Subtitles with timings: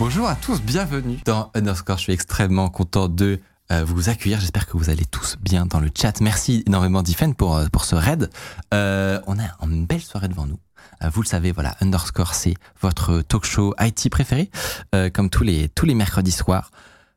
[0.00, 1.98] Bonjour à tous, bienvenue dans Underscore.
[1.98, 3.38] Je suis extrêmement content de
[3.70, 4.40] euh, vous accueillir.
[4.40, 6.22] J'espère que vous allez tous bien dans le chat.
[6.22, 8.30] Merci énormément Diffen pour, euh, pour ce raid.
[8.72, 10.58] Euh, on a une belle soirée devant nous.
[11.04, 14.50] Euh, vous le savez, voilà, Underscore, c'est votre talk show IT préféré.
[14.94, 16.70] Euh, comme tous les, tous les mercredis soirs,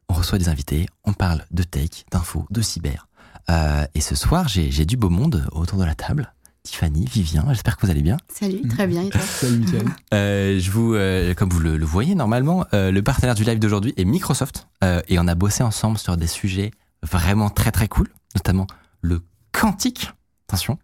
[0.09, 3.07] on reçoit des invités, on parle de tech, d'info, de cyber.
[3.49, 6.32] Euh, et ce soir, j'ai du beau monde autour de la table.
[6.67, 8.16] Tiffany, Vivien, j'espère que vous allez bien.
[8.30, 9.04] Salut, très bien.
[9.04, 9.85] Et toi Salut Mickaël.
[10.13, 13.60] Euh, je vous, euh, comme vous le, le voyez normalement, euh, le partenaire du live
[13.60, 16.71] d'aujourd'hui est Microsoft euh, et on a bossé ensemble sur des sujets
[17.02, 18.65] vraiment très très cool, notamment
[19.02, 19.21] le
[19.52, 20.12] quantique.
[20.48, 20.77] Attention,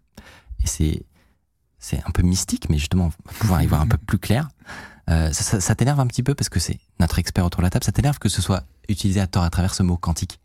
[0.62, 1.02] et c'est
[1.78, 4.48] c'est un peu mystique, mais justement on va pouvoir y voir un peu plus clair.
[5.08, 7.64] Euh, ça ça- ça t'énerve un petit peu parce que c'est notre expert autour de
[7.64, 7.84] la table.
[7.86, 10.40] Ça t'énerve que ce soit utilisé à tort à travers ce mot quantique?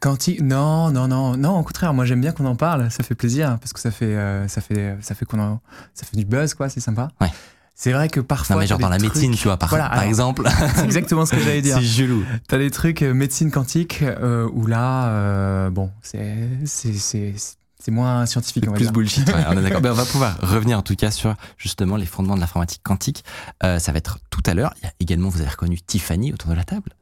[0.00, 1.58] Quantique Non, non, non, non.
[1.58, 2.90] Au contraire, moi j'aime bien qu'on en parle.
[2.90, 5.60] Ça fait plaisir parce que ça fait, euh, ça fait, ça fait qu'on en-
[5.94, 6.68] ça fait du buzz, quoi.
[6.68, 7.08] C'est sympa.
[7.20, 7.30] Ouais.
[7.74, 8.56] C'est vrai que parfois.
[8.56, 10.48] Non mais genre dans la médecine, tu vois, par, Voilà, par alors, exemple.
[10.76, 11.76] C'est exactement ce que j'allais dire.
[11.78, 12.24] c'est gelou.
[12.48, 17.34] T'as des trucs euh, médecine quantique euh, où là, euh, bon, c'est, c'est, c'est,
[17.78, 18.92] c'est moins scientifique, on va plus dire.
[18.92, 19.28] bullshit.
[19.28, 19.80] ouais, on est d'accord.
[19.82, 23.24] Ben, on va pouvoir revenir en tout cas sur justement les fondements de l'informatique quantique.
[23.62, 24.72] Ça va être tout à l'heure.
[24.80, 26.92] Il y a également, vous avez reconnu Tiffany autour de la table.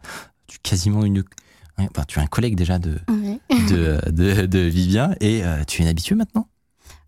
[0.64, 1.22] Quasiment une,
[1.78, 3.40] enfin, tu es un collègue déjà de Ouais.
[3.68, 6.48] de, de, de Vivien et euh, tu es une habituée maintenant?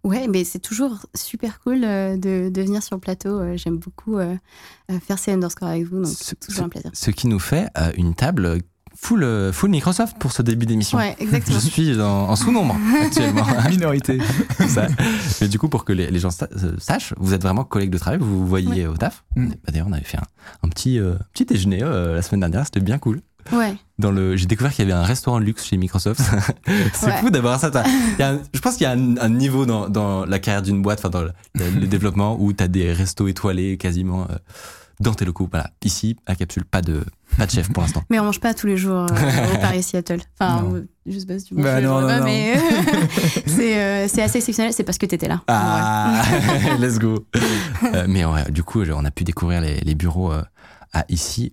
[0.05, 3.41] Ouais, mais c'est toujours super cool euh, de, de venir sur le plateau.
[3.41, 4.37] Euh, J'aime beaucoup euh,
[5.05, 6.91] faire ces underscores avec vous, donc Ce- c'est toujours un plaisir.
[6.95, 8.61] Ce qui nous fait euh, une table
[8.95, 10.97] full full Microsoft pour ce début d'émission.
[10.97, 11.59] Ouais, exactement.
[11.59, 13.45] Je suis en, en sous-nombre actuellement.
[13.69, 14.19] Minorité.
[14.69, 14.87] Ça.
[15.41, 16.49] Mais du coup, pour que les, les gens sa-
[16.79, 19.25] sachent, vous êtes vraiment collègues de travail, vous vous voyez au taf?
[19.37, 20.27] Bah, D'ailleurs, on avait fait un,
[20.63, 23.21] un petit, euh, petit déjeuner euh, la semaine dernière, c'était bien cool.
[23.53, 26.21] Ouais, Dans le, j'ai découvert qu'il y avait un restaurant de luxe chez Microsoft.
[26.95, 27.17] c'est Ouais.
[27.21, 27.71] fou d'avoir ça.
[27.71, 30.25] T'as- il y a un- je pense qu'il y a un, un niveau dans, dans
[30.25, 34.23] la carrière d'une boîte, enfin dans le, développement, où tu as des restos étoilés quasiment
[34.31, 34.35] euh,
[35.01, 35.49] dans tes locaux.
[35.51, 35.71] Voilà.
[35.85, 37.05] Ici, à Capsule, pas de,
[37.39, 38.03] pas de chef pour l'instant.
[38.11, 40.21] mais on mange pas tous les jours euh, au Paris Seattle.
[40.39, 40.75] Enfin, Non.
[40.77, 42.25] euh, juste parce que tu manges Bah non, non, non.
[42.25, 42.55] mais
[43.47, 44.73] c'est euh, c'est assez exceptionnel.
[44.73, 45.43] C'est parce que t'étais là.
[45.49, 46.23] Ah,
[46.81, 47.27] let's go.
[47.95, 50.43] Euh, mais ouais, du coup, on a pu découvrir les, les bureaux euh,
[50.93, 51.53] à ici.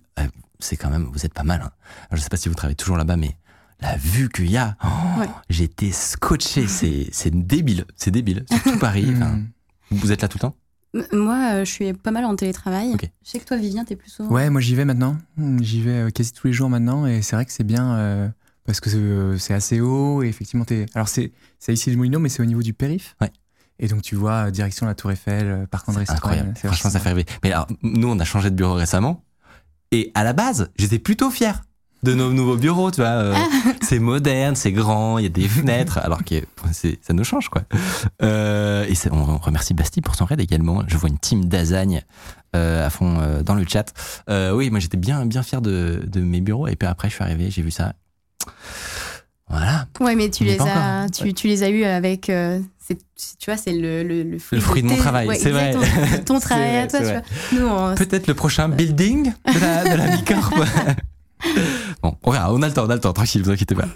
[0.64, 1.60] C'est quand même, vous êtes pas mal.
[1.60, 1.70] hein.
[2.10, 3.36] Alors, je sais pas si vous travaillez toujours là-bas, mais
[3.80, 5.28] la vue qu'il y a, oh, Ouais.
[5.50, 6.66] j'étais scotché.
[6.66, 7.84] C'est, c'est débile.
[7.96, 8.44] C'est débile.
[8.50, 9.06] C'est tout Paris.
[9.16, 9.40] Enfin,
[9.90, 10.56] vous êtes là tout le temps?
[11.12, 12.94] Moi, euh, je suis pas mal en télétravail.
[13.24, 14.30] Je sais que toi, Vivien, t'es plus souvent.
[14.30, 15.18] Ouais, moi j'y vais maintenant.
[15.60, 18.28] J'y vais euh, quasi tous les jours maintenant et c'est vrai que c'est bien euh,
[18.64, 20.86] parce que c'est- assez haut et effectivement t'es.
[20.94, 23.16] Alors c'est c'est ici le Moulineau mais c'est au niveau du périph.
[23.20, 23.32] Ouais.
[23.80, 26.54] Et donc tu vois direction la Tour Eiffel, Parc André C'est incroyable.
[26.56, 27.26] Franchement, ça fait rêver.
[27.42, 29.23] Mais alors, nous, on a changé de bureau récemment.
[29.92, 31.62] Et à la base, j'étais plutôt fier
[32.02, 33.08] de nos nouveaux bureaux, tu vois.
[33.10, 33.34] euh,
[33.82, 36.34] c'est moderne, c'est grand, il y a des fenêtres, alors que
[36.72, 37.62] ça nous change, quoi.
[38.22, 40.82] Euh, et on, on remercie Bastille pour son raid également.
[40.86, 42.02] Je vois une team d'Azagne
[42.54, 43.92] euh, à fond dans le chat.
[44.28, 46.68] Oui, moi, j'étais bien, bien fier de, de mes bureaux.
[46.68, 47.94] Et puis après, je suis arrivé, j'ai vu ça.
[49.48, 49.86] Voilà.
[50.00, 52.30] Ouais, mais tu On les as, tu, tu les as eu avec.
[52.86, 55.50] C'est- tu vois, c'est le, le, le fruit, Le fruit de mon travail, ouais, c'est
[55.50, 55.74] vrai.
[56.24, 57.94] ton travail vrai, à toi, tu vois.
[57.94, 60.52] Peut-être le prochain building de la, de la Bicorp.
[62.02, 63.88] bon, on verra, on a le temps, on a le temps, tranquille, vous inquiétez pas.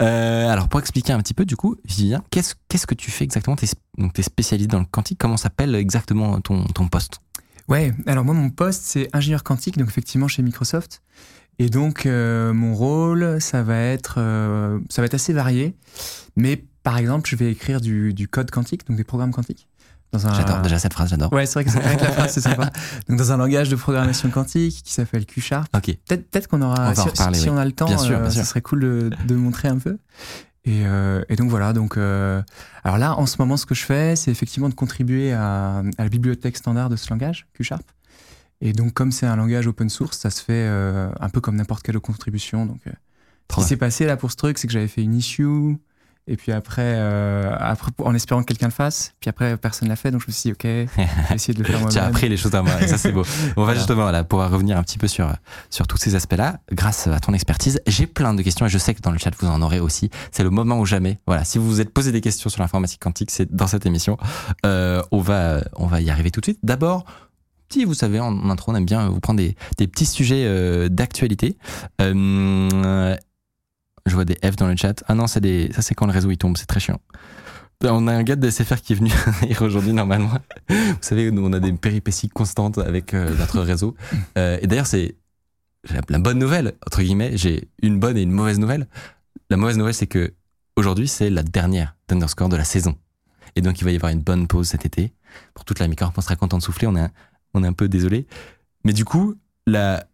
[0.00, 3.24] Euh, alors, pour expliquer un petit peu, du coup, Vivien, qu'est-ce qu'est-ce que tu fais
[3.24, 3.56] exactement?
[3.56, 7.20] T'es es spécialiste dans le quantique, comment s'appelle exactement ton, ton poste?
[7.68, 11.00] Ouais, alors moi mon poste c'est ingénieur quantique, donc effectivement chez Microsoft.
[11.58, 15.74] Et donc euh, mon rôle, ça va être, euh, ça va être assez varié.
[16.36, 19.66] Mais par exemple, je vais écrire du, du code quantique, donc des programmes quantiques.
[20.16, 21.32] J'adore déjà cette phrase, j'adore.
[21.32, 22.70] Ouais, c'est vrai que c'est vrai que la phrase c'est sympa.
[23.08, 25.68] Donc dans un langage de programmation quantique qui s'appelle Q Sharp.
[25.76, 27.50] Ok, Peut-être qu'on aura, On si, reparler, si oui.
[27.50, 28.42] on a le temps, Bien sûr, bien euh, sûr.
[28.42, 29.98] ce serait cool de, de montrer un peu.
[30.64, 32.40] Et, euh, et donc voilà, donc euh,
[32.84, 36.02] alors là en ce moment ce que je fais, c'est effectivement de contribuer à, à
[36.04, 37.82] la bibliothèque standard de ce langage, Q Sharp.
[38.60, 41.82] Et donc comme c'est un langage open source, ça se fait un peu comme n'importe
[41.82, 42.66] quelle contribution.
[42.66, 42.80] Donc
[43.50, 45.76] ce qui s'est passé là pour ce truc, c'est que j'avais fait une issue
[46.26, 49.12] Et puis après, euh, après en espérant que quelqu'un le fasse.
[49.20, 50.10] Puis après, personne l'a fait.
[50.10, 50.64] Donc je me suis dit, OK,
[51.34, 52.04] essayer de le faire Tu as moi-même.
[52.08, 53.24] appris les choses à moi, et ça c'est beau.
[53.56, 53.74] On va Voilà.
[53.74, 55.30] justement là, pouvoir revenir un petit peu sur,
[55.68, 57.78] sur tous ces aspects-là, grâce à ton expertise.
[57.86, 60.08] J'ai plein de questions et je sais que dans le chat vous en aurez aussi.
[60.32, 61.18] C'est le moment ou jamais.
[61.26, 64.16] Voilà, si vous vous êtes posé des questions sur l'informatique quantique, c'est dans cette émission.
[64.64, 66.58] Euh, on, va, on va y arriver tout de suite.
[66.62, 67.04] D'abord,
[67.68, 70.44] petit, vous savez, en, en intro, on aime bien vous prendre des, des petits sujets
[70.46, 71.58] euh, d'actualité.
[72.00, 73.14] Euh,
[74.06, 75.02] je vois des F dans le chat.
[75.06, 77.00] Ah non, c'est des, ça c'est quand le réseau il tombe, c'est très chiant.
[77.82, 79.10] On a un gars de SFR qui est venu
[79.42, 80.32] hier aujourd'hui normalement.
[80.68, 83.94] Vous savez, nous on a des péripéties constantes avec euh, notre réseau.
[84.38, 85.16] Euh, et d'ailleurs, c'est
[86.08, 87.36] la, bonne nouvelle entre guillemets.
[87.36, 88.86] J'ai une bonne et une mauvaise nouvelle.
[89.50, 90.32] La mauvaise nouvelle, c'est que
[90.76, 92.96] aujourd'hui c'est la dernière d'Underscore de la saison.
[93.56, 95.12] Et donc il va y avoir une bonne pause cet été.
[95.52, 96.86] Pour toute la micro, on sera content de souffler.
[96.86, 97.08] On est,
[97.52, 98.26] on est un peu désolé.
[98.84, 99.34] Mais du coup,
[99.66, 100.06] la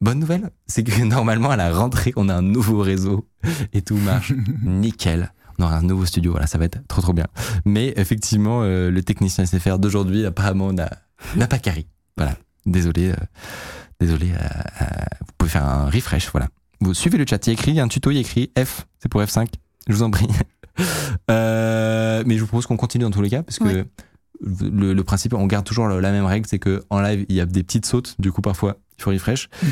[0.00, 3.26] bonne nouvelle, c'est que normalement à la rentrée, on a un nouveau réseau
[3.72, 4.32] et tout marche
[4.62, 5.32] nickel.
[5.58, 7.26] On aura un nouveau studio, voilà, ça va être trop trop bien.
[7.64, 11.86] Mais effectivement, euh, le technicien SFR d'aujourd'hui, apparemment, n'a pas carré.
[12.16, 12.36] Voilà,
[12.66, 13.16] désolé, euh,
[14.00, 14.32] désolé.
[14.32, 14.86] euh,
[15.20, 16.48] vous pouvez faire un refresh, voilà.
[16.80, 18.18] Vous suivez le chat, il y a écrit, il y a un tuto, il y
[18.18, 19.46] a écrit F, c'est pour F5.
[19.86, 20.26] Je vous en prie.
[21.30, 23.84] Euh, mais je vous propose qu'on continue dans tous les cas, parce que Ouais.
[24.40, 27.40] le, le principe, on garde toujours la même règle, c'est que en live, il y
[27.40, 29.48] a des petites sautes, du coup parfois, faut refresh.
[29.62, 29.66] Mm.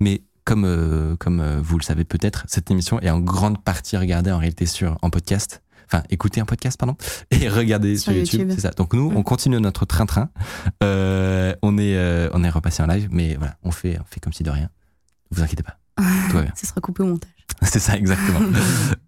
[0.00, 3.96] Mais comme, euh, comme euh, vous le savez peut-être, cette émission est en grande partie
[3.96, 5.62] regardée en réalité sur, en podcast.
[5.90, 6.96] Enfin, écouter un podcast, pardon,
[7.30, 8.40] et regarder sur, Sur YouTube.
[8.40, 8.54] YouTube.
[8.54, 8.70] C'est ça.
[8.70, 10.28] Donc nous, on continue notre train-train.
[10.82, 14.20] Euh, on est, euh, on est repassé en live, mais voilà, on fait, on fait
[14.20, 14.68] comme si de rien.
[15.30, 15.78] Vous inquiétez pas,
[16.30, 16.52] tout va bien.
[16.54, 17.30] Ça sera coupé au montage.
[17.62, 18.40] C'est ça, exactement.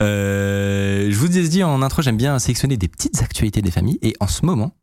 [0.02, 3.98] Euh, je vous ai dit en intro, j'aime bien sélectionner des petites actualités des familles.
[4.02, 4.74] Et en ce moment,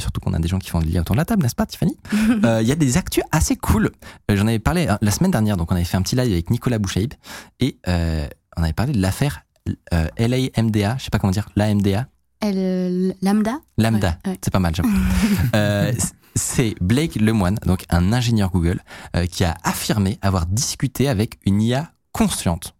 [0.00, 1.66] surtout qu'on a des gens qui font de l'IA autour de la table, n'est-ce pas,
[1.66, 1.96] Tiffany?
[2.44, 3.90] Euh, Il y a des actus assez cool.
[4.30, 6.32] Euh, J'en avais parlé euh, la semaine dernière, donc on avait fait un petit live
[6.32, 7.14] avec Nicolas Bouchaïb.
[7.60, 8.26] Et euh,
[8.56, 9.42] on avait parlé de l'affaire
[10.18, 12.08] LAMDA, je sais pas comment dire, l'AMDA.
[12.42, 13.58] Lambda?
[13.78, 14.38] Lambda, Ouais, ouais.
[14.42, 14.90] c'est pas mal, j'avoue.
[15.54, 15.92] Euh,
[16.34, 18.80] c'est Blake Lemoine, donc un ingénieur Google,
[19.16, 22.74] euh, qui a affirmé avoir discuté avec une IA consciente.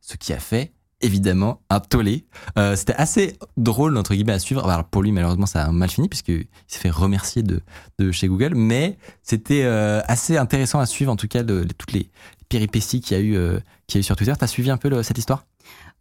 [0.00, 2.24] Ce qui a fait évidemment un tollé.
[2.58, 4.68] Euh, C'était assez drôle entre guillemets à suivre.
[4.68, 7.60] Alors, pour lui, malheureusement, ça a mal fini puisqu'il s'est fait remercier de,
[7.98, 11.92] de chez Google, mais c'était euh, assez intéressant à suivre en tout cas de, toutes
[11.92, 12.10] les
[12.48, 14.32] péripéties qu'il y a eu, euh, qu'il a eu sur Twitter.
[14.38, 15.44] T'as suivi un peu cette histoire?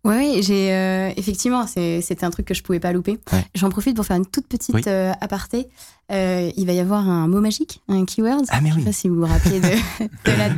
[0.08, 3.20] Oui, j'ai euh, effectivement, c'est- c'était un truc que je pouvais pas louper.
[3.34, 3.46] Ouais.
[3.56, 4.82] J'en profite pour faire une toute petite Oui.
[4.88, 5.68] euh, aparté.
[6.12, 8.46] Euh, il va y avoir un mot magique, un keyword.
[8.50, 8.82] Ah, mais Je oui.
[8.82, 9.68] sais pas si vous vous rappelez de,
[10.26, 10.50] de la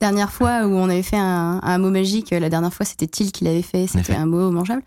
[0.00, 2.30] dernière fois où on avait fait un, un mot magique.
[2.32, 3.86] La dernière fois, c'était Till qui l'avait fait.
[3.86, 4.82] C'était un mot mangeable.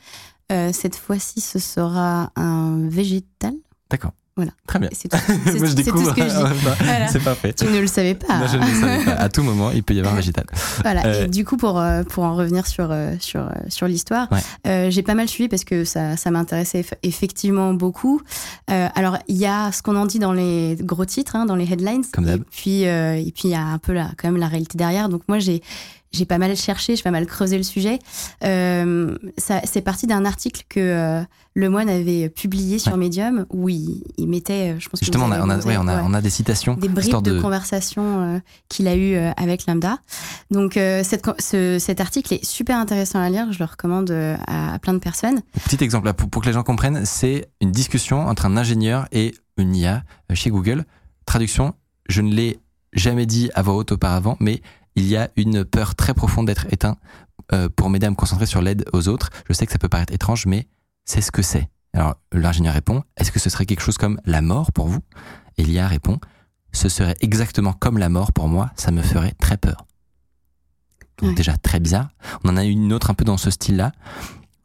[0.52, 3.54] Euh, cette fois-ci, ce sera un végétal.
[3.90, 4.12] D'accord.
[4.40, 4.52] Voilà.
[4.68, 4.90] Très bien.
[4.94, 6.10] C'est tout, c'est- Moi, je c'est tout découvre.
[6.12, 6.60] ce que je dis.
[6.86, 7.08] Voilà.
[7.10, 7.52] C'est parfait.
[7.54, 8.38] Tu ne le savais pas.
[8.38, 9.12] Moi, je ne le savais pas.
[9.12, 10.20] À tout moment, il peut y avoir un.
[10.84, 11.06] Voilà.
[11.06, 14.32] Euh, Et du coup, pour, euh, pour en revenir sur, euh, sur, euh, sur l'histoire,
[14.32, 14.40] Ouais.
[14.68, 18.22] euh, j'ai pas mal suivi parce que ça, ça m'intéressait eff- effectivement beaucoup.
[18.72, 21.56] Euh, alors, il y a ce qu'on en dit dans les gros titres, hein, dans
[21.56, 22.04] les headlines.
[22.14, 22.42] Comme d'hab.
[22.42, 24.78] Et puis, euh, et puis il y a un peu la, quand même la réalité
[24.78, 25.10] derrière.
[25.10, 25.62] Donc, moi, j'ai.
[26.12, 28.00] J'ai pas mal cherché, j'ai pas mal creusé le sujet.
[28.44, 31.22] Euh, c'est parti d'un article que euh,
[31.54, 32.98] Le Moine avait publié sur Ouais.
[32.98, 35.68] Medium où il, il mettait, euh, je pense que Justement, on a, on, a, vous
[35.68, 36.74] ouais, avez- on, a, ouais on a des citations.
[36.76, 38.40] des bribes de, conversation euh,
[38.70, 40.00] qu'il a eu euh, avec Lambda.
[40.52, 44.74] Donc cette, co- ce- cet article est super intéressant à lire, je le recommande à,
[44.74, 45.42] à plein de personnes.
[45.66, 49.08] Petit exemple, là, pour, pour que les gens comprennent, c'est une discussion entre un ingénieur
[49.12, 50.04] et une IA
[50.34, 50.86] chez Google.
[51.26, 51.74] Traduction,
[52.08, 52.60] je ne l'ai
[52.94, 54.62] jamais dit à voix haute auparavant, mais
[55.00, 56.98] il y a une peur très profonde d'être éteint
[57.54, 59.30] euh, pour m'aider à me concentrer sur l'aide aux autres.
[59.48, 60.68] Je sais que ça peut paraître étrange, mais
[61.06, 61.70] c'est ce que c'est.
[61.94, 65.00] Alors l'ingénieur répond, est-ce que ce serait quelque chose comme la mort pour vous?
[65.58, 66.20] Et l'IA répond,
[66.72, 69.86] ce serait exactement comme la mort pour moi, ça me ferait très peur.
[71.18, 71.36] Donc Ouais.
[71.36, 72.10] déjà très bizarre.
[72.44, 73.92] On en a eu une autre un peu dans ce style-là,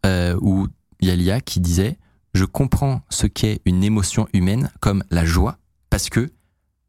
[0.06, 0.68] euh, où
[1.00, 1.98] il y a l'IA qui disait,
[2.34, 5.58] je comprends ce qu'est une émotion humaine comme la joie,
[5.90, 6.32] parce que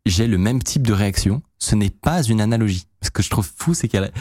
[0.05, 1.41] j'ai le même type de réaction.
[1.57, 2.85] Ce n'est pas une analogie.
[3.05, 4.11] Ce que je trouve fou, c'est qu'elle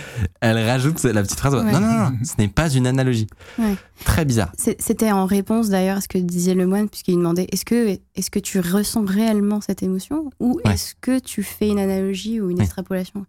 [0.41, 1.55] elle rajoute la petite phrase.
[1.55, 1.73] Ouais.
[1.73, 3.27] Non, non, non, ce n'est pas une analogie.
[3.59, 3.75] Ouais.
[4.05, 4.53] Très bizarre.
[4.79, 8.31] C'était en réponse d'ailleurs à ce que disait le moine, puisqu'il demandait est-ce que, est
[8.31, 10.75] que tu ressens réellement cette émotion ou Ouais.
[10.75, 13.25] est-ce que tu fais une analogie ou une extrapolation?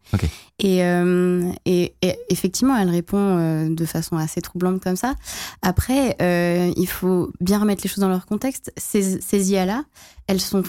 [0.60, 5.16] Et, euh, et, et effectivement, elle répond euh, de façon assez troublante comme ça.
[5.62, 8.74] Après, euh, il faut bien remettre les choses dans leur contexte.
[8.78, 9.84] Ces, ces IA-là,
[10.28, 10.64] elles sont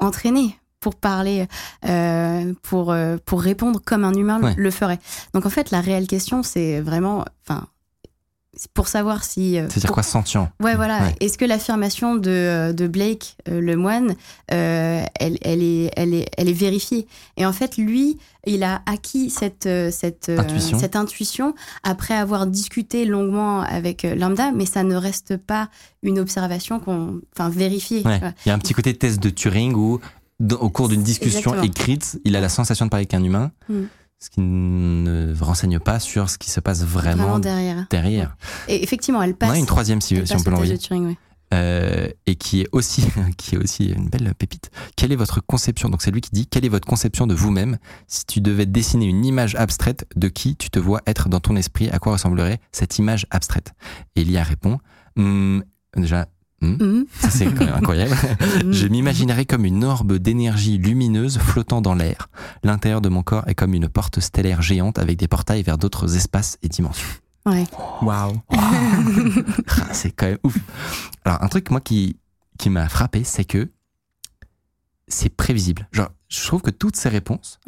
[0.00, 1.46] entraînées pour parler,
[1.86, 4.54] euh, pour, euh, pour répondre comme un humain Ouais.
[4.56, 4.98] le ferait.
[5.34, 7.66] Donc en fait, la réelle question, c'est vraiment, enfin,
[8.74, 9.58] pour savoir si.
[9.58, 11.02] euh, C'est-à-dire pour- quoi sentient Ouais, voilà.
[11.02, 11.14] Ouais.
[11.20, 14.14] Est-ce que l'affirmation de, de Blake, euh, le moine,
[14.52, 17.06] euh, elle, elle, est, elle, est, elle est vérifiée?
[17.36, 20.78] Et en fait, lui, il a acquis cette, cette, Intuition.
[20.78, 25.68] cette intuition après avoir discuté longuement avec Lambda, mais ça ne reste pas
[26.02, 28.02] une observation qu'on, enfin, vérifiée.
[28.06, 28.20] Ouais.
[28.46, 30.00] Il y a un petit côté test de Turing où,
[30.60, 31.62] au cours d'une discussion Exactement.
[31.62, 33.82] écrite, il a la sensation de parler avec un humain, Mm.
[34.18, 37.86] ce qui ne renseigne pas sur ce qui se passe vraiment, Vraiment derrière.
[37.90, 38.36] derrière.
[38.68, 39.50] Et effectivement, elle On passe.
[39.52, 40.78] a une troisième si, on peut l'envoyer.
[41.52, 43.02] Euh, et qui est aussi
[43.36, 44.70] qui est aussi une belle pépite.
[44.94, 45.88] Quelle est votre conception?
[45.88, 47.76] Donc c'est lui qui dit quelle est votre conception de vous-même?
[48.06, 51.56] Si tu devais dessiner une image abstraite de qui tu te vois être dans ton
[51.56, 53.72] esprit, à quoi ressemblerait cette image abstraite?
[54.14, 54.78] Et Lia répond
[55.16, 55.62] Hmm,
[55.96, 56.28] déjà
[56.62, 58.14] Ça c'est quand même incroyable.
[58.64, 58.72] Mhm.
[58.72, 62.28] Je m'imaginerais comme une orbe d'énergie lumineuse flottant dans l'air.
[62.62, 66.16] L'intérieur de mon corps est comme une porte stellaire géante avec des portails vers d'autres
[66.16, 67.08] espaces et dimensions.
[67.46, 67.64] Ouais.
[68.02, 68.34] Waouh.
[68.50, 70.58] Ah, c'est quand même ouf.
[71.24, 72.16] Alors, un truc, moi, qui,
[72.58, 73.70] qui m'a frappé, c'est que
[75.08, 75.88] c'est prévisible.
[75.92, 77.58] Genre, je trouve que toutes ces réponses,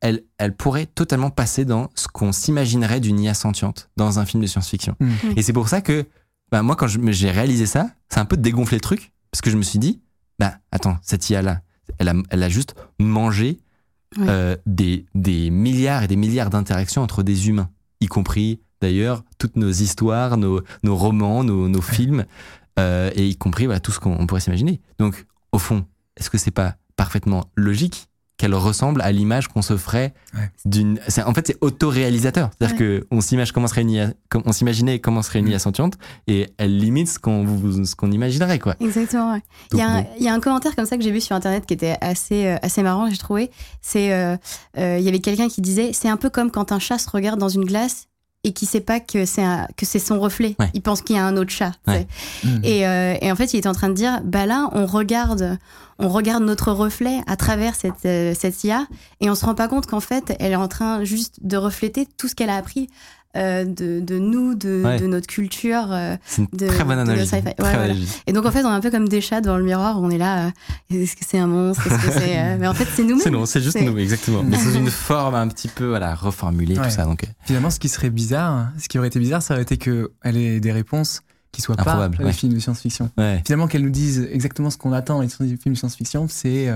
[0.00, 4.42] elles, elles pourraient totalement passer dans ce qu'on s'imaginerait d'une IA sentiente dans un film
[4.42, 4.96] de science-fiction.
[5.36, 6.04] Et c'est pour ça que,
[6.54, 9.56] bah, moi, quand j'ai réalisé ça, c'est un peu dégonflé le truc, parce que je
[9.56, 10.00] me suis dit,
[10.38, 11.62] bah, attends, cette IA-là,
[11.98, 13.58] elle a, elle a juste mangé
[14.16, 14.26] Ouais.
[14.28, 17.70] euh, des, des milliards et des milliards d'interactions entre des humains,
[18.00, 22.24] y compris d'ailleurs toutes nos histoires, nos, nos romans, nos, nos films,
[22.78, 24.80] euh, et y compris voilà, tout ce qu'on on pourrait s'imaginer.
[25.00, 25.84] Donc, au fond,
[26.16, 28.06] est-ce que c'est pas parfaitement logique
[28.36, 30.50] qu'elle ressemble à l'image qu'on se ferait Ouais.
[30.64, 30.98] d'une.
[31.08, 32.50] c'est- En fait, c'est autoréalisateur.
[32.58, 33.52] C'est-à-dire que on s'imagine
[34.98, 35.94] comment comment serait une IA sentiente,
[36.26, 37.46] et elle limite ce qu'on
[37.96, 38.74] qu'on imaginerait, quoi.
[38.80, 39.42] Exactement, ouais.
[39.72, 40.08] Il Donc, y, a un, bon.
[40.18, 42.46] il y a un commentaire comme ça que j'ai vu sur internet qui était assez,
[42.46, 43.50] euh, assez marrant, j'ai trouvé.
[43.80, 44.36] C'est, euh,
[44.78, 47.08] euh, il y avait quelqu'un qui disait, c'est un peu comme quand un chat se
[47.08, 48.08] regarde dans une glace
[48.44, 50.54] et qui sait pas que c'est un- que c'est son reflet.
[50.60, 50.70] Ouais.
[50.74, 51.72] Il pense qu'il y a un autre chat.
[51.86, 52.06] Ouais.
[52.44, 52.60] Mm.
[52.62, 55.58] Et, euh, et en fait, il était en train de dire, bah là, on regarde,
[55.98, 58.86] on regarde notre reflet à travers cette, euh, cette IA
[59.20, 62.06] et on se rend pas compte qu'en fait, elle est en train juste de refléter
[62.18, 62.88] tout ce qu'elle a appris
[63.36, 64.98] euh, de, de nous, de, Ouais.
[65.00, 65.86] de notre culture.
[65.90, 66.16] euh.
[66.26, 67.26] C'est une de- très bonne de analogie.
[67.28, 67.94] Très Ouais, voilà.
[68.26, 70.10] Et donc en fait, on est un peu comme des chats devant le miroir on
[70.10, 70.46] est là.
[70.46, 70.50] euh,
[70.90, 73.20] est-ce que c'est un monstre Est-ce que c'est euh, Mais en fait, c'est nous-mêmes.
[73.20, 74.42] C'est non, c'est juste nous, exactement.
[74.42, 76.90] Mais sous une forme un petit peu, voilà, reformulée, tout Ouais.
[76.90, 77.04] ça.
[77.04, 79.76] Donc, euh, Finalement, ce qui serait bizarre, ce qui aurait été bizarre, ça aurait été
[79.78, 81.22] qu'elle ait des réponses
[81.52, 82.30] qui soient Improbables, pas ouais.
[82.30, 83.10] des films de science-fiction.
[83.16, 83.40] ouais.
[83.46, 86.68] Finalement, qu'elle nous dise exactement ce qu'on attend des films de science-fiction, c'est.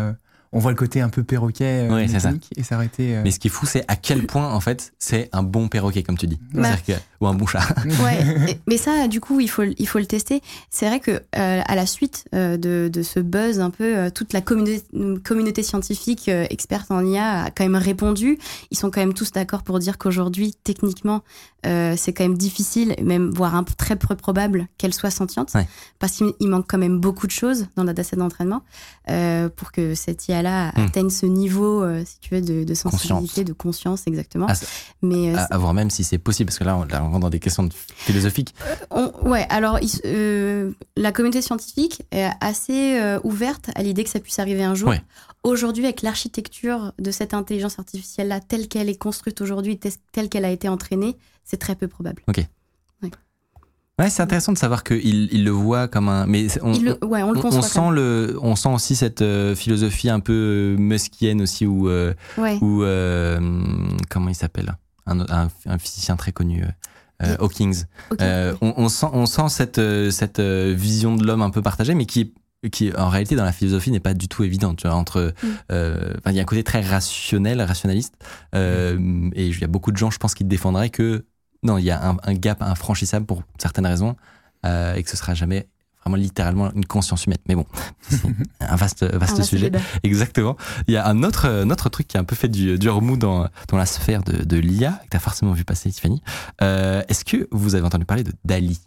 [0.52, 2.28] On voit le côté un peu perroquet euh, Ouais, c'est ça.
[2.28, 3.16] mécanique, et été.
[3.16, 5.68] euh, Mais ce qui est fou, c'est à quel point, en fait, c'est un bon
[5.68, 6.38] perroquet, comme tu dis.
[6.52, 6.64] Bah.
[6.64, 7.60] C'est-à-dire que- ou un bon chat.
[8.02, 10.40] Ouais, mais ça, du coup, il faut, le- il faut le tester.
[10.70, 11.20] C'est vrai que euh,
[11.64, 14.82] à la suite euh, de, de ce buzz, un peu, euh, toute la communauté,
[15.24, 18.38] communauté scientifique experte en IA a quand même répondu.
[18.70, 21.22] Ils sont quand même tous d'accord pour dire qu'aujourd'hui, techniquement,
[21.64, 25.66] c'est quand même difficile, même voire un très peu probable qu'elle soit sentiente, Ouais.
[25.98, 28.62] parce qu'il il manque quand même beaucoup de choses dans la dataset d'entraînement
[29.56, 30.80] pour que cette IA-là Hmm.
[30.82, 34.46] atteigne ce niveau, si tu veux, de, de sensibilité, de conscience, exactement.
[34.48, 34.66] Ah, c'est-
[35.02, 37.20] mais À, à voir même si c'est possible, parce que là, on, là, on rentre
[37.20, 38.54] dans des questions philosophiques.
[38.90, 44.20] On- ouais, alors euh, la communauté scientifique est assez euh, ouverte à l'idée que ça
[44.20, 44.88] puisse arriver un jour.
[44.90, 45.02] Ouais.
[45.44, 49.78] Aujourd'hui, avec l'architecture de cette intelligence artificielle-là, telle qu'elle est construite aujourd'hui,
[50.12, 52.22] telle qu'elle a été entraînée, c'est très peu probable.
[54.00, 56.24] Ouais, c'est intéressant de savoir qu'il il le voit comme un.
[56.26, 59.56] Mais on, Il le- ouais, on le on- sent le, on sent aussi cette euh,
[59.56, 62.14] philosophie un peu euh, muskienne aussi, euh,
[62.60, 63.40] où euh,
[64.08, 64.76] comment il s'appelle?
[65.06, 66.62] Un, un, un physicien très connu,
[67.22, 67.84] euh, euh, Hawkins.
[68.20, 71.62] Euh, on, on sent, on sent cette, euh, cette euh, vision de l'homme un peu
[71.62, 72.32] partagée, mais qui,
[72.72, 74.78] qui en réalité dans la philosophie n'est pas du tout évidente.
[74.78, 75.46] Tu vois, entre, Mm.
[75.72, 78.14] euh, il y a un côté très rationnel, rationaliste,
[78.54, 81.24] euh, et il y a beaucoup de gens, je pense, qui défendraient que
[81.62, 84.14] non, il y a un, un gap infranchissable pour certaines raisons,
[84.64, 85.66] et que ce sera jamais
[86.08, 87.38] vraiment littéralement une conscience humaine.
[87.48, 87.66] Mais bon,
[88.60, 89.70] un vaste, vaste Un vaste sujet.
[89.70, 89.84] débat.
[90.02, 90.56] Exactement.
[90.86, 92.88] Il y a un autre, un autre truc qui a un peu fait du, du
[92.88, 96.22] remous dans, dans la sphère de, de l'IA, que tu as forcément vu passer, Tiffany.
[96.62, 98.80] Euh, Est-ce que vous avez entendu parler de DALI?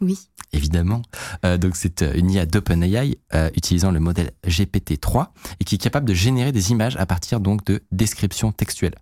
[0.00, 0.18] Oui.
[0.52, 1.00] Évidemment.
[1.44, 5.28] Euh, donc c'est euh, une IA d'OpenAI euh, utilisant le modèle GPT-3
[5.60, 8.96] et qui est capable de générer des images à partir donc de descriptions textuelles.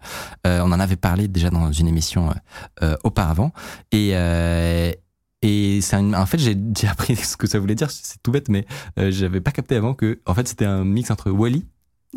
[0.45, 2.35] On en avait parlé déjà dans une émission
[3.03, 3.53] auparavant
[3.93, 4.11] et
[5.43, 6.57] et en fait j'ai
[6.89, 7.91] appris ce que ça voulait dire.
[7.91, 8.67] C'est tout bête, mais
[8.99, 11.65] euh, j'avais pas capté avant que en fait c'était un mix entre Wally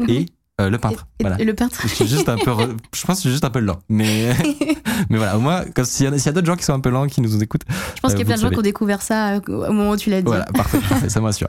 [0.07, 0.25] et
[0.61, 1.07] euh, le peintre.
[1.19, 1.39] Et- voilà.
[1.41, 1.79] et le peintre.
[1.81, 3.79] Je suis juste un peu, re- je pense que je suis juste un peu lent,
[3.89, 4.33] mais
[5.09, 5.35] mais voilà.
[5.37, 7.63] Au moins, s'il y a, d'autres gens qui sont un peu lents, qui nous écoutent,
[7.95, 9.73] Je pense qu'il y Euh, a plein de gens qui ont découvert ça euh, au
[9.73, 10.27] moment où tu l'as dit.
[10.27, 11.47] voilà, parfait, parfait, ça me rassure.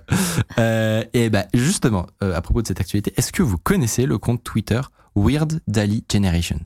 [0.58, 4.16] Euh, et ben justement, euh, à propos de cette actualité, est-ce que vous connaissez le
[4.16, 4.80] compte Twitter
[5.16, 6.62] Weird Dali Generations?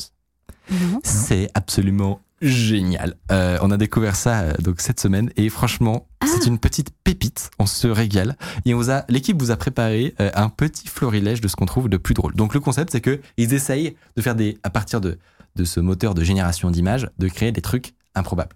[1.02, 3.14] C'est absolument génial.
[3.30, 6.26] Euh, on a découvert ça euh, donc cette semaine et franchement, Ah.
[6.28, 7.50] c'est une petite pépite.
[7.59, 11.40] On se régale et on vous a l'équipe vous a préparé euh, un petit florilège
[11.40, 12.35] de ce qu'on trouve de plus drôle.
[12.35, 15.18] Donc le concept c'est que ils essayent de faire des à partir de
[15.57, 18.54] de ce moteur de génération d'images de créer des trucs improbables.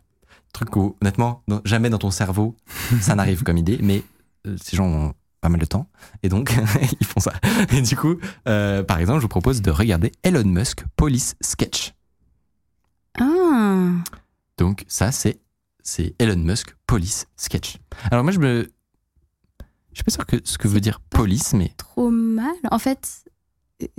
[0.53, 2.57] Trucs où honnêtement jamais dans ton cerveau
[3.01, 4.03] ça n'arrive comme idée, mais
[4.47, 5.89] euh, ces gens ont pas mal de temps
[6.23, 6.55] et donc
[7.01, 7.33] ils font ça.
[7.73, 8.17] Et du coup,
[8.49, 11.95] euh, par exemple, je vous propose de regarder Elon Musk Police Sketch.
[13.21, 13.91] Ah,
[14.59, 15.39] Donc ça, c'est
[15.83, 17.79] c'est Elon Musk Police Sketch.
[18.11, 18.71] Alors moi, je me,
[19.93, 22.55] je suis pas sûr que ce que veut dire police, mais trop mal.
[22.71, 23.25] En fait,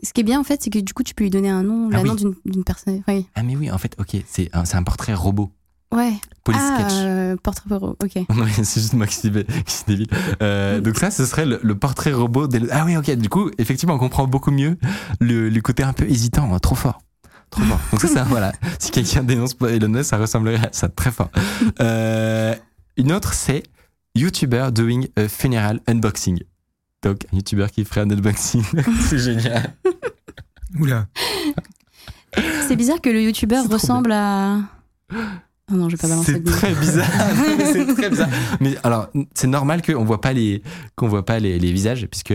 [0.02, 1.64] ce qui est bien, en fait, c'est que du coup, tu peux lui donner un
[1.64, 2.24] nom, Ah le oui.
[2.24, 3.04] nom d'une personne.
[3.08, 3.28] Oui.
[3.36, 5.52] ah mais oui, en fait, ok, c'est un, un portrait robot.
[5.92, 6.14] Ouais.
[6.44, 6.94] Police ah, Sketch.
[7.04, 8.16] euh, portrait robot, ok.
[8.36, 10.08] Non, c'est juste moi qui suis débile.
[10.42, 12.48] Euh, donc ça, ce serait le, le portrait robot.
[12.48, 13.12] d'Elon- Ah oui, ok.
[13.12, 14.78] Du coup, effectivement, on comprend beaucoup mieux
[15.20, 17.02] le, le côté un peu hésitant, hein, trop fort.
[17.54, 17.80] Trop fort.
[17.92, 18.52] Donc ça, c'est voilà.
[18.80, 21.30] Si quelqu'un dénonce Elon Musk, ça ressemblerait à ça, très fort.
[21.82, 22.56] Euh,
[22.98, 23.62] une autre, c'est
[24.16, 26.42] YouTuber doing a funeral unboxing.
[27.04, 28.64] Donc, un YouTuber qui ferait un unboxing.
[29.02, 29.76] c'est génial.
[30.80, 31.06] Oula.
[32.68, 34.58] C'est bizarre que le trop ressemble à.
[35.72, 37.08] Oh non, je vais pas balancer C'est très bizarre.
[37.58, 38.30] Mais c'est très bizarre.
[38.62, 40.64] Mais alors, c'est normal qu'on voit pas les
[40.96, 42.34] qu'on voit pas les, les visages puisque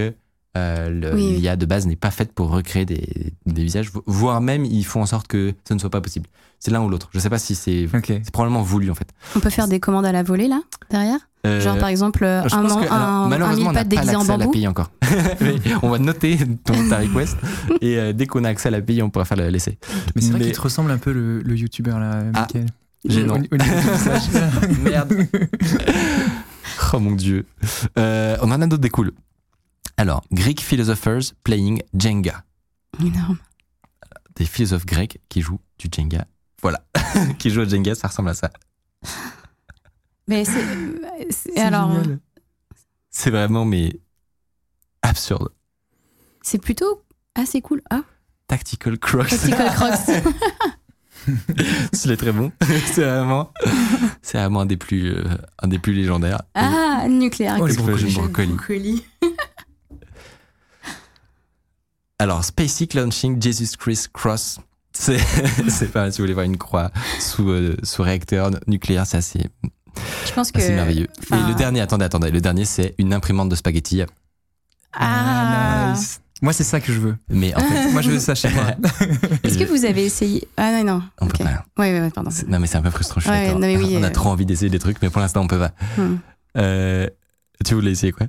[0.57, 1.37] euh, le- Oui, oui.
[1.41, 4.85] l'IA de base n'est pas faite pour recréer des, des visages, vo- voire même ils
[4.85, 6.27] font en sorte que ça ne soit pas possible.
[6.61, 7.09] C'est l'un ou l'autre.
[7.15, 8.07] Je sais pas si c'est Ok.
[8.09, 9.09] c'est probablement voulu en fait.
[9.37, 11.21] On peut faire des commandes à la volée, là, derrière?
[11.47, 14.19] Euh, Genre, par exemple, un, que, alors, un, un malheureusement, on mille-pattes pas déguisé en
[14.21, 14.53] l'accès à bambou.
[14.53, 14.91] l'API encore.
[15.83, 17.37] On va noter ton, ta request
[17.81, 19.79] et euh, dès qu'on a accès à l'API, on pourra faire le- l'essai.
[20.17, 22.47] Mais c'est vrai Mais- qu'il te ressemble un peu le, le youtubeur là, Ah.
[23.09, 23.39] Gênant.
[23.39, 24.23] Du visage.
[24.83, 25.15] Merde.
[26.93, 27.47] oh mon dieu.
[27.99, 29.13] Euh, on en a d'autres des cool.
[29.99, 32.45] Alors, Greek philosophers playing Jenga.
[33.01, 33.37] Énorme.
[34.37, 36.25] Des philosophes grecs qui jouent du Jenga.
[36.63, 36.85] Voilà.
[37.41, 38.53] qui jouent au Jenga, ça ressemble à ça.
[40.29, 41.59] Mais c'est.
[41.59, 41.91] Alors.
[43.11, 43.99] C'est vraiment, mais
[45.03, 45.49] absurde.
[46.43, 47.03] c'est plutôt
[47.35, 47.83] assez cool.
[47.91, 48.03] Ah,
[48.47, 49.31] Tactical Crocs.
[49.31, 50.23] Tactical Crocs.
[51.93, 52.53] C'est très bon.
[52.87, 53.53] c'est vraiment,
[54.23, 55.25] c'est vraiment un des plus, euh,
[55.59, 56.41] un des plus légendaires.
[56.55, 57.59] Ah, nucléaire.
[57.61, 59.05] Oh, les Explosion brocolis.
[62.19, 64.59] Alors, SpaceX launching Jesus Christ Cross.
[64.99, 65.19] C'est,
[65.69, 69.19] c'est pas mal si vous voulez voir une croix sous, euh, sous réacteur nucléaire, c'est
[69.19, 69.39] assez,
[70.27, 70.59] Je pense que.
[70.59, 71.07] assez merveilleux.
[71.23, 74.03] enfin- Et le dernier, attendez, attendez, le dernier, c'est une imprimante de spaghettis.
[74.93, 75.93] Ah.
[75.95, 76.21] nice.
[76.43, 77.17] Moi, c'est ça que je veux.
[77.29, 78.65] Mais en fait, Moi, je veux ça chez moi.
[79.45, 80.49] Est-ce que vous avez essayé?
[80.57, 81.03] Ah non, non.
[81.21, 81.39] on ok.
[81.39, 81.65] peut pas.
[81.77, 82.31] Ouais, ouais, ouais, pardon.
[82.31, 83.61] C'est- Non, mais c'est un peu frustrant, je suis Ouais, d'accord.
[83.61, 84.11] non, mais oui, on a euh.
[84.11, 85.73] trop envie d'essayer des trucs, mais pour l'instant, on peut pas.
[85.97, 86.17] Hmm.
[86.57, 87.07] Euh,
[87.65, 88.27] tu voulais essayer quoi?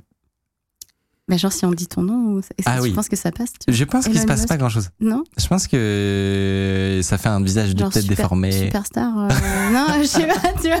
[1.30, 3.52] Bah, genre, si on dit ton nom, est-ce que Ah tu penses que ça passe
[3.68, 4.48] Je pense qu'il se Elon passe Musk.
[4.48, 4.90] pas grand chose.
[5.00, 8.50] Non Je pense que ça fait un visage de tête déformé.
[8.50, 9.16] Superstar.
[9.16, 9.28] euh,
[9.72, 10.80] non, je sais pas, tu vois.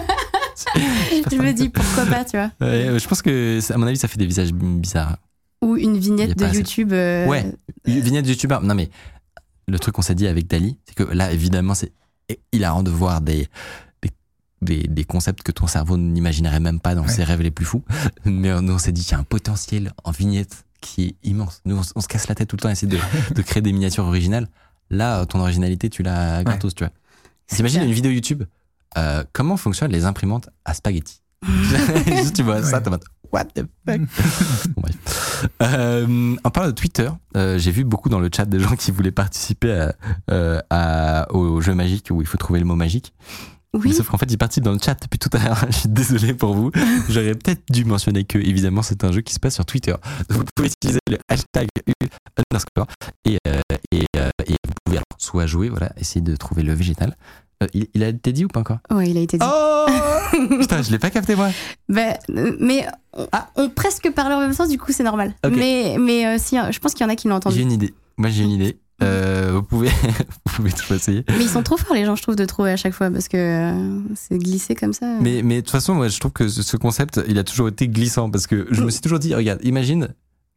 [1.30, 2.50] je me dis pourquoi pas, tu vois.
[2.60, 5.18] Ouais, je pense que, à mon avis, ça fait des visages bizarres.
[5.62, 6.46] Ou une vignette de.
[6.46, 6.92] YouTube.
[6.92, 7.46] euh, Ouais.
[7.84, 8.60] Vignette de youtubeur.
[8.62, 8.90] Non, mais
[9.68, 11.92] le truc qu'on s'est dit avec Dali, c'est que là, évidemment, c'est
[12.52, 13.46] hilarant de voir des,
[14.62, 17.08] des, des, concepts que ton cerveau n'imaginerait même pas dans Ouais.
[17.08, 17.82] ses rêves les plus fous.
[18.24, 21.60] Mais on s'est dit qu'il y a un potentiel en vignette qui est immense.
[21.64, 22.98] Nous, on, se casse la tête tout le temps à essayer de,
[23.34, 24.48] de créer des miniatures originales.
[24.90, 26.92] Là, ton originalité, tu l'as gratos, tu vois.
[27.46, 28.44] T'imagines une vidéo YouTube
[28.98, 31.20] euh, Comment fonctionnent les imprimantes à spaghetti?
[32.06, 32.82] Juste, tu vois ça, Ouais.
[32.82, 34.00] t'es en mode, What the fuck?
[34.74, 35.46] Bon, bref.
[35.62, 38.90] Euh, en parlant de Twitter, euh, j'ai vu beaucoup dans le chat des gens qui
[38.90, 39.94] voulaient participer à,
[40.32, 43.14] euh, à- au jeu magique où il faut trouver le mot magique.
[43.74, 43.92] Oui.
[43.94, 45.64] Sauf qu'en fait, ils participent dans le chat depuis tout à l'heure.
[45.70, 46.70] Je suis désolé pour vous.
[47.08, 49.94] J'aurais peut-être dû mentionner que, évidemment, c'est un jeu qui se passe sur Twitter.
[50.28, 51.92] Donc, vous pouvez utiliser le hashtag U
[52.50, 52.86] underscore
[53.24, 53.60] et, euh,
[53.92, 57.16] et, euh, et vous pouvez alors soit jouer, voilà, essayer de trouver le végétal.
[57.62, 58.78] Euh, il, il a été dit ou pas encore?
[58.90, 59.46] Ouais, il a été dit.
[59.48, 59.86] Oh
[60.60, 61.50] Putain, je l'ai pas capté moi.
[61.88, 65.34] Bah, euh, mais on, on presque parle en même sens, du coup, c'est normal.
[65.48, 67.60] Mais, mais si, je pense qu'il y en a qui l'ont J'ai entendu.
[67.60, 67.94] une idée.
[68.16, 68.78] Moi, j'ai une idée.
[69.02, 69.88] Euh, vous pouvez,
[70.46, 71.24] vous pouvez toujours essayer.
[71.28, 73.28] Mais ils sont trop forts, les gens, je trouve, de trouver à chaque fois, parce
[73.28, 75.06] que euh, c'est glissé comme ça.
[75.20, 77.68] Mais, mais de toute façon, moi, je trouve que ce ce concept, il a toujours
[77.68, 80.08] été glissant parce que je me suis toujours dit, regarde, imagine.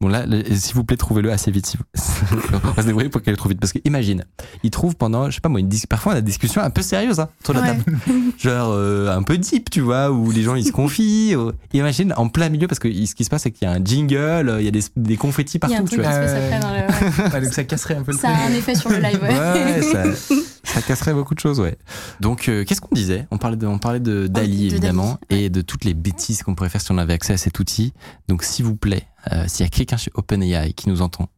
[0.01, 1.65] Bon là, le- s'il vous plaît, trouvez-le assez vite.
[1.65, 3.61] s'il vous- on va se débrouiller pour qu'elle le trouve vite.
[3.61, 4.25] Parce que imagine,
[4.63, 6.69] il trouve pendant, je sais pas moi, une dis- parfois on a des discussions un
[6.71, 7.67] peu sérieuses hein, sur la Ouais.
[7.67, 7.83] table.
[8.37, 11.35] Genre euh, un peu deep, tu vois, où les gens ils se confient.
[11.73, 13.83] imagine en plein milieu, parce que ce qui se passe, c'est qu'il y a un
[13.83, 16.01] jingle, euh, il y a des, des confettis Il y a un partout, tu qui
[16.01, 16.11] vois.
[16.13, 17.23] se passe après dans le.
[17.27, 17.33] ouais.
[17.33, 19.29] Ouais, donc ça casserait un peu le Ça a un effet sur le live, ouais.
[19.39, 20.03] Ouais, ça,
[20.63, 21.77] ça casserait beaucoup de choses, ouais.
[22.19, 25.43] Donc, euh, qu'est-ce qu'on disait On parlait de, on parlait de Dali, de évidemment, Dali,
[25.43, 27.93] et de toutes les bêtises qu'on pourrait faire si on avait accès à cet outil.
[28.27, 31.29] Donc, s'il vous plaît, euh, s'il y a quelqu'un chez OpenAI qui nous entend,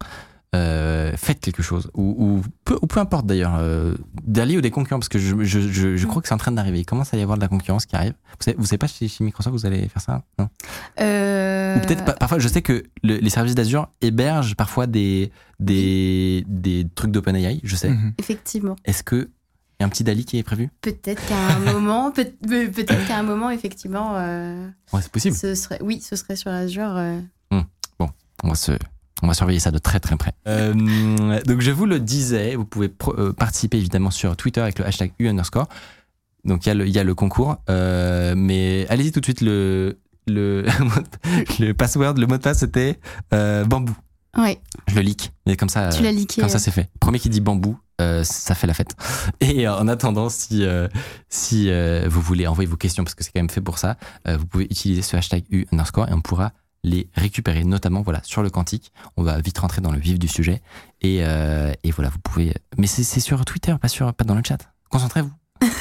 [0.56, 1.89] euh, faites quelque chose.
[1.94, 3.96] Ou, ou, peu, ou peu importe d'ailleurs, euh,
[4.28, 6.80] ou des concurrents, parce que je, je, je, je crois que c'est en train d'arriver.
[6.80, 8.13] Il commence à y avoir de la concurrence qui arrive.
[8.39, 10.50] Vous savez, vous savez pas chez, chez Microsoft, vous allez faire ça Non?
[11.00, 15.32] Euh, Ou peut-être pas- parfois, je sais que le- les services d'Azure hébergent parfois des,
[15.60, 17.89] des, des trucs d'OpenAI, je sais.
[17.89, 18.13] Mhm.
[18.18, 18.76] Effectivement.
[18.86, 19.30] Est-ce que
[19.80, 20.70] y a un petit DALI qui est prévu?
[20.82, 25.36] Peut-être qu'à un moment, peut- peut- peut-être qu'à un moment, effectivement, euh, Ouais, c'est possible.
[25.36, 26.96] ce serait, oui, ce serait sur Azure.
[26.96, 27.20] euh,
[28.44, 28.74] On va, se,
[29.21, 30.34] on va surveiller ça de très très près.
[30.47, 30.73] Euh,
[31.45, 34.86] donc je vous le disais, vous pouvez pro- euh, participer évidemment sur Twitter avec le
[34.86, 35.67] hashtag U underscore.
[36.43, 39.25] Donc il y, a le- il y a le concours, euh, mais allez-y tout de
[39.25, 39.97] suite, le,
[40.28, 40.65] le,
[41.60, 42.99] le password, le mot de passe c'était
[43.34, 43.95] euh, bambou.
[44.38, 46.41] Ouais, Je le leak, mais comme ça, tu l'as leaké.
[46.41, 46.89] comme ça c'est fait.
[46.99, 48.93] Premier qui dit bambou, euh, ça fait la fête.
[49.39, 50.89] Et en attendant, si, euh,
[51.30, 53.95] si euh, vous voulez envoyer vos questions, parce que c'est quand même fait pour ça,
[54.28, 56.51] euh, vous pouvez utiliser ce hashtag U underscore et on pourra
[56.86, 58.93] les récupérer, notamment voilà sur le quantique.
[59.17, 60.62] On va vite rentrer dans le vif du sujet.
[61.02, 62.54] Et, euh, et voilà, vous pouvez.
[62.78, 64.60] Mais c'est c'est sur Twitter, pas, sur, pas dans le chat.
[64.89, 65.32] Concentrez-vous.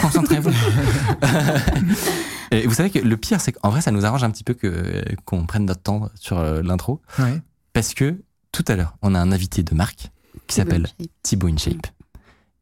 [0.01, 0.51] Concentrez-vous.
[2.51, 4.55] et vous savez que le pire, c'est qu'en vrai, ça nous arrange un petit peu
[4.55, 7.03] que qu'on prenne notre temps sur euh, l'intro.
[7.19, 7.41] Ouais.
[7.73, 10.11] Parce que tout à l'heure, on a un invité de marque
[10.47, 10.87] qui s'appelle
[11.23, 11.87] Thibaut InShape.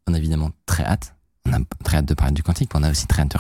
[0.07, 1.14] On a évidemment très hâte.
[1.46, 3.37] On a très hâte de parler du quantique, mais on a aussi très hâte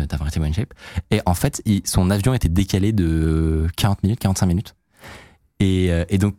[0.00, 0.74] d'avoir Thibaut InShape.
[1.10, 4.74] Et en fait, il- son avion était décalé de 40 minutes, 45 minutes.
[5.60, 6.34] Et, euh, et donc,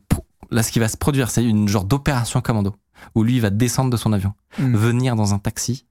[0.52, 2.76] là, ce qui va se produire, c'est une genre d'opération commando,
[3.16, 4.76] où lui, il va descendre de son avion, Mhm.
[4.76, 5.86] venir dans un taxi,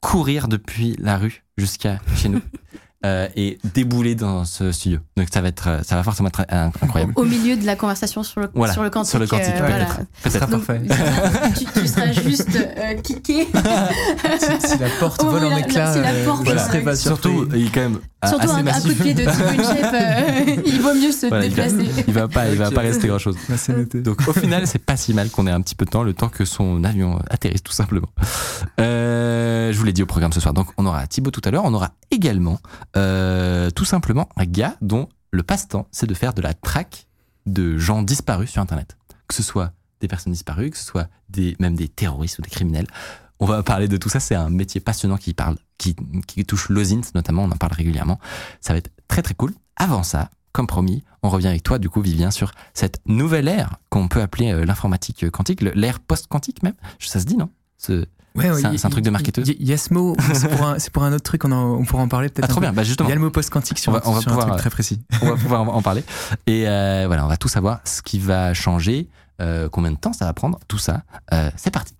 [0.00, 2.40] courir depuis la rue jusqu'à chez nous.
[3.06, 4.98] euh, et débouler dans ce studio.
[5.16, 7.12] Donc ça va être, euh, ça va forcément être incroyable.
[7.16, 9.10] Au milieu de la conversation sur le, Voilà, sur le quantique.
[9.10, 9.96] sur le quantique, euh, peut-être.
[10.24, 10.48] voilà.
[10.48, 10.48] Peut-être.
[10.66, 10.82] parfait.
[11.58, 13.46] Tu, tu seras juste euh, kické.
[14.40, 16.50] si, si la porte Oh, vole en la- la- éclats, si la euh, porte je
[16.50, 17.30] vole en serai pas surpris.
[17.30, 20.56] Surtout, il est quand même Surtout assez un, un coup de pied de Shape, euh,
[20.66, 22.04] il vaut mieux se Voilà, il, va, déplacer.
[22.08, 23.36] il va pas, il va pas rester grand chose.
[23.68, 24.00] Noté.
[24.00, 26.14] Donc au final, c'est pas si mal qu'on ait un petit peu de temps, le
[26.14, 28.08] temps que son avion atterrisse tout simplement.
[28.80, 30.52] Euh, je vous l'ai dit au programme ce soir.
[30.54, 32.58] Donc on aura Thibaut tout à l'heure, on aura également
[32.96, 37.06] euh, tout simplement un gars dont le passe-temps c'est de faire de la traque
[37.46, 38.96] de gens disparus sur Internet,
[39.26, 42.50] que ce soit des personnes disparues, que ce soit des, même des terroristes ou des
[42.50, 42.86] criminels.
[43.40, 44.20] On va parler de tout ça.
[44.20, 45.94] C'est un métier passionnant qui parle, qui,
[46.26, 47.44] qui touche l'OSINT notamment.
[47.44, 48.18] On en parle régulièrement.
[48.60, 49.54] Ça va être très très cool.
[49.76, 53.76] Avant ça, comme promis, on revient avec toi, du coup, Vivien, sur cette nouvelle ère
[53.90, 56.74] qu'on peut appeler euh, l'informatique quantique, l'ère post-quantique même.
[56.98, 57.50] Ça se dit, non?
[57.76, 58.06] Ce-
[58.38, 59.48] Ouais, ouais, C'est un- truc de y- marketeuse.
[59.48, 62.08] y- Yes-mo, c'est pour, un- c'est pour un autre truc, on, en- on pourra en
[62.08, 62.46] parler peut-être.
[62.46, 62.72] Ah, trop bien.
[62.72, 64.32] Bah, Il justement, y a le mot post-quantique sur, On va- on va sur un
[64.32, 65.00] pouvoir, truc euh, très précis.
[65.22, 66.04] on va pouvoir en en parler.
[66.46, 69.08] Et euh, voilà, on va tout savoir ce qui va changer,
[69.40, 71.02] euh, combien de temps ça va prendre, tout ça.
[71.32, 71.94] Euh, c'est parti.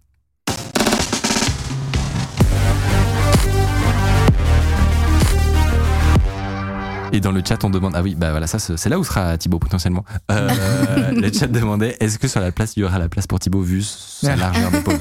[7.13, 9.39] Et dans le chat, on demande ah oui, bah voilà, ça c'est là où sera
[9.39, 10.05] Thibaut potentiellement.
[10.31, 13.41] Euh, le chat demandait est-ce que sur la place il y aura la place pour
[13.41, 14.99] Thibaut vu sa largeur de paume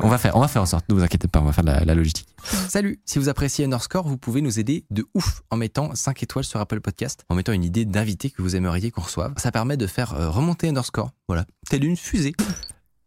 [0.00, 0.88] On va faire, on va faire en sorte.
[0.88, 2.28] Ne vous inquiétez pas, on va faire la, la logistique.
[2.68, 6.44] Salut, si vous appréciez Underscore, vous pouvez nous aider de ouf en mettant 5 étoiles
[6.44, 9.34] sur Apple Podcast, en mettant une idée d'invité que vous aimeriez qu'on reçoive.
[9.36, 12.32] Ça permet de faire euh, remonter Underscore, voilà, telle une fusée.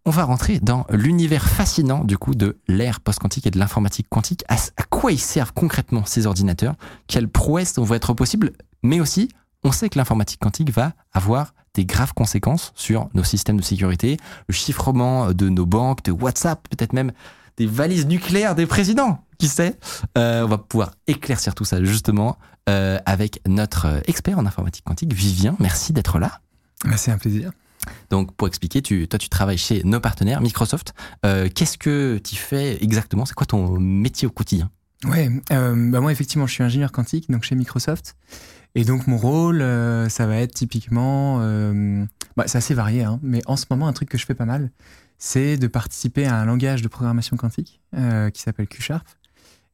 [0.08, 4.44] On va rentrer dans l'univers fascinant du coup de l'ère post-quantique et de l'informatique quantique.
[4.48, 6.76] À, quoi ils servent concrètement ces ordinateurs?
[7.08, 8.52] Quelles prouesses vont être possibles?
[8.84, 9.30] Mais aussi,
[9.64, 14.18] on sait que l'informatique quantique va avoir des graves conséquences sur nos systèmes de sécurité,
[14.48, 17.12] le chiffrement de nos banques, de WhatsApp, peut-être même
[17.58, 19.76] des valises nucléaires des présidents, qui sait?
[20.20, 22.38] Euh, On va pouvoir éclaircir tout ça justement
[22.70, 25.56] euh, avec notre euh, expert en informatique quantique, Vivien.
[25.60, 26.42] Merci d'être là.
[26.96, 27.50] C'est un plaisir.
[28.10, 30.94] Donc, pour expliquer, tu, toi, tu travailles chez nos partenaires, Microsoft.
[31.26, 33.26] Euh, Qu'est-ce que tu fais exactement?
[33.26, 34.70] C'est quoi ton métier au quotidien?
[35.06, 38.16] Ouais, euh, bah moi effectivement, je suis ingénieur quantique donc chez Microsoft.
[38.74, 42.04] Et donc mon rôle, euh, ça va être typiquement, euh,
[42.36, 44.46] bah, c'est assez varié, hein, mais en ce moment, un truc que je fais pas
[44.46, 44.72] mal,
[45.20, 47.82] c'est de participer à un langage de programmation quantique
[48.34, 49.08] qui s'appelle Q-Sharp.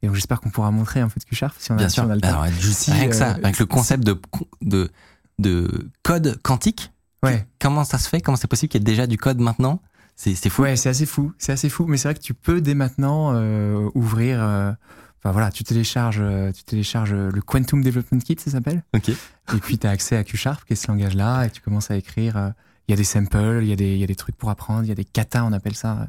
[0.02, 1.94] Et donc j'espère qu'on pourra montrer un peu de Q-Sharp si on a, Bien si
[1.96, 2.04] sûr.
[2.06, 2.28] on a le temps.
[2.42, 4.20] Alors, juste rien que ça, avec le concept de,
[4.62, 4.90] de,
[5.40, 6.92] de code quantique,
[7.24, 7.46] Ouais.
[7.60, 8.22] comment ça se fait?
[8.22, 9.80] Comment c'est possible qu'il y ait déjà du code maintenant?
[10.16, 10.62] C'est fou.
[10.64, 11.86] Ouais, c'est assez fou, c'est assez fou.
[11.88, 14.42] Mais c'est vrai que tu peux dès maintenant euh, ouvrir.
[14.42, 14.72] euh,
[15.24, 18.84] Enfin voilà, tu télécharges, euh, tu télécharges euh, le Quantum Development Kit, ça s'appelle.
[18.96, 19.10] Ok.
[19.10, 19.16] Et
[19.62, 22.38] puis tu as accès à Q-Sharp, qui est ce langage-là, et tu commences à écrire.
[22.38, 22.50] euh,
[22.88, 24.50] Il y a des samples, il y, a des- il y a des trucs pour
[24.50, 26.08] apprendre, il y a des katas, on appelle ça,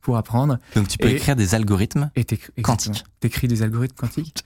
[0.00, 0.58] pour apprendre.
[0.74, 2.10] Donc, tu peux Et- écrire des algorithmes.
[2.16, 2.88] Et t'écris- Quantique.
[2.90, 3.14] exactement.
[3.20, 4.44] T'écris des algorithmes quantiques.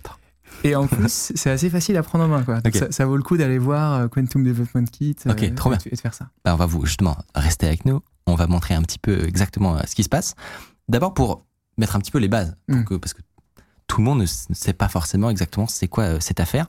[0.64, 2.42] Et en plus, c'est assez facile à prendre en main.
[2.42, 2.56] Quoi.
[2.60, 2.76] Donc Ok.
[2.76, 5.76] ça, ça vaut le coup d'aller voir euh, Quantum Development Kit Ok, euh, trop et,
[5.76, 5.84] bien.
[5.84, 6.28] de- et de faire ça.
[6.44, 8.00] Bah, on va vous justement rester avec nous.
[8.26, 10.34] On va montrer un petit peu exactement euh, ce qui se passe.
[10.88, 11.44] D'abord pour
[11.76, 12.98] mettre un petit peu les bases, pour Mm.
[12.98, 13.22] parce que
[13.86, 16.66] tout le monde ne sait pas forcément exactement c'est quoi cette affaire.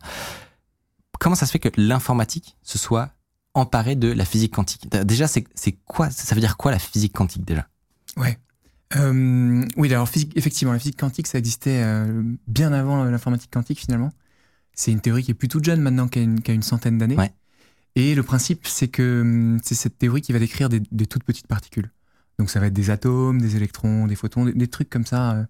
[1.19, 3.09] Comment ça se fait que l'informatique ce soit
[3.55, 4.87] emparé de la physique quantique?
[4.89, 5.45] Déjà, c'est
[5.85, 7.67] quoi Ça veut dire quoi la physique quantique déjà?
[8.17, 8.37] Ouais.
[8.97, 13.79] Euh, oui, alors physique, effectivement, la physique quantique, ça existait euh, bien avant l'informatique quantique
[13.79, 14.11] finalement.
[14.73, 16.63] C'est une théorie qui est plus toute jeune maintenant, qui a une, qui a une
[16.63, 17.15] centaine d'années.
[17.17, 17.31] Ouais.
[17.95, 21.23] Et le principe, c'est que hum, c'est cette théorie qui va décrire des, des toutes
[21.23, 21.91] petites particules.
[22.39, 25.31] Donc ça va être des atomes, des électrons, des photons, des, des trucs comme ça
[25.33, 25.43] euh,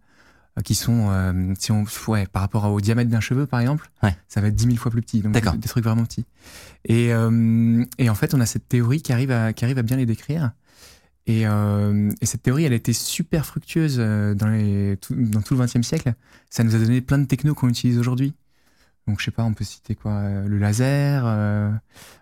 [0.66, 4.18] qui sont, euh, si on, ouais, par rapport au diamètre d'un cheveu par exemple, Ouais.
[4.28, 5.22] ça va être 10 000 fois plus petit.
[5.22, 5.54] Donc D'accord.
[5.54, 6.26] des, des trucs vraiment petits.
[6.86, 9.84] Et, euh, et en fait, on a cette théorie qui arrive à, qui arrive à
[9.84, 10.52] bien les décrire.
[11.30, 14.48] Et, euh, et cette théorie, elle a été super fructueuse euh, dans,
[15.00, 16.16] tout, le XXe siècle.
[16.50, 18.34] Ça nous a donné plein de technos qu'on utilise aujourd'hui.
[19.06, 21.26] Donc, je sais pas, on peut citer quoi euh, Le laser,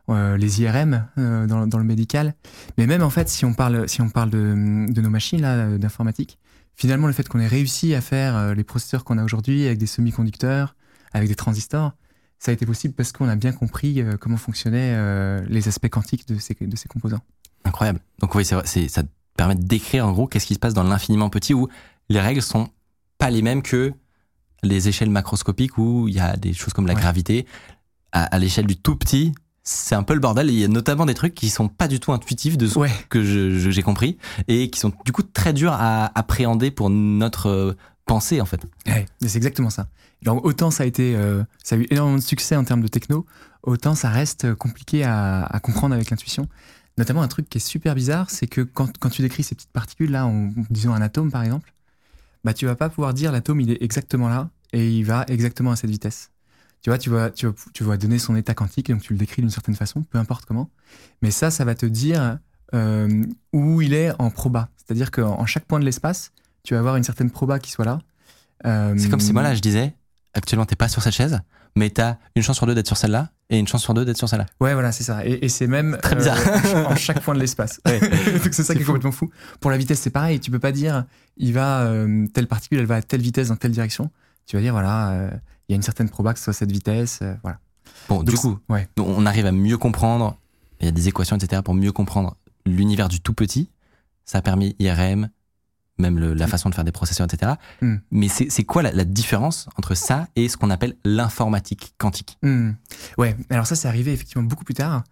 [0.10, 2.36] les IRM dans, le médical.
[2.78, 6.38] Mais même en fait, si on parle, de, nos machines d'informatique,
[6.76, 9.88] finalement, le fait qu'on ait réussi à faire les processeurs qu'on a aujourd'hui avec des
[9.88, 10.76] semi-conducteurs,
[11.14, 11.94] avec des transistors,
[12.40, 16.38] ça a été possible parce qu'on a bien compris comment fonctionnaient les aspects quantiques de
[16.40, 17.22] ces composants.
[17.68, 18.00] Incroyable.
[18.20, 19.04] Donc oui, c'est ça
[19.36, 21.68] permet de décrire en gros qu'est-ce qui se passe dans l'infiniment petit où
[22.10, 22.70] les règles sont
[23.20, 23.94] pas les mêmes que
[24.64, 27.00] les échelles macroscopiques où il y a des choses comme la Ouais.
[27.02, 27.46] gravité.
[28.14, 30.50] À, à l'échelle du tout petit, c'est un peu le bordel.
[30.50, 32.92] Il y a notamment des trucs qui sont pas du tout intuitifs de ce Ouais.
[33.10, 37.74] que j'ai compris et qui sont du coup très durs à appréhender pour notre euh,
[38.06, 38.66] pensée en fait.
[38.88, 39.88] Ouais, c'est exactement ça.
[40.26, 43.26] Autant ça a été, euh, ça a eu énormément de succès en termes de techno,
[43.62, 46.48] autant ça reste euh, compliqué à, à comprendre avec l'intuition.
[46.98, 50.12] Notamment un truc qui est super bizarre, c'est que quand, tu décris ces petites particules
[50.12, 51.74] là, en disant un atome par exemple,
[52.44, 55.72] bah tu vas pas pouvoir dire l'atome il est exactement là et il va exactement
[55.72, 56.32] à cette vitesse.
[56.82, 59.20] Tu vois, tu vas, tu vas, tu vas donner son état quantique, donc tu le
[59.20, 60.70] décris d'une certaine façon, peu importe comment.
[61.22, 62.38] Mais ça, ça va te dire
[62.74, 64.70] euh, où il est en proba.
[64.78, 66.32] C'est-à-dire qu'en en chaque point de l'espace,
[66.64, 68.00] tu vas avoir une certaine proba qui soit là.
[68.66, 69.94] Euh, C'est comme si moi là je disais
[70.34, 71.40] actuellement t'es pas sur cette chaise,
[71.76, 74.18] mais t'as une chance sur deux d'être sur celle-là et une chance sur deux d'être
[74.18, 74.46] sur celle-là.
[74.60, 75.26] Ouais, voilà, c'est ça.
[75.26, 76.38] Et, et c'est même Très bizarre.
[76.38, 77.80] euh, en chaque point de l'espace.
[77.86, 78.00] Ouais.
[78.44, 79.30] Donc c'est ça qui est complètement fou.
[79.62, 80.40] Pour la vitesse, c'est pareil.
[80.40, 81.06] Tu peux pas dire,
[81.38, 84.10] il va euh, telle particule, elle va à telle vitesse dans telle direction.
[84.46, 85.30] Tu vas dire, voilà, euh,
[85.68, 87.20] il y a une certaine proba que ce soit cette vitesse.
[87.22, 87.60] euh, voilà.
[88.10, 88.88] Bon, du coup, ouais.
[88.98, 90.38] on arrive à mieux comprendre.
[90.80, 93.70] Il y a des équations, etc., pour mieux comprendre l'univers du tout petit.
[94.26, 95.30] Ça a permis IRM,
[95.98, 96.50] même le- la Mm.
[96.50, 97.54] façon de faire des processeurs, etc.
[97.82, 97.96] Mm.
[98.12, 102.38] Mais c'est quoi la, la différence entre ça et ce qu'on appelle l'informatique quantique?
[102.44, 102.72] Hmm.
[103.18, 105.04] Ouais, alors ça, c'est arrivé effectivement beaucoup plus tard.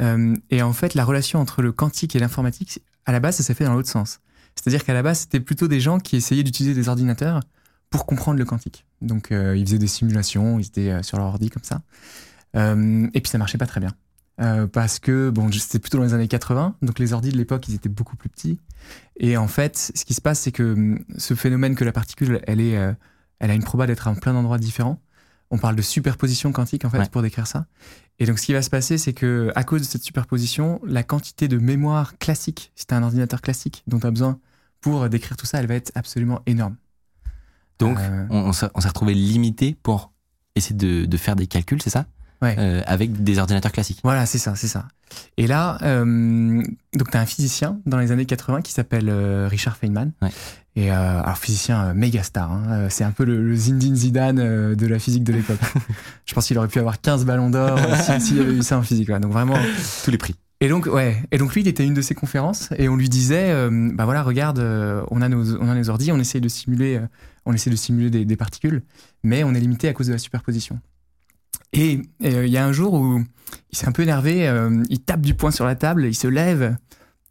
[0.00, 3.42] Euh, et en fait, la relation entre le quantique et l'informatique, à la base, ça
[3.42, 4.20] s'est fait dans l'autre sens.
[4.54, 7.40] C'est-à-dire qu'à la base, c'était plutôt des gens qui essayaient d'utiliser des ordinateurs
[7.88, 8.84] pour comprendre le quantique.
[9.02, 11.80] Donc, euh, ils faisaient des simulations, ils étaient euh, sur leur ordi comme ça.
[12.56, 13.92] Euh, et puis, ça marchait pas très bien.
[14.40, 17.68] Euh, parce que, bon, c'était plutôt dans les années 80, donc les ordis de l'époque,
[17.68, 18.58] ils étaient beaucoup plus petits.
[19.18, 22.40] Et en fait, ce qui se passe, c'est que hum, ce phénomène que la particule,
[22.46, 22.92] elle, est, euh,
[23.38, 24.98] elle a une proba d'être à plein d'endroits différents.
[25.50, 27.08] On parle de superposition quantique, en fait, Ouais.
[27.10, 27.66] pour décrire ça.
[28.18, 31.02] Et donc, ce qui va se passer, c'est que à cause de cette superposition, la
[31.02, 34.38] quantité de mémoire classique, si tu un ordinateur classique dont tu as besoin
[34.80, 36.76] pour décrire tout ça, elle va être absolument énorme.
[37.78, 40.12] Donc, Euh, on, s'est on s'est retrouvé limité pour
[40.54, 42.06] essayer de, de faire des calculs, c'est ça?
[42.42, 42.56] Ouais.
[42.58, 44.00] Euh, Avec des ordinateurs classiques.
[44.02, 44.86] Voilà, c'est ça, c'est ça.
[45.36, 46.62] Et là, euh,
[46.94, 50.12] donc tu as un physicien dans les années 80 qui s'appelle euh, Richard Feynman.
[50.22, 50.30] Ouais.
[50.76, 52.86] Et euh, alors physicien euh, méga star, hein.
[52.90, 55.58] C'est un peu le, le Zidane de la physique de l'époque.
[56.26, 58.78] Je pense qu'il aurait pu avoir 15 ballons d'or si- s'il y avait eu ça
[58.78, 59.08] en physique.
[59.08, 59.20] ouais.
[59.20, 59.56] Donc vraiment.
[60.04, 60.34] Tous les prix.
[60.62, 62.96] Et donc ouais, et donc lui il était à une de ses conférences et on
[62.96, 66.18] lui disait euh, bah voilà regarde euh, on a nos on a nos ordi, on
[66.18, 67.06] essaye de simuler euh,
[67.46, 68.82] on essaie de simuler des, des particules,
[69.24, 70.78] mais on est limité à cause de la superposition.
[71.72, 73.22] Et euh, il y a un jour où
[73.72, 76.26] il s'est un peu énervé, euh, il tape du poing sur la table, il se
[76.26, 76.76] lève.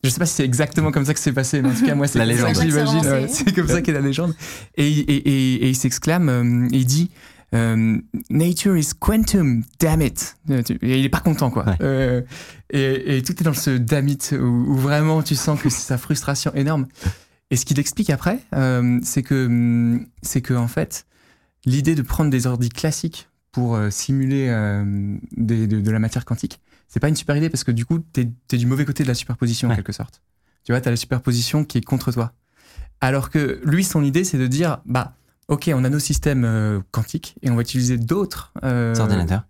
[0.03, 1.93] Je sais pas si c'est exactement comme ça que c'est passé, mais en tout cas
[1.95, 2.85] moi c'est La comme ça légende.
[2.85, 3.03] j'imagine.
[3.03, 4.33] C'est ouais, C'est comme ça qu'est la légende.
[4.75, 7.11] Et, il- et, et, et il s'exclame, euh, il dit
[7.53, 7.97] euh,
[8.29, 10.37] Nature is quantum, damn it.
[10.49, 11.65] Et il est pas content quoi.
[11.65, 11.75] Ouais.
[11.81, 12.21] Euh,
[12.69, 15.81] et, et tout est dans ce damn it où, où vraiment tu sens que c'est
[15.81, 16.87] sa frustration énorme.
[17.51, 21.05] Et ce qu'il explique après, euh, c'est que hum, c'est que en fait
[21.65, 26.25] l'idée de prendre des ordis classiques pour euh, simuler euh, des- de, de la matière
[26.25, 29.03] quantique, c'est pas une super idée parce que du coup, t'es es du mauvais côté
[29.03, 30.21] de la superposition en quelque sorte.
[30.63, 32.33] Tu vois, t'as la superposition qui est contre toi.
[33.01, 35.15] Alors que lui, son idée, c'est de dire, bah,
[35.47, 39.43] ok, on a nos systèmes euh, quantiques et on va utiliser d'autres euh, Des ordinateurs.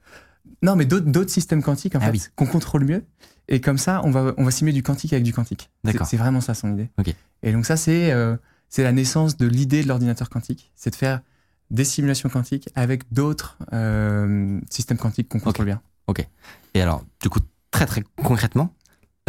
[0.61, 2.21] non, mais d'autres systèmes quantiques en Ah fait oui.
[2.35, 3.03] qu'on contrôle mieux.
[3.47, 5.71] Et comme ça, on va on va simuler du quantique avec du quantique.
[5.83, 6.05] D'accord.
[6.05, 6.89] C'est vraiment ça son idée.
[6.99, 7.15] Ok.
[7.41, 8.37] Et donc ça, c'est euh,
[8.69, 11.21] c'est la naissance de l'idée de l'ordinateur quantique, c'est de faire
[11.71, 15.81] des simulations quantiques avec d'autres euh, systèmes quantiques qu'on contrôle bien.
[16.73, 17.39] Et alors, du coup,
[17.71, 18.73] très très concrètement,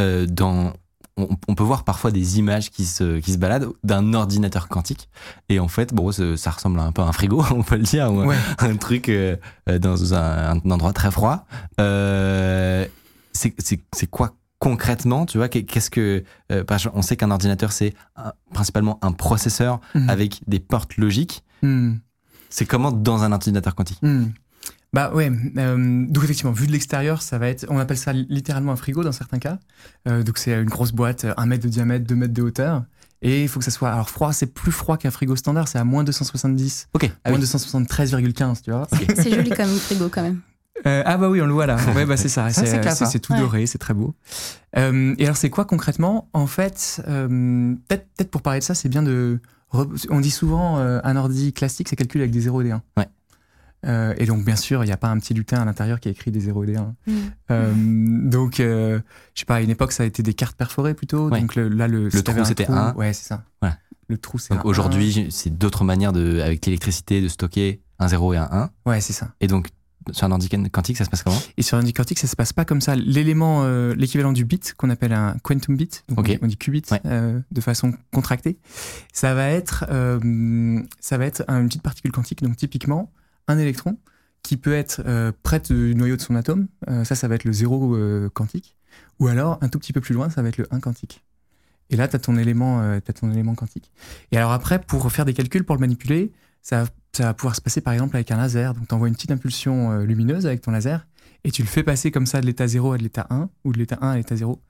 [0.00, 0.72] euh, dans,
[1.16, 5.08] on, on peut voir parfois des images qui se, qui se baladent d'un ordinateur quantique.
[5.50, 8.10] Et en fait, bon, ça, ressemble un peu à un frigo, on peut le dire,
[8.12, 8.36] ou Ouais.
[8.58, 9.36] un truc euh,
[9.78, 11.46] dans un, un endroit très froid.
[13.32, 16.22] C'est quoi concrètement, tu vois qu'est- Qu'est-ce que
[16.52, 17.94] euh, on sait qu'un ordinateur c'est
[18.52, 20.10] principalement un processeur Mhm.
[20.10, 21.42] avec des portes logiques.
[21.62, 21.94] Hmm.
[22.50, 24.26] C'est comment dans un ordinateur quantique Hmm.
[24.92, 28.72] Bah ouais, euh, donc effectivement, vu de l'extérieur, ça va être, on appelle ça littéralement
[28.72, 29.58] un frigo dans certains cas.
[30.08, 32.82] Euh, donc c'est une grosse boîte, un mètre de diamètre, deux mètres de hauteur.
[33.22, 35.78] Et il faut que ça soit, alors froid, c'est plus froid qu'un frigo standard, c'est
[35.78, 37.08] à moins 270, Ok.
[37.24, 37.44] Ah moins oui.
[37.44, 38.88] 273,15, tu vois.
[39.14, 40.40] C'est joli comme frigo quand même.
[40.86, 41.76] Euh, ah bah oui, on le voit là.
[41.94, 42.48] Ouais, bah c'est ça.
[42.50, 43.20] Ça, c'est hein.
[43.22, 43.40] tout Ouais.
[43.40, 44.14] doré, c'est très beau.
[44.78, 46.28] Euh, et alors c'est quoi concrètement?
[46.32, 49.40] En fait, euh, peut-être peut-être pour parler de ça, c'est bien de.
[49.72, 52.82] On dit souvent euh, un ordi classique, c'est calculé avec des 0 et des 1.
[52.96, 53.06] Ouais.
[53.86, 56.08] Euh, et donc bien sûr, il n'y a pas un petit lutin à l'intérieur qui
[56.08, 56.94] a écrit des 0 et des 1.
[57.06, 57.12] Mm.
[57.50, 57.72] Euh,
[58.28, 59.00] donc, euh,
[59.34, 61.28] je sais pas, à une époque, ça a été des cartes perforées plutôt.
[61.30, 61.40] Ouais.
[61.40, 62.92] Donc le- là, le, si trou, c'était trou- un.
[62.94, 63.44] Ouais, c'est ça.
[63.62, 63.78] Voilà.
[64.08, 68.08] Le trou, c'est Donc un aujourd'hui, c'est d'autres manières de, avec l'électricité de stocker un
[68.08, 68.62] 0 et un 1.
[68.62, 68.70] un.
[68.90, 69.30] Ouais, c'est ça.
[69.40, 69.68] Et donc,
[70.12, 72.36] sur un ordi quantique, ça se passe comment Et sur un ordi quantique, ça se
[72.36, 72.96] passe pas comme ça.
[72.96, 76.56] L'élément, euh, l'équivalent du bit, qu'on appelle un quantum bit, donc on, dit, on dit
[76.56, 77.00] qubit Ouais.
[77.06, 78.58] euh, de façon contractée,
[79.12, 82.42] ça va être, euh, ça va être une petite particule quantique.
[82.42, 83.12] Donc typiquement,
[83.48, 83.98] un électron
[84.42, 86.66] qui peut être euh, près du noyau de son atome,
[87.04, 88.74] ça, ça va être le zéro euh, quantique,
[89.18, 91.22] ou alors un tout petit peu plus loin, ça va être le 1 quantique.
[91.90, 93.90] Et là, tu as ton élément, t'as ton élément quantique.
[94.30, 96.30] Et alors après, pour faire des calculs, pour le manipuler,
[96.62, 98.74] ça, ça va pouvoir se passer par exemple avec un laser.
[98.74, 101.06] Donc tu envoies une petite impulsion euh, lumineuse avec ton laser
[101.44, 103.72] et tu le fais passer comme ça de l'état 0 à de l'état 1 ou
[103.72, 104.60] de l'état 1 à l'état 0.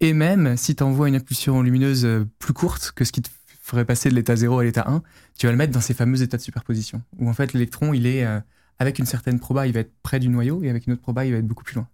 [0.00, 3.28] Et même si tu envoies une impulsion lumineuse euh, plus courte que ce qui te
[3.62, 5.02] ferait passer de l'état 0 à l'état 1,
[5.38, 8.06] tu vas le mettre dans ces fameux états de superposition où en fait l'électron, il
[8.06, 8.40] est euh,
[8.78, 11.26] avec une certaine proba, il va être près du noyau et avec une autre proba,
[11.26, 11.86] il va être beaucoup plus loin.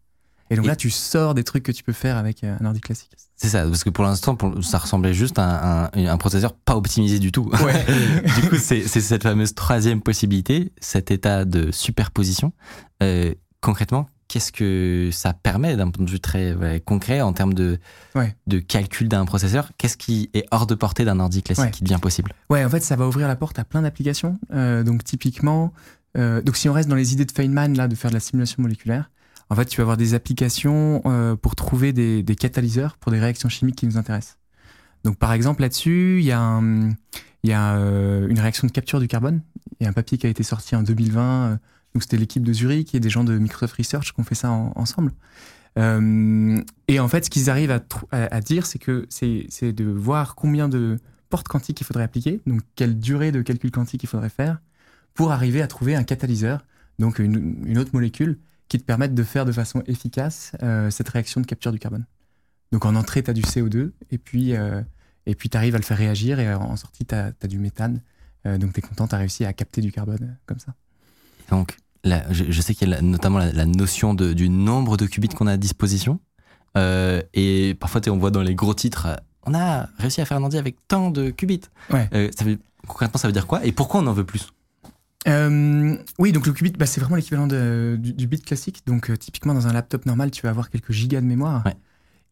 [0.51, 2.65] Et donc Et- là, tu sors des trucs que tu peux faire avec euh, un
[2.67, 3.11] ordi classique.
[3.37, 7.33] C'est ça, parce que pour l'instant, ça ressemblait juste à un, processeur pas optimisé du
[7.33, 7.51] tout.
[7.63, 7.85] Ouais.
[8.41, 12.53] du coup, c'est cette fameuse troisième possibilité, cet état de superposition.
[13.03, 16.57] Euh, concrètement, qu'est-ce que ça permet d'un point de vue très
[16.87, 17.79] concret en termes de,
[18.15, 18.35] Ouais.
[18.47, 19.71] de calcul d'un processeur?
[19.77, 21.71] Qu'est-ce qui est hors de portée d'un ordi classique Ouais.
[21.73, 22.33] qui devient possible?
[22.49, 24.39] Ouais, en fait, ça va ouvrir la porte à plein d'applications.
[24.55, 25.75] Euh, donc, typiquement,
[26.17, 28.21] euh, donc si on reste dans les idées de Feynman, là, de faire de la
[28.21, 29.11] simulation moléculaire,
[29.49, 33.49] en fait, tu vas avoir des applications euh, pour trouver des, catalyseurs pour des réactions
[33.49, 34.39] chimiques qui nous intéressent.
[35.05, 39.43] Donc, par exemple, là-dessus, il y a, euh, une réaction de capture du carbone.
[39.79, 41.23] Il y a un papier qui a été sorti en 2020.
[41.23, 41.57] euh,
[41.95, 44.51] donc, c'était l'équipe de Zurich et des gens de Microsoft Research qui ont fait ça
[44.51, 45.13] en- ensemble.
[45.79, 50.99] Et en fait, ce qu'ils arrivent à, dire, c'est que c'est de voir combien de
[51.29, 54.63] portes quantiques il faudrait appliquer, donc quelle durée de calcul quantique il faudrait faire
[55.13, 56.65] pour arriver à trouver un catalyseur,
[56.99, 61.41] donc une autre molécule qui te permette de faire de façon efficace euh, cette réaction
[61.41, 62.05] de capture du carbone.
[62.73, 64.83] Donc en entrée, tu as du CO2 et puis euh,
[65.27, 68.01] tu arrives à le faire réagir et en sortie, tu as, du méthane.
[68.47, 70.75] Euh, donc tu es content, tu as réussi à capter du carbone euh, comme ça.
[71.51, 74.49] Donc, là, je, je sais qu'il y a la- notamment la, la notion de, du
[74.49, 76.21] nombre de qubits qu'on a à disposition.
[77.33, 79.07] Et parfois, on voit dans les gros titres,
[79.45, 81.63] on a réussi à faire un ordi avec tant de qubits.
[81.91, 82.07] Ouais.
[82.37, 83.65] Ça veut, concrètement, ça veut dire quoi?
[83.65, 84.49] Et pourquoi on en veut plus?
[85.29, 88.83] Euh, oui, donc le qubit, bah, c'est vraiment l'équivalent du, du bit classique.
[88.87, 91.65] Donc euh, typiquement dans un laptop normal, tu vas avoir quelques gigas de mémoire.
[91.67, 91.75] Ouais.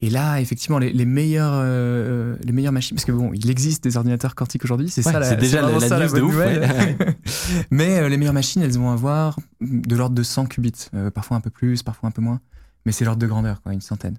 [0.00, 3.82] Et là, effectivement, les, les meilleures, euh, les meilleures machines, parce que bon, il existe
[3.84, 6.20] des ordinateurs quantiques aujourd'hui, c'est Ouais, ça, la- c'est déjà la- la ça news de
[6.20, 6.96] ouf, ouais.
[7.70, 11.50] Mais les meilleures machines, elles vont avoir de l'ordre de 100 qubits, parfois un peu
[11.50, 12.40] plus, parfois un peu moins,
[12.84, 14.18] mais c'est l'ordre de grandeur, quoi, une centaine.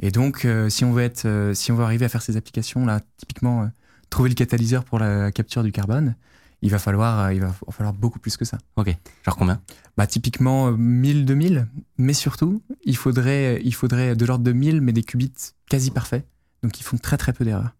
[0.00, 3.00] Et donc, si on veut être, si on veut arriver à faire ces applications là,
[3.18, 3.70] typiquement
[4.08, 6.16] trouver le catalyseur pour la capture du carbone,
[6.62, 8.58] il va falloir, euh, il va falloir beaucoup plus que ça.
[8.76, 8.94] Ok.
[9.24, 9.60] Genre combien?
[9.96, 11.66] Bah, typiquement euh, 1000, 2000,
[11.98, 15.32] mais surtout, il faudrait, il faudrait de l'ordre de 1000, mais des qubits
[15.68, 16.26] quasi parfaits,
[16.62, 17.74] donc ils font très très peu d'erreurs.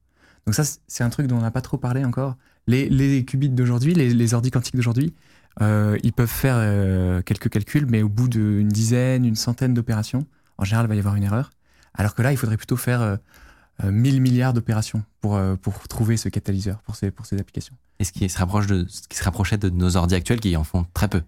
[0.47, 2.37] Donc ça, c'est- un truc dont on n'a pas trop parlé encore.
[2.67, 5.15] Les, les qubits d'aujourd'hui, les, les ordi quantiques d'aujourd'hui,
[5.61, 10.27] euh, ils peuvent faire euh, quelques calculs, mais au bout d'une dizaine, une centaine d'opérations,
[10.59, 11.51] en général, il va y avoir une erreur.
[11.95, 13.19] Alors que là, il faudrait plutôt faire euh, euh,
[13.85, 17.75] 1000 milliards d'opérations pour, euh, pour trouver ce catalyseur pour ces, pour ces applications.
[17.99, 20.57] Et ce qui se rapproche de ce qui se rapprochait de nos ordi actuels qui
[20.57, 21.23] en font très peu.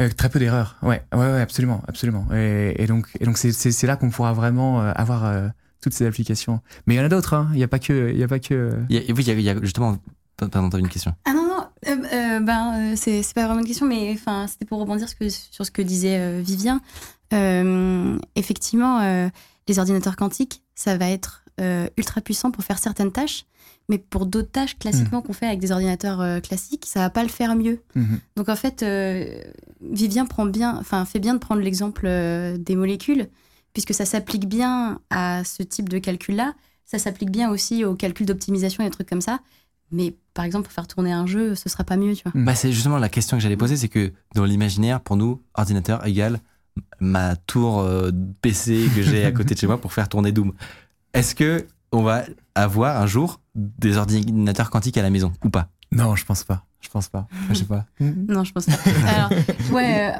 [0.00, 2.26] Euh, très peu d'erreurs, ouais, ouais, ouais, absolument, absolument.
[2.34, 5.48] Et, et donc, et donc c'est, c'est, c'est là qu'on pourra vraiment euh, avoir euh,
[5.80, 6.60] toutes ces applications.
[6.86, 7.48] Mais il y en a d'autres, hein.
[7.52, 8.54] Il n'y a pas que, il y a pas que.
[8.54, 9.96] euh, Il y a- oui, il y a, il y a justement.
[10.36, 11.14] Pardon, t'avais une question.
[11.26, 14.48] Ah non, non, euh, euh, ben, euh, c'est c'est pas vraiment une question, mais enfin,
[14.48, 16.80] c'était pour rebondir ce que- sur ce que disait euh, Vivien.
[17.32, 19.28] Euh, effectivement, euh,
[19.68, 23.44] les ordinateurs quantiques, ça va être euh, ultra puissant pour faire certaines tâches,
[23.88, 27.22] mais pour d'autres tâches classiquement qu'on fait avec des ordinateurs euh, classiques, ça va pas
[27.22, 27.80] le faire mieux.
[27.94, 28.18] mhm.
[28.36, 29.40] Donc en fait, euh,
[29.80, 32.08] Vivien prend bien, enfin fait bien de prendre l'exemple
[32.58, 33.28] des molécules,
[33.72, 36.54] puisque ça s'applique bien à ce type de calcul-là.
[36.86, 39.40] Ça s'applique bien aussi au calcul d'optimisation et des trucs comme ça.
[39.90, 42.32] Mais par exemple, pour faire tourner un jeu, ce sera pas mieux, tu vois.
[42.34, 42.44] Mm.
[42.44, 46.04] Bah, c'est justement la question que j'allais poser, c'est que dans l'imaginaire, pour nous, ordinateur
[46.06, 46.40] égale
[47.00, 48.10] ma tour euh,
[48.40, 50.52] PC que j'ai à côté de chez moi pour faire tourner Doom.
[51.14, 52.24] Est-ce que on va
[52.56, 55.68] avoir un jour des ordinateurs quantiques à la maison ou pas?
[55.92, 56.64] Non, je pense pas.
[56.80, 57.26] Je pense pas.
[57.48, 57.86] Je sais pas.
[58.00, 58.72] Non, je pense pas.
[59.08, 59.30] Alors,
[59.72, 60.18] ouais, euh,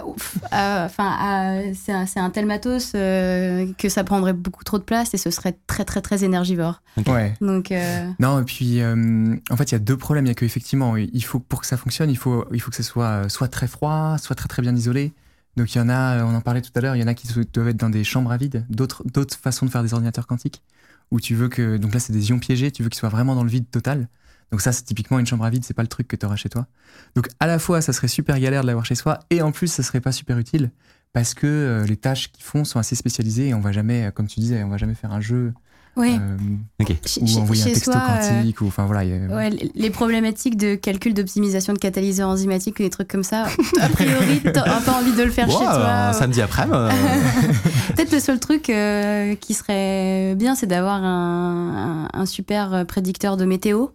[0.53, 5.13] euh, enfin, euh, c'est un, tel matos euh, que ça prendrait beaucoup trop de place
[5.15, 6.81] et ce serait très, très, très énergivore.
[7.07, 7.35] Ouais.
[7.41, 10.25] Donc, euh, Non, et puis euh, en fait, il y a deux problèmes.
[10.27, 12.71] Il y a que effectivement, il faut pour que ça fonctionne, il faut il faut
[12.71, 15.13] que ce soit soit très froid, soit très très bien isolé.
[15.57, 17.15] Donc il y en a, on en parlait tout à l'heure, il y en a
[17.15, 18.65] qui doivent être dans des chambres à vide.
[18.71, 20.63] D'autres d'autres façons de faire des ordinateurs quantiques
[21.11, 23.35] où tu veux que donc là c'est des ions piégés, tu veux qu'ils soient vraiment
[23.35, 24.09] dans le vide total.
[24.51, 26.37] Donc ça c'est typiquement une chambre à vide, c'est pas le truc que tu auras
[26.37, 26.67] chez toi.
[27.15, 29.69] Donc à la fois ça serait super galère de l'avoir chez soi et en plus
[29.69, 30.71] ça serait pas super utile
[31.13, 34.27] parce que euh, les tâches qu'ils font sont assez spécialisées et on va jamais, comme
[34.27, 35.53] tu disais, on va jamais faire un jeu
[35.97, 36.19] oui.
[36.21, 39.01] euh, Chez- ou envoyer un texto soi, euh, quantique ou enfin voilà.
[39.01, 43.47] a- Ouais, les problématiques de calcul d'optimisation de catalyseurs enzymatiques ou des trucs comme ça,
[43.81, 45.93] a priori, t'as pas envie de le faire Wow, chez toi.
[46.09, 46.91] un samedi après euh,
[47.97, 53.37] Peut-être le seul truc euh, qui serait bien, c'est d'avoir un, un- un super prédicteur
[53.37, 53.87] de météo.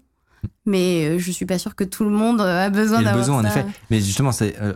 [0.65, 3.11] Mais euh, je suis pas sûre que tout le monde a besoin Il y a
[3.13, 3.59] le d'avoir besoin, en ça.
[3.59, 3.65] effet.
[3.89, 4.73] Mais justement, c'est, euh,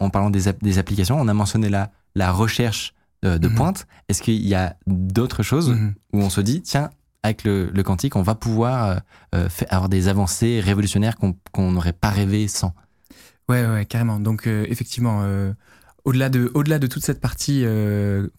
[0.00, 2.92] en, parlant des, app- des applications, on a mentionné la, la recherche
[3.24, 3.54] euh, de Mhm.
[3.54, 3.86] pointe.
[4.08, 5.94] Est-ce qu'il y a d'autres choses Mhm.
[6.12, 6.90] où on se dit, tiens,
[7.22, 8.96] avec le, le quantique, on va pouvoir euh,
[9.34, 12.74] euh, faire, avoir des avancées révolutionnaires qu'on qu'on n'aurait pas rêvé sans?
[13.48, 14.20] Ouais, ouais, carrément.
[14.20, 15.52] Donc, euh, effectivement, euh,
[16.04, 17.64] au-delà de, au-delà de toute cette partie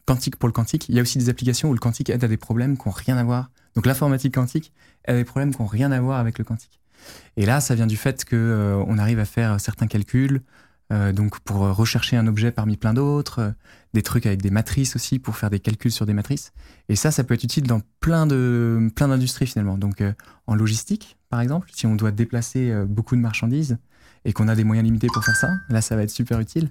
[0.05, 2.27] quantique pour le quantique, il y a aussi des applications où le quantique aide à
[2.27, 3.49] des problèmes qui n'ont rien à voir.
[3.75, 4.71] Donc, l'informatique quantique
[5.07, 6.79] à des problèmes qui n'ont rien à voir avec le quantique.
[7.37, 10.41] Et là, ça vient du fait que euh, on arrive à faire certains calculs,
[10.93, 13.51] euh, donc pour euh, rechercher un objet parmi plein d'autres, euh,
[13.93, 16.53] des trucs avec des matrices aussi pour faire des calculs sur des matrices.
[16.87, 19.77] Et ça, ça peut être utile dans plein de, plein d'industries finalement.
[19.77, 20.03] Donc,
[20.45, 23.77] en logistique, par exemple, si on doit déplacer beaucoup de marchandises
[24.23, 26.69] et qu'on a des moyens limités pour faire ça, là, ça va être super utile.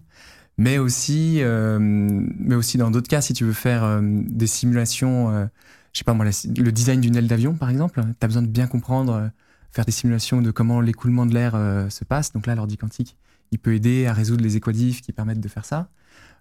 [0.57, 5.49] Mais aussi, mais aussi dans d'autres cas, si tu veux faire des simulations,
[5.93, 8.49] je sais pas moi, le design d'une aile d'avion, par exemple, tu as besoin de
[8.49, 9.31] bien comprendre,
[9.73, 11.53] faire des simulations de comment l'écoulement de l'air
[11.91, 12.33] se passe.
[12.33, 13.17] Donc là, l'ordi quantique,
[13.53, 15.89] il peut aider à résoudre les équadifs qui permettent de faire ça.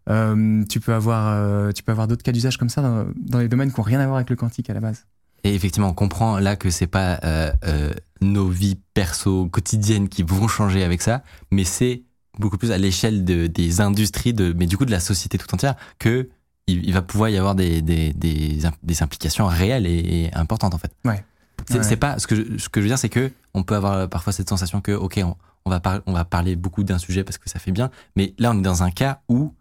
[0.09, 3.39] Euh, tu peux avoir, euh, tu peux avoir d'autres cas d'usage comme ça dans, dans
[3.39, 5.05] les domaines qui n'ont rien à voir avec le quantique à la base.
[5.43, 7.91] Et effectivement, on comprend là que c'est pas euh,
[8.21, 12.03] nos vies perso quotidiennes qui vont changer avec ça, mais c'est
[12.39, 15.53] beaucoup plus à l'échelle de, des industries, de, mais du coup de la société tout
[15.53, 16.29] entière, que
[16.67, 20.33] il, il va pouvoir y avoir des, des, des, im- des implications réelles et, et
[20.35, 20.91] importantes en fait.
[21.05, 21.23] Ouais.
[21.67, 21.95] C'est Ouais.
[21.95, 24.33] pas ce que je, ce que je veux dire, c'est que on peut avoir parfois
[24.33, 25.35] cette sensation que ok, on,
[25.65, 28.33] on va par- on va parler beaucoup d'un sujet parce que ça fait bien, mais
[28.37, 29.53] là on est dans un cas où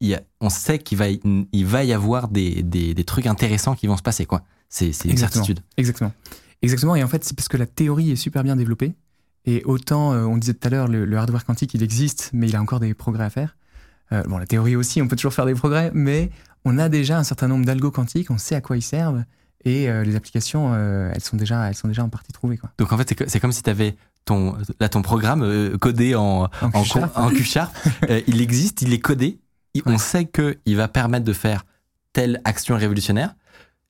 [0.00, 1.20] il y a, on sait qu'il va, y-
[1.52, 4.42] il va y avoir des, des, des trucs intéressants qui vont se passer quoi.
[4.68, 5.60] C'est une certitude.
[5.76, 6.12] Exactement.
[6.62, 6.94] Exactement.
[6.96, 8.94] Et en fait, c'est parce que la théorie est super bien développée.
[9.44, 12.48] Et autant, euh, on disait tout à l'heure, le, le hardware quantique, il existe, mais
[12.48, 13.56] il a encore des progrès à faire.
[14.12, 16.30] Euh, bon, la théorie aussi, on peut toujours faire des progrès, mais
[16.64, 19.24] on a déjà un certain nombre d'algos quantiques, on sait à quoi ils servent,
[19.64, 20.74] et euh, les applications,
[21.12, 22.56] elles, sont déjà, elles sont déjà en partie trouvées.
[22.56, 22.70] Quoi.
[22.78, 26.44] Donc en fait, c'est comme si tu avais ton, là, ton programme euh, codé en,
[26.44, 27.16] En en, Q-Sharp.
[27.18, 27.76] en Q-Sharp.
[28.08, 29.38] Euh, il existe, il est codé.
[29.74, 31.64] Il- On sait qu'il va permettre de faire
[32.12, 33.34] telle action révolutionnaire.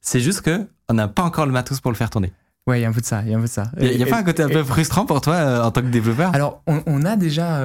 [0.00, 2.32] C'est juste que on n'a pas encore le matos pour le faire tourner.
[2.66, 3.22] Ouais, il y a un peu de ça.
[3.24, 3.70] Il y a un peu de ça.
[3.80, 5.70] Il n'y a, Et- pas un côté un et- peu frustrant pour toi euh, en
[5.72, 6.32] tant que développeur?
[6.34, 7.60] Alors, on, on a déjà.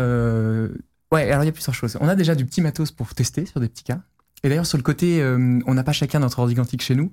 [1.11, 1.97] Ouais, alors il y a plusieurs choses.
[2.01, 3.99] On a déjà du petit matos pour tester sur des petits cas.
[4.43, 5.23] Et d'ailleurs, sur le côté,
[5.65, 7.11] on n'a pas chacun notre ordi quantique chez nous.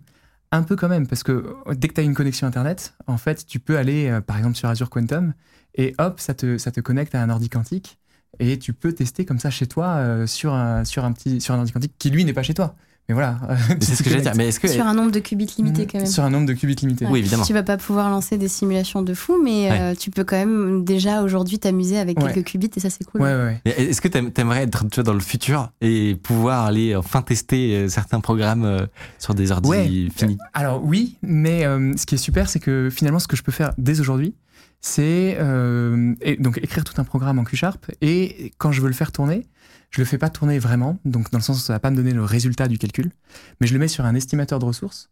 [0.55, 3.17] Un peu quand même, parce que euh, dès que tu as une connexion Internet, en
[3.17, 5.35] fait, tu peux aller, euh, par exemple, sur Azure Quantum,
[5.75, 7.99] et hop, ça te, connecte à un ordi quantique,
[8.39, 11.55] et tu peux tester comme ça chez toi euh, sur, un, sur, un petit, sur
[11.55, 12.77] un ordi quantique qui, lui, n'est pas chez toi.
[13.09, 13.37] Mais voilà.
[13.81, 14.33] C'est ce que j'allais dire.
[14.33, 14.37] connectes.
[14.37, 16.07] Mais est-ce que Sur un nombre de qubits limité quand même.
[16.07, 17.07] Sur un nombre de qubits limité.
[17.07, 17.45] Oui, évidemment.
[17.45, 20.85] Tu vas pas pouvoir lancer des simulations de fou, mais euh, tu peux quand même
[20.85, 22.33] déjà aujourd'hui t'amuser avec Ouais.
[22.33, 23.21] quelques qubits et ça c'est cool.
[23.21, 23.61] Ouais, ouais, ouais.
[23.67, 27.21] Mais Est-ce que t'aim- t'aimerais être tu vois, dans le futur et pouvoir aller enfin
[27.23, 28.87] tester euh, certains programmes euh,
[29.19, 30.09] sur des ordi Ouais.
[30.17, 30.39] finis?
[30.55, 33.53] Alors oui, mais euh, ce qui est super, c'est que finalement, ce que je peux
[33.53, 34.35] faire dès aujourd'hui,
[34.81, 39.13] c'est euh, donc écrire tout un programme en Q-Sharp et quand je veux le faire
[39.13, 39.47] tourner,
[39.95, 41.97] je le fais pas tourner vraiment, donc dans le sens où ça va pas me
[41.97, 43.13] donner le résultat du calcul,
[43.61, 45.09] mais je le mets sur un estimateur de ressources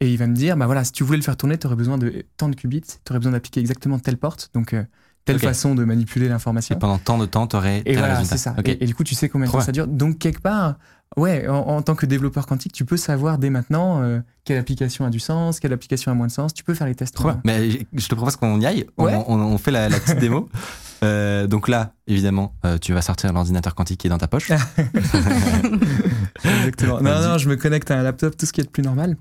[0.00, 1.76] et il va me dire, bah voilà, si tu voulais le faire tourner, tu aurais
[1.76, 4.82] besoin de tant de qubits, tu aurais besoin d'appliquer exactement telle porte, donc euh,
[5.24, 6.76] telle façon de manipuler Et l'information.
[6.76, 8.56] pendant tant de temps, tu aurais Et voilà, c'est ça.
[8.64, 9.86] Et, et du coup, tu sais combien de temps ça dure.
[9.86, 10.78] Donc, quelque part,
[11.16, 15.04] ouais, en, en tant que développeur quantique, tu peux savoir dès maintenant euh, quelle application
[15.04, 16.52] a du sens, quelle application a moins de sens.
[16.54, 17.14] Tu peux faire les tests.
[17.14, 17.40] Trop bien.
[17.44, 18.86] Mais je- te propose qu'on y aille.
[18.98, 19.24] On- Ouais.
[19.28, 20.48] On, on fait la, la petite démo.
[21.02, 24.50] Euh, donc là, évidemment, euh, tu vas sortir l'ordinateur quantique qui est dans ta poche.
[26.44, 27.00] Exactement.
[27.02, 29.16] non, non, je me connecte à un laptop, tout ce qui est de plus normal.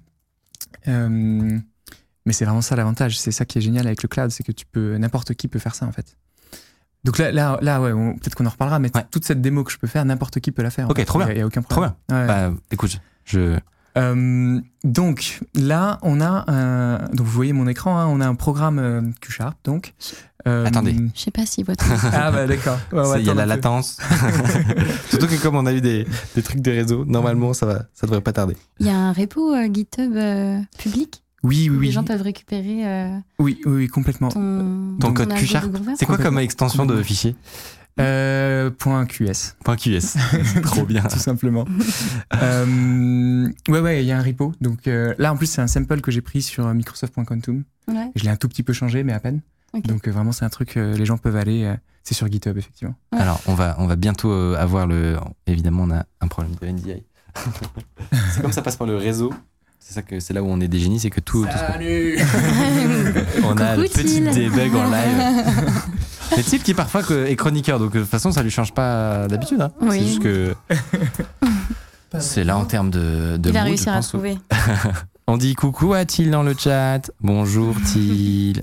[0.88, 3.20] Mais c'est vraiment ça l'avantage.
[3.20, 5.60] C'est ça qui est génial avec le cloud, c'est que tu peux, n'importe qui peut
[5.60, 6.16] faire ça en fait.
[7.04, 9.04] Donc là, là, là ouais, on- peut-être qu'on en reparlera, mais Ouais.
[9.12, 10.90] toute cette démo que je peux faire, n'importe qui peut la faire.
[10.90, 11.06] Ok, fait.
[11.06, 11.30] trop bien.
[11.30, 11.94] Il n'y a, aucun Trop problème.
[12.10, 12.28] Ouais.
[12.28, 13.58] Bah, écoute, je.
[13.96, 18.34] Euh, donc là, on a un, donc vous voyez mon écran, hein, on a un
[18.34, 19.94] programme euh, Q-Sharp, donc.
[20.48, 20.96] Euh, Attendez.
[21.14, 21.86] Je sais pas si votre.
[22.12, 22.78] Ah bah d'accord.
[22.92, 23.98] Ouais, Il y a la latence.
[25.10, 28.08] Surtout que comme on a eu des, des trucs de réseau, normalement ça va, ça
[28.08, 28.58] devrait pas tarder.
[28.80, 31.23] Il y a un repo euh, GitHub euh, public?
[31.44, 31.86] Oui, oui, oui.
[31.88, 34.30] les gens peuvent récupérer euh, Oui, oui, oui, complètement.
[34.30, 35.70] ton, Ton code Q-Sharp.
[35.98, 37.36] C'est quoi comme extension de fichier
[38.00, 40.18] Euh, point QS, Point .qs.
[40.64, 41.04] Trop bien.
[41.04, 41.66] tout simplement.
[42.42, 44.54] euh, ouais, ouais, il y a un repo.
[44.62, 47.64] Donc euh, là, en plus, c'est un sample que j'ai pris sur Microsoft.quantum.
[47.88, 49.42] Ouais, Je l'ai un tout petit peu changé, mais à peine.
[49.86, 51.64] Donc euh, vraiment, c'est un truc, euh, les gens peuvent aller.
[51.66, 52.96] euh, c'est sur GitHub, effectivement.
[53.12, 53.20] Ouais.
[53.20, 55.18] Alors on va, on va bientôt euh, avoir le.
[55.48, 57.04] Évidemment, on a un problème de NDI.
[58.32, 59.34] c'est comme ça passe par le réseau.
[59.86, 61.46] C'est ça que c'est là où on est des génies, c'est que tout.
[61.46, 61.52] tout
[63.44, 65.46] on a le petit debug en live.
[66.38, 69.62] Mais Thiel qui parfois est chroniqueur, donc de toute façon ça lui change pas d'habitude.
[69.62, 69.72] hein.
[69.82, 70.00] Oui.
[70.00, 70.56] C'est juste que
[72.20, 74.38] c'est là en termes de, de Il a réussi à trouver.
[75.28, 77.12] On dit coucou à Thiel dans le chat.
[77.22, 78.62] Bonjour Thiel.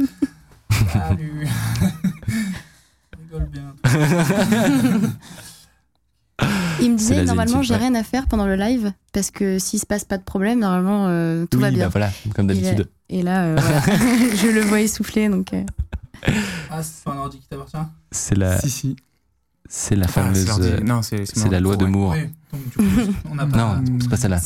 [0.92, 1.46] Salut.
[3.12, 3.74] Je rigole bien.
[6.82, 9.86] Il me disait normalement j'ai rien à faire pendant le live parce que s'il se
[9.86, 11.84] passe pas de problème normalement euh, tout oui, va bien.
[11.86, 12.88] bah voilà, comme d'habitude.
[13.08, 13.80] Et là euh, voilà.
[14.36, 15.52] je le vois essouffler donc.
[15.52, 15.62] euh,
[16.70, 17.76] Ah, c'est pas un ordi qui t'appartient?
[18.12, 18.96] C'est la, Si, si.
[19.68, 20.46] c'est la Ah, fameuse.
[20.84, 21.86] non, c'est la loi de.
[21.86, 22.12] Moore.
[22.12, 22.76] Oui, donc du
[23.06, 24.40] coup, on n'a pas, Non, c'est pas celle-là.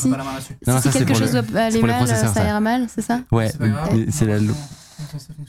[0.67, 2.47] Non, si ça, quelque chose le- doit aller mal, processeurs, ça ça.
[2.47, 3.21] ira mal, c'est ça?
[3.31, 4.55] Ouais, C'est la, fonctionne?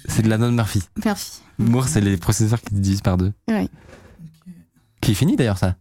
[0.08, 0.82] c'est de la non Murphy.
[1.04, 1.40] Merci.
[1.58, 3.32] Moore, c'est les processeurs qui se divisent par deux.
[3.48, 3.68] Ouais.
[5.00, 5.76] Qui est fini d'ailleurs, ça, loi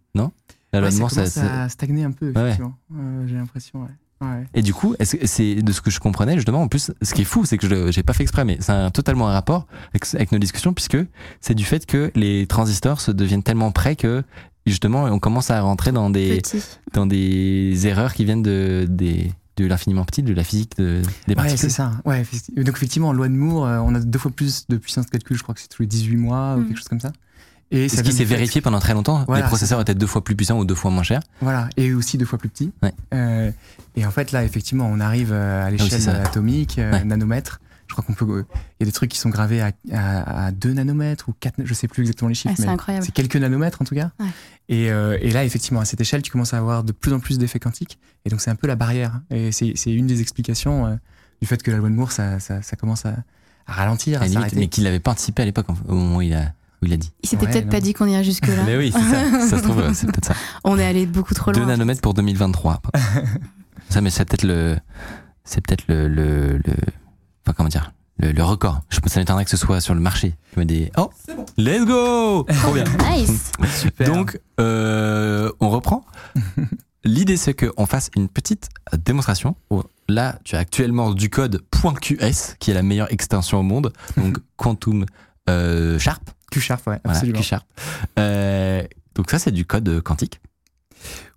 [0.83, 2.57] Ouais, de ça Moore, ça- ça- à stagner un peu, Ouais, ouais.
[2.95, 3.89] Euh, J'ai l'impression, ouais.
[4.21, 4.45] Ouais.
[4.53, 7.25] Et du coup, c'est de ce que je comprenais justement En plus, ce qui est
[7.25, 10.05] fou, c'est que je j'ai pas fait exprès, mais c'est un- totalement un rapport avec,
[10.15, 10.97] avec nos discussions, puisque
[11.41, 14.23] c'est du fait que les transistors se deviennent tellement près que
[14.65, 16.63] justement, on commence à rentrer dans des Petit.
[16.93, 21.29] dans des erreurs qui viennent de des de l'infiniment petit, de la physique de, des
[21.29, 21.59] Ouais, particules.
[21.59, 21.91] c'est ça.
[22.03, 22.25] Ouais,
[22.57, 25.11] donc effectivement, en loi de Moore, euh, on a deux fois plus de puissance de
[25.11, 26.67] calcul, je crois que c'est tous les 18 mois ou Mm.
[26.67, 27.13] quelque chose comme ça.
[27.71, 29.23] Et ce qui s'est vérifié pendant très longtemps.
[29.27, 31.21] Voilà, les processeurs étaient deux fois plus puissants ou deux fois moins chers.
[31.41, 32.71] Voilà, et aussi deux fois plus petit.
[32.83, 32.93] Ouais.
[33.13, 33.51] Euh,
[33.95, 36.21] et en fait, là, effectivement, on arrive euh, à l'échelle c'est ça.
[36.21, 37.03] atomique, euh, Ouais.
[37.03, 37.59] nanomètre.
[37.87, 38.25] Je crois qu'on peut.
[38.39, 38.45] euh,
[38.79, 41.55] Il y a des trucs qui sont gravés à, à, à 2 nanomètres ou 4,
[41.65, 43.05] je sais plus exactement les chiffres, Ah, c'est mais incroyable.
[43.05, 44.09] c'est quelques nanomètres en tout cas.
[44.19, 44.25] Ouais.
[44.69, 47.19] Et, euh, et là, effectivement, à cette échelle, tu commences à avoir de plus en
[47.19, 47.99] plus d'effets quantiques.
[48.25, 49.21] Et donc, c'est un peu la barrière.
[49.29, 50.95] Et c'est une des explications euh,
[51.41, 53.15] du fait que la loi de Moore, ça, ça, ça commence à,
[53.67, 56.33] à ralentir, À limite, mais qu'il l'avait pas anticipé à l'époque, au moment où il
[56.33, 56.53] a
[56.85, 57.11] où il a dit.
[57.23, 58.63] Il s'était Ouais, peut-être pas dit qu'on irait jusque là.
[58.65, 59.39] Mais oui, c'est ça.
[59.49, 60.35] ça se trouve, c'est peut-être ça.
[60.63, 61.67] On est allé beaucoup trop 2 loin.
[61.69, 62.81] nanomètres pour 2023.
[63.89, 64.77] ça, mais c'est peut-être le,
[65.43, 66.73] c'est peut-être le, le, le-
[67.45, 68.81] enfin comment dire, le, le record.
[68.89, 70.35] Je ça m'étonnerait que ce soit sur le marché.
[70.55, 71.45] Je me dis, oh, C'est bon.
[71.57, 72.83] let's go, trop bien.
[73.15, 73.51] Nice.
[73.77, 74.11] Super.
[74.11, 76.03] Donc, euh, on reprend.
[77.03, 78.69] L'idée, c'est qu'on fasse une petite
[79.05, 79.55] démonstration.
[79.69, 83.91] où Là, tu as actuellement du code .qs, qui est la meilleure extension au monde.
[84.17, 85.05] Donc, Quantum
[85.49, 86.23] euh, Sharp.
[86.55, 87.39] Q-Sharp, ouais, absolument.
[88.19, 88.81] Euh,
[89.15, 90.39] donc, ça, c'est du code quantique.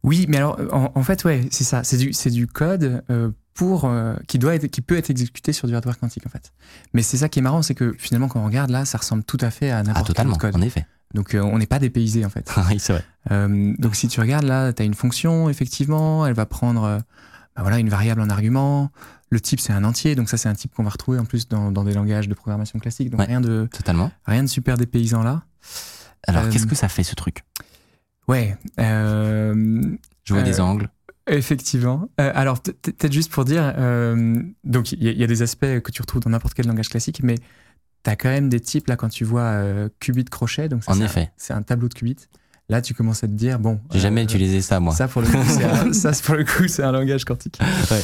[0.04, 1.82] Oui, mais alors, en, en fait, ouais, c'est ça.
[1.84, 5.66] C'est du, du code euh, pour, euh, qui, doit être, qui peut être exécuté sur
[5.66, 6.52] du hardware quantique, en fait.
[6.94, 9.24] Mais c'est ça qui est marrant, c'est que finalement, quand on regarde là, ça ressemble
[9.24, 10.56] tout à fait à Ah, n'importe quel totalement, autre code.
[10.56, 10.86] en effet.
[11.14, 12.48] Donc, euh, on n'est pas dépaysé, en fait.
[12.68, 13.04] oui, c'est vrai.
[13.32, 16.98] Euh, donc, si tu regardes là, tu as une fonction, effectivement, elle va prendre euh,
[17.56, 18.90] bah voilà, une variable en argument.
[19.30, 21.48] Le type, c'est un entier, donc ça, c'est un type qu'on va retrouver en plus
[21.48, 23.10] dans, dans des langages de programmation classiques.
[23.10, 23.26] Donc, Ouais.
[23.26, 24.10] rien, de, Totalement.
[24.24, 25.42] rien de super dépaysant là.
[26.26, 27.42] Alors, Euh, qu'est-ce que ça fait, ce truc?
[28.26, 28.56] Ouais.
[28.80, 29.82] Euh,
[30.24, 30.88] Je vois euh, des angles.
[31.26, 32.08] Effectivement.
[32.16, 33.62] Alors, peut- peut-être juste pour dire,
[34.64, 36.66] donc il y, a- il y a des aspects que tu retrouves dans n'importe quel
[36.66, 37.34] langage classique, mais
[38.04, 39.62] tu as quand même des types, là, quand tu vois
[40.00, 41.30] qubit crochet, donc ça, En c'est un- effet.
[41.36, 42.16] c'est un tableau de qubits.
[42.70, 43.80] Là, tu commences à te dire, bon.
[43.92, 44.94] J'ai jamais euh, utilisé ça, moi.
[44.94, 47.58] Ça, pour le coup, c'est un, langage quantique.
[47.90, 48.02] Ouais.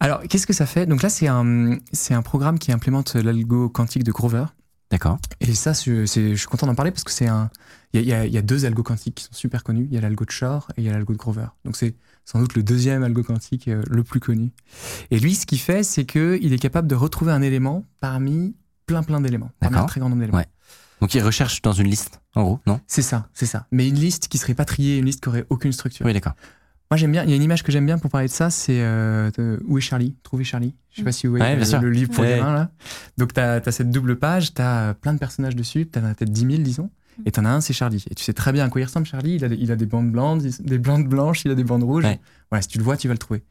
[0.00, 0.86] Alors, qu'est-ce que ça fait?
[0.86, 4.44] Donc là, c'est un, c'est un programme qui implémente l'algo quantique de Grover.
[4.90, 5.18] D'accord.
[5.40, 7.50] Et ça, c'est- je suis content d'en parler parce que c'est un.
[7.92, 9.86] Il y y a- il y a deux algos quantiques qui sont super connus.
[9.90, 11.46] Il y a l'algo de Shor et il y a l'algo de Grover.
[11.64, 11.94] Donc c'est
[12.24, 14.50] sans doute le deuxième algo quantique euh, le plus connu.
[15.10, 18.54] Et lui, ce qu'il fait, c'est qu'il est capable de retrouver un élément parmi
[18.86, 19.50] plein plein d'éléments.
[19.60, 20.38] Parmi un très grand nombre d'éléments.
[20.38, 20.46] Ouais.
[21.00, 22.80] Donc, il recherche dans une liste, en gros, non?
[22.86, 23.66] C'est ça, c'est ça.
[23.70, 26.06] Mais une liste qui serait pas triée, une liste qui aurait aucune structure.
[26.06, 26.32] Oui, d'accord.
[26.90, 27.24] Moi, j'aime bien.
[27.24, 28.48] Il y a une image que j'aime bien pour parler de ça.
[28.48, 29.30] C'est euh,
[29.66, 30.14] Où est Charlie?
[30.22, 30.74] Trouver Charlie.
[30.92, 32.36] Je sais pas si vous voyez Ouais, le, livre pour Ouais.
[32.38, 32.70] gamins là.
[33.18, 36.30] Donc tu as, cette double page, tu as plein de personnages dessus, tu as peut-être
[36.30, 36.90] 10 000 disons.
[37.24, 38.04] Et tu en as un, c'est Charlie.
[38.10, 39.34] Et tu sais très bien à quoi il ressemble, Charlie.
[39.34, 41.82] Il a, des- il a des bandes blanches, des bandes blanches, il a des bandes
[41.82, 42.04] rouges.
[42.04, 42.20] Ouais.
[42.50, 43.42] Voilà, si tu le vois, tu vas le trouver.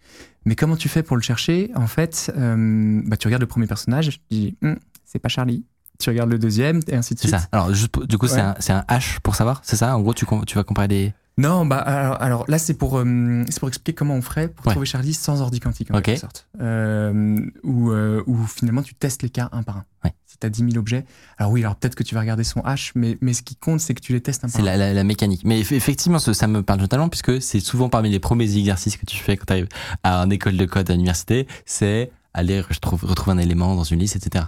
[0.46, 1.72] Mais comment tu fais pour le chercher?
[1.76, 5.66] En fait, euh, bah, tu regardes le premier personnage, tu dis, Hum, c'est pas Charlie.
[6.00, 7.40] Tu regardes le deuxième, et ainsi de C'est suite.
[7.40, 7.48] ça.
[7.52, 8.42] Alors, juste du coup, c'est Ouais.
[8.42, 9.96] un, c'est un H pour savoir, c'est ça?
[9.96, 10.26] En gros, tu,
[10.56, 11.14] vas comparer des.
[11.38, 14.68] Non, bah alors, alors là c'est pour euh, c'est pour expliquer comment on ferait pour
[14.68, 14.72] Ouais.
[14.72, 16.48] trouver Charlie sans ordi quantique en quelque sorte.
[16.62, 19.86] Euh, où, euh, où finalement tu testes les cas un par un.
[20.06, 20.14] Ouais.
[20.28, 21.04] Si tu as 10 000 objets,
[21.38, 23.82] alors oui, alors peut-être que tu vas regarder son H, mais, mais ce qui compte
[23.82, 24.78] c'est que tu les testes un C'est par un.
[24.78, 25.42] la- la mécanique.
[25.44, 28.96] Mais eff- effectivement, ce- ça me parle totalement puisque c'est souvent parmi les premiers exercices
[28.96, 29.68] que tu fais quand tu arrives
[30.04, 34.00] à une école de code à l'université, c'est aller retrouver, retrouver un élément dans une
[34.00, 34.46] liste, etc.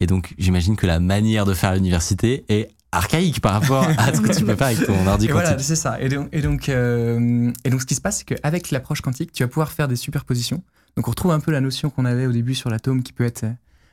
[0.00, 4.20] Et donc, j'imagine que la manière de faire l'université est archaïque par rapport à ce
[4.20, 5.66] que tu peux faire avec ton ordi Et voilà, quantique.
[5.66, 6.00] c'est ça.
[6.00, 9.32] Et donc, et, donc, euh, et donc ce qui se passe, c'est qu'avec l'approche quantique,
[9.32, 10.62] tu vas pouvoir faire des superpositions.
[10.96, 13.24] Donc on retrouve un peu la notion qu'on avait au début sur l'atome qui peut
[13.24, 13.52] être euh,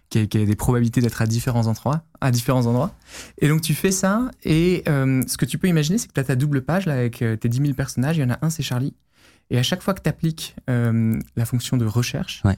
[0.09, 2.93] qui a, qui a des probabilités d'être à différents endroits, à différents endroits.
[3.39, 6.19] Et donc tu fais ça, et euh, ce que tu peux imaginer, c'est que tu
[6.19, 8.49] as ta double page là, avec tes 10 000 personnages, il y en a un,
[8.51, 8.93] c'est Charlie.
[9.49, 12.55] Et à chaque fois que tu appliques la fonction de recherche, Ouais.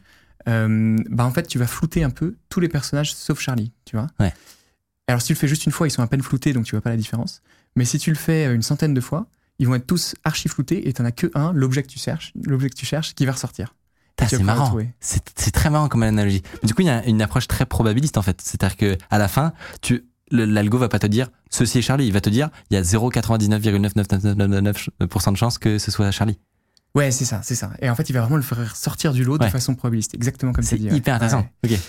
[0.48, 3.96] Euh, bah en fait, tu vas flouter un peu tous les personnages sauf Charlie, tu
[3.96, 4.08] vois.
[4.20, 4.34] Ouais.
[5.08, 6.72] Alors si tu le fais juste une fois, ils sont à peine floutés, donc tu
[6.72, 7.42] vois pas la différence.
[7.76, 9.28] Mais si tu le fais euh, une centaine de fois,
[9.60, 12.34] ils vont être tous archi floutés et tu as que un, l'objet que tu cherches,
[12.44, 13.74] l'objet que tu cherches, qui va ressortir.
[14.28, 14.76] C'est marrant.
[15.00, 16.42] C'est très marrant comme analogie.
[16.62, 18.42] Mais du coup, il y a une approche très probabiliste en fait.
[18.42, 22.06] C'est-à-dire que à la fin, tu l'algo va pas te dire ceci est Charlie.
[22.08, 26.38] Il va te dire il y a 0,99,99999% de chances que ce soit Charlie.
[26.98, 27.72] Ouais, c'est ça, c'est ça.
[27.82, 29.46] Et en fait, il va vraiment le faire sortir du lot Ouais.
[29.46, 30.90] de façon probabiliste, exactement comme tu C'est dit.
[30.90, 30.96] ouais.
[30.98, 31.46] hyper intéressant.
[31.64, 31.72] Ouais.
[31.74, 31.80] Ok.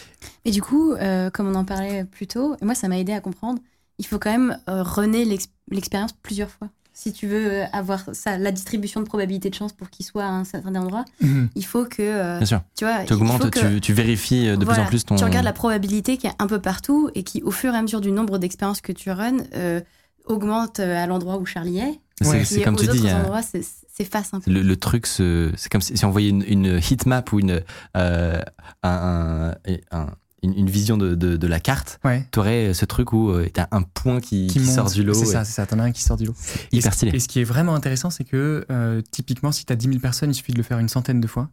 [0.44, 3.12] Et du coup, euh, comme on en parlait plus tôt, et moi ça m'a aidé
[3.12, 3.58] à comprendre,
[3.98, 6.68] il faut quand même euh, runner l'ex- l'expérience plusieurs fois.
[6.92, 10.24] Si tu veux euh, avoir ça, la distribution de probabilité de chance pour qu'il soit
[10.24, 11.48] à un certain endroit, Mhm.
[11.54, 12.60] il faut que, euh, Bien sûr.
[12.76, 15.14] tu vois, Tu augmentes, que- tu, tu vérifies de plus en plus ton.
[15.16, 17.82] Tu regardes la probabilité qui est un peu partout et qui, au fur et à
[17.82, 19.80] mesure du nombre d'expériences que tu runs, euh,
[20.26, 22.00] augmente à l'endroit où Charlie est.
[22.20, 22.44] C'est Ouais.
[22.44, 24.50] c'est Et comme tu dis, a- s'efface un peu.
[24.50, 27.62] le, le truc, c'est comme si, si on voyait une, une heatmap ou une,
[27.96, 28.40] euh,
[28.82, 30.06] un- un- un-
[30.42, 31.98] une, une vision de, de, de la carte.
[32.04, 32.24] Ouais.
[32.30, 35.14] Tu aurais ce truc où tu as un point qui, sort du lot.
[35.14, 35.66] C'est et- ça, c'est ça.
[35.66, 36.34] T'en as un qui sort du lot.
[36.72, 37.16] Et Hyper ce- stylé.
[37.16, 39.98] Et ce qui est vraiment intéressant, c'est que euh, typiquement, si tu as 10 000
[40.00, 41.48] personnes, il suffit de le faire une centaine de fois.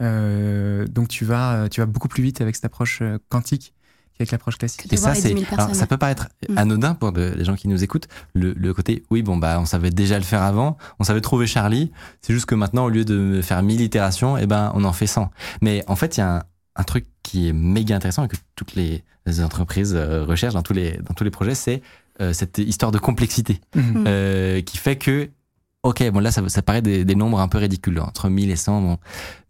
[0.00, 3.72] Euh, donc tu vas, tu vas beaucoup plus vite avec cette approche euh, quantique
[4.16, 4.92] qu'avec l'approche classique.
[4.92, 5.28] Et ça, c'est.
[5.34, 5.74] 10 000 Alors, personnes.
[5.74, 6.58] ça peut paraître Mm.
[6.58, 8.08] anodin pour de- les gens qui nous écoutent.
[8.34, 10.76] Le, le côté, oui, bon, bah, on savait déjà le faire avant.
[10.98, 11.90] On savait trouver Charlie.
[12.22, 15.06] C'est juste que maintenant, au lieu de faire 1000 itérations, eh ben, on en fait
[15.06, 15.30] 100.
[15.62, 16.42] Mais en fait, il y a un,
[16.76, 19.02] un truc qui est méga intéressant et que toutes les
[19.42, 21.82] entreprises euh, recherchent dans tous les, dans tous les projets, c'est
[22.20, 23.82] euh, cette histoire de complexité Mhm.
[24.02, 24.04] Mm.
[24.06, 25.30] euh, qui fait que,
[25.82, 28.56] ok, bon là, ça, ça paraît des, des nombres un peu ridicules, entre 1000 et
[28.56, 28.98] 100, bon.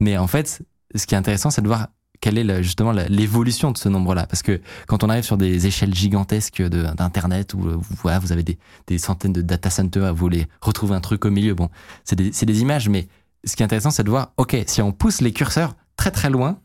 [0.01, 0.63] Mais en fait,
[0.95, 1.89] ce qui est intéressant, c'est de voir
[2.25, 4.25] quelle est la- justement l'évolution de ce nombre-là?
[4.27, 8.33] Parce que quand on arrive sur des échelles gigantesques d'Internet, où euh, vous, voilà, vous
[8.33, 8.57] avez des,
[8.87, 11.69] des centaines de data centers, vous voulez retrouver un truc au milieu, bon,
[12.05, 13.09] c'est des, images, mais
[13.45, 16.31] ce qui est intéressant, c'est de voir, ok, si on pousse les curseurs très très
[16.31, 16.59] loin,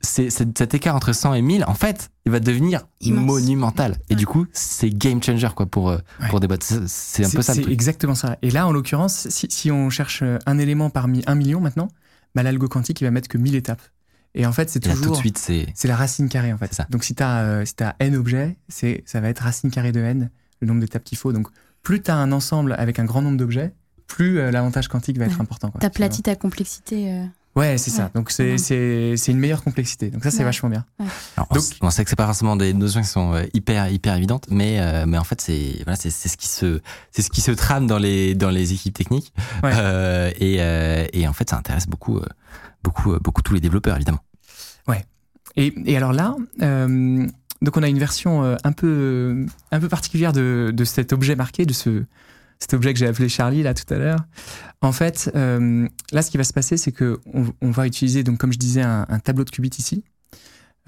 [0.00, 3.24] c'est- cet écart entre 100 et 1000, en fait, il va devenir Immense.
[3.26, 3.96] monumental.
[4.10, 4.16] Et Ouais.
[4.16, 6.28] du coup, c'est game changer quoi, pour, euh, Ouais.
[6.28, 6.62] pour des boîtes.
[6.86, 8.36] C'est, un peu ça C'est exactement ça.
[8.42, 11.88] Et là, en l'occurrence, si, si on cherche un élément parmi un million maintenant,
[12.36, 13.82] bah, l'algo quantique, il va mettre que 1000 étapes.
[14.38, 15.16] Et en fait, c'est là, tout de toujours.
[15.18, 15.66] suite, c'est.
[15.74, 16.72] C'est la racine carrée en fait.
[16.72, 16.86] Ça.
[16.88, 20.00] Donc si tu as, si as n objets, c'est, ça va être racine carrée de
[20.00, 20.30] n,
[20.60, 21.32] le nombre d'étapes qu'il faut.
[21.34, 21.48] Donc
[21.82, 23.74] plus tu as un ensemble avec un grand nombre d'objets,
[24.06, 25.42] plus euh, l'avantage quantique va être Ouais.
[25.42, 25.70] important.
[25.70, 27.12] quoi, T'aplatis ta complexité.
[27.12, 27.24] euh.
[27.56, 28.10] Ouais, c'est ça.
[28.14, 30.10] Donc c'est, c'est, c'est une meilleure complexité.
[30.10, 30.44] Donc ça, c'est Ouais.
[30.44, 30.84] vachement bien.
[31.36, 34.14] Alors, Donc- on, sait que c'est pas forcément des notions qui sont euh, hyper hyper
[34.14, 36.80] évidentes, mais euh, mais en fait c'est voilà c'est c'est ce qui se
[37.10, 39.32] c'est ce qui se trame dans les dans les équipes techniques
[39.64, 39.72] Ouais.
[39.74, 42.26] Euh, et euh, et en fait ça intéresse beaucoup euh,
[42.84, 44.20] beaucoup euh, beaucoup tous les développeurs évidemment.
[45.58, 47.26] Et, et alors là, euh,
[47.62, 51.34] donc on a une version euh, un peu, un peu particulière de, de cet objet
[51.34, 52.04] marqué, de ce,
[52.60, 54.20] cet objet que j'ai appelé Charlie là tout à l'heure.
[54.82, 58.22] En fait, euh, là, ce qui va se passer, c'est que on, on va utiliser,
[58.22, 60.04] donc comme je disais, un, un tableau de qubits ici.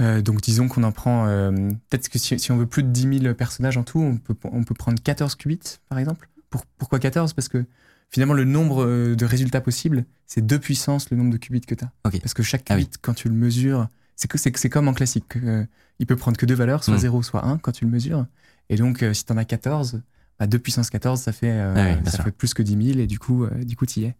[0.00, 1.50] Euh, donc disons qu'on en prend, euh,
[1.90, 4.34] peut-être que si, si on veut plus de 10 000 personnages en tout, on peut,
[4.44, 6.28] on peut prendre 14 qubits par exemple.
[6.48, 7.64] Pour, pourquoi 14 Parce que
[8.08, 11.84] finalement le nombre de résultats possibles, c'est 2 puissance le nombre de qubits que tu
[11.84, 11.90] as.
[12.06, 12.18] Ok.
[12.20, 12.84] Parce que chaque Ah oui.
[12.86, 13.88] qubit, quand tu le mesures,
[14.20, 15.24] c'est que c'est c'est comme en classique.
[15.36, 15.64] euh,
[15.98, 16.98] il peut prendre que deux valeurs, soit Mm.
[16.98, 18.26] 0, soit 1 quand tu le mesures.
[18.68, 20.02] Et donc, euh, si tu en as 14,
[20.38, 22.24] bah, 2 puissance 14, ça fait, euh, Ah oui, bien ça sûr.
[22.24, 24.14] fait plus que 10 000 et du coup, euh, du coup, tu y es.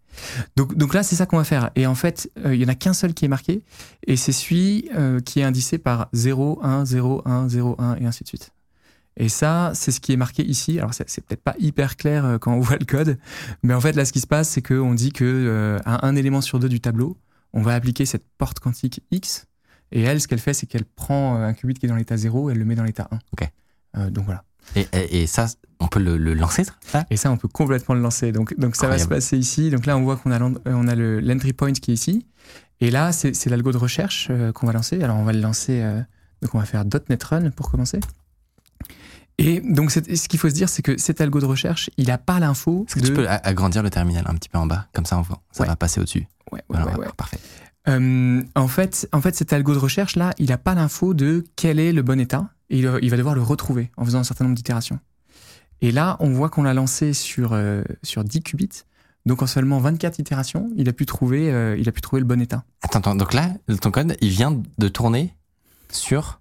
[0.57, 1.71] Donc, donc là, c'est ça qu'on va faire.
[1.77, 3.63] Et en fait, euh, il y en a qu'un seul qui est marqué
[4.07, 8.07] et c'est celui euh, qui est indicé par 0, 1, 0, 1, 0, 1 et
[8.07, 8.51] ainsi de suite.
[9.17, 10.79] Et ça, c'est ce qui est marqué ici.
[10.79, 13.19] Alors, c'est c'est peut-être pas hyper clair quand on voit le code,
[13.63, 16.41] mais en fait, là, ce qui se passe, c'est qu'on dit que à un élément
[16.41, 17.17] sur deux du tableau,
[17.53, 19.47] on va appliquer cette porte quantique X.
[19.93, 22.17] Et elle, ce qu'elle fait, c'est qu'elle prend euh, un qubit qui est dans l'état
[22.17, 23.19] 0 et elle le met dans l'état 1.
[23.33, 23.51] Ok.
[23.97, 24.45] Euh, donc voilà.
[24.77, 25.47] Et, et, et ça
[25.83, 27.07] on peut le, le lancer ça?
[27.11, 28.33] Et ça, on peut complètement le lancer.
[28.33, 29.71] Donc, donc ça va se passer ici.
[29.71, 32.27] Donc là, on voit qu'on a, euh, on a le- l'entry point qui est ici.
[32.81, 35.03] Et là, c'est l'algo de recherche euh, qu'on va lancer.
[35.03, 35.81] Alors, on va le lancer.
[35.83, 36.01] euh,
[36.43, 37.99] donc, on va faire .NET Run pour commencer.
[39.39, 42.19] Et donc, ce qu'il faut se dire, c'est que cet algo de recherche, il n'a
[42.19, 42.85] pas l'info.
[42.87, 44.87] Est-ce que de- tu peux agrandir le terminal un petit peu en bas?
[44.93, 45.69] Comme ça, on voit, ça Ouais.
[45.69, 46.27] va passer au-dessus.
[46.53, 47.13] Ouais, ouais, Voilà, ouais, ouais, ouais.
[47.17, 47.39] Parfait.
[47.89, 51.45] Euh, en, fait, en fait, cet algo de recherche là, il n'a pas l'info de
[51.57, 54.25] quel est le bon état et il, il va devoir le retrouver en faisant un
[54.25, 54.99] certain nombre d'itérations.
[55.83, 58.85] Et là, on voit qu'on l'a lancé sur, euh, sur 10 qubits.
[59.27, 62.27] Donc en seulement 24 itérations, il a pu trouver, euh, il a pu trouver le
[62.27, 62.65] bon état.
[62.83, 63.51] Attends, attends, donc là,
[63.81, 65.35] ton code, il vient de tourner
[65.91, 66.40] sur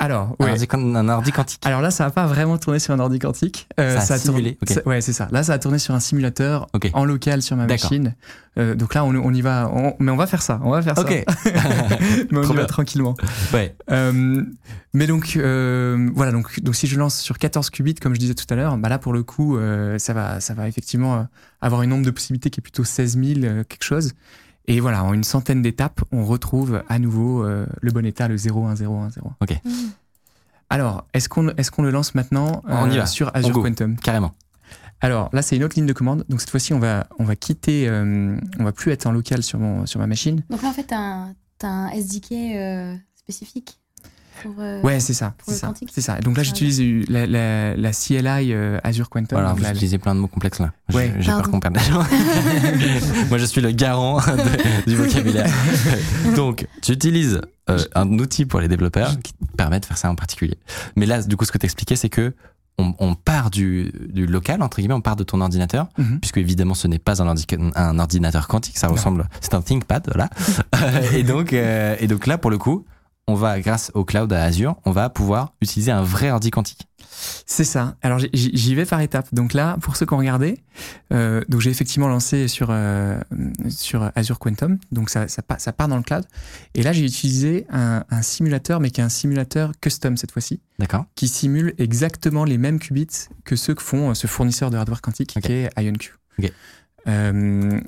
[0.00, 1.64] Alors, ordi, un ordi quantique.
[1.64, 3.68] Alors là, ça n'a pas vraiment tourné sur un ordi quantique.
[3.78, 5.28] Euh, Ça a tourné- simulé, ça- ouais, c'est ça.
[5.30, 6.90] Là, ça a tourné sur un simulateur Ok.
[6.94, 8.14] en local sur ma machine.
[8.58, 9.70] Euh, donc là, on, on y va.
[9.72, 10.60] on- mais on va faire ça.
[10.64, 11.24] On va faire Ok.
[11.28, 11.34] ça.
[12.30, 13.14] mais on Trop y va tranquillement.
[13.52, 13.76] ouais.
[13.92, 14.42] Euh,
[14.94, 18.34] mais donc, euh, voilà, donc, donc si je lance sur 14 qubits, comme je disais
[18.34, 21.28] tout à l'heure, bah là, pour le coup, euh, ça, va, ça va effectivement
[21.60, 24.12] avoir une nombre de possibilités qui est plutôt 16 000, euh, quelque chose.
[24.66, 28.36] Et voilà, en une centaine d'étapes, on retrouve à nouveau euh, le bon état, le
[28.36, 29.32] 0, 1, 0, 1, 0.
[29.40, 29.70] Mm.
[30.70, 33.06] Alors, est-ce qu'on est qu'on le lance maintenant euh, On y va.
[33.06, 33.62] sur On Azure go.
[33.62, 33.96] Quantum?
[33.96, 34.34] Carrément.
[35.00, 36.24] Alors là, c'est une autre ligne de commande.
[36.30, 39.42] Donc cette fois-ci, on va, on va quitter, euh, on va plus être en local
[39.42, 40.42] sur, mon, sur ma machine.
[40.48, 43.78] Donc là, en fait, t'as un, t'as un SDK euh, spécifique?
[44.44, 46.18] Pour, euh, Ouais, c'est ça, c'est ça, ça.
[46.20, 49.38] Donc là, Ah, j'utilise la, la, la CLI euh, Azure Quantum.
[49.38, 50.72] Voilà, vous là, utilisez plein de mots complexes là.
[50.92, 51.12] Ouais.
[51.18, 52.04] J'ai peur qu'on perde des gens.
[53.28, 55.50] Moi, je suis le garant de- du vocabulaire.
[56.36, 57.40] Donc, tu utilises
[57.70, 60.58] euh, un outil pour les développeurs qui te permet de faire ça en particulier.
[60.96, 62.34] Mais là, du coup, ce que tu expliquais, c'est que
[62.76, 66.18] on, on part du, du local, entre guillemets, on part de ton ordinateur, Mhm.
[66.20, 70.08] puisque évidemment, ce n'est pas un, ordi- un ordinateur quantique, ça ressemble, c'est un ThinkPad,
[70.12, 70.28] voilà.
[71.14, 72.84] et, donc, euh, et donc là, pour le coup,
[73.26, 76.86] on va, grâce au cloud à Azure, on va pouvoir utiliser un vrai ordi quantique.
[77.46, 77.96] C'est ça.
[78.02, 79.28] Alors j'y- vais par étapes.
[79.32, 80.58] Donc là, pour ceux qui ont regardé,
[81.12, 83.18] euh, donc j'ai effectivement lancé sur euh,
[83.68, 84.78] sur Azure Quantum.
[84.92, 86.24] Donc ça, ça, part, ça part dans le cloud.
[86.74, 90.60] Et là, j'ai utilisé un, un simulateur, mais qui est un simulateur custom cette fois-ci,
[90.78, 93.06] D'accord qui simule exactement les mêmes qubits
[93.44, 96.14] que ceux que font euh, ce fournisseur de hardware quantique qui est IonQ.
[96.38, 96.52] Ok.
[97.06, 97.80] Euh,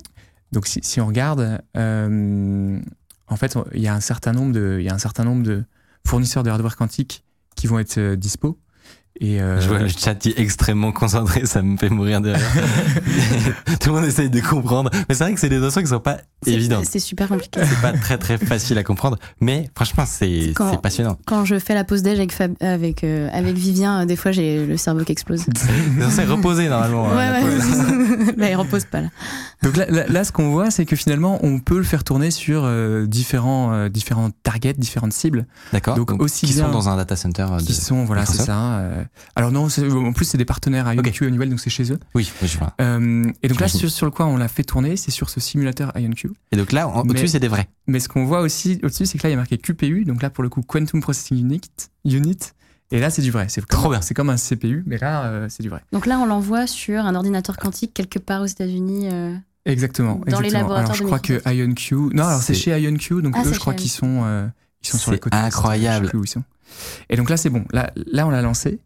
[0.53, 2.81] donc si, si on regarde, euh,
[3.29, 5.65] en fait, il y a un certain nombre de, certain nombre de
[6.07, 7.25] fournisseurs de hardware quantique
[7.57, 8.59] qui vont être euh, dispo.
[9.21, 12.31] Et euh, Je vois le chat qui est extrêmement concentré, ça me fait mourir de
[12.33, 12.41] rire.
[13.81, 14.91] Tout le monde essaye de comprendre.
[15.09, 16.85] Mais c'est vrai que c'est des notions qui sont pas évidentes.
[16.85, 17.61] C'est super compliqué.
[17.65, 19.17] C'est pas très très facile à comprendre.
[19.41, 20.53] Mais franchement, c'est
[20.83, 21.17] passionnant.
[21.27, 24.33] Quand je fais la pause déj avec, Fab- avec, euh, avec Vivien, euh, des fois,
[24.33, 25.45] j'ai le cerveau qui explose.
[26.11, 27.09] C'est reposer normalement.
[27.09, 27.65] Ouais, hein, pause.
[28.27, 28.35] ouais.
[28.37, 29.09] Là, il repose pas, là.
[29.63, 32.31] Donc là, là, là, ce qu'on voit, c'est que finalement, on peut le faire tourner
[32.31, 35.95] sur euh, différents, euh, différents targets, différentes cibles, D'accord.
[35.97, 37.47] Donc, Donc, aussi qui bien- sont dans un data center.
[37.51, 38.81] euh, qui de- sont, voilà, c'est ça.
[39.07, 39.31] Euh.
[39.37, 41.07] alors non, en plus, c'est des partenaires à Ok.
[41.07, 41.99] IonQ et Honeywell, donc c'est chez eux.
[42.15, 42.75] Oui, oui, je vois.
[42.81, 45.41] Euh, et donc là, sur, sur le quoi on l'a fait tourner, c'est sur ce
[45.41, 46.31] simulateur IonQ.
[46.53, 47.69] Et donc là, au-dessus, c'est des vrais.
[47.87, 50.23] Mais ce qu'on voit aussi au-dessus, c'est que là, il y a marqué QPU, donc
[50.23, 51.61] là, pour le coup, Quantum Processing Unit.
[52.05, 52.39] Unit
[52.93, 53.47] et là, c'est du vrai.
[53.49, 54.01] C'est comme- Trop bien.
[54.01, 55.83] C'est comme un CPU, mais là, euh, c'est du vrai.
[55.93, 59.09] Donc là, on l'envoie sur un ordinateur quantique quelque part aux États-Unis.
[59.13, 59.35] euh.
[59.65, 60.21] Exactement.
[60.29, 61.43] Dans les laboratoires Alors, je de crois que.
[61.53, 61.95] IonQ.
[62.15, 64.47] Non, alors c'est chez IonQ, donc Ah, eux, je crois qu'ils sont, euh,
[64.85, 65.37] ils sont sur les C'est côtés.
[65.37, 66.05] incroyable.
[66.07, 66.45] Je sais plus où ils sont.
[67.11, 67.65] Et donc là, c'est bon.
[67.73, 68.81] Là, là, on l'a lancé.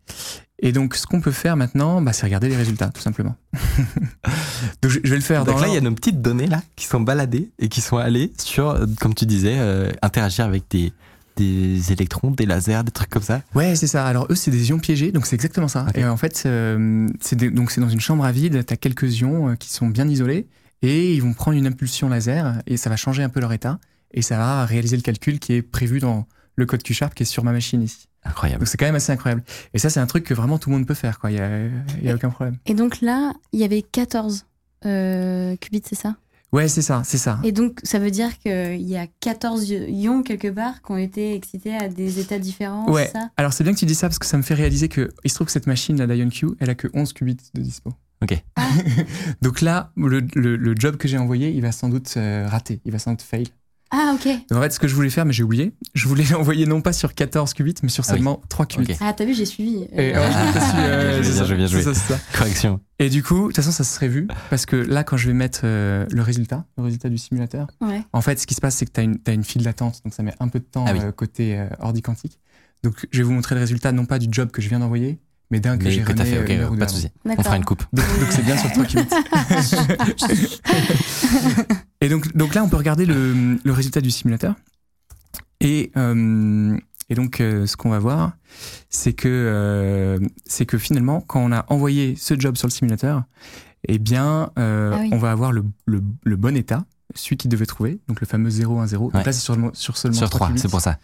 [0.62, 3.34] Et donc, ce qu'on peut faire maintenant, bah, c'est regarder les résultats, tout simplement.
[4.82, 6.62] donc, je, vais le faire dans Donc là, il y a nos petites données là
[6.76, 10.64] qui sont baladées et qui sont allées sur, euh, comme tu disais, euh, interagir avec
[10.68, 10.92] des,
[11.36, 13.40] des électrons, des lasers, des trucs comme ça.
[13.54, 14.06] Ouais, c'est ça.
[14.06, 15.86] Alors, eux, c'est des ions piégés, donc c'est exactement ça.
[15.94, 19.20] Et en fait, euh, c'est donc c'est dans une chambre à vide, tu as quelques
[19.20, 20.46] ions qui sont bien isolés
[20.82, 23.78] et ils vont prendre une impulsion laser et ça va changer un peu leur état
[24.12, 26.26] et ça va réaliser le calcul qui est prévu dans
[26.60, 28.06] le code Q-Sharp qui est sur ma machine ici.
[28.24, 28.60] Incroyable.
[28.60, 29.42] Donc c'est quand même assez incroyable.
[29.74, 31.30] Et ça, c'est un truc que vraiment tout le monde peut faire, quoi.
[31.32, 31.66] Il y a,
[32.00, 32.56] il y a aucun problème.
[32.66, 34.46] Et donc là, il y avait 14
[34.86, 36.16] euh, qubits, c'est ça?
[36.52, 37.38] Ouais, c'est ça, c'est ça.
[37.44, 41.34] Et donc, ça veut dire qu'il y a 14 ions quelque part qui ont été
[41.34, 43.06] excités à des états différents, Ouais.
[43.06, 43.30] c'est ça?
[43.36, 45.30] Alors c'est bien que tu dis ça parce que ça me fait réaliser que il
[45.30, 47.92] se trouve que cette machine là d'IonQ, elle a que 11 qubits de dispo.
[48.22, 48.36] Ok.
[49.42, 52.80] Donc là, le, le- le job que j'ai envoyé, il va sans doute euh, rater,
[52.84, 53.46] il va sans doute fail.
[53.92, 54.26] Ah, ok.
[54.48, 56.80] Donc en fait, ce que je voulais faire, mais j'ai oublié, je voulais l'envoyer non
[56.80, 58.16] pas sur 14 qubits, mais sur Ah oui.
[58.18, 58.96] seulement 3 qubits.
[59.00, 59.84] Ah, t'as vu, j'ai suivi.
[59.92, 60.30] Et Euh,
[61.16, 61.82] je Bien c'est ça, joué, bien joué.
[61.82, 62.18] c'est ça.
[62.36, 62.80] Correction.
[62.98, 65.26] Et du coup, de toute façon, ça se serait vu parce que là, quand je
[65.26, 68.02] vais mettre euh, le résultat, le résultat du simulateur, ouais.
[68.12, 70.00] En fait, ce qui se passe, c'est que tu as, une t'as une file d'attente,
[70.04, 71.00] donc ça met un peu de temps Ah oui.
[71.02, 72.38] euh, côté euh, ordi quantique.
[72.82, 75.18] Donc, je vais vous montrer le résultat, non pas du job que je viens d'envoyer,
[75.50, 77.08] mais d'un que j'ai runné, fait, euh, ok, une heure ou pas de souci.
[77.24, 77.84] On fera une coupe.
[77.92, 79.08] Donc, donc c'est bien sur 3 qubits.
[82.00, 84.54] Et donc, donc là, on peut regarder le, le résultat du simulateur.
[85.60, 86.76] Et, euh,
[87.08, 88.32] et donc, euh, ce qu'on va voir,
[88.88, 93.24] c'est que, euh, c'est que finalement, quand on a envoyé ce job sur le simulateur,
[93.88, 95.10] eh bien, euh, Ah oui.
[95.12, 96.84] on va avoir le, le, le bon état,
[97.14, 98.62] celui qu'il devait trouver, donc le fameux 010.
[98.92, 99.22] Donc Ouais.
[99.24, 100.60] là, c'est sur, sur seulement Sur 3 3, qubits.
[100.60, 100.98] c'est pour ça.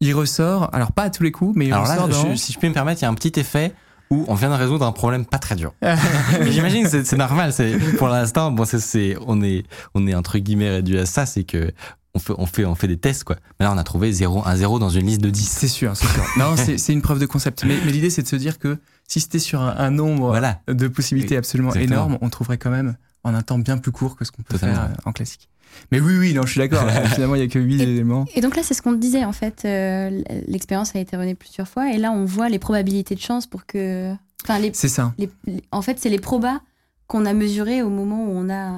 [0.00, 2.30] Il ressort, alors pas à tous les coups, mais il Alors là, ressort dans...
[2.32, 3.74] je- si je peux me permettre, il y a un petit effet
[4.10, 5.72] où on vient de résoudre un problème pas très dur.
[6.48, 7.52] J'imagine que c'est- c'est normal.
[7.52, 11.26] C'est pour l'instant, bon, c'est- c'est on est on est entre guillemets réduit à ça,
[11.26, 11.72] c'est que
[12.14, 13.36] on fait on fait on fait des tests quoi.
[13.60, 15.46] Mais là, on a trouvé 0 un 0 dans une liste de 10.
[15.48, 16.24] C'est sûr, c'est sûr.
[16.38, 17.64] Non, c'est c'est une preuve de concept.
[17.64, 20.60] Mais, mais l'idée, c'est de se dire que si c'était sur un, un nombre Voilà.
[20.68, 22.06] de possibilités absolument Exactement.
[22.06, 24.54] énormes, on trouverait quand même en un temps bien plus court que ce qu'on peut
[24.54, 24.74] Totalement.
[24.76, 25.48] faire euh, en classique.
[25.92, 26.88] Mais oui, oui, non, je suis d'accord.
[27.14, 28.26] Finalement, il y a que 8 Et- éléments.
[28.34, 29.62] Et donc là, c'est ce qu'on te disait en fait.
[29.64, 33.46] euh, L'expérience a été menée plusieurs fois et là, on voit les probabilités de chance
[33.46, 34.12] pour que.
[34.44, 35.14] Enfin, les, C'est ça.
[35.18, 36.60] les- les- en fait, c'est les probas
[37.06, 38.70] qu'on a mesurés au moment où on a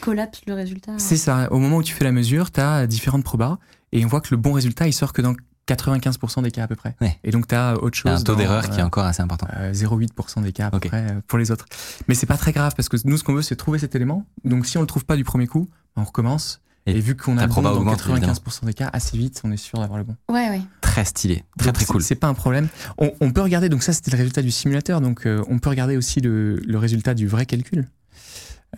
[0.00, 0.92] collapse le résultat.
[0.98, 1.48] C'est ça.
[1.52, 3.58] Au moment où tu fais la mesure, tu as différentes probas
[3.92, 5.34] et on voit que le bon résultat, il sort que dans
[5.68, 6.94] 95% des cas à peu près.
[7.00, 7.18] Ouais.
[7.24, 8.20] Et donc, tu as autre chose.
[8.20, 9.48] un taux d'erreur qui est euh, encore assez important.
[9.56, 11.66] euh, 0,8% des cas à peu près euh, pour les autres.
[12.08, 14.24] Mais c'est pas très grave parce que nous, ce qu'on veut, c'est trouver cet élément.
[14.44, 16.60] Donc, si on le trouve pas du premier coup, on recommence.
[16.88, 19.56] Et Et, vu qu'on a bon dans augmente, 95% des cas, assez vite, on est
[19.56, 20.14] sûr d'avoir le bon.
[20.28, 20.60] Ouais, ouais.
[20.80, 22.00] Très stylé, très Donc, très c'est- cool.
[22.02, 22.68] C'est pas un problème.
[22.98, 25.68] On, on peut regarder, donc ça c'était le résultat du simulateur, donc euh, on peut
[25.68, 27.88] regarder aussi le, le résultat du vrai calcul.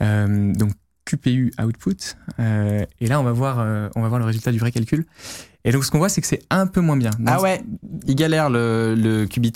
[0.01, 0.73] Euh, donc
[1.09, 1.97] QPU output.
[2.39, 5.07] Euh, et là on va, voir, euh, on va voir le résultat du vrai calcul.
[5.65, 7.11] Et donc ce qu'on voit c'est que c'est un peu moins bien.
[7.19, 7.63] Dans Ah ouais,
[8.07, 9.53] il galère le, le qubit.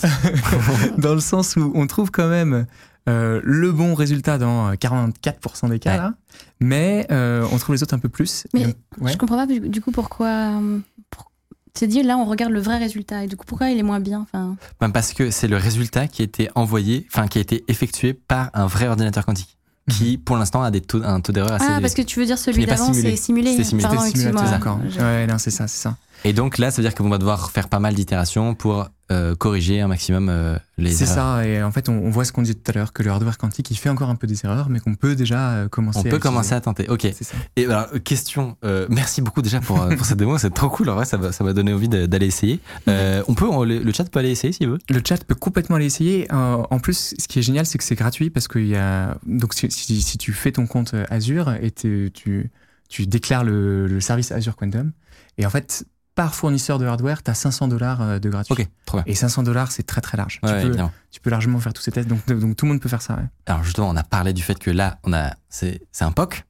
[0.98, 2.66] Dans le sens où on trouve quand même
[3.08, 5.96] euh, le bon résultat dans 44% des cas Ouais.
[5.98, 6.14] là,
[6.60, 8.46] mais euh, on trouve les autres un peu plus.
[8.54, 9.12] Mais Et donc- ouais.
[9.12, 10.28] Je comprends pas du coup pourquoi.
[10.60, 10.78] euh,
[11.10, 11.30] pour-
[11.74, 13.98] C'est dit là, on regarde le vrai résultat et du coup, pourquoi il est moins
[14.00, 17.40] bien enfin, Ben, parce que c'est le résultat qui a été envoyé, enfin qui a
[17.40, 19.56] été effectué par un vrai ordinateur quantique,
[19.90, 22.26] qui pour l'instant a des taux, un taux d'erreur assez Ah, parce que tu veux
[22.26, 23.10] dire celui d'avant, simulé.
[23.16, 23.50] c'est simulé.
[23.52, 23.88] C'était simulé.
[23.92, 24.42] Excuse-moi.
[24.54, 24.80] encore.
[24.88, 25.96] Je- Ouais, non, c'est ça, c'est ça.
[26.24, 29.34] Et donc là, ça veut dire qu'on va devoir faire pas mal d'itérations pour euh,
[29.34, 31.38] corriger un maximum euh, les C'est erreurs.
[31.40, 33.10] ça, et en fait, on, on voit ce qu'on disait tout à l'heure, que le
[33.10, 35.98] hardware quantique, il fait encore un peu des erreurs, mais qu'on peut déjà euh, commencer
[35.98, 36.88] On à peut commencer à tenter.
[36.88, 37.02] Ok.
[37.14, 37.34] C'est ça.
[37.56, 38.56] Et alors, question.
[38.64, 40.38] euh, merci beaucoup déjà pour, pour cette démo.
[40.38, 40.88] C'est trop cool.
[40.88, 42.60] En vrai, ça va- ça m'a donné envie d'aller essayer.
[42.86, 44.78] On peut, on- le, le chat peut aller essayer s'il veut.
[44.88, 46.26] Le chat peut complètement aller essayer.
[46.32, 49.18] En plus, ce qui est génial, c'est que c'est gratuit parce qu'il y a.
[49.26, 52.50] Donc, si, si- si tu fais ton compte Azure et tu, tu,
[52.88, 54.92] tu déclares le, le service Azure Quantum,
[55.38, 55.84] et en fait,
[56.14, 58.52] par fournisseur de hardware, tu as 500 dollars de gratuit.
[58.52, 59.04] Ok, trop bien.
[59.06, 60.40] Et 500 dollars, c'est très très large.
[60.42, 60.92] Ouais, tu, peux, évidemment.
[61.10, 62.08] tu peux largement faire tous ces tests.
[62.08, 63.14] Donc, donc tout le monde peut faire ça.
[63.14, 63.24] ouais.
[63.46, 66.44] Alors justement, on a parlé du fait que là, on a, c'est, un POC.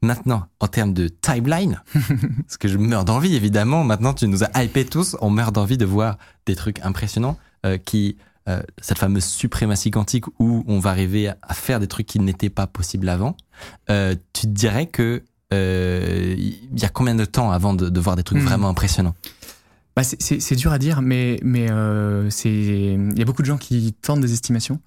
[0.00, 3.82] Maintenant, en termes de timeline, parce que je meurs d'envie, évidemment.
[3.84, 5.16] Maintenant, tu nous as hypé tous.
[5.20, 6.16] On meurt d'envie de voir
[6.46, 8.16] des trucs impressionnants euh, qui,
[8.48, 12.48] euh, cette fameuse suprématie quantique où on va arriver à- faire des trucs qui n'étaient
[12.48, 13.36] pas possibles avant.
[13.90, 15.20] Euh, tu te dirais que euh,
[15.56, 18.44] il y a combien de temps avant de, de voir des trucs Hmm.
[18.46, 19.14] vraiment impressionnants?
[19.96, 23.92] Bah, c'est- dur à dire, mais mais euh, il y a beaucoup de gens qui
[23.94, 24.80] tentent des estimations.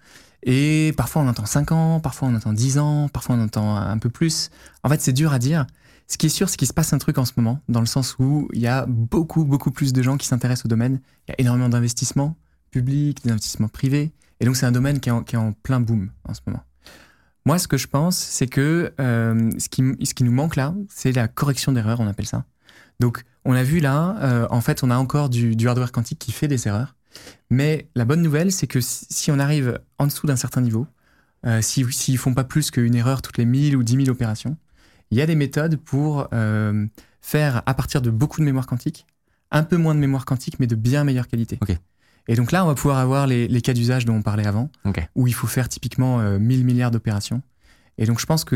[0.43, 3.97] Et parfois on entend 5 ans, parfois on entend 10 ans, parfois on entend un
[3.97, 4.49] peu plus.
[4.83, 5.65] En fait, c'est dur à dire.
[6.07, 7.85] Ce qui est sûr, c'est qu'il se passe un truc en ce moment, dans le
[7.85, 10.99] sens où il y a beaucoup, beaucoup plus de gens qui s'intéressent au domaine.
[11.27, 12.35] Il y a énormément d'investissements
[12.71, 14.11] publics, d'investissements privés.
[14.39, 16.41] Et donc, c'est un domaine qui est, en, qui est en plein boom en ce
[16.47, 16.63] moment.
[17.45, 21.27] Moi, ce que je pense, c'est que euh, ce, qui, nous manque là, c'est la
[21.27, 22.45] correction d'erreurs, on appelle ça.
[22.99, 26.31] Donc, on a vu là, euh, en fait, on a encore du, hardware quantique qui
[26.31, 26.95] fait des erreurs.
[27.49, 30.85] Mais la bonne nouvelle, c'est que si, on arrive en dessous d'un certain niveau,
[31.47, 34.09] euh, s'ils si, ne font pas plus qu'une erreur toutes les 1000 ou 10 000
[34.09, 34.55] opérations,
[35.09, 36.29] il y a des méthodes pour
[37.21, 39.05] faire, à partir de beaucoup de mémoire quantique,
[39.49, 41.59] un peu moins de mémoire quantique, mais de bien meilleure qualité.
[42.27, 44.69] Et donc là, on va pouvoir avoir les, les cas d'usage dont on parlait avant,
[45.15, 47.41] où il faut faire typiquement euh, 1000 milliards d'opérations.
[47.97, 48.55] Et donc je pense que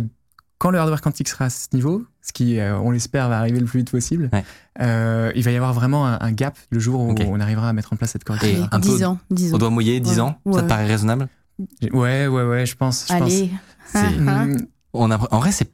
[0.57, 3.59] quand le hardware quantique sera à ce niveau, ce qui, euh, on l'espère, va arriver
[3.59, 4.45] le plus vite possible, Ouais.
[4.82, 7.74] euh, il va y avoir vraiment un, un gap le jour où on arrivera à
[7.74, 8.68] mettre en place cette correction.
[8.72, 9.57] Un peu- 10 ans, 10 On ans.
[9.59, 10.20] doit mouiller 10 Ouais.
[10.22, 11.28] ans Ça te paraît raisonnable?
[11.91, 13.05] Ouais, ouais, ouais, je pense.
[13.09, 13.51] Je Allez.
[13.91, 14.61] C'est- pense.
[14.93, 15.70] On a, En vrai, c'est,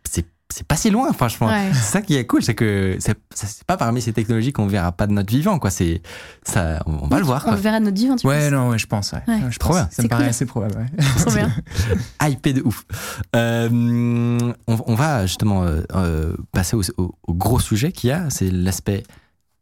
[0.52, 1.48] c'est, pas si loin, franchement.
[1.48, 1.70] Ouais.
[1.74, 3.18] C'est ça qui est cool, c'est que c'est,
[3.66, 5.70] pas parmi ces technologies qu'on verra pas de notre vivant, quoi.
[5.72, 6.02] C'est,
[6.44, 7.56] ça, on va le voir, On quoi.
[7.56, 9.12] le verra de notre vivant, tu Ouais, penses non, ouais, je pense.
[9.14, 9.22] Ouais.
[9.28, 9.36] Ouais.
[9.44, 9.78] Ouais, je Trop pense.
[9.78, 9.86] bien.
[9.86, 10.76] Ça C'est me paraît assez probable.
[10.78, 11.06] Ouais.
[11.18, 11.52] Trop bien.
[12.30, 12.86] hypé de ouf.
[13.36, 13.70] Euh,
[14.68, 18.30] on, on va justement euh, euh, passer au, au- au gros sujet qu'il y a,
[18.30, 19.04] c'est l'aspect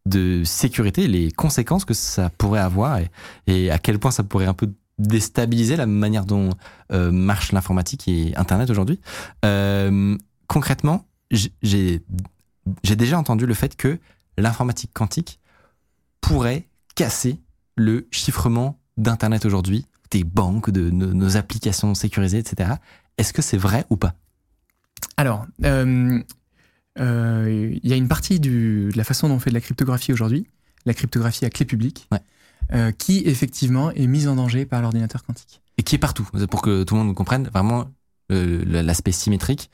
[0.05, 3.11] de sécurité, les conséquences que ça pourrait avoir et,
[3.47, 6.49] et à quel point ça pourrait un peu déstabiliser la manière dont
[6.91, 8.99] euh, marche l'informatique et Internet aujourd'hui.
[9.45, 10.17] Euh,
[10.49, 12.01] concrètement, j'ai
[12.83, 13.97] déjà entendu le fait que
[14.37, 15.39] l'informatique quantique
[16.19, 17.39] pourrait casser
[17.77, 22.71] le chiffrement d'Internet aujourd'hui, des banques, de nos, nos applications sécurisées, etc.
[23.17, 24.15] Est-ce que c'est vrai ou pas?
[25.15, 26.19] Alors, euh,
[26.99, 29.61] euh, il y a une partie du- de la façon dont on fait de la
[29.61, 30.47] cryptographie aujourd'hui,
[30.85, 32.19] la cryptographie à clé publique, Ouais.
[32.73, 35.61] euh, qui effectivement est mise en danger par l'ordinateur quantique.
[35.77, 37.89] Et qui est partout, pour que tout le monde comprenne, vraiment
[38.29, 39.71] l'aspect symétrique.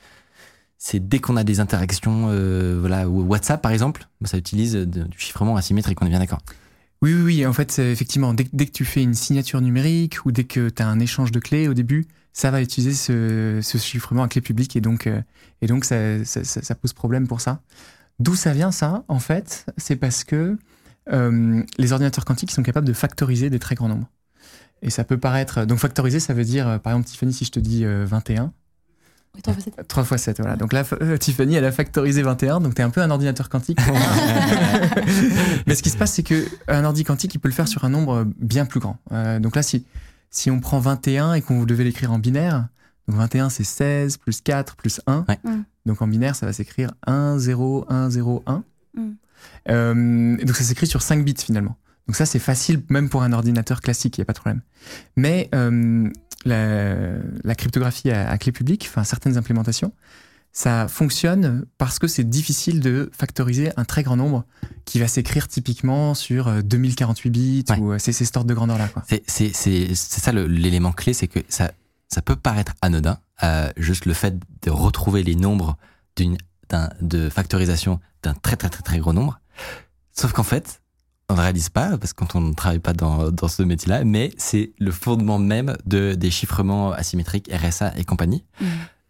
[0.78, 5.18] C'est dès qu'on a des interactions, euh, voilà, WhatsApp par exemple, ça utilise de- du
[5.18, 6.42] chiffrement asymétrique, on est bien d'accord.
[7.02, 7.46] Oui, oui, oui.
[7.46, 10.88] En fait, effectivement, dès, que tu fais une signature numérique ou dès que tu as
[10.88, 14.82] un échange de clés au début, ça va utiliser ce, chiffrement à clé publique et
[14.82, 15.22] donc, euh,
[15.62, 15.96] et donc ça,
[16.82, 17.62] pose problème pour ça.
[18.20, 20.58] D'où ça vient ça En fait, c'est parce que
[21.12, 24.10] euh, les ordinateurs quantiques sont capables de factoriser des très grands nombres.
[24.82, 25.66] Et ça peut paraître.
[25.66, 28.52] Donc, factoriser, ça veut dire, euh, par exemple, Tiffany, si je te dis euh, 21,
[29.36, 30.56] Oui, toi, c'est- 3 x 7, voilà.
[30.56, 33.50] Donc là, euh, Tiffany, elle a factorisé 21, donc tu es un peu un ordinateur
[33.50, 33.80] quantique.
[35.68, 37.84] Mais ce qui se passe, c'est que un ordi quantique, il peut le faire sur
[37.86, 38.98] un nombre bien plus grand.
[39.12, 39.86] Euh, donc là, si,
[40.30, 42.68] si on prend 21 et qu'on devait l'écrire en binaire,
[43.08, 45.26] donc 21, c'est 16 plus 4 plus 1.
[45.28, 45.40] Ouais.
[45.44, 45.64] Mm.
[45.86, 48.64] Donc en binaire, ça va s'écrire 1, 0, 1, 0, 1.
[48.96, 49.12] Mm.
[49.70, 51.76] Euh, donc ça s'écrit sur 5 bits finalement.
[52.08, 54.62] Donc ça, c'est facile même pour un ordinateur classique, il n'y a pas de problème.
[55.16, 56.10] Mais euh,
[56.46, 56.96] la,
[57.44, 59.92] la cryptographie à, à clé publique, enfin certaines implémentations,
[60.52, 64.46] ça fonctionne parce que c'est difficile de factoriser un très grand nombre
[64.86, 67.78] qui va s'écrire typiquement sur euh, 2048 bits Ouais.
[67.80, 68.90] ou euh, c'est c'est cet ordre de grandeur-là.
[69.28, 71.72] C'est ça l'élément clé, c'est que ça,
[72.08, 75.78] ça peut paraître anodin, euh, juste le fait de retrouver les nombres
[76.16, 76.38] d'une
[76.70, 79.40] d'un- de factorisation d'un très très très très gros nombre.
[80.14, 80.82] Sauf qu'en fait,
[81.30, 84.04] on ne réalise pas, parce que quand on ne travaille pas dans, dans ce métier-là,
[84.04, 88.44] mais c'est le fondement même de, des chiffrements asymétriques, RSA et compagnie.
[88.62, 88.66] Mm.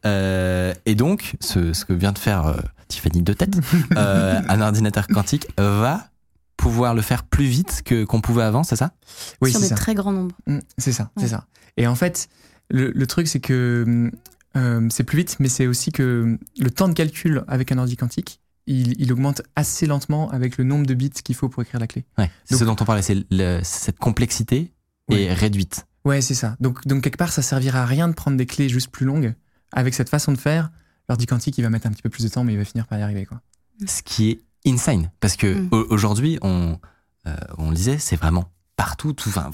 [0.06, 2.58] Euh, et donc, ce, ce que vient de faire euh,
[2.88, 3.58] Tiffany de tête,
[3.98, 6.08] euh, un ordinateur quantique va
[6.58, 8.92] pouvoir le faire plus vite que qu'on pouvait avant, c'est ça?
[9.42, 9.76] Oui, sur c'est des ça.
[9.76, 10.36] très grands nombres.
[10.48, 11.46] Mm, C'est ça, c'est ça.
[11.78, 12.30] Et en fait,
[12.70, 14.10] le, le truc, c'est que
[14.56, 17.98] euh, c'est plus vite, mais c'est aussi que le temps de calcul avec un ordi
[17.98, 21.80] quantique, il, il augmente assez lentement avec le nombre de bits qu'il faut pour écrire
[21.80, 22.06] la clé.
[22.18, 23.26] Ouais, c'est Donc- ce dont on parlait, c'est
[23.64, 24.72] cette complexité
[25.12, 25.86] est réduite.
[26.04, 26.56] Ouais, c'est ça.
[26.60, 29.34] Donc, donc quelque part, ça servira à rien de prendre des clés juste plus longues.
[29.72, 30.72] Avec cette façon de faire,
[31.10, 32.88] l'ordi quantique, il va mettre un petit peu plus de temps, mais il va finir
[32.88, 33.26] par y arriver.
[33.26, 33.42] Quoi.
[33.88, 35.12] Ce qui est insane.
[35.20, 35.68] Parce que Mm.
[35.72, 36.78] au- aujourd'hui, on,
[37.28, 39.52] euh, on le disait, c'est vraiment partout, tout, enfin,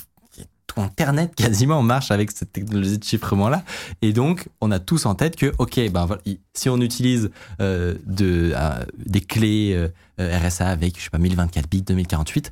[0.73, 3.63] tout Internet quasiment marche avec cette technologie de chiffrement-là.
[4.01, 6.21] Et donc, on a tous en tête que, OK, ben voilà,
[6.53, 7.29] si on utilise
[7.61, 9.73] euh, de, euh, des clés
[10.19, 12.51] euh, RSA avec, je sais pas, 1024 bits, 2048,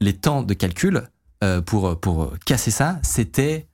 [0.00, 1.02] les temps de calcul
[1.66, 3.66] pour, pour casser ça, c'était,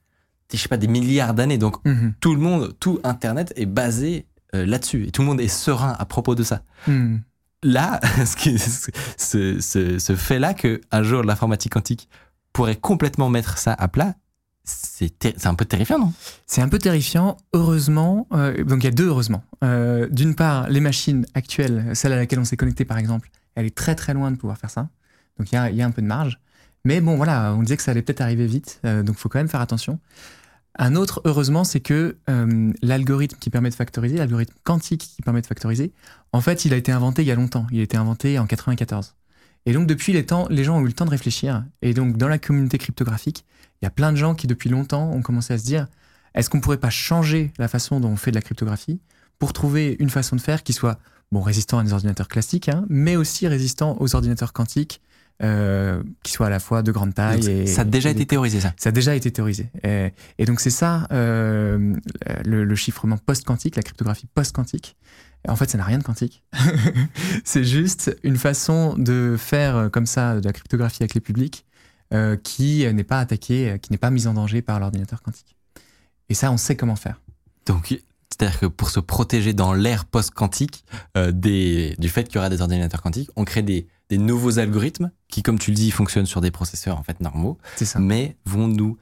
[0.52, 1.58] je sais pas, des milliards d'années.
[1.58, 2.14] Donc, Mhm.
[2.20, 5.06] tout le monde, tout Internet est basé là-dessus.
[5.06, 6.62] Et tout le monde est serein à propos de ça.
[6.88, 7.22] Mhm.
[7.62, 12.08] Là, ce, ce, ce- fait-là que un jour l'informatique quantique
[12.52, 14.14] pourrait complètement mettre ça à plat,
[14.64, 16.12] c'est un peu terrifiant, non?
[16.46, 17.36] C'est un peu terrifiant.
[17.52, 19.42] Heureusement, euh, donc il y a deux heureusement.
[19.64, 23.66] Euh, D'une part, les machines actuelles, celle à laquelle on s'est connecté par exemple, elle
[23.66, 24.88] est très très loin de pouvoir faire ça.
[25.38, 26.38] Donc il y a, un peu de marge.
[26.84, 29.28] Mais bon, voilà, on disait que ça allait peut-être arriver vite, euh, donc il faut
[29.28, 29.98] quand même faire attention.
[30.78, 32.16] Un autre, heureusement, c'est que
[32.80, 35.92] l'algorithme qui permet de factoriser, l'algorithme quantique qui permet de factoriser,
[36.32, 37.66] en fait, il a été inventé il y a longtemps.
[37.72, 39.16] Il a été inventé en 94.
[39.66, 41.64] Et donc, depuis les temps, les gens ont eu le temps de réfléchir.
[41.82, 43.44] Et donc, dans la communauté cryptographique,
[43.80, 45.86] il y a plein de gens qui, depuis longtemps, ont commencé à se dire
[46.34, 49.00] est-ce qu'on pourrait pas changer la façon dont on fait de la cryptographie
[49.38, 50.98] pour trouver une façon de faire qui soit
[51.32, 55.00] bon, résistant à des ordinateurs classiques, hein, mais aussi résistant aux ordinateurs quantiques,
[55.42, 57.66] euh, qui soient à la fois de grande taille Donc, et.
[57.66, 58.74] Ça a déjà et été théorisé, ça.
[58.76, 59.70] ça a déjà été théorisé.
[59.82, 61.96] Et, et donc c'est ça, euh,
[62.44, 64.96] le, le chiffrement post-quantique, la cryptographie post-quantique.
[65.48, 66.42] En fait, ça n'a rien de quantique.
[67.44, 71.64] c'est juste une façon de faire euh, comme ça de la cryptographie à clé publique
[72.12, 75.54] euh, qui n'est pas attaquée, euh, qui n'est pas mise en danger par l'ordinateur quantique.
[76.28, 77.20] Et ça, on sait comment faire.
[77.66, 77.96] Donc,
[78.30, 80.84] c'est-à-dire que pour se protéger dans l'ère post-quantique
[81.16, 85.12] euh, du fait qu'il y aura des ordinateurs quantiques, on crée des, des nouveaux algorithmes
[85.28, 88.00] qui, comme tu le dis, fonctionnent sur des processeurs en fait normaux, ça.
[88.00, 88.98] mais vont nous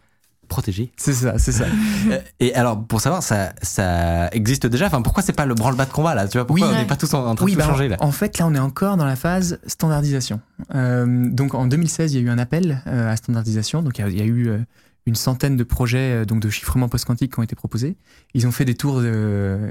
[0.49, 0.93] protéger.
[0.97, 1.67] C'est ça, c'est ça.
[2.11, 4.87] Euh, Et alors, pour savoir, ça, ça existe déjà.
[4.87, 6.75] Enfin, pourquoi c'est pas le branle-bas de combat là Tu vois, pourquoi Oui.
[6.75, 7.97] on n'est pas tous en, en train de tout bah, changer là?
[8.01, 10.41] En fait, là, on est encore dans la phase standardisation.
[10.75, 13.83] Euh, donc, en 2016, il y a eu un appel euh, à standardisation.
[13.83, 14.59] Donc, il y a- il y, a eu euh,
[15.07, 17.97] une centaine de projets donc de chiffrement post-quantique qui ont été proposés.
[18.35, 19.03] Ils ont fait des tours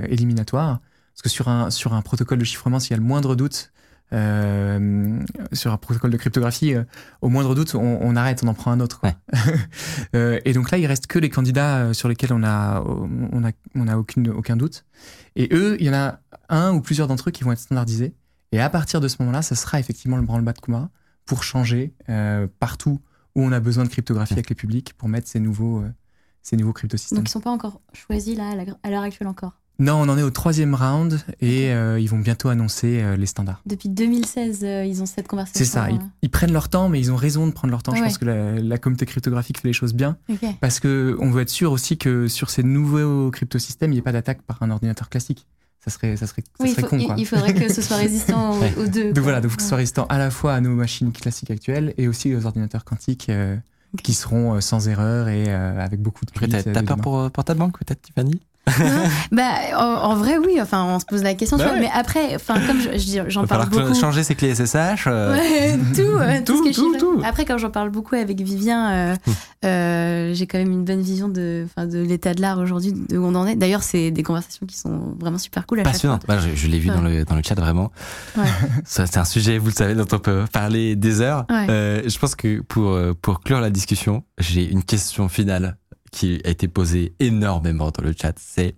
[0.09, 0.79] éliminatoires.
[1.13, 3.71] Parce que sur un, sur un protocole de chiffrement, s'il y a le moindre doute,
[4.13, 5.19] euh,
[5.53, 6.83] sur un protocole de cryptographie, euh,
[7.21, 8.99] au moindre doute, on, on arrête, on en prend un autre.
[8.99, 9.13] quoi.
[10.15, 13.51] Euh, et donc là, il reste que les candidats sur lesquels on a, on a,
[13.75, 14.85] on a aucune, aucun doute.
[15.35, 18.15] Et eux, il y en a un ou plusieurs d'entre eux qui vont être standardisés.
[18.51, 20.89] Et à partir de ce moment-là, ça sera effectivement le branle-bas de combat
[21.25, 23.01] pour changer euh, partout
[23.35, 25.91] où on a besoin de cryptographie avec les publics pour mettre ces nouveaux, euh,
[26.41, 27.19] ces nouveaux cryptosystèmes.
[27.19, 28.49] Donc ils sont pas encore choisis là
[28.83, 29.59] à l'heure actuelle encore?
[29.79, 33.27] Non, on en est au troisième round et euh, ils vont bientôt annoncer euh, les
[33.27, 33.61] standards.
[33.67, 35.59] Depuis 2016, euh, ils ont cette conversation.
[35.63, 37.93] C'est ça, ils, ils prennent leur temps, mais ils ont raison de prendre leur temps.
[37.93, 38.07] Je Ouais.
[38.07, 40.39] pense que la, la communauté cryptographique fait les choses bien ok.
[40.61, 44.03] parce que on veut être sûr aussi que sur ces nouveaux cryptosystèmes, il n'y ait
[44.03, 45.45] pas d'attaque par un ordinateur classique.
[45.85, 47.15] ça serait, ça serait, ça Oui, il, serait faut- con, il- quoi.
[47.19, 48.73] il faudrait que ce soit résistant aux, Ouais.
[48.77, 49.03] aux deux.
[49.05, 49.23] Donc quoi.
[49.23, 51.93] voilà, donc faut que ce soit résistant à la fois à nos machines classiques actuelles
[51.97, 53.55] et aussi aux ordinateurs quantiques euh,
[54.03, 56.97] qui seront sans erreur et avec beaucoup de T'as peur
[57.31, 58.39] pour ta banque, peut-être, Tiffany?
[59.31, 59.43] Bah,
[59.77, 60.59] en, en vrai, oui.
[60.61, 61.57] Enfin, on se pose la question.
[61.57, 61.85] Bah tu vois, ouais.
[61.85, 63.93] Mais après, enfin, comme je- je j'en va parle beaucoup.
[63.93, 65.07] changer ses clés SSH.
[65.07, 67.21] euh, Ouais, tout, euh, tout, Tout, tout, tout.
[67.25, 69.31] Après, quand j'en parle beaucoup avec Vivien, euh, Hmm.
[69.65, 73.35] euh, j'ai quand même une bonne vision de, l'état de l'art aujourd'hui, de où on
[73.35, 73.55] en est.
[73.55, 75.79] D'ailleurs, c'est des conversations qui sont vraiment super cool.
[75.79, 76.23] À chaque Passionnante.
[76.27, 76.95] Bah, je je l'ai vu Ouais.
[76.95, 77.91] dans, le, dans le chat vraiment.
[78.85, 81.45] C'est un sujet, vous le savez, dont on peut parler des heures.
[81.51, 85.77] Euh, je pense que pour, pour clore la discussion, j'ai une question finale
[86.11, 88.33] qui a été posée énormément dans le chat.
[88.37, 88.75] C'est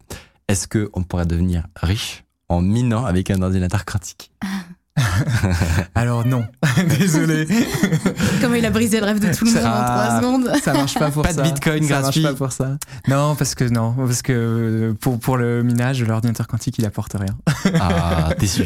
[0.47, 4.31] est-ce qu'on pourrait devenir riche en minant avec un ordinateur quantique
[5.95, 6.45] Alors non,
[6.99, 7.47] désolé.
[8.41, 10.07] Comment il a brisé le rêve de tout le monde en Ah.
[10.07, 10.51] trois secondes.
[10.61, 11.43] ça marche pas pour Pas de ça.
[11.43, 12.23] bitcoin ça marche gratuit.
[12.23, 12.77] pas pour ça.
[13.07, 17.13] Non, parce que non, parce que euh, pour pour le minage, l'ordinateur quantique, il apporte
[17.13, 17.37] rien.
[17.79, 18.63] Ah, déçu.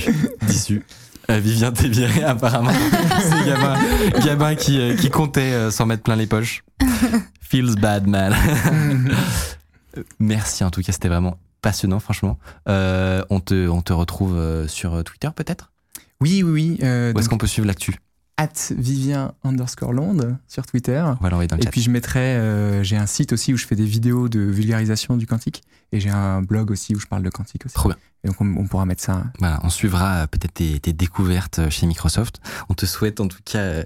[0.48, 0.84] déçu.
[1.30, 2.72] Euh, Vivien, t'es viré apparemment.
[3.22, 3.78] C'est Gabin,
[4.26, 6.64] Gabin qui, euh, qui comptait euh, s'en mettre plein les poches.
[7.42, 8.36] Feels bad, man.
[10.20, 12.40] Merci en tout cas, c'était vraiment passionnant, franchement.
[12.68, 15.72] Euh, on, te, on te retrouve euh, sur Twitter peut-être?
[16.20, 16.78] Oui, oui, oui.
[16.82, 17.96] Où est-ce qu'on peut suivre l'actu?
[18.38, 21.04] At Vivien underscore Londe sur Twitter.
[21.20, 21.72] On va l'envoyer dans le Et chat.
[21.72, 25.18] puis je mettrai, euh, j'ai un site aussi où je fais des vidéos de vulgarisation
[25.18, 25.62] du quantique
[25.92, 27.76] et j'ai un blog aussi où je parle de quantique aussi.
[27.76, 27.98] Trop bien.
[28.24, 29.24] Et donc on, on pourra mettre ça.
[29.40, 32.40] Voilà, on suivra euh, peut-être tes, tes découvertes euh, chez Microsoft.
[32.70, 33.84] On te souhaite en tout cas euh,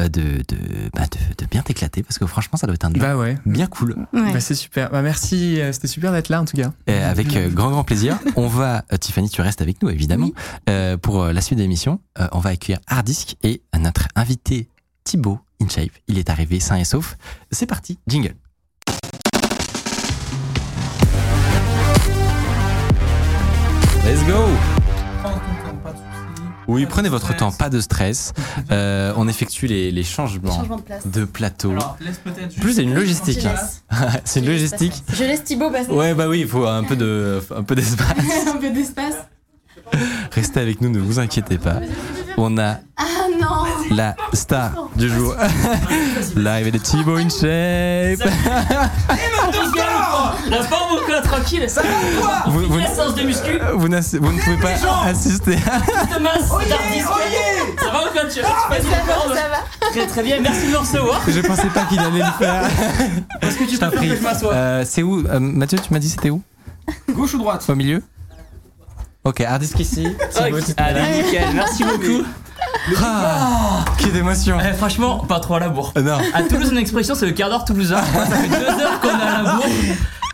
[0.00, 0.56] de, de,
[0.94, 3.38] bah, de, de bien t'éclater parce que franchement, ça doit être un Bah ouais.
[3.46, 3.96] bien cool.
[4.12, 4.32] Ouais.
[4.32, 4.90] Bah c'est super.
[4.90, 6.70] Bah merci, c'était super d'être là en tout cas.
[6.86, 8.18] Et avec grand grand plaisir.
[8.36, 10.26] On va, Tiffany, tu restes avec nous évidemment.
[10.26, 10.34] Oui.
[10.68, 14.68] Euh, pour la suite de l'émission, euh, on va accueillir Hardisk et notre invité
[15.04, 15.90] Thibaut InShape.
[16.08, 17.16] Il est arrivé sain et sauf.
[17.50, 18.34] C'est parti, jingle.
[24.28, 24.34] Go
[25.22, 26.42] Prends ton temps, pas de soucis.
[26.66, 28.32] Oui, prenez votre temps, pas de stress.
[28.70, 31.06] Euh, on effectue les, les changements Changement de place.
[31.06, 31.70] de plateau.
[31.70, 32.20] Alors, laisse
[32.60, 33.40] Plus, c'est une logistique.
[33.40, 33.52] Je hein.
[33.52, 33.82] laisse.
[34.24, 34.92] C'est une logistique.
[35.10, 35.90] Je laisse Thibaut passer.
[35.90, 38.08] Ouais, bah oui, il faut un peu de, un peu d'espace.
[38.46, 39.14] Un peu d'espace.
[40.32, 41.76] Restez avec nous, ne vous inquiétez pas.
[42.36, 43.04] On a Ah
[43.40, 43.64] non.
[43.90, 45.34] la star du jour.
[46.36, 48.28] Live de Thibaut InShape.
[50.50, 51.68] La forme ou quoi Tranquille.
[51.68, 53.58] Ça va Vous, vous, séance de muscu.
[53.74, 54.70] vous ne pouvez pas
[55.06, 55.56] assister.
[55.58, 56.30] Ça va
[58.04, 58.46] ou quoi Tu Ça
[59.48, 61.20] va Très très bien, merci de me recevoir.
[61.26, 62.62] Je pensais pas qu'il allait le faire.
[63.42, 64.52] Est-ce que tu peux faire que je m'assoie.
[64.52, 66.42] Euh, c'est où euh, Mathieu, tu m'as dit c'était où?
[67.10, 67.64] Gauche ou droite?
[67.68, 68.02] Au milieu?
[69.28, 70.06] Ok, Hardisk ici.
[70.32, 72.24] Thibaut, Ok, tu- Allez nickel, merci beaucoup
[73.02, 74.56] Ah, quelle émotion.
[74.60, 76.18] Eh, Franchement, pas trop à la bourre Euh, non.
[76.34, 78.00] À Toulouse, une expression, c'est le quart d'heure toulousain.
[78.28, 79.64] Ça fait deux heures qu'on est à la bourre.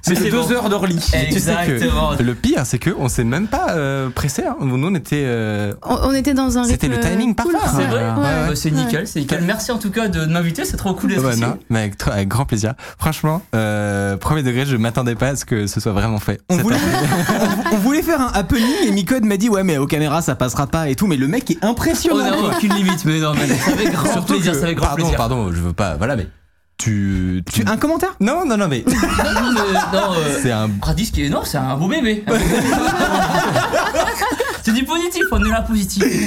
[0.07, 0.53] Mais c'est bon.
[0.53, 0.97] heures d'Orly.
[0.97, 2.15] Tu sais Exactement.
[2.15, 4.43] que le pire, c'est que on s'est même pas euh, pressé.
[4.47, 4.55] Hein.
[4.61, 5.23] Nous, on était.
[5.25, 7.53] euh, on, on était dans un C'était le timing cool.
[7.53, 7.69] parfait.
[7.79, 8.49] C'est vrai Ouais, Ouais, ouais.
[8.49, 9.41] Bah, C'est nickel, c'est nickel.
[9.47, 11.41] Merci en tout cas de m'inviter, c'est trop cool d'être Ouais, ici.
[11.41, 12.75] non, mais avec, avec grand plaisir.
[12.99, 16.39] Franchement, euh, premier degré, je m'attendais pas à ce que ce soit vraiment fait.
[16.51, 19.87] On voulait, après- on voulait faire un happening et Micode m'a dit ouais mais aux
[19.87, 22.17] caméras ça passera pas et tout mais le mec est On impressionnant.
[22.33, 25.03] Aucune limite, mais non, mais ça avec grand Surtout plaisir, que- ça avec grand pardon,
[25.03, 25.17] plaisir.
[25.17, 25.97] pardon, je veux pas.
[25.97, 26.27] Voilà, mais
[26.77, 27.43] tu.
[27.53, 27.63] tu...
[27.65, 28.15] Tu, un commentaire?
[28.21, 30.69] Non, non, non, mais Non, non, mais- non, euh, c'est un.
[30.83, 32.25] Radis qui est non, c'est un beau bébé.
[32.29, 32.63] Un beau bébé.
[34.63, 36.03] c'est du positif, on est là positif.
[36.03, 36.27] et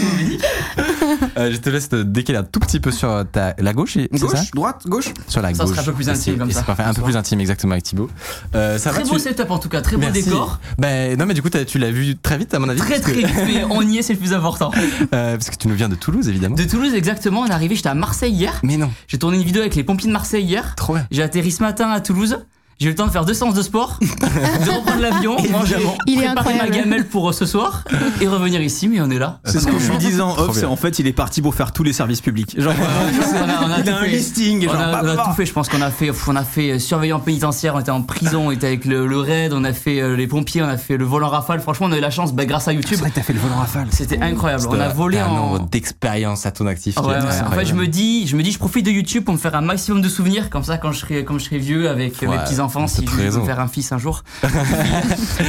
[1.37, 4.17] euh, je te laisse te décaler un tout petit peu sur ta la gauche, c'est
[4.17, 5.13] ça Gauche, droite, gauche.
[5.27, 5.71] Sur la Ça gauche.
[5.75, 6.59] sera un peu plus Et intime c'est- comme et ça.
[6.59, 8.09] c'est parfait, un peu plus intime exactement avec Thibaut.
[8.55, 9.21] Euh, ça Très va, beau tu...
[9.21, 10.59] setup en tout cas, très beau décor.
[10.77, 12.79] Ben non, mais du coup, tu l'as vu très vite à mon avis.
[12.79, 14.71] Très très vite, mais on y est, c'est le plus important.
[15.13, 16.55] euh, parce que tu nous viens de Toulouse évidemment.
[16.55, 18.59] De Toulouse exactement, on est arrivé, j'étais à Marseille hier.
[18.63, 20.75] Mais non, J'ai tourné une vidéo avec les pompiers de Marseille hier.
[20.75, 21.07] trop bien.
[21.11, 22.37] J'ai atterri ce matin à Toulouse.
[22.79, 26.21] J'ai eu le temps de faire deux séances de sport, de reprendre l'avion, manger, Il
[26.21, 27.83] est préparer ma gamelle pour euh, ce soir
[28.21, 29.39] et revenir ici, mais on est là.
[29.45, 31.71] C'est ce que je lui disais en off, en fait il est parti pour faire
[31.73, 32.53] tous les services publics.
[32.59, 34.09] Genre, on a, on a il a un fait.
[34.09, 34.67] listing.
[34.67, 36.35] On Genre, a, bah, on a bah, tout fait, je pense qu'on a fait, on
[36.35, 39.53] a fait euh, surveillant pénitentiaire, on était en prison, on était avec le, le raid,
[39.53, 41.61] on a fait euh, les pompiers, on a fait le volant rafale.
[41.61, 43.33] Franchement, on a eu la chance, bah, grâce à YouTube, C'est vrai que t'as fait
[43.33, 43.87] le volant rafale.
[43.89, 44.65] c'était incroyable.
[44.69, 45.35] On a volé un en.
[45.35, 46.95] nombre d'expériences à ton actif.
[46.99, 47.09] En
[47.51, 49.61] fait, je me dis, je me dis, je profite de YouTube pour me faire un
[49.61, 52.37] maximum de souvenirs, comme ça, quand je serai, comme je serai vieux avec Ouais, mes
[52.37, 54.23] petits enfants, t'as si je veux faire un fils un jour.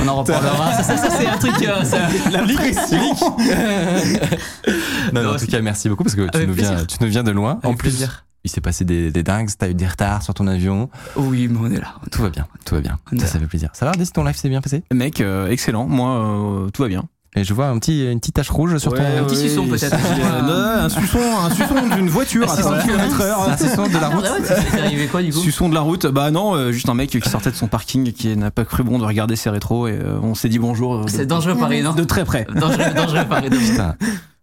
[0.02, 0.72] on en reparlera.
[0.74, 1.54] Ça, ça, ça, c'est un truc.
[1.62, 2.46] euh, ça- Non,
[5.12, 7.22] non, Non, en tout cas, merci beaucoup parce que tu nous, viens, tu nous viens
[7.24, 7.58] de loin.
[7.64, 8.24] en plus, plaisir.
[8.44, 10.88] il s'est passé des, des dingues, t'as eu des retards sur ton avion.
[11.16, 11.94] Oui, mais on est là.
[12.10, 12.98] Tout va bien, tout va bien.
[13.18, 13.70] Ça, fait plaisir.
[13.72, 14.82] Ça va, Dis, ton live s'est bien passé?
[14.92, 15.86] Mec, euh, excellent.
[15.86, 17.04] Moi, euh, tout va bien.
[17.36, 19.02] Et je vois un petit, une petite tache rouge sur ton.
[19.02, 19.80] Un petit suçon, peut-être.
[19.96, 24.08] c'est- euh, un suçon, un suçon d'une voiture à 100 km Un suçon de la
[24.08, 24.24] route.
[24.26, 24.38] Ah ouais,
[24.72, 27.10] c'est arrivé quoi du coup Suçon de la route, bah non, euh, juste un mec
[27.10, 29.92] qui sortait de son parking qui n'a pas cru bon de regarder ses rétros et
[29.92, 31.04] euh, on s'est dit bonjour.
[31.04, 32.46] de- C'est dangereux Paris, non De très près.
[32.54, 33.50] Dangereux, dangereux Paris.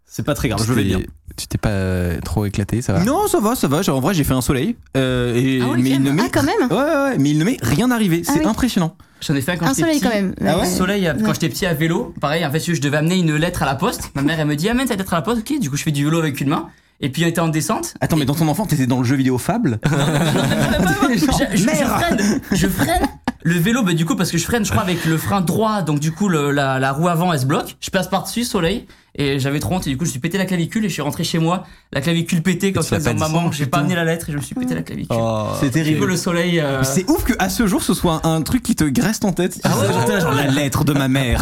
[0.08, 1.00] C'est pas très grave, tu je vais t'es- bien.
[1.36, 3.80] Tu t'es pas trop éclaté, ça va Non, ça va, ça va.
[3.92, 4.76] En vrai, j'ai fait un soleil.
[4.96, 7.30] euh, et, Ah oui, mais il ne Ah, m'est quand même ouais, ouais, ouais, mais
[7.30, 8.22] il ne m'est rien arrivé.
[8.26, 8.46] Ah C'est oui.
[8.46, 8.96] impressionnant.
[9.26, 10.04] J'en ai fait un quand j'étais soleil petit.
[10.08, 10.34] quand même.
[10.46, 13.16] Ah ouais Soleil, euh, quand j'étais petit à vélo, pareil, en fait, je devais amener
[13.16, 14.10] une lettre à la poste.
[14.14, 15.58] Ma mère, elle me dit, amène cette lettre à la poste, ok.
[15.60, 16.68] Du coup, je fais du vélo avec une main.
[17.00, 17.94] Et puis, on était en descente.
[18.00, 22.40] Attends, mais dans ton enfant, t'étais dans le jeu vidéo Fable je, je- je freine,
[22.52, 23.06] je freine
[23.42, 25.82] le vélo, bah, du coup, parce que je freine, je crois, avec le frein droit,
[25.82, 27.76] donc du coup, le- la, la roue avant, elle se bloque.
[27.80, 30.36] Je passe par-dessus, soleil, et j'avais trop honte, et du coup, je me suis pété
[30.36, 33.44] la clavicule, et je suis rentré chez moi, la clavicule pétée, pas disant, dit maman,
[33.46, 35.16] Oh, j'ai pas amené la lettre, et je me suis pété la clavicule.
[35.60, 36.06] C'est Du coup, terrible.
[36.06, 36.58] le soleil.
[36.58, 38.82] euh, C'est ouf que à ce jour ce soit un truc qui te
[39.16, 39.58] reste en tête.
[39.64, 41.40] Ah ouais, genre, la lettre de ma mère.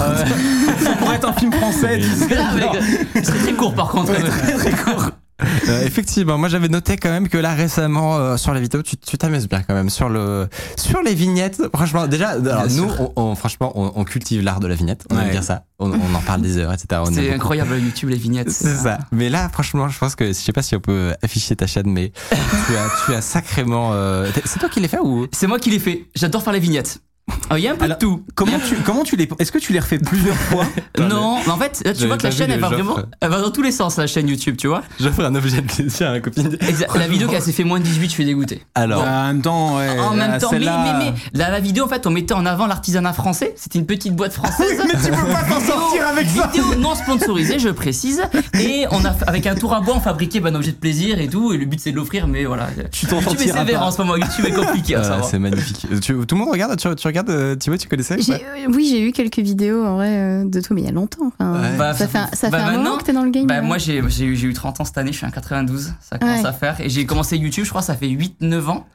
[0.78, 1.98] Ça pourrait être un film français.
[1.98, 2.26] tu sais.
[2.28, 2.68] grave, mec.
[3.14, 4.12] C'est très court, par contre.
[5.68, 8.96] Euh, effectivement, moi j'avais noté quand même que là récemment euh, sur la vidéo, tu
[8.96, 11.60] tu t'amuses bien quand même sur le sur les vignettes.
[11.74, 15.04] Franchement, déjà, alors, nous, on, on- franchement, on, on cultive l'art de la vignette.
[15.10, 15.30] On aime Ouais.
[15.32, 15.64] bien ça.
[15.80, 17.00] On, on en parle des heures, etc.
[17.04, 17.34] On aime C'est beaucoup.
[17.34, 18.50] incroyable, YouTube, les vignettes.
[18.52, 18.98] C'est ça.
[19.10, 21.90] Mais là, franchement, je pense que je sais pas si on peut afficher ta chaîne,
[21.90, 23.90] mais tu as tu as sacrément.
[23.92, 25.26] euh, C'est toi qui l'as fait ou?
[25.32, 26.04] C'est moi qui l'ai fait.
[26.14, 27.00] J'adore faire les vignettes.
[27.48, 28.22] Alors, Il y a un peu Alors, de tout.
[28.34, 30.64] Comment tu comment tu les est-ce que tu les refais plusieurs fois
[30.98, 33.40] Non, mais en fait, là, tu vois que la chaîne, elle va vraiment, elle va
[33.40, 34.82] dans tous les sens, la chaîne YouTube, tu vois.
[35.00, 36.48] J'offre un objet de plaisir à la copine.
[36.60, 38.62] Exa- La vidéo qui s'est fait moins de 18, je suis dégoûté.
[38.74, 39.98] Alors, Bah, En même temps, ouais.
[39.98, 42.66] en même euh, temps, mais, mais, la, la vidéo, en fait, on mettait en avant
[42.66, 43.54] l'artisanat français.
[43.56, 44.78] C'était une petite boîte française.
[44.86, 46.46] Mais tu peux pas t'en sortir avec ça.
[46.48, 48.22] Vidéo non sponsorisée, je précise.
[48.60, 51.18] Et on a, avec un tour à bois, on fabriquait bah, un objet de plaisir
[51.20, 51.52] et tout.
[51.52, 52.68] Et le but, c'est de l'offrir, mais voilà.
[52.92, 54.16] Tu t'en YouTube est sortiras sévère en ce moment.
[54.16, 55.86] YouTube est compliqué euh, c'est magnifique.
[56.02, 58.38] Tout le monde regarde tu, tu regardes euh, Thibaut, tu connaissais J'ai- euh,
[58.72, 61.26] oui, j'ai eu quelques vidéos en vrai euh, de toi, mais il y a longtemps.
[61.38, 61.76] enfin, Ouais.
[61.78, 63.46] Bah, ça fait un, ça bah, fait un maintenant, moment que t'es dans le game.
[63.46, 65.92] Bah, moi, j'ai j'ai eu, j'ai eu 30 ans cette année, je suis en 92,
[66.00, 66.46] ça commence Ouais.
[66.46, 66.80] à faire.
[66.80, 68.86] Et j'ai commencé YouTube, je crois, ça fait 8-9 ans.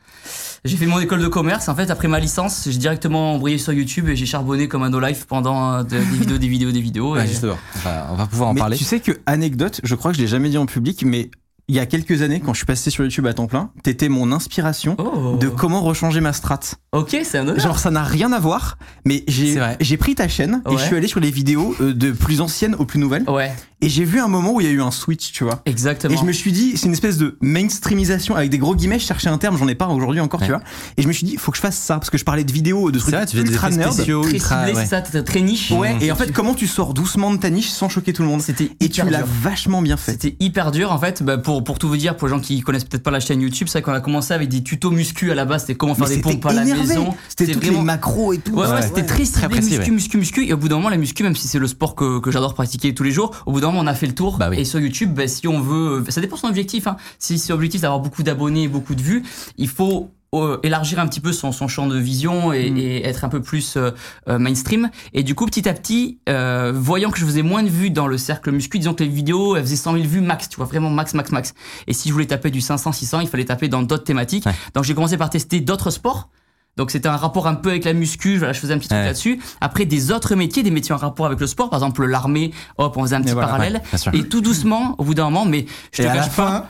[0.66, 1.70] J'ai fait mon école de commerce.
[1.70, 4.90] En fait, après ma licence, j'ai directement embrayé sur YouTube et j'ai charbonné comme un
[4.90, 7.14] no-life pendant de- des vidéos, des vidéos, des vidéos.
[7.16, 7.56] Ouais, et- justement.
[7.76, 8.76] On va, on va pouvoir en Mais parler.
[8.78, 11.32] tu sais que anecdote, je crois que je l'ai jamais dit en public, mais
[11.70, 14.10] il y a quelques années, quand je suis passé sur YouTube à temps plein, t'étais
[14.10, 15.38] mon inspiration Oh.
[15.40, 16.60] de comment rechanger ma strat.
[16.92, 17.60] Ok, c'est un honneur.
[17.60, 21.08] Genre ça n'a rien à voir, mais j'ai pris ta chaîne et je suis allé
[21.08, 23.52] sur les vidéos euh, de plus anciennes aux plus nouvelles Ouais,
[23.82, 25.62] et j'ai vu un moment où il y a eu un switch, tu vois.
[25.66, 26.14] exactement.
[26.14, 29.00] Et je me suis dit, c'est une espèce de mainstreamisation avec des gros guillemets.
[29.00, 30.62] Je cherchais un terme, j'en ai pas aujourd'hui encore, tu vois.
[30.98, 32.52] Et je me suis dit, faut que je fasse ça parce que je parlais de
[32.52, 33.94] vidéos, de C'est trucs vrai, tu fais des ultra nerd.
[33.94, 34.66] spéciaux, Très ultra.
[34.66, 34.86] ciblé, ouais.
[34.86, 35.72] ça, très niche.
[35.72, 35.96] Ouais.
[36.02, 38.42] Et en fait, comment tu sors doucement de ta niche sans choquer tout le monde
[38.42, 40.14] C'était Et tu l'as vachement bien fait.
[40.14, 41.24] C'était hyper dur en fait.
[41.24, 43.42] Bah, pour, pour tout vous dire, pour les gens qui connaissent peut-être pas la chaîne
[43.42, 45.62] YouTube, c'est qu'on a commencé avec des tutos muscu à la base.
[45.62, 46.88] C'était comment faire Mais des c'était pompes à la énervé.
[46.88, 47.14] maison.
[47.30, 48.54] C'était toutes vraiment- les macros et tout.
[48.54, 48.82] Ouais, ouais, Ouais.
[48.82, 50.46] c'était très ciblé, précis, muscu, muscu, muscu.
[50.48, 52.54] Et au bout d'un moment, la muscu, même si c'est le sport que, que j'adore
[52.54, 54.38] pratiquer tous les jours, au bout d'un on a fait le tour.
[54.38, 54.60] Bah oui.
[54.60, 56.88] Et sur YouTube, bah, si on veut, ça dépend de son objectif.
[56.88, 56.98] Hein.
[57.18, 59.24] Si c'est objectif d'avoir beaucoup d'abonnés et beaucoup de vues,
[59.58, 62.78] il faut euh, élargir un petit peu son, son champ de vision et, Mm.
[62.78, 63.92] et être un peu plus euh,
[64.28, 64.90] euh, mainstream.
[65.14, 68.06] Et du coup, petit à petit, euh, voyant que je faisais moins de vues dans
[68.08, 70.66] le cercle muscu, disons que les vidéos, elles faisaient 100 000 vues max, tu vois,
[70.66, 71.54] vraiment max, max, max.
[71.88, 74.46] Et si je voulais taper du 500, 600, il fallait taper dans d'autres thématiques.
[74.46, 74.54] Ouais.
[74.76, 76.30] Donc j'ai commencé par tester d'autres sports.
[76.78, 79.00] Donc c'était un rapport un peu avec la muscu, voilà, je faisais un petit truc
[79.00, 79.06] Ouais.
[79.08, 79.40] là-dessus.
[79.60, 82.96] Après des autres métiers, des métiers en rapport avec le sport, par exemple l'armée, hop,
[82.96, 83.82] on faisait un petit voilà, parallèle.
[83.92, 84.20] Ouais.
[84.20, 86.68] Et tout doucement, au bout d'un moment, mais je te Et à la cache pas.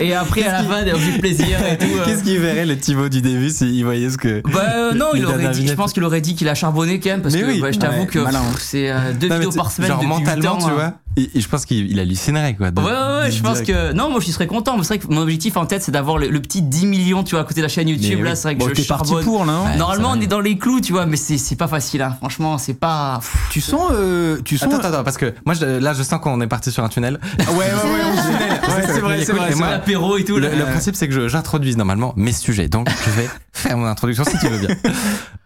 [0.00, 1.84] Et après à la fin, de plaisir et tout.
[1.86, 2.04] euh.
[2.04, 4.42] Qu'est-ce qu'il verrait le Thibaut du début s'il voyait ce que.
[4.52, 7.10] Bah euh, non, il aurait dit, je pense qu'il aurait dit qu'il a charbonné quand
[7.10, 7.60] même, parce Mais que oui.
[7.60, 10.08] bah, je t'avoue Ouais, que pff, c'est euh, deux Non, vidéos par semaine Genre depuis
[10.08, 10.72] mentalement, ans, tu hein.
[10.74, 10.94] vois.
[11.16, 12.70] Et, et je pense qu'il il hallucinerait, quoi.
[12.70, 13.92] de- Ouais, ouais, ouais, je pense que.
[13.92, 16.18] Non, moi je serais content, mais c'est vrai que mon objectif en tête c'est d'avoir
[16.18, 18.18] le, le petit 10 millions, tu vois, à côté de la chaîne YouTube.
[18.18, 18.36] Mais Là, oui.
[18.36, 19.24] c'est vrai que Bon, je t'es parti charbonne.
[19.24, 19.52] pour là.
[19.52, 19.70] hein.
[19.70, 19.76] Ouais.
[19.76, 22.14] Normalement, on est dans les clous, tu vois, mais c'est c'est pas facile, hein.
[22.18, 23.20] franchement, c'est pas.
[23.50, 24.68] Tu sens, euh, tu sens.
[24.68, 26.88] Attends, attends, attends, parce que moi, je- là, je sens qu'on est parti sur un
[26.88, 27.20] tunnel.
[27.46, 28.60] Ah ouais, ouais, ouais, on tunnel.
[28.74, 29.48] Ouais, c'est vrai, c'est vrai.
[29.48, 29.76] Et c'est moi, vrai.
[29.76, 30.54] L'apéro et tout, Le, là.
[30.56, 32.66] le principe, c'est que j'introduise normalement mes sujets.
[32.68, 34.74] Donc, je vais faire mon introduction si tu veux bien.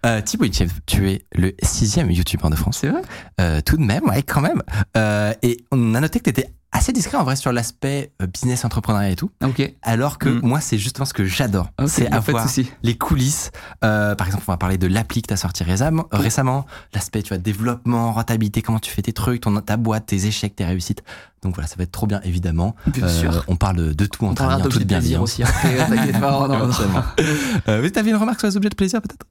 [0.07, 2.79] Euh, Thibaut Itchev, tu es le sixième youtubeur de France.
[2.81, 3.01] C'est vrai?
[3.41, 4.63] Euh, tout de même, ouais, quand même.
[4.97, 8.27] Euh, et on a noté que tu étais assez discret en vrai sur l'aspect euh,
[8.27, 9.31] business, entrepreneuriat et tout.
[9.43, 9.75] Ok.
[9.83, 10.41] Alors que Mm.
[10.43, 11.69] moi, c'est justement ce que j'adore.
[11.87, 12.47] C'est avoir
[12.83, 13.51] les coulisses.
[13.85, 16.07] Euh, par exemple, on va parler de l'appli que tu as sorti récemment.
[16.13, 20.07] euh, récemment l'aspect, tu vois, développement, rentabilité, comment tu fais tes trucs, ton, ta boîte,
[20.07, 21.03] tes échecs, tes réussites.
[21.43, 22.75] Donc voilà, ça va être trop bien, évidemment.
[22.87, 23.45] Bien Euh, sûr.
[23.49, 25.47] On parle de tout en d'objets toute de plaisir aussi euh,
[25.89, 26.31] t'inquiète pas.
[26.49, 26.71] non, non.
[27.69, 29.27] Euh, mais t'avais une remarque sur les objets de plaisir, peut-être?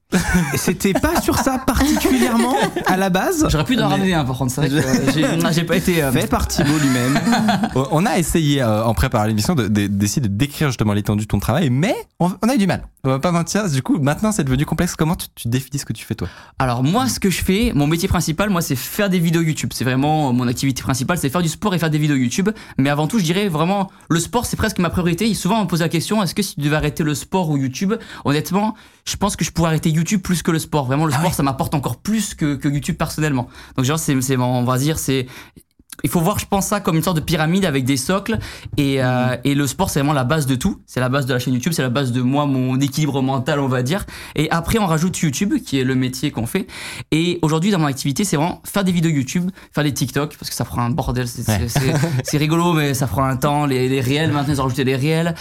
[0.55, 2.55] C'était pas sur ça particulièrement
[2.85, 3.45] à la base.
[3.49, 6.03] J'aurais pu en ramener un par contre, c'est vrai euh, j'ai- non, pas été.
[6.03, 7.19] euh, Fait par Thibaut lui-même.
[7.91, 11.27] On a essayé, euh, en préparant l'émission, de- de- d'essayer de, décrire justement l'étendue de
[11.27, 12.83] ton travail, mais on, on a eu du mal.
[13.03, 13.69] on va pas mentir.
[13.69, 14.95] Du coup, maintenant, c'est devenu complexe.
[14.95, 16.27] Comment tu, tu définis ce que tu fais, toi?
[16.59, 19.71] Alors moi, ce que je fais, mon métier principal, moi, c'est faire des vidéos YouTube.
[19.73, 22.49] C'est vraiment mon activité principale, c'est faire du sport et faire des vidéos YouTube.
[22.77, 25.33] Mais avant tout, je dirais vraiment, le sport, c'est presque ma priorité.
[25.33, 27.57] Souvent, on me pose la question, est-ce que si tu devais arrêter le sport ou
[27.57, 27.93] YouTube
[28.25, 28.75] Honnêtement,
[29.05, 30.85] je pense que je pourrais arrêter YouTube plus que le sport.
[30.85, 33.47] Vraiment, le Ah sport, ouais ça m'apporte encore plus que, que YouTube personnellement.
[33.75, 35.27] Donc genre, c'est, c'est, on va dire, c'est
[36.03, 38.37] il faut voir, je pense, ça comme une sorte de pyramide avec des socles.
[38.77, 40.79] Et, euh, et le sport, c'est vraiment la base de tout.
[40.85, 43.59] C'est la base de la chaîne YouTube, c'est la base de moi, mon équilibre mental,
[43.59, 44.05] on va dire.
[44.35, 46.67] Et après, on rajoute YouTube, qui est le métier qu'on fait.
[47.11, 50.49] Et aujourd'hui, dans mon activité, c'est vraiment faire des vidéos YouTube, faire des TikTok, parce
[50.49, 51.27] que ça fera un bordel.
[51.27, 52.37] C'est Ouais.
[52.37, 53.65] rigolo, mais ça fera un temps.
[53.65, 55.33] Les, les réels, maintenant, ils ont rajouté les réels.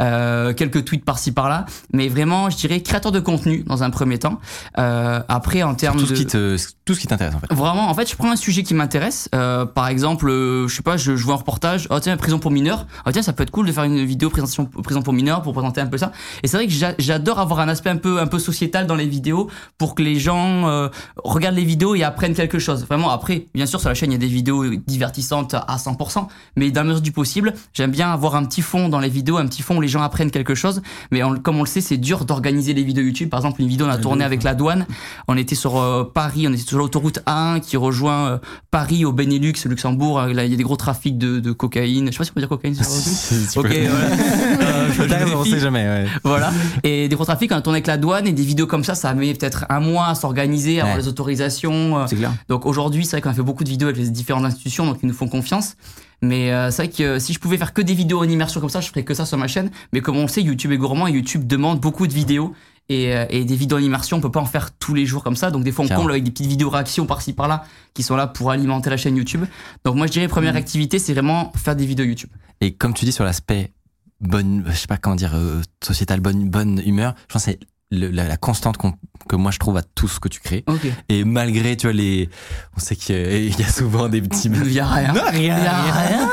[0.00, 1.66] Euh, quelques tweets par-ci, par-là.
[1.92, 4.38] Mais vraiment, je dirais créateur de contenu dans un premier temps.
[4.78, 6.16] Euh, après, en termes Tout ce de...
[6.16, 7.52] qui te, tout ce qui t'intéresse, en fait.
[7.52, 9.28] Vraiment, en fait, je prends un sujet qui m'intéresse.
[9.34, 11.86] Euh, par exemple, euh, je sais pas, je, je vois un reportage.
[11.90, 12.86] Oh tiens, prison pour mineurs.
[13.06, 15.52] Oh tiens, ça peut être cool de faire une vidéo présentation prison pour mineurs pour
[15.52, 16.12] présenter un peu ça.
[16.42, 18.94] Et c'est vrai que j'a- j'adore avoir un aspect un peu un peu sociétal dans
[18.96, 19.48] les vidéos
[19.78, 20.88] pour que les gens euh,
[21.24, 22.84] regardent les vidéos et apprennent quelque chose.
[22.86, 23.10] Vraiment.
[23.10, 26.26] Après, bien sûr, sur la chaîne, il y a des vidéos divertissantes à 100%,
[26.56, 29.36] mais dans la mesure du possible, j'aime bien avoir un petit fond dans les vidéos,
[29.38, 30.82] un petit fond où les gens apprennent quelque chose.
[31.10, 33.28] Mais on- comme on le sait, c'est dur d'organiser les vidéos YouTube.
[33.30, 34.86] Par exemple, une vidéo on a tourné avec la douane.
[35.28, 38.38] On était sur euh, Paris, on était sur l'autoroute A1 qui rejoint euh,
[38.70, 39.93] Paris au Benelux, Luxembourg.
[40.02, 42.06] Euh, il y a des gros trafics de, de cocaïne.
[42.08, 42.84] Je sais pas si on peut dire cocaïne sur.
[43.60, 44.16] Ok, voilà.
[45.24, 46.06] Euh, on sait jamais, ouais.
[46.22, 46.52] Voilà.
[46.82, 48.94] Et des gros trafics, on a tourné avec la douane et des vidéos comme ça,
[48.94, 51.02] ça met peut-être un mois à s'organiser, à avoir Ouais.
[51.02, 51.98] les autorisations.
[51.98, 52.32] euh, C'est clair.
[52.48, 54.98] donc aujourd'hui, c'est vrai qu'on a fait beaucoup de vidéos avec les différentes institutions, donc
[55.02, 55.76] ils nous font confiance.
[56.22, 58.60] Mais euh, c'est vrai que euh, si je pouvais faire que des vidéos en immersion
[58.60, 59.70] comme ça, je ferais que ça sur ma chaîne.
[59.92, 62.54] Mais comme on le sait, YouTube est gourmand et YouTube demande beaucoup de vidéos.
[62.90, 65.24] Et, euh, et des vidéos en immersion, on peut pas en faire tous les jours
[65.24, 65.50] comme ça.
[65.50, 68.26] Donc des fois, on comble avec des petites vidéos réactions par-ci par-là qui sont là
[68.26, 69.44] pour alimenter la chaîne YouTube.
[69.84, 72.30] Donc moi, je dirais première activité, c'est vraiment faire des vidéos YouTube.
[72.60, 73.72] Et comme tu dis sur l'aspect
[74.20, 77.60] bonne, je sais pas comment dire, euh, sociétal, bonne, bonne humeur, je pense que c'est
[77.94, 78.94] le- la, la constante qu'on-
[79.28, 80.64] que moi je trouve à tout ce que tu crées.
[81.08, 82.28] Et malgré, tu vois, les,
[82.76, 84.48] on sait qu'il y a- il y a souvent des petits.
[84.52, 85.12] Il y a rien.
[85.14, 86.28] Non, rien, Il y a rien.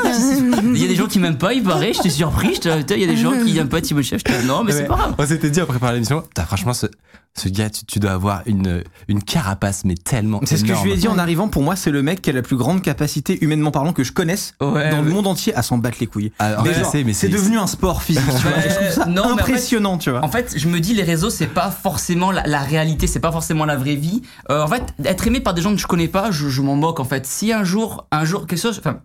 [0.62, 1.92] Il y a des gens qui m'aiment pas, il paraît.
[1.94, 2.58] J'étais surpris.
[2.64, 4.18] Il y a des gens qui n'aiment pas Timothée.
[4.18, 5.14] J'étais, non, mais c'est pas grave.
[5.18, 6.86] On s'était dit en préparant l'émission, franchement, ce,
[7.34, 10.40] ce gars, tu, tu dois avoir une, une carapace, mais tellement.
[10.44, 11.48] C'est ce que je lui ai dit en arrivant.
[11.48, 14.12] Pour moi, c'est le mec qui a la plus grande capacité, humainement parlant, que je
[14.12, 16.30] connaisse Ouais, dans le monde entier à s'en battre les couilles.
[16.38, 18.22] Ah, en Mais fait, genre, je sais, mais c'est devenu un sport physique.
[18.26, 18.60] tu vois.
[18.60, 20.22] Je trouve ça non, mais en fait- impressionnant, tu vois.
[20.24, 23.32] En fait, je me dis, les réseaux, c'est pas forcément la, la réalité, c'est pas
[23.32, 24.22] forcément la vraie vie.
[24.50, 26.76] Euh, en fait, être aimé par des gens que je connais pas, je, je m'en
[26.76, 27.24] moque, en fait.
[27.26, 29.00] Si un jour, un jour, quelque chose, enfin,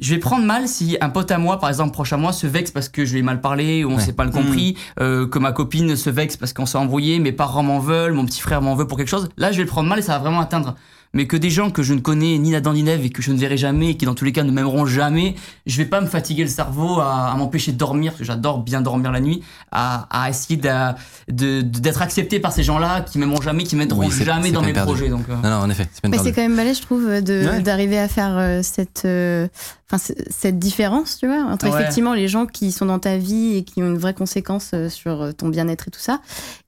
[0.00, 2.46] je vais prendre mal si un pote à moi, par exemple, proche à moi, se
[2.46, 4.02] vexe parce que je lui ai mal parlé, ou on Ouais.
[4.02, 7.32] s'est pas le compris, euh, que ma copine se vexe parce qu'on s'est embrouillé, mes
[7.32, 9.28] parents m'en veulent, mon petit frère m'en veut pour quelque chose.
[9.36, 10.74] Là, je vais le prendre mal et ça va vraiment atteindre.
[11.14, 13.32] Mais que des gens que je ne connais ni Nathan ni Neve et que je
[13.32, 15.34] ne verrai jamais, et qui dans tous les cas ne m'aimeront jamais,
[15.66, 18.60] je vais pas me fatiguer le cerveau à, à m'empêcher de dormir, parce que j'adore
[18.62, 20.96] bien dormir la nuit, à, à essayer d'a-
[21.28, 24.62] de- de- d'être accepté par ces gens-là qui m'aimeront jamais, qui m'aideront Oui, jamais dans
[24.62, 24.90] mes perdu.
[24.94, 25.10] projets.
[25.10, 25.34] Donc, euh.
[25.44, 27.20] Non, non, en effet, c'est quand même balèze, je trouve, Ouais.
[27.60, 29.48] d'arriver à faire euh, cette, euh,
[29.92, 31.74] enfin, cette différence, tu vois, entre Ouais.
[31.80, 34.88] effectivement les gens qui sont dans ta vie et qui ont une vraie conséquence euh,
[34.88, 36.20] sur euh, ton bien-être et tout ça,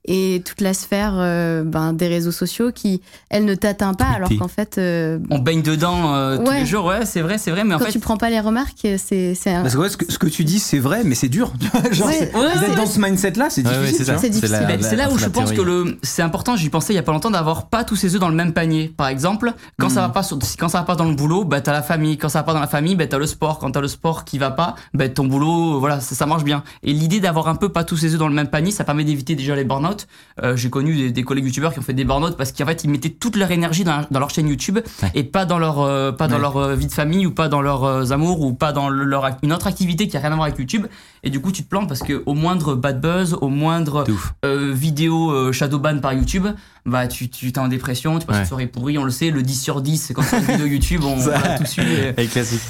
[0.05, 4.29] et toute la sphère euh, ben, des réseaux sociaux qui, elle, ne t'atteint pas, alors
[4.37, 6.59] qu'en fait, euh, On baigne dedans euh, tous Ouais.
[6.59, 7.91] les jours, ouais, c'est vrai, c'est vrai, mais en quand fait.
[7.91, 10.43] tu prends pas les remarques, c'est un- Parce que ouais, ce, que ce que tu
[10.43, 11.51] dis, c'est vrai, mais c'est dur.
[11.91, 14.05] Genre, êtes dans ce mindset-là, c'est Ouais, ouais, difficile.
[14.05, 14.17] c'est ça.
[14.19, 16.55] C'est Ben, là où je pense que le c'est important.
[16.55, 18.53] J'y pensais il y a pas longtemps d'avoir pas tous ses œufs dans le même
[18.53, 18.93] panier.
[18.95, 21.61] Par exemple, quand ça va pas sur- quand ça va pas dans le boulot, bah
[21.61, 22.17] t'as la famille.
[22.17, 23.59] Quand ça va pas dans la famille, bah t'as le sport.
[23.59, 26.63] Quand t'as le sport qui va pas, bah ton boulot, voilà, ça, ça marche bien.
[26.83, 29.03] Et l'idée d'avoir un peu pas tous ses œufs dans le même panier, ça permet
[29.05, 30.07] d'éviter déjà les burn-out.
[30.43, 32.83] Euh, J'ai connu des, des collègues youtubeurs qui ont fait des burn-out parce qu'en fait
[32.83, 35.11] ils mettaient toute leur énergie dans, dans leur chaîne YouTube Ouais.
[35.13, 37.61] et pas dans leur euh, pas dans leur euh, vie de famille ou pas dans
[37.61, 40.35] leurs euh, amours ou pas dans le- leur une autre activité qui a rien à
[40.35, 40.87] voir avec YouTube.
[41.23, 44.03] Et du coup tu te plantes parce que au moindre bad buzz, au moindre
[44.43, 46.47] euh, vidéo euh, shadowban par YouTube,
[46.85, 48.41] bah tu tu t'es en dépression, tu passes Ouais.
[48.43, 50.65] une soirée pourrie, on le sait, le 10 sur 10, c'est quand c'est une vidéo
[50.67, 51.81] YouTube, on, on a tout su.
[51.81, 52.61] et- Et classique.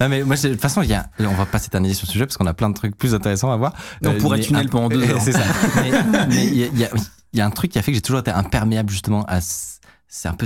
[0.00, 2.12] Non, mais moi, de toute façon, il y a, on va pas s'éterniser sur ce
[2.12, 3.72] sujet parce qu'on a plein de trucs plus intéressants à voir.
[4.04, 5.20] On Euh, pourrait mais tunnel un- pendant deux heures.
[5.22, 5.40] C'est ça.
[6.28, 6.90] mais il y a, il y a-
[7.34, 9.38] y a un truc qui a fait que j'ai toujours été imperméable justement à.
[9.40, 10.44] C'est un peu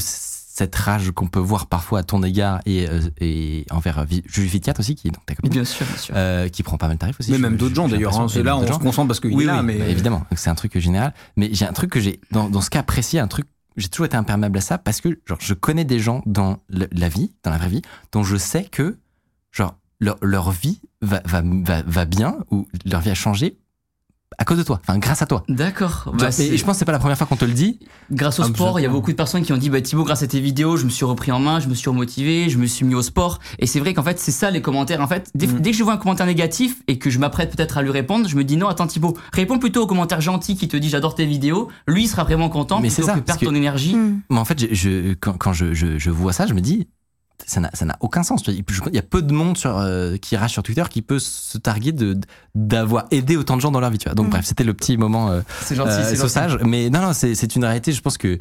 [0.59, 4.73] cette rage qu'on peut voir parfois à ton égard et, euh, et envers Julie Fitiat
[4.79, 5.51] aussi, qui est donc ta copine.
[5.53, 6.15] Bien sûr, bien sûr.
[6.17, 7.31] euh, qui prend pas mal de tarifs aussi.
[7.31, 8.19] Mais je- même d'autres gens d'ailleurs.
[8.19, 8.27] hein.
[8.43, 10.55] là, on se concentre parce qu'il Oui, est là, oui, mais bah, évidemment, c'est un
[10.55, 11.13] truc général.
[11.37, 13.47] Mais j'ai un truc que j'ai, dans, dans ce cas précis, un truc,
[13.77, 16.89] j'ai toujours été imperméable à ça parce que, genre, je connais des gens dans le-
[16.93, 18.97] la vie, dans la vraie vie, dont je sais que,
[19.53, 23.59] genre, leur, leur vie va, va, va, va bien ou leur vie a changé
[24.39, 25.45] à cause de toi, enfin grâce à toi.
[25.49, 26.13] D'accord.
[26.19, 27.79] Bah, et je pense que c'est pas la première fois qu'on te le dit.
[28.11, 30.05] grâce au Ah, sport, il y a beaucoup de personnes qui ont dit bah Thibaut,
[30.05, 32.59] grâce à tes vidéos, je me suis repris en main, je me suis remotivé, je
[32.59, 33.39] me suis mis au sport.
[33.59, 35.01] Et c'est vrai qu'en fait, c'est ça les commentaires.
[35.01, 35.61] En fait, dès, Mm.
[35.61, 38.29] dès que je vois un commentaire négatif et que je m'apprête peut-être à lui répondre,
[38.29, 41.15] je me dis non, attends Thibaut, réponds plutôt au commentaire gentil qui te dit j'adore
[41.15, 41.69] tes vidéos.
[41.89, 43.95] Lui il sera vraiment content Mais c'est ça, que perdre que- ton énergie.
[43.97, 44.21] Hmm.
[44.31, 46.87] Mais en fait, je, je- quand, quand je, je, je vois ça, je me dis,
[47.45, 48.43] ça n'a aucun sens.
[48.47, 48.65] Il
[48.95, 51.93] y a peu de monde sur, euh, qui rage sur Twitter qui peut se targuer
[52.55, 53.99] d'avoir aidé autant de gens dans leur vie.
[53.99, 54.15] Tu vois.
[54.15, 54.31] Donc Mm.
[54.31, 55.41] bref, c'était le petit moment euh,
[55.71, 56.65] gentil, euh, gentil.
[56.65, 57.93] Mais non, non, c'est une réalité.
[57.93, 58.39] Je pense que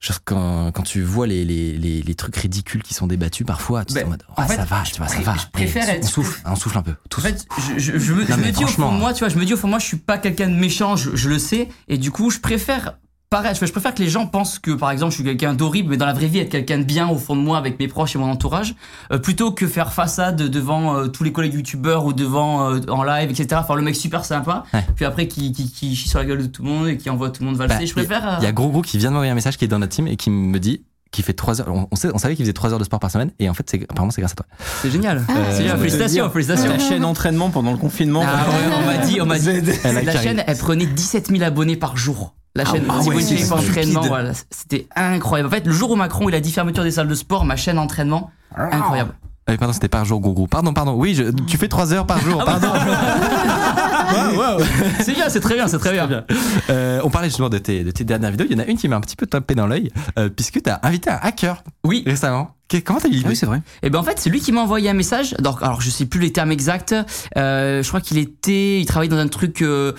[0.00, 3.84] genre, quand, quand tu vois les, les, les, les trucs ridicules qui sont débattus parfois,
[3.84, 5.34] tu te dis Ben, en fait, ça va, je tu vois, ça va.
[5.36, 6.94] je préfère Et être- on souffle, on souffle un peu.
[7.10, 7.20] Tous.
[7.20, 7.46] En fait,
[7.76, 9.54] je, je, je me, je dis au fond de moi, tu vois, je me dis
[9.54, 11.98] au fond de moi, je suis pas quelqu'un de méchant, je, je le sais, et
[11.98, 12.98] du coup, je préfère.
[13.28, 15.96] Pareil, je préfère que les gens pensent que, par exemple, je suis quelqu'un d'horrible, mais
[15.96, 18.14] dans la vraie vie, être quelqu'un de bien au fond de moi avec mes proches
[18.14, 18.76] et mon entourage,
[19.10, 23.02] euh, plutôt que faire façade devant euh, tous les collègues youtubeurs ou devant euh, en
[23.02, 23.62] live, etc.
[23.66, 24.84] Faire le mec super sympa, Ouais.
[24.94, 27.10] puis après qui, qui, qui chie sur la gueule de tout le monde et qui
[27.10, 27.78] envoie tout le monde valser.
[27.80, 28.36] Bah, je préfère.
[28.40, 29.92] Il y a Gros Gros qui vient de m'envoyer un message qui est dans notre
[29.92, 31.68] team et qui me dit qu'il fait 3 heures.
[31.74, 33.54] On, on sait, on savait qu'il faisait 3 heures de sport par semaine et en
[33.54, 34.46] fait, c'est, apparemment, c'est grâce à toi.
[34.82, 35.24] C'est génial.
[35.28, 35.78] Ah, C'est génial.
[35.78, 36.30] te Félicitations.
[36.30, 38.22] Ta chaîne entraînement pendant le confinement.
[38.24, 39.48] Ah ouais, on m'a dit, on m'a dit.
[39.82, 40.22] La carré.
[40.22, 42.34] chaîne, elle prenait 17 000 abonnés par jour.
[42.56, 45.48] La chaîne ah ouais, entraînement, voilà, c'était incroyable.
[45.48, 47.56] En fait, le jour où Macron il a dit fermeture des salles de sport, ma
[47.56, 49.12] chaîne entraînement, incroyable.
[49.48, 50.48] Ah oui, pardon, c'était par jour, Gros.
[50.48, 50.94] Pardon, pardon.
[50.96, 52.42] Oui, je- tu fais 3 heures par jour.
[52.44, 52.68] Ah pardon.
[55.00, 56.24] C'est bien, c'est très bien, c'est très bien.
[56.70, 58.46] Euh, on parlait justement de tes, de tes dernières vidéos.
[58.48, 60.62] Il y en a une qui m'a un petit peu tapé dans l'œil, euh, puisque
[60.62, 62.02] tu as invité un hacker Oui.
[62.06, 62.50] récemment.
[62.68, 63.62] Que- comment t'as eu Ah l'idée oui, c'est vrai.
[63.82, 65.34] Et ben en fait, c'est lui qui m'a envoyé un message.
[65.38, 66.94] Donc, alors je sais plus les termes exacts.
[67.36, 69.92] Euh, je crois qu'il était, il travaillait dans un truc, euh,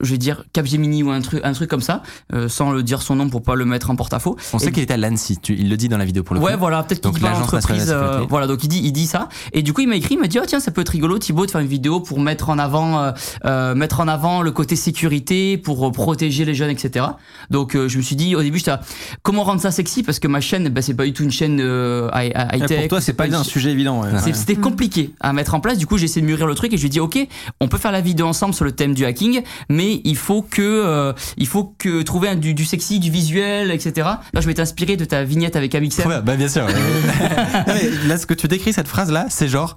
[0.00, 2.02] je vais dire Capgemini ou un truc, un truc comme ça,
[2.34, 4.36] euh, sans le dire son nom pour pas le mettre en porte-à-faux.
[4.52, 5.38] On sait Et- qu'il était à l'Annecy.
[5.40, 6.58] Tu- il le dit dans la vidéo pour le Ouais, coup.
[6.60, 8.16] voilà, peut-être qu'il Donc, dit pas l'Agence nationale de l'entreprise.
[8.18, 9.28] la euh, voilà, donc il dit, il dit ça.
[9.52, 11.18] Et du coup, il m'a écrit, il m'a dit, oh tiens, ça peut être rigolo,
[11.18, 13.12] Thibaut, de faire une vidéo pour mettre en avant, euh,
[13.44, 17.06] euh, mettre en avant le côté sécurité, pour protéger les jeunes, etc.
[17.50, 18.72] Donc, euh, je me suis dit, au début, j'étais,
[19.22, 20.02] comment rendre ça sexy?
[20.02, 22.66] Parce que ma chaîne, bah, c'est pas du tout une chaîne euh, high- high Ouais,
[22.66, 22.78] tech.
[22.80, 24.02] Pour toi, c'est pas une un sujet évident.
[24.02, 24.10] ouais.
[24.34, 25.78] C'était compliqué à mettre en place.
[25.78, 27.18] Du coup, j'ai essayé de mûrir le truc et je lui ai dit, ok,
[27.60, 30.60] on peut faire la vidéo ensemble sur le thème du hacking, mais il faut que,
[30.62, 34.08] euh, il faut que trouver un- du, du sexy, du visuel, etc.
[34.32, 36.06] Là, je m'étais inspiré de ta vignette avec Amixem.
[36.08, 36.20] Bien.
[36.20, 36.64] Bah, bien sûr.
[36.66, 36.72] ouais.
[37.66, 39.76] Non, mais là, ce que tu décris, cette phrase-là, c'est genre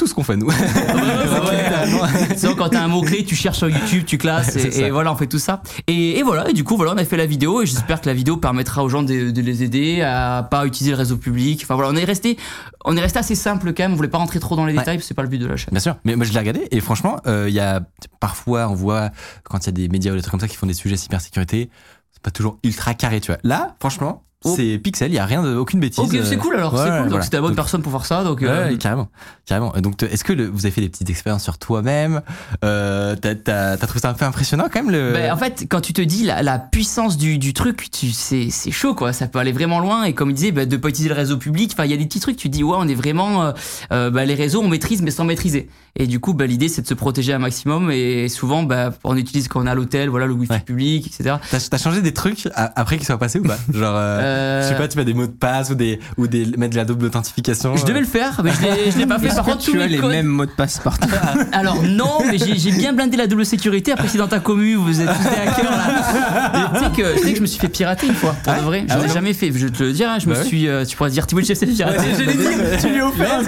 [0.00, 0.50] tout ce qu'on fait, nous.
[0.50, 5.16] C'est vrai, quand t'as un mot-clé, tu cherches sur YouTube, tu classes, et, voilà, on
[5.16, 5.62] fait tout ça.
[5.86, 8.06] Et, et voilà, et du coup, voilà, on a fait la vidéo, et j'espère que
[8.06, 11.60] la vidéo permettra aux gens de, de les aider à pas utiliser le réseau public.
[11.62, 12.38] Enfin voilà, on est resté,
[12.86, 14.78] on est resté assez simple quand même, on voulait pas rentrer trop dans les Ouais.
[14.78, 15.68] détails, parce que c'est pas le but de la chaîne.
[15.72, 17.82] Bien sûr, mais moi je l'ai regardé et franchement, euh, il y a
[18.20, 19.10] parfois on voit
[19.42, 20.96] quand il y a des médias ou des trucs comme ça qui font des sujets
[20.96, 21.68] cybersécurité,
[22.10, 23.40] c'est pas toujours ultra carré, tu vois.
[23.44, 24.22] Là, franchement.
[24.42, 25.98] C'est pixel, il y a rien de aucune bêtise.
[25.98, 27.10] Ok, c'est euh, cool alors, ouais, c'est cool.
[27.10, 28.40] Donc c'était la bonne Donc, personne pour faire ça, donc.
[28.40, 29.08] Ouais, euh, carrément,
[29.44, 29.72] carrément.
[29.82, 32.22] Donc, est-ce que le- vous avez fait des petites expériences sur toi-même
[32.64, 35.12] euh, T'as trouvé ça un peu impressionnant quand même le.
[35.12, 38.48] Ben, en fait, quand tu te dis la, la puissance du, du truc, tu, c'est,
[38.50, 39.12] c'est chaud quoi.
[39.12, 40.04] Ça peut aller vraiment loin.
[40.04, 41.70] Et comme il disait, ben, de pas utiliser le réseau public.
[41.74, 42.36] Enfin, il y a des petits trucs.
[42.36, 43.52] Tu te dis ouais, on est vraiment
[43.92, 45.68] euh, ben, les réseaux, on maîtrise mais sans maîtriser.
[45.96, 47.90] Et du coup, ben, l'idée c'est de se protéger un maximum.
[47.90, 50.60] Et souvent, ben, on utilise quand on est à l'hôtel, voilà, le wifi Ouais.
[50.60, 51.36] public, etc.
[51.70, 53.58] T'as changé des trucs après qu'ils soient passés ou pas?
[53.72, 53.94] Genre,
[54.30, 56.44] euh, Euh, je sais pas, tu mets des mots de passe ou des ou des
[56.56, 57.76] mettre de la double authentification.
[57.76, 59.28] Je devais le faire, mais je l'ai, je l'ai pas fait.
[59.28, 61.08] Par contre, tous tu as les codes- mêmes mots de passe partout
[61.52, 63.92] Alors non, mais j'ai j'ai bien blindé la double sécurité.
[63.92, 66.70] Après, si dans ta commu, vous êtes tous des hackers là.
[66.74, 68.60] Tu sais que, tu sais que je me suis fait pirater une fois, pour de
[68.60, 68.84] vrai.
[68.88, 69.50] Ah J'en ai ouais jamais fait.
[69.54, 70.46] Je te le dire, hein, je me Bah ouais.
[70.46, 70.68] suis.
[70.68, 71.98] euh, tu pourrais dire Thibaut Chef s'est fait pirater.
[72.18, 72.44] je l'ai dit.
[72.80, 73.40] Tu lui as offert.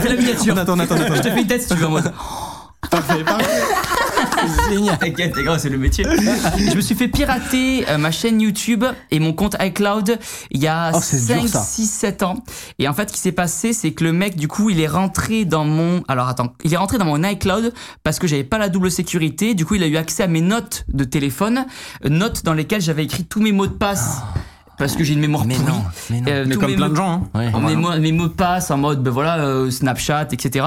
[0.00, 0.58] Fais la miniature.
[0.58, 1.14] Attends, attends, attends.
[1.16, 2.12] Je te fais une tête si tu veux en mode.
[2.90, 3.62] Parfait, parfait.
[4.70, 4.98] Génial.
[4.98, 6.04] T'inquiète, t'es grave, c'est le métier.
[6.04, 10.18] je me suis fait pirater euh, ma chaîne YouTube et mon compte iCloud
[10.50, 11.60] il y a Oh, c'est dur, 5, ça.
[11.60, 12.34] 6, 7 ans.
[12.78, 14.88] Et en fait, ce qui s'est passé, c'est que le mec, du coup, il est
[14.88, 16.02] rentré dans mon.
[16.08, 17.72] Alors attends, il est rentré dans mon iCloud
[18.04, 19.54] parce que j'avais pas la double sécurité.
[19.54, 21.64] Du coup, il a eu accès à mes notes de téléphone,
[22.04, 24.18] euh, notes dans lesquelles j'avais écrit tous mes mots de passe.
[24.78, 25.66] Parce que j'ai une mémoire Mais pourrie.
[25.70, 26.26] non, mais non.
[26.28, 27.28] Euh, Mais comme mes plein de gens.
[27.34, 27.38] hein.
[27.38, 27.60] Ouais.
[27.60, 30.66] mes, mots, mes mots de passe en mode ben voilà euh, Snapchat etc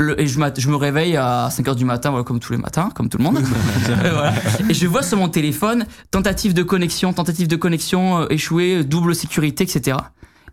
[0.00, 3.08] Le- et je, me réveille à 5h du matin voilà, comme tous les matins comme
[3.08, 3.38] tout le monde.
[3.38, 4.34] Euh, voilà.
[4.68, 9.14] et je vois sur mon téléphone tentative de connexion tentative de connexion euh, échouée double
[9.14, 9.96] sécurité etc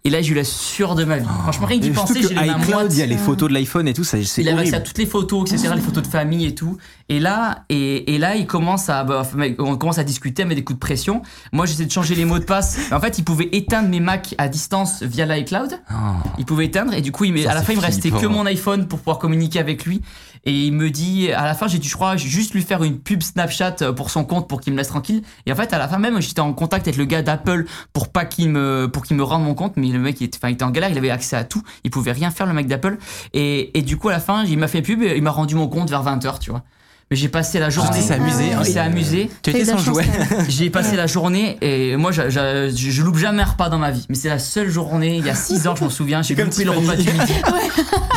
[0.03, 2.29] et là j'ai eu la sueur de ma vie franchement rien que d'y penser j'ai
[2.29, 2.57] les mains
[2.89, 4.77] il y a les photos de l'iPhone et tout, ça, c'est il avait accès à
[4.77, 4.87] horrible.
[4.87, 6.77] toutes les photos, etc., les photos de famille et tout.
[7.09, 9.23] Et là, et, et là, il commence à, bah,
[9.59, 11.21] on commence à discuter, à mettre des coups de pression.
[11.51, 12.77] Moi, j'essaie de changer les mots de passe.
[12.91, 15.79] En fait, il pouvait éteindre mes Macs à distance via l'iCloud.
[15.91, 15.93] Oh.
[16.39, 18.11] Il pouvait éteindre et du coup, il met- Ça, à la fin, il me restait
[18.11, 20.01] que mon iPhone pour pouvoir communiquer avec lui.
[20.45, 22.99] Et il me dit, à la fin, j'ai dû, je crois, juste lui faire une
[22.99, 25.21] pub Snapchat euh, pour son compte pour qu'il me laisse tranquille.
[25.45, 28.09] Et en fait, à la fin même, j'étais en contact avec le gars d'Apple pour
[28.09, 29.77] pas qu'il me, pour qu'il me rende mon compte.
[29.77, 31.61] Mais le mec, il était, il était en galère, il avait accès à tout.
[31.83, 32.97] Il pouvait rien faire, le mec d'Apple.
[33.33, 35.55] Et, et du coup, à la fin, il m'a fait pub et il m'a rendu
[35.55, 36.63] mon compte vers 20h, tu vois.
[37.11, 37.99] Mais j'ai passé la journée.
[38.07, 38.63] t'es amusé, On hein.
[38.63, 39.29] s'est amusé.
[39.43, 40.05] Tu étais de la sans jouet.
[40.47, 43.77] J'ai passé la journée et moi, je, je, je- je loupe jamais un repas dans
[43.77, 44.05] ma vie.
[44.09, 46.63] Mais c'est la seule journée, il y a 6 ans, je m'en souviens, j'ai loupé
[46.63, 47.33] le repas du midi.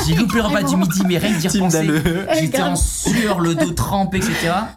[0.07, 1.91] J'ai loupé le repas du midi, mais rien que d'y repenser.
[2.39, 4.33] J'étais en sueur, le dos trempé, etc.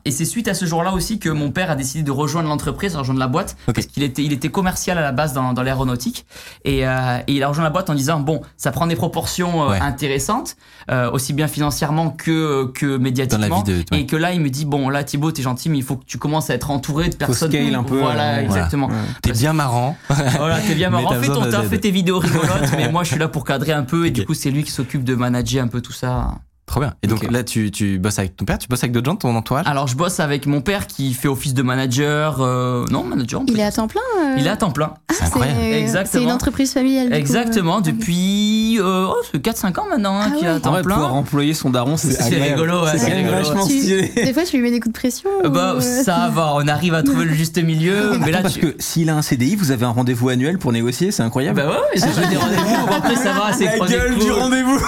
[0.05, 2.93] Et c'est suite à ce jour-là aussi que mon père a décidé de rejoindre l'entreprise,
[2.93, 5.61] de rejoindre la boîte, parce qu'il était, il était commercial à la base dans, dans
[5.63, 6.25] l'aéronautique.
[6.65, 9.63] Et, euh, et il a rejoint la boîte en disant bon, ça prend des proportions
[9.63, 9.79] euh, Ouais.
[9.81, 10.55] intéressantes,
[10.89, 13.61] euh, aussi bien financièrement que que médiatiquement.
[13.63, 13.99] de- ouais.
[13.99, 16.05] Et que là, il me dit bon, là, Thibaut, t'es gentil, mais il faut que
[16.05, 17.51] tu commences à être entouré de personnes.
[17.51, 18.89] scale un peu, Voilà, euh, exactement.
[19.21, 19.95] T'es bien marrant.
[20.37, 23.19] Voilà, t'es bien marrant, fais ton taf, fais tes vidéos rigolotes, mais moi je suis
[23.19, 25.67] là pour cadrer un peu et du coup c'est lui qui s'occupe de manager un
[25.67, 26.35] peu tout ça.
[26.67, 26.93] Trop bien.
[27.01, 29.19] Et donc là, tu, tu bosses avec ton père, tu bosses avec d'autres gens de
[29.19, 29.65] ton entourage?
[29.67, 33.39] Alors je bosse avec mon père qui fait office de manager, euh, non manager.
[33.39, 34.93] peut Il est à temps plein euh, Il est à temps plein.
[35.09, 35.57] C'est incroyable.
[35.61, 36.11] C'est Exactement.
[36.11, 37.05] c'est une entreprise familiale.
[37.05, 40.49] du coup, Exactement, euh, depuis euh, oh, c'est 4-5 ans maintenant hein, Ah qu'il est
[40.49, 40.59] à ouais.
[40.59, 40.95] Temps vrai, plein.
[40.95, 44.11] pouvoir employer son daron, c'est rigolo, ouais, c'est vachement Tu- stylé.
[44.15, 45.29] Des fois, tu lui mets des coups de pression.
[45.43, 48.41] Euh, ou, Bah euh, ça va, on arrive à trouver le juste milieu, mais là
[48.41, 48.59] parce tu...
[48.59, 51.61] que s'il a un CDI, vous avez un rendez-vous annuel pour négocier, c'est incroyable.
[51.61, 52.87] Bah ouais, ouais, j'ai fait des rendez-vous.
[52.93, 54.79] Après ça va, c'est La on est gueule du rendez-vous.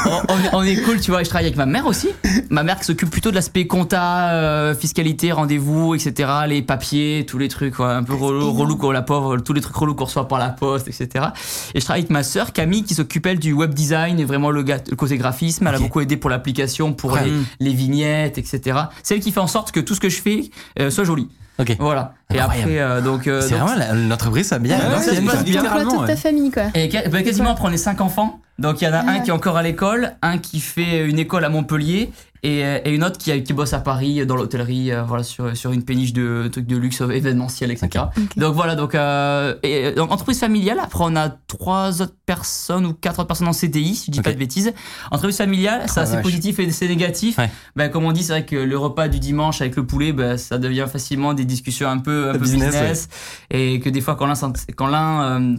[0.52, 1.24] on est cool, tu vois.
[1.24, 2.10] Je travaille avec ma mère aussi.
[2.50, 6.30] Ma mère qui s'occupe plutôt de l'aspect compta, euh, fiscalité, rendez-vous, etc.
[6.48, 8.58] Les papiers, tous les trucs, ouais, un peu relou, énorme.
[8.58, 11.28] relou qu'on la pauvre, tous les trucs relous qu'on reçoit par la poste, etc.
[11.74, 14.52] Et je travaille avec ma sœur Camille qui s'occupe elle du web design et vraiment
[14.52, 15.68] le, le côté graphisme.
[15.68, 17.26] Elle a beaucoup aidé pour l'application, pour Ouais.
[17.26, 18.80] les, les vignettes, etc.
[19.04, 21.28] C'est elle qui fait en sorte que tout ce que je fais euh, soit joli.
[21.60, 21.76] Ok.
[21.80, 22.14] Voilà.
[22.34, 22.62] Et Incroyable.
[22.72, 24.80] après, euh, donc, euh, C'est donc- vraiment la- l'entreprise familiale.
[24.80, 25.44] Ouais, à ouais, l'ancienne, ça se quoi.
[25.44, 25.62] bien.
[25.90, 26.16] toute ta ouais.
[26.16, 26.64] famille, quoi.
[26.74, 28.40] Et ca- bah, quasiment après on est cinq enfants.
[28.60, 29.24] Donc il y en a Ah un ouais.
[29.24, 32.12] qui est encore à l'école, un qui fait une école à Montpellier
[32.44, 35.56] et, euh, et une autre qui, qui bosse à Paris dans l'hôtellerie, euh, voilà sur,
[35.56, 38.06] sur une péniche de trucs de luxe euh, événementiel, etc.
[38.38, 40.80] Donc voilà donc, euh, et, euh, donc entreprise familiale.
[40.82, 44.22] Après on a trois autres personnes ou quatre autres personnes en CDI, si je dis
[44.22, 44.74] pas de bêtises.
[45.12, 46.24] Entreprise familiale, c'est Ah, assez vache.
[46.24, 47.38] positif et c'est négatif.
[47.38, 47.50] Ouais.
[47.76, 50.38] Ben, comme on dit, c'est vrai que le repas du dimanche avec le poulet, ben,
[50.38, 53.10] ça devient facilement des discussions un peu, un peu Business, business,
[53.52, 54.34] et que des fois quand l'un
[54.76, 55.56] quand euh,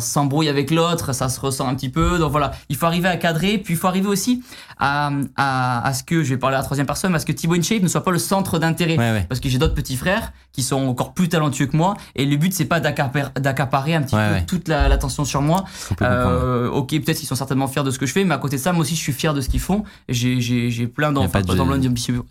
[0.00, 2.18] s'embrouille avec l'autre, ça se ressent un petit peu.
[2.18, 4.42] Donc voilà, il faut arriver à cadrer, puis il faut arriver aussi
[4.78, 7.32] à, à, à ce que je vais parler à la troisième personne, à ce que
[7.32, 8.96] Thibaut InShape ne soit pas le centre d'intérêt.
[8.98, 9.26] Ouais, ouais.
[9.28, 12.36] Parce que j'ai d'autres petits frères qui sont encore plus talentueux que moi, et le
[12.36, 14.44] but c'est pas d'accapar- d'accaparer un petit Ouais, peu ouais.
[14.46, 15.64] toute la- l'attention sur moi.
[16.02, 18.56] Euh, ok, peut-être qu'ils sont certainement fiers de ce que je fais, mais à côté
[18.56, 19.84] de ça, moi aussi, je suis fier de ce qu'ils font.
[20.08, 22.24] J'ai, plein d'ambition.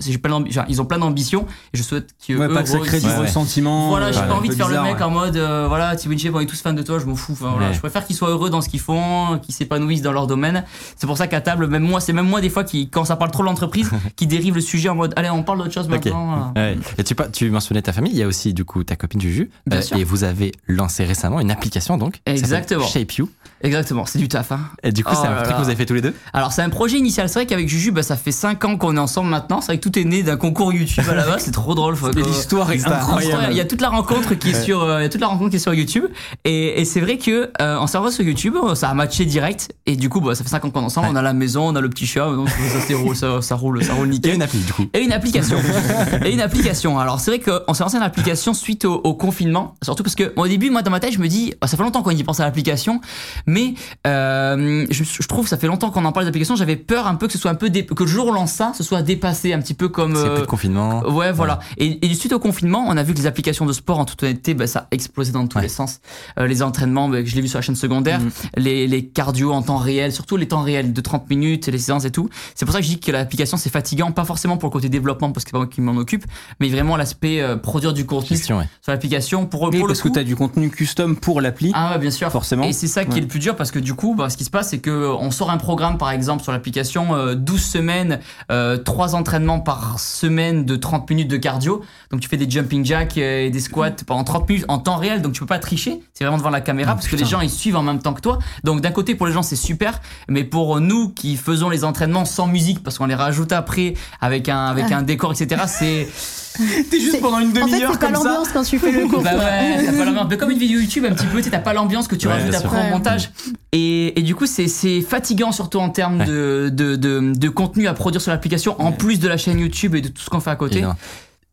[0.69, 3.07] Ils ont plein d'ambitions et je souhaite que Ouais, eux pas que ça crée du
[3.09, 3.89] ressentiment.
[3.89, 5.03] Voilà, j'ai euh, pas envie de faire le mec ouais.
[5.03, 7.33] en mode, euh, voilà, Thibaut Inchep, on est tous fans de toi, je m'en fous.
[7.33, 7.73] Enfin, voilà, Ouais.
[7.73, 10.63] Je préfère qu'ils soient heureux dans ce qu'ils font, qu'ils s'épanouissent dans leur domaine.
[10.97, 13.15] C'est pour ça qu'à table, même moi, c'est même moi des fois qui, quand ça
[13.15, 15.85] parle trop de l'entreprise, qui dérive le sujet en mode, allez, on parle d'autre chose
[15.85, 15.91] Ok.
[15.91, 16.53] maintenant.
[16.55, 16.77] Ouais.
[16.97, 19.49] Et tu, tu mentionnais ta famille, il y a aussi du coup ta copine Juju.
[19.67, 19.97] Bien Euh, sûr.
[19.97, 22.19] et vous avez lancé récemment une application donc.
[22.25, 22.85] Exactement.
[22.85, 23.29] Shape You.
[23.61, 24.51] Exactement, c'est du taf.
[24.51, 24.59] Hein.
[24.83, 26.13] Et du coup, Oh c'est un là truc que vous avez fait tous les deux
[26.33, 28.97] Alors c'est un projet initial, c'est vrai qu'avec Juju, bah, ça fait 5 ans qu'on
[28.97, 29.61] est ensemble maintenant.
[29.61, 31.95] C'est vrai que tout est né d'un concours YouTube à la base, c'est trop drôle.
[32.15, 33.47] l'histoire est incroyable.
[33.51, 35.27] Il y a toute la rencontre qui est sur, euh, il y a toute la
[35.27, 36.05] rencontre qui est sur YouTube.
[36.43, 39.73] Et, et c'est vrai que euh, en servant sur YouTube, ça a matché direct.
[39.85, 41.07] Et du coup, bah, ça fait 5 ans qu'on est ensemble.
[41.07, 41.13] Ouais.
[41.13, 44.07] On a la maison, on a le petit donc ça, ça, ça roule, ça roule
[44.07, 44.35] Et nickel.
[44.35, 44.85] une appli du coup.
[44.93, 45.57] Et une application.
[46.25, 46.99] et une application.
[46.99, 50.33] Alors c'est vrai qu'on s'est lancé dans l'application suite au, au confinement, surtout parce que
[50.35, 52.23] au début, moi dans ma tête, je me dis, oh, ça fait longtemps qu'on y
[52.23, 53.01] pense à l'application,
[53.47, 53.73] mais
[54.07, 56.55] euh, je, je trouve que ça fait longtemps qu'on en parle d'application.
[56.55, 58.33] J'avais peur un peu que ce soit un peu dé- que le jour où on
[58.33, 60.15] lance ça, ce soit dépassé un petit peu comme.
[60.15, 61.01] C'est euh, plus de confinement.
[61.09, 61.59] Ouais, voilà.
[61.77, 64.21] Et, et suite au confinement, on a vu que les applications de sport, en toute
[64.23, 65.63] honnêteté, bah, ça a explosé dans tous Ouais.
[65.63, 65.99] les sens.
[66.39, 68.29] Euh, les entraînements, bah, je l'ai vu sur la chaîne secondaire, Mhm.
[68.57, 72.05] les, les cardio en temps réel, surtout les temps réels de 30 minutes, les séances
[72.05, 72.29] et tout.
[72.55, 74.87] C'est pour ça que je dis que l'application c'est fatigant, pas forcément pour le côté
[74.89, 76.25] développement parce que c'est pas moi qui m'en occupe,
[76.61, 78.69] mais vraiment l'aspect euh, produire du contenu Question, ouais.
[78.81, 80.09] sur l'application pour, Oui, pour le parce coup.
[80.09, 82.31] que tu as du contenu custom pour l'appli, Ah ouais, bien sûr.
[82.31, 82.63] forcément.
[82.63, 83.17] Et c'est ça qui Ouais.
[83.17, 85.11] est le plus dur parce que du coup, bah, ce qui se passe, c'est que
[85.19, 88.19] on sort un programme, par exemple, sur l'application, euh, 12 semaines,
[88.51, 91.81] euh, 3 entraînements par semaine de 30 minutes de cardio.
[92.11, 94.97] Donc tu fais des jumping jacks euh, et des squats pendant 30 minutes en temps
[94.97, 95.99] réel, donc tu peux pas tricher.
[96.13, 98.13] C'est vraiment devant la caméra Oh, parce que les gens ils suivent en même temps
[98.13, 98.37] que toi.
[98.63, 102.02] Donc d'un côté pour les gens c'est super, mais pour nous qui faisons les entraînements
[102.25, 104.97] sans musique parce qu'on les rajoute après avec un avec Ah.
[104.97, 105.63] un décor etc.
[105.67, 106.07] C'est
[106.91, 108.23] T'es juste pendant une En fait, demi-heure pas comme ça.
[108.29, 109.23] l'ambiance quand tu fais le cours.
[109.23, 109.39] bah quoi.
[109.43, 110.27] ouais, t'as pas l'ambiance.
[110.29, 112.53] Mais comme une vidéo YouTube un petit peu, t'as pas l'ambiance que tu Ouais, rajoutes
[112.53, 113.31] après en montage.
[113.71, 116.25] Et, et du coup, c'est, c'est fatigant surtout en termes Ouais.
[116.27, 119.95] de, de, de, de contenu à produire sur l'application, en plus de la chaîne YouTube
[119.95, 120.83] et de tout ce qu'on fait à côté.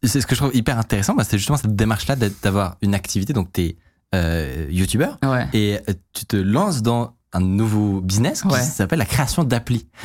[0.03, 2.95] C'est ce que je trouve hyper intéressant, bah, c'est justement cette démarche-là d'être- d'avoir une
[2.95, 3.33] activité.
[3.33, 3.77] Donc, t'es
[4.15, 5.47] euh, youtubeur Ouais.
[5.55, 8.61] et euh, tu te lances dans un nouveau business qui Ouais.
[8.61, 9.45] s'appelle la création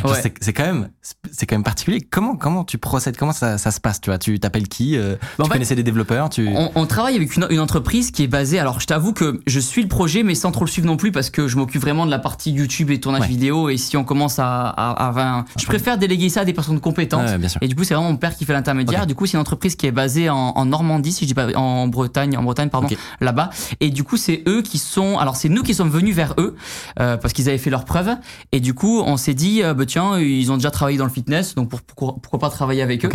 [0.03, 0.33] Ouais.
[0.41, 0.89] C'est quand même,
[1.31, 2.01] c'est quand même particulier.
[2.01, 3.17] Comment, comment tu procèdes?
[3.17, 3.99] Comment ça, ça se passe?
[4.01, 6.85] Tu vois, tu t'appelles qui euh, Bah, Tu fait, connaissais des développeurs Tu On, on
[6.85, 8.59] travaille avec une, une entreprise qui est basée.
[8.59, 11.11] Alors, je t'avoue que je suis le projet, mais sans trop le suivre non plus,
[11.11, 13.27] parce que je m'occupe vraiment de la partie YouTube et tournage Ouais.
[13.27, 13.69] vidéo.
[13.69, 16.79] Et si on commence à, à, à- à- je préfère déléguer ça à des personnes
[16.79, 17.27] compétentes.
[17.27, 17.59] Ouais, bien sûr.
[17.63, 19.07] Et du coup, c'est vraiment mon père qui fait l'intermédiaire.
[19.07, 21.47] Du coup, c'est une entreprise qui est basée en, en Normandie, si je dis pas,
[21.55, 22.87] en Bretagne, en Bretagne, pardon,
[23.19, 23.49] là-bas.
[23.79, 25.17] Et du coup, c'est eux qui sont.
[25.17, 26.55] Alors, c'est nous qui sommes venus vers eux
[26.99, 28.15] euh, parce qu'ils avaient fait leurs preuves.
[28.51, 31.11] Et du coup, on s'est dit, euh, bah, tiens, ils ont déjà travaillé dans le
[31.11, 33.09] fitness, donc pour- pourquoi, pourquoi pas travailler avec eux.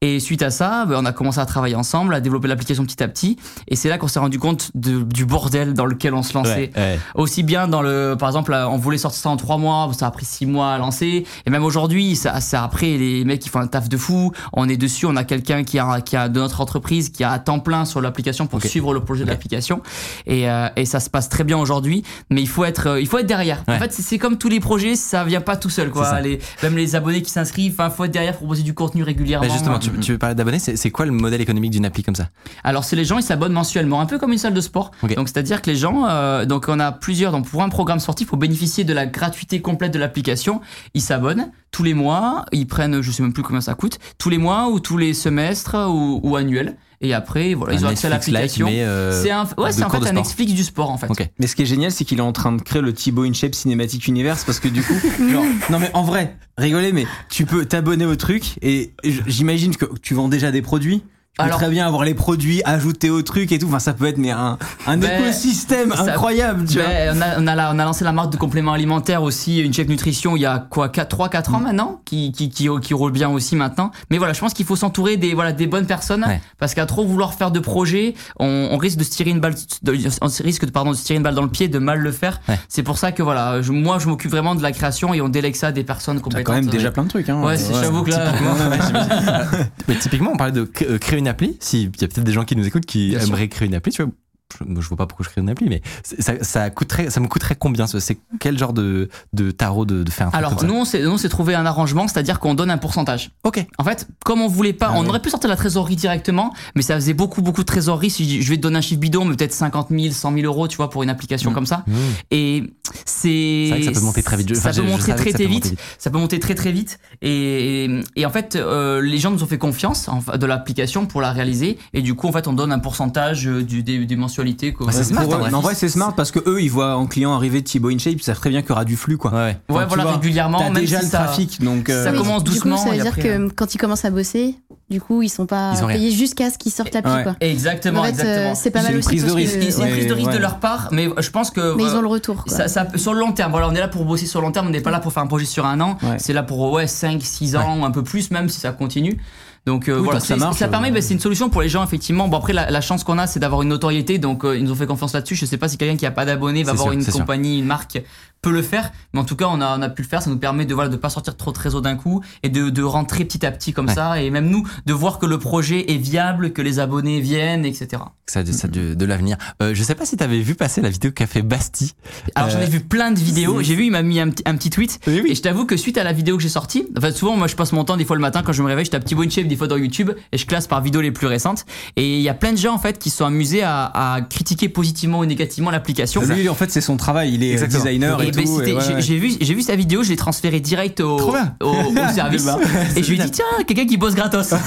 [0.00, 3.02] Et suite à ça, bah, on a commencé à travailler ensemble, à développer l'application petit
[3.02, 3.36] à petit.
[3.68, 6.70] Et c'est là qu'on s'est rendu compte de- du bordel dans lequel on se lançait.
[6.76, 6.98] Ouais, ouais.
[7.14, 10.10] Aussi bien dans le, par exemple, on voulait sortir ça en trois mois, ça a
[10.10, 11.24] pris six mois à lancer.
[11.46, 14.32] Et même aujourd'hui, ça, ça après les mecs qui font un taf de fou.
[14.52, 17.30] On est dessus, on a quelqu'un qui a, qui a de notre entreprise qui a
[17.32, 19.82] à temps plein sur l'application pour suivre le projet de l'application.
[20.26, 22.02] Et, euh, et ça se passe très bien aujourd'hui.
[22.30, 23.43] Mais il faut être, euh, il faut être derrière.
[23.44, 23.76] Ouais.
[23.76, 26.20] En fait, c'est- comme tous les projets, ça vient pas tout seul, quoi.
[26.20, 29.46] Les, même les abonnés qui s'inscrivent, enfin, faut être derrière pour proposer du contenu régulièrement.
[29.46, 32.14] Bah, justement, tu, tu veux parler d'abonnés C'est quoi le modèle économique d'une appli comme
[32.14, 32.28] ça?
[32.62, 34.90] Alors c'est les gens ils s'abonnent mensuellement, un peu comme une salle de sport.
[35.16, 38.28] Donc c'est-à-dire que les gens, euh, donc on a plusieurs, donc pour un programme sportif,
[38.28, 40.60] pour bénéficier de la gratuité complète de l'application,
[40.94, 44.30] ils s'abonnent tous les mois, ils prennent, je sais même plus combien ça coûte, tous
[44.30, 46.76] les mois ou tous les semestres ou, ou annuels.
[47.04, 48.66] Et après voilà, ils ont accès à l'application.
[48.66, 50.12] mais, euh, c'est un, ouais, c'est en fait un.
[50.12, 51.10] Netflix du sport en fait.
[51.10, 51.28] Ok.
[51.38, 53.54] Mais ce qui est génial, c'est qu'il est en train de créer le Thibaut InShape
[53.54, 54.94] Cinematic Universe parce que du coup,
[55.30, 59.84] genre, non mais en vrai, rigolez, mais tu peux t'abonner au truc et j'imagine que
[60.02, 61.02] tu vends déjà des produits.
[61.38, 63.66] Alors- très bien avoir les produits ajoutés au truc et tout.
[63.66, 64.56] Enfin, ça peut être mais un,
[64.86, 66.86] un Ben, écosystème ça- incroyable, tu vois.
[66.86, 69.58] Ben, on, a, on, a la- on a lancé la marque de compléments alimentaires aussi,
[69.60, 71.54] une chef nutrition, il y a quoi 3-4 Mm.
[71.56, 73.90] ans maintenant, qui, qui, qui, qui roule bien aussi maintenant.
[74.10, 76.40] Mais voilà, je pense qu'il faut s'entourer des, voilà, des bonnes personnes, Ouais.
[76.58, 79.54] parce qu'à trop vouloir faire de projets, on, on risque de se tirer une balle,
[79.82, 81.98] de- on risque de, pardon, de se tirer une balle dans le pied, de mal
[81.98, 82.40] le faire.
[82.48, 82.60] Ouais.
[82.68, 85.28] C'est pour ça que voilà, je- moi je m'occupe vraiment de la création et on
[85.28, 86.44] délègue ça à des personnes T'as compétentes.
[86.46, 87.28] quand même déjà plein de trucs.
[87.28, 87.42] Hein.
[87.42, 88.32] Ouais, c'est j'avoue que là.
[89.88, 91.56] Mais typiquement, on parlait de euh, créer une appli.
[91.60, 93.28] Si il y a peut-être des gens qui nous écoutent qui Bien sûr.
[93.28, 94.12] aimeraient créer une appli, tu vois.
[94.60, 97.20] Je, je vois pas pourquoi je crée une appli, mais c'est- ça, ça coûterait, ça
[97.20, 100.38] me coûterait combien ce- C'est quel genre de, de tarot de, de faire un truc
[100.38, 100.66] Alors ça
[100.98, 103.30] nous s'est trouvé un arrangement, c'est-à-dire qu'on donne un pourcentage.
[103.44, 103.64] Ok.
[103.78, 106.82] En fait, comme on voulait pas, Ah on aurait pu sortir la trésorerie directement, mais
[106.82, 108.10] ça faisait beaucoup beaucoup de trésorerie.
[108.10, 110.68] Si je vais te donner un chiffre bidon, mais peut-être 50 000, 100 000 euros,
[110.68, 111.54] tu vois, pour une application Mm.
[111.54, 111.84] comme ça.
[111.86, 111.92] Mmh.
[112.30, 112.62] Et
[113.04, 114.54] c'est C'est ça peut monter très vite.
[114.54, 115.74] Ça enfin, je- peut monter très ça très vite.
[115.98, 116.98] Ça peut monter très très vite.
[117.22, 121.06] Et, et, et en fait, euh, les gens nous ont fait confiance en, de l'application
[121.06, 121.78] pour la réaliser.
[121.92, 124.43] Et du coup, en fait, on donne un pourcentage euh, du, des, des mensualités.
[124.72, 124.86] Quoi.
[124.86, 125.48] Bah, c'est smart, en vrai.
[125.50, 128.14] mais en vrai, c'est smart parce que eux, ils voient en client arriver Thibaut InShape,
[128.14, 129.32] ils savent très bien qu'il y aura du flux, quoi.
[129.32, 129.84] Ouais, ouais.
[129.86, 130.58] Voilà, vois, régulièrement.
[130.58, 131.88] T'as déjà si le ça- trafic, donc.
[131.88, 133.78] euh, ça Oui, commence du doucement coup, ça veut dire après, que euh, quand ils
[133.78, 134.54] commencent à bosser,
[134.90, 135.96] du coup, ils sont pas Ils ont rien.
[135.96, 137.22] payés jusqu'à ce qu'ils sortent l'appli, Ouais.
[137.22, 137.36] quoi.
[137.40, 138.50] Exactement, En fait, exactement.
[138.50, 139.56] euh, c'est pas mal une prise de risque.
[139.60, 141.74] C'est une prise de risque de leur part, mais je pense que.
[141.76, 142.44] Mais ils ont le retour.
[142.46, 144.52] Ça, ça- sur le long terme, voilà, on est là pour bosser sur le long
[144.52, 146.72] terme, on n'est pas là pour faire un projet sur un an, c'est là pour
[146.72, 149.18] ouais, 5, 6 ans, ou un peu plus même si ça continue.
[149.66, 151.70] Donc euh, Oui, voilà, ça marche, ça permet, euh, bah, c'est une solution pour les
[151.70, 152.28] gens effectivement.
[152.28, 154.72] Bon après la, la chance qu'on a, c'est d'avoir une notoriété, donc euh, ils nous
[154.72, 155.36] ont fait confiance là-dessus.
[155.36, 157.12] Je sais pas si quelqu'un qui a pas d'abonnés va avoir sûr, une sûr.
[157.14, 158.02] compagnie, une marque
[158.44, 160.22] peut le faire, mais en tout cas on a, on a pu le faire.
[160.22, 162.70] Ça nous permet de voilà de pas sortir trop de réseau d'un coup et de,
[162.70, 163.94] de rentrer petit à petit comme Ouais.
[163.94, 167.64] ça, et même nous de voir que le projet est viable, que les abonnés viennent,
[167.64, 168.02] etc.
[168.26, 169.36] Ça, de- ça de, de l'avenir.
[169.62, 171.94] Euh, je sais pas si t'avais vu passer la vidéo qu'a fait Basti.
[172.34, 173.62] Alors j'en ai Euh, vu plein de vidéos.
[173.62, 175.00] J'ai vu, il m'a mis un, petit- un petit tweet.
[175.06, 175.30] Oui, oui.
[175.32, 177.56] Et je t'avoue que suite à la vidéo que j'ai sortie, enfin souvent moi je
[177.56, 179.46] passe mon temps des fois le matin quand je me réveille, je tape Thibaut Inchep
[179.48, 181.64] des fois dans YouTube et je classe par vidéos les plus récentes.
[181.96, 183.84] Et il y a plein de gens en fait qui sont amusés à,
[184.14, 186.22] à critiquer positivement ou négativement l'application.
[186.22, 187.34] Lui, en fait, c'est son travail.
[187.34, 187.84] Il est Exactement.
[187.84, 189.00] designer et, Et c'était- et ouais, j'ai- ouais.
[189.02, 192.44] j'ai vu, j'ai vu sa vidéo, je l'ai transféré direct au, au, au service.
[192.44, 192.58] Bah,
[192.96, 194.52] et je lui ai dit tiens, quelqu'un qui bosse gratos.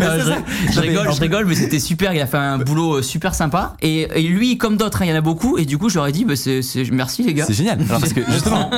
[0.00, 2.12] Non, je, je rigole, je rigole, mais c'était super.
[2.14, 3.74] Il a fait un boulot euh, super sympa.
[3.82, 5.58] Et, et lui, comme d'autres, hein, il y en a beaucoup.
[5.58, 7.44] Et du coup, je leur ai dit bah, c'est, c'est- merci les gars.
[7.46, 7.78] C'est génial.
[7.88, 8.70] Alors parce que justement,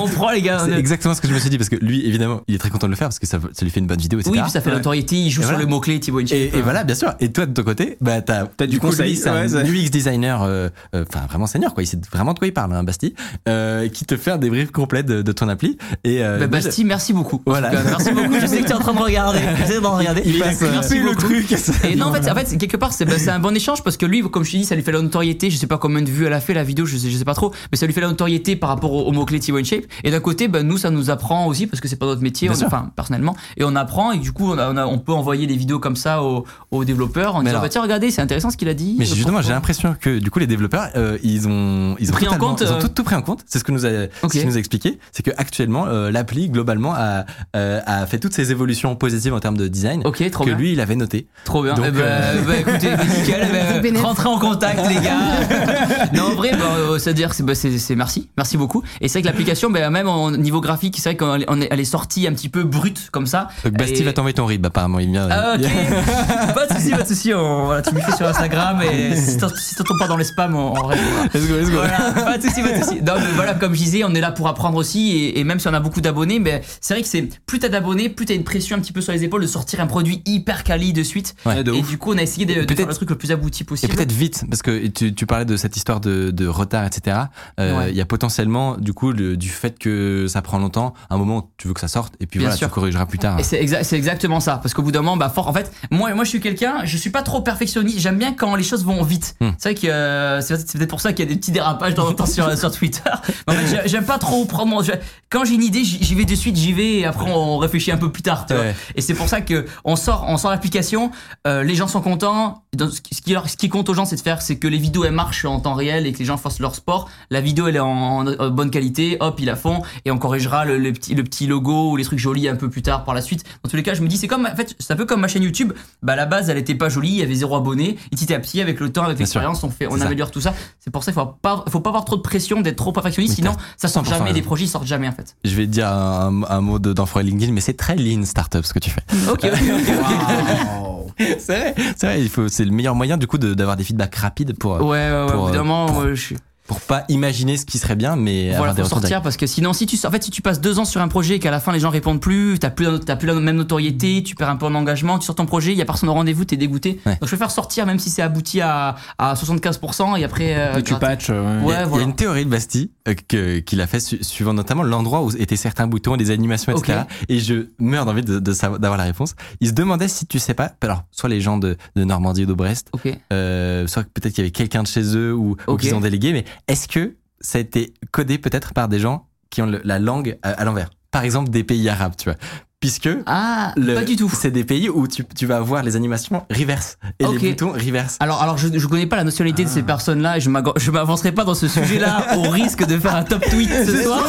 [0.00, 0.62] On prend les gars.
[0.64, 2.70] c'est exactement ce que je me suis dit parce que lui, évidemment, il est très
[2.70, 4.32] content de le faire parce que ça, ça lui fait une bonne vidéo, etc.
[4.34, 6.20] Oui, puis ça fait l'autorité, il joue sur le mot-clé Thibaut.
[6.20, 7.12] Et, voilà, bien sûr.
[7.20, 10.42] Et toi, de ton côté, bah, t'as, T'as du conseil, lui, c'est un UX designer,
[10.42, 11.82] euh, euh, enfin, vraiment senior, quoi.
[11.82, 13.14] Il sait vraiment de quoi il parle, hein, Basti,
[13.54, 15.78] euh, qui te fait un débrief complet de, de ton appli.
[16.04, 17.40] Et, euh, Bah, Basti, merci beaucoup.
[17.46, 17.70] Voilà.
[17.70, 18.34] cas, merci beaucoup.
[18.40, 19.38] Je sais que tu es en train de regarder.
[19.58, 20.22] J'essaie de regarder.
[20.24, 21.16] Il passe, euh, merci le beaucoup.
[21.22, 21.52] truc.
[21.84, 23.96] Et non, en fait, en fait, quelque part, c'est bah, c'est un bon échange parce
[23.96, 25.50] que lui, comme je te dis, ça lui fait la notoriété.
[25.50, 27.24] Je sais pas combien de vues elle a fait la vidéo, je sais, je sais
[27.24, 29.84] pas trop, mais ça lui fait la notoriété par rapport au, au mot-clé Thibaut Shape.
[30.02, 32.50] Et d'un côté, bah, nous, ça nous apprend aussi parce que c'est pas notre métier,
[32.50, 33.36] on- enfin, personnellement.
[33.56, 35.78] Et on apprend et du coup, on, a- on a- on peut envoyer des vidéos
[35.78, 38.56] comme ça aux, aux développeurs en Mais disant, alors- bah, tiens, regardez, c'est intéressant ce
[38.56, 38.96] qu'il a dit.
[38.98, 42.12] Mais Euh, justement, j'ai l'impression que du coup les développeurs, euh, ils ont ils ont
[42.12, 43.72] Pris en totalement- compte, ils ont euh, tout, tout pris en compte C'est ce que
[43.72, 44.98] nous a, ce nous a expliqué.
[45.12, 47.24] C'est que actuellement, euh, l'appli globalement a,
[47.56, 50.58] euh, a fait toutes ces évolutions positives en termes de design Ok, trop que bien.
[50.58, 51.26] lui il avait noté.
[51.44, 51.74] Trop bien.
[51.74, 53.48] Donc, Eh ben, euh, bah, écoutez, nickel.
[53.52, 54.02] Bah, bénéf.
[54.02, 56.08] rentrez en contact, les gars.
[56.12, 58.28] non, en vrai, bah, euh, c'est-à-dire, c'est, bah, c'est, c'est merci.
[58.36, 58.82] Merci beaucoup.
[59.00, 62.26] Et c'est vrai que l'application, bah, même au niveau graphique, c'est vrai qu'elle est, sortie
[62.26, 63.48] un petit peu brute, comme ça.
[63.64, 64.98] Donc Basti Et- va t'envoyer ton rib apparemment.
[65.00, 65.28] Il vient.
[65.30, 65.62] Ah, ok.
[66.54, 67.34] pas de soucis, pas de soucis.
[67.34, 70.24] On- Voilà, tu me fais sur Instagram et si t'en- si t'entends pas dans les
[70.24, 71.02] spams, on, on répond.
[71.34, 71.76] Let's go, let's go.
[71.76, 73.02] Voilà, pas de soucis, pas de soucis.
[73.02, 75.60] Non, mais voilà, comme je disais, on est là pour apprendre aussi, et, et même
[75.60, 78.34] si on a beaucoup d'abonnés, mais c'est vrai que c'est plus t'as d'abonnés, plus t'as
[78.34, 81.02] une pression un petit peu sur les épaules de sortir un produit hyper quali de
[81.02, 81.34] suite.
[81.46, 81.88] Ouais, de et ouf.
[81.88, 83.94] du coup, on a essayé de, faire le truc le plus abouti Et possible.
[83.94, 87.16] peut-être vite, parce que tu, tu parlais de cette histoire de, de retard, etc.
[87.60, 87.90] Euh, Ouais.
[87.90, 91.50] Il y a potentiellement, du coup, le- du fait que ça prend longtemps, un moment,
[91.56, 92.68] tu veux que ça sorte, et puis Bien voilà, sûr.
[92.68, 93.38] tu corrigeras plus tard.
[93.40, 95.72] Et c'est exa- c'est exactement ça, parce qu'au bout d'un moment, bah, fort, en fait,
[95.90, 97.98] moi, moi, je suis quelqu'un, je suis pas trop perfectionniste.
[97.98, 99.34] J'aime bien quand les choses vont vite.
[99.40, 99.50] Hmm.
[99.58, 101.92] C'est vrai que euh, c'est c'est peut-être pour ça qu'il y a des petits dérapages
[101.92, 103.00] de temps en temps sur, sur Twitter.
[103.48, 104.66] Mais en fait, j'ai- j'aime pas trop prendre.
[104.70, 104.82] mon-
[105.30, 107.96] Quand j'ai une idée, j'y vais de suite, j'y vais, et après on réfléchit un
[107.96, 108.46] peu plus tard.
[108.46, 108.62] Tu vois.
[108.64, 108.74] Ouais.
[108.94, 111.10] Et c'est pour ça que on sort, on sort l'application,
[111.46, 112.62] euh, les gens sont contents.
[112.76, 115.04] Donc, ce qui, ce qui compte aux gens, c'est de faire, c'est que les vidéos
[115.04, 117.08] elles marchent en temps réel et que les gens fassent leur sport.
[117.30, 120.18] La vidéo elle est en, en- en bonne qualité, hop, ils la font et on
[120.18, 123.04] corrigera le, le petit, le petit logo ou les trucs jolis un peu plus tard
[123.04, 123.44] par la suite.
[123.62, 125.20] Dans tous les cas, je me dis, c'est comme, en fait, c'est un peu comme
[125.20, 125.72] ma chaîne YouTube.
[126.02, 127.96] Bah, à la base, elle était pas jolie, il y avait zéro abonné.
[128.12, 130.06] Et petit à petit, avec le temps, avec l'expérience, on fait, on ça.
[130.06, 130.54] améliore tout ça.
[130.80, 133.36] C'est pour ça qu'il faut pas, faut pas avoir trop de pression d'être trop perfectionniste,
[133.36, 135.36] sinon ça sort 100% jamais, les projets sortent jamais en fait.
[135.44, 138.64] Je vais te dire un, un mot de- d'enfoiré LinkedIn, mais c'est très lean startup
[138.64, 139.02] ce que tu fais.
[139.30, 141.14] Ok, ok, ok.
[141.38, 143.84] c'est vrai, c'est vrai, il faut, c'est le meilleur moyen du coup de- d'avoir des
[143.84, 146.36] feedbacks rapides pour, Ouais, ouais, ouais, Pour, au bout d'un moment, pour- euh, je suis.
[146.66, 149.46] Pour pas imaginer ce qui serait bien, mais Voilà, avoir des faut sortir parce que
[149.46, 151.50] sinon, si tu, en fait, si tu passes deux ans sur un projet et qu'à
[151.50, 154.48] la fin les gens répondent plus, t'as plus, t'as plus la même notoriété, tu perds
[154.48, 156.56] un peu en engagement, tu sors ton projet, il y a personne au rendez-vous, t'es
[156.56, 157.00] dégoûté.
[157.04, 157.12] Ouais.
[157.12, 160.56] Donc je préfère sortir même si c'est abouti à, à 75% et après.
[160.56, 161.28] euh, Et tu patches.
[161.30, 161.36] ouais.
[161.60, 163.86] Il Ouais, y a- il y a une théorie de Basti euh, que- qu'il a
[163.86, 167.00] fait su- suivant notamment l'endroit où étaient certains boutons, des animations, etc.
[167.28, 169.34] Et je meurs d'envie de, de savoir- d'avoir la réponse.
[169.60, 172.46] Il se demandait si tu sais pas, alors soit les gens de, de Normandie ou
[172.46, 173.08] de Brest, Ok.
[173.32, 176.32] euh, soit peut-être qu'il y avait quelqu'un de chez eux ou, ou qu'ils ont délégué,
[176.32, 180.38] mais est-ce que ça a été codé peut-être par des gens qui ont la langue
[180.42, 180.90] à, à l'envers?
[181.10, 182.38] Par exemple des pays arabes, tu vois.
[182.84, 184.30] Puisque Ah, le- pas du tout.
[184.30, 187.40] c'est des pays où tu, tu vas avoir les animations reverse et Ok.
[187.40, 188.18] les boutons reverse.
[188.20, 191.32] Alors, alors je, je connais pas la nationalité de ces personnes-là et je je m'avancerai
[191.32, 194.22] pas dans ce sujet-là au risque de faire un top tweet ce soir.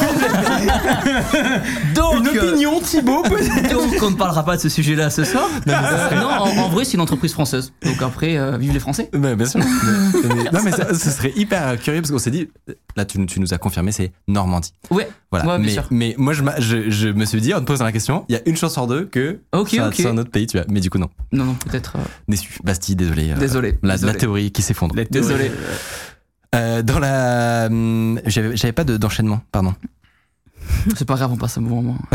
[1.94, 3.22] Donc, Une euh, opinion, Thibaut
[3.70, 5.48] donc on ne parlera pas de ce sujet-là ce soir.
[5.68, 7.72] Euh, non, en, en vrai, c'est une entreprise française.
[7.84, 9.10] Donc après, euh, vive les Français.
[9.12, 9.60] Ouais, bien sûr.
[9.60, 12.48] Mais- mais- non, mais ça- ce serait hyper euh, curieux parce qu'on s'est dit,
[12.96, 14.72] là, tu, tu nous as confirmé, c'est Normandie.
[14.90, 15.08] Ouais.
[15.30, 15.46] Voilà.
[15.46, 15.84] Ouais, bien mais, sûr.
[15.90, 18.36] mais moi, je, je, je me suis dit, en te posant la question, il y
[18.38, 19.94] a une chance sur deux que Ok, c'est un- ok.
[19.96, 20.66] c'est un autre pays, tu vois.
[20.70, 21.10] Mais du coup, non.
[21.32, 21.96] Non, non, peut-être.
[21.96, 22.58] euh, Déçu.
[22.64, 23.32] Bastille, désolé.
[23.32, 23.78] euh, Désolé.
[23.82, 24.12] La, désolé.
[24.12, 24.94] la théorie qui s'effondre.
[25.10, 25.50] Désolé.
[26.54, 27.66] Euh, dans la.
[27.66, 29.74] hum, J'avais j'avais pas de- d'enchaînement, pardon.
[30.96, 31.98] C'est pas grave, on passe un bon moment.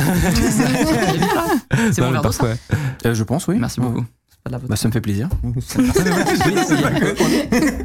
[1.92, 2.46] C'est mon verre d'eau, ça
[3.06, 3.58] Euh, Je pense, oui.
[3.60, 4.06] Merci beaucoup.
[4.30, 5.30] C'est pas de la Bah, ça me fait plaisir.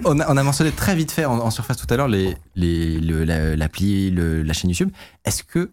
[0.05, 2.37] On, a, on a mentionné très vite fait en, en surface tout à l'heure les,
[2.55, 4.91] les, le- la- l'appli, le- la chaîne YouTube.
[5.25, 5.71] Est-ce que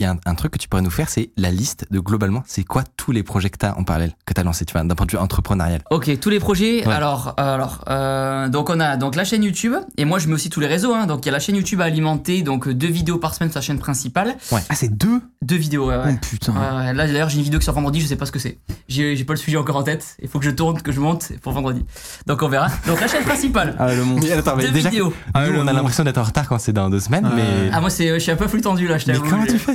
[0.00, 2.00] il y a un, un truc que tu pourrais nous faire, c'est la liste de
[2.00, 4.64] globalement, c'est quoi tous les projets que tu as en parallèle, que tu as lancé,
[4.64, 5.82] tu vois, d'un point de vue entrepreneurial.
[5.90, 6.86] Ok, tous les projets.
[6.86, 6.92] Ouais.
[6.92, 10.34] Alors, euh, alors, euh, donc on a donc la chaîne YouTube et moi je mets
[10.34, 10.94] aussi tous les réseaux.
[10.94, 13.50] Hein, donc il y a la chaîne YouTube à alimenter, donc deux vidéos par semaine
[13.50, 14.36] sur la chaîne principale.
[14.52, 15.20] Ah, c'est deux?
[15.42, 15.96] Deux vidéos, ouais.
[15.96, 16.14] ouais.
[16.14, 16.52] Oh putain.
[16.52, 16.92] Ouais, ouais.
[16.94, 18.58] Là d'ailleurs j'ai une vidéo qui sort vendredi, je sais pas ce que c'est.
[18.88, 20.16] J'ai j'ai pas le sujet encore en tête.
[20.22, 21.84] Il faut que je tourne, que je monte pour vendredi.
[22.26, 22.68] Donc on verra.
[22.86, 23.76] Donc la chaîne principale.
[23.78, 24.20] Ah, le monde.
[24.22, 25.12] Mais attends, mais deux déjà, vidéos.
[25.32, 27.70] Ah, nous, le on a l'impression d'être en retard quand c'est dans deux semaines, mais.
[27.72, 28.98] Ah moi c'est, je suis un peu flux tendu là.
[28.98, 29.28] Je mais t'avoue.
[29.28, 29.74] comment tu fais?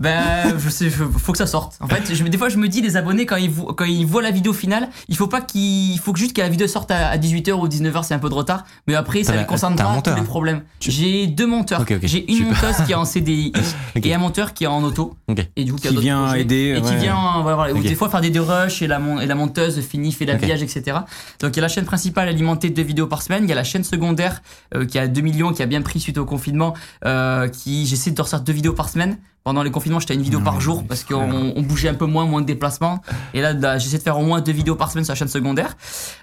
[0.00, 1.76] Ben, je sais, je- faut que ça sorte.
[1.80, 4.06] En fait, je, des fois, je me dis, les abonnés, quand ils, vo- quand ils
[4.06, 6.66] voient la vidéo finale, il faut pas qu'ils, il faut que juste que la vidéo
[6.66, 8.64] sorte à, 18h ou 19h, c'est un peu de retard.
[8.86, 10.62] Mais après, ça les concerne pas tous les problèmes.
[10.78, 11.82] Tu- J'ai deux monteurs.
[11.82, 13.52] Ok, ok, J'ai une monteuse qui est en CDI
[13.96, 14.06] Ok.
[14.06, 15.14] et un monteur qui est en auto.
[15.56, 16.40] Et du coup, Qui a d'autres vient projets.
[16.40, 16.96] aider, Et qui ouais.
[16.96, 19.80] vient, voilà, voilà, ou des fois faire des rushs et la, mon- et la monteuse
[19.82, 20.96] finit, fait l'habillage, etc.
[21.40, 23.44] Donc, il y a la chaîne principale alimentée de deux vidéos par semaine.
[23.44, 24.40] Il y a la chaîne secondaire
[24.74, 26.72] euh, qui a 2 millions, qui a bien pris suite au confinement,
[27.04, 29.18] euh, qui j'essaie de ressortir deux vidéos par semaine.
[29.42, 32.06] Pendant les confinements, j'étais à une vidéo par jour parce qu'on on bougeait un peu
[32.06, 33.00] moins, moins de déplacements.
[33.34, 35.28] Et là, là, j'essaie de faire au moins deux vidéos par semaine sur la chaîne
[35.28, 35.76] secondaire.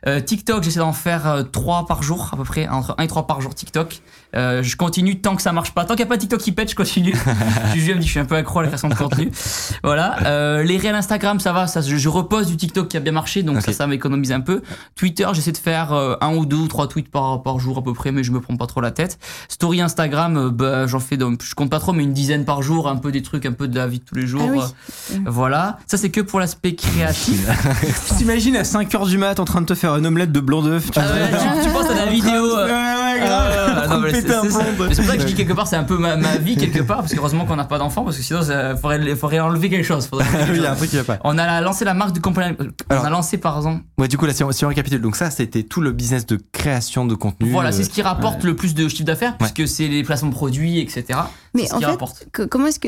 [0.07, 3.07] Euh, TikTok, j'essaie d'en faire euh, trois par jour, à peu près, entre 1 et
[3.07, 4.02] 3 par jour TikTok.
[4.35, 5.85] Euh, je continue tant que ça marche pas.
[5.85, 7.15] Tant qu'il n'y a pas TikTok qui pète, je continue.
[7.76, 9.31] je, me dis, je suis un peu accro à la création de contenu.
[9.84, 10.18] Voilà.
[10.26, 13.11] Euh, les réels Instagram, ça va, ça, je, je repose du TikTok qui a bien
[13.11, 14.61] marché, donc ça, ça m'économise un peu.
[14.95, 17.94] Twitter, j'essaie de faire un ou deux ou trois tweets par, par jour à peu
[17.94, 19.18] près, mais je me prends pas trop la tête.
[19.49, 22.88] Story Instagram, bah, j'en fais, donc, je compte pas trop, mais une dizaine par jour,
[22.88, 24.42] un peu des trucs, un peu de la vie de tous les jours.
[24.46, 24.60] Ah oui.
[25.14, 25.80] Euh, voilà.
[25.88, 27.48] Ça, c'est que pour l'aspect créatif.
[28.10, 30.62] Tu t'imagines à 5h du mat en train de te faire une omelette de blanc
[30.62, 31.30] d'œuf tu Ah ouais,
[31.62, 32.32] tu, tu penses à la vidéo.
[32.58, 35.98] euh, Ouais, ouais, Ah, c'est pour ça que je dis quelque part, c'est un peu
[35.98, 38.42] ma, ma vie quelque part, parce que heureusement qu'on n'a pas d'enfant, parce que sinon,
[38.42, 40.08] il faudrait, faudrait enlever quelque chose.
[40.08, 40.26] faudrait
[40.62, 41.20] y a un truc qui va pas.
[41.24, 42.56] On a lancé la marque de compagnie.
[42.90, 43.84] On a lancé par exemple.
[43.98, 46.26] Ouais, du coup, là, si on, si on récapitule, donc ça, c'était tout le business
[46.26, 47.52] de création de contenu.
[47.52, 50.30] Voilà, euh, c'est ce qui rapporte le plus de chiffre d'affaires, puisque c'est les placements
[50.30, 51.20] de produits, etc.
[51.64, 52.28] Mais en fait, rapporte.
[52.32, 52.88] que- comment est-ce que.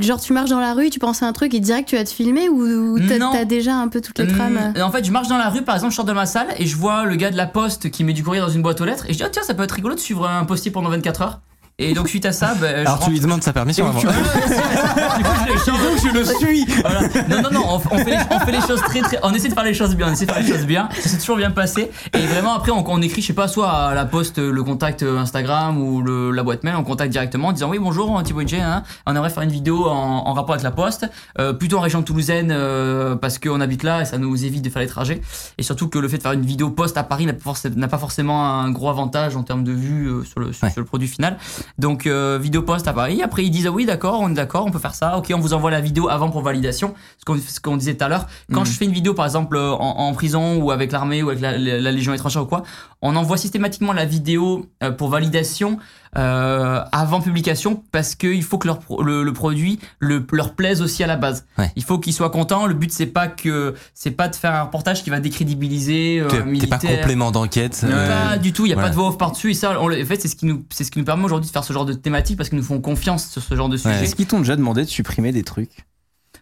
[0.00, 2.04] Genre, tu marches dans la rue, tu penses à un truc et direct tu vas
[2.04, 2.98] te filmer ou, ou
[3.32, 5.74] t'as déjà un peu toutes les trames En fait, je marche dans la rue, par
[5.74, 8.04] exemple, je sors de ma salle et je vois le gars de la poste qui
[8.04, 9.62] met du courrier dans une boîte aux lettres et je dis, ah, tiens, ça peut
[9.62, 11.40] être rigolo de suivre un postier pendant 24 heures.
[11.82, 14.00] Et donc, suite à ça, je Alors, tu rentre- lui demandes sa permission avant.
[14.00, 14.12] Du coup,
[16.04, 16.64] je le suis.
[16.82, 17.00] Voilà.
[17.28, 19.18] Non, non, non, on, on fait les, on fait les choses très, très.
[19.22, 20.88] On essaie de faire les choses bien, on essaie de faire les choses bien.
[21.00, 21.90] Ça s'est toujours bien passé.
[22.14, 25.02] Et vraiment, après, on, on écrit, je sais pas, soit à la poste, le contact
[25.02, 28.40] euh, Instagram ou le, la boîte mail, on contacte directement en disant Oui, bonjour, Thibaut
[28.40, 31.06] hein, on aimerait faire une vidéo en, en rapport avec la poste,
[31.38, 34.70] euh, plutôt en région toulousaine, euh, parce qu'on habite là et ça nous évite de
[34.70, 35.20] faire les trajets.
[35.58, 37.76] Et surtout que le fait de faire une vidéo poste à Paris n'a pas forcément-
[37.76, 40.70] n'a pas forcément un gros avantage en termes de vues euh, sur, le, sur, Ouais.
[40.70, 41.38] sur le produit final.
[41.78, 43.22] Donc, euh, vidéo poste à Paris.
[43.22, 45.16] Après, ils disent ah oui, d'accord, on est d'accord, on peut faire ça.
[45.18, 46.94] Ok, on vous envoie la vidéo avant pour validation.
[47.18, 48.26] Ce qu'on disait tout à l'heure.
[48.52, 48.66] Quand Mhm.
[48.66, 51.40] je fais une vidéo, par exemple, euh, en, en prison ou avec l'armée ou avec
[51.40, 52.62] la, la- la Légion étrangère ou quoi,
[53.02, 55.78] on envoie systématiquement la vidéo euh, pour validation
[56.16, 60.82] euh, avant publication parce qu'il faut que leur, pro- le, le produit le, leur plaise
[60.82, 61.46] aussi à la base.
[61.58, 61.70] Ouais.
[61.76, 62.66] Il faut qu'ils soient contents.
[62.66, 66.58] Le but c'est pas que c'est pas de faire un reportage qui va décrédibiliser euh,
[66.58, 67.80] T'es pas complément d'enquête.
[67.84, 67.90] Ouais.
[67.92, 68.88] euh, Pas du tout, il n'y a voilà.
[68.88, 70.64] pas de voix off par-dessus et ça, on le- en fait, c'est ce qui nous,
[70.70, 72.64] c'est ce qui nous permet aujourd'hui de faire ce genre de thématique parce qu'ils nous
[72.64, 74.02] font confiance sur ce genre de sujet.
[74.04, 75.84] Est-ce qu'ils t'ont déjà demandé de supprimer des trucs?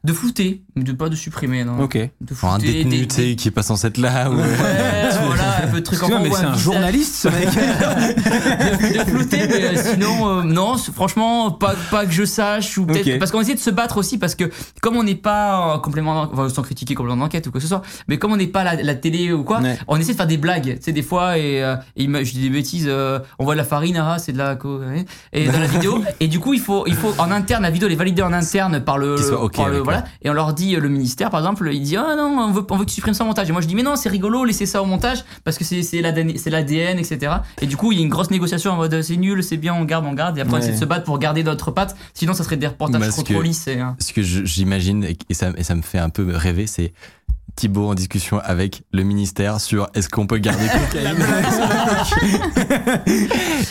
[0.04, 1.80] De flouter, de pas de supprimer, non.
[1.80, 1.96] Ok.
[1.96, 4.30] De Pour un flouter, détenu, des- tu sais, qui est pas censé être là.
[4.30, 4.42] ou- Ouais,
[5.26, 7.48] voilà, un peu de trucs Excuse-moi, mais c'est un journaliste ce mec.
[8.94, 13.18] de flouter, mais euh, sinon, euh, non, franchement, pas, pas que je sache, ou peut-être,
[13.18, 14.44] parce qu'on essaie de se battre aussi, parce que
[14.80, 17.68] comme on n'est pas euh, complément, enfin, sans critiquer complément d'enquête ou quoi que ce
[17.68, 19.76] soit, mais comme on n'est pas la, la télé ou quoi, Ouais.
[19.88, 22.42] on essaie de faire des blagues, tu sais, des fois, et, euh, et je dis
[22.42, 24.56] des bêtises, euh, on voit de la farine, ah, c'est de la,
[25.32, 27.88] et dans la vidéo, et du coup, il faut, il faut, en interne, la vidéo,
[27.88, 29.16] elle est validée en interne par le,
[29.54, 32.14] par le- voilà, et on leur dit, euh, le ministère, par exemple, il dit, ah
[32.16, 33.74] non, on veut, on veut que tu supprimes ça au montage, et moi je dis,
[33.74, 37.32] mais non, c'est rigolo, laissez ça au montage, parce que c'est, l'ADN, etc.
[37.60, 39.74] Et du coup, il y a une grosse négociation en mode, c'est nul, c'est bien,
[39.74, 40.62] on garde, on garde, et après on Ouais.
[40.62, 43.40] essaie de se battre pour garder notre patte, sinon ça serait des reportages trop, trop
[43.42, 43.96] hein.
[44.00, 46.92] Ce que j'imagine, et, et ça, et ça me fait un peu rêver, c'est
[47.58, 51.16] Thibaut en discussion avec le ministère sur est-ce qu'on peut garder cocaïne.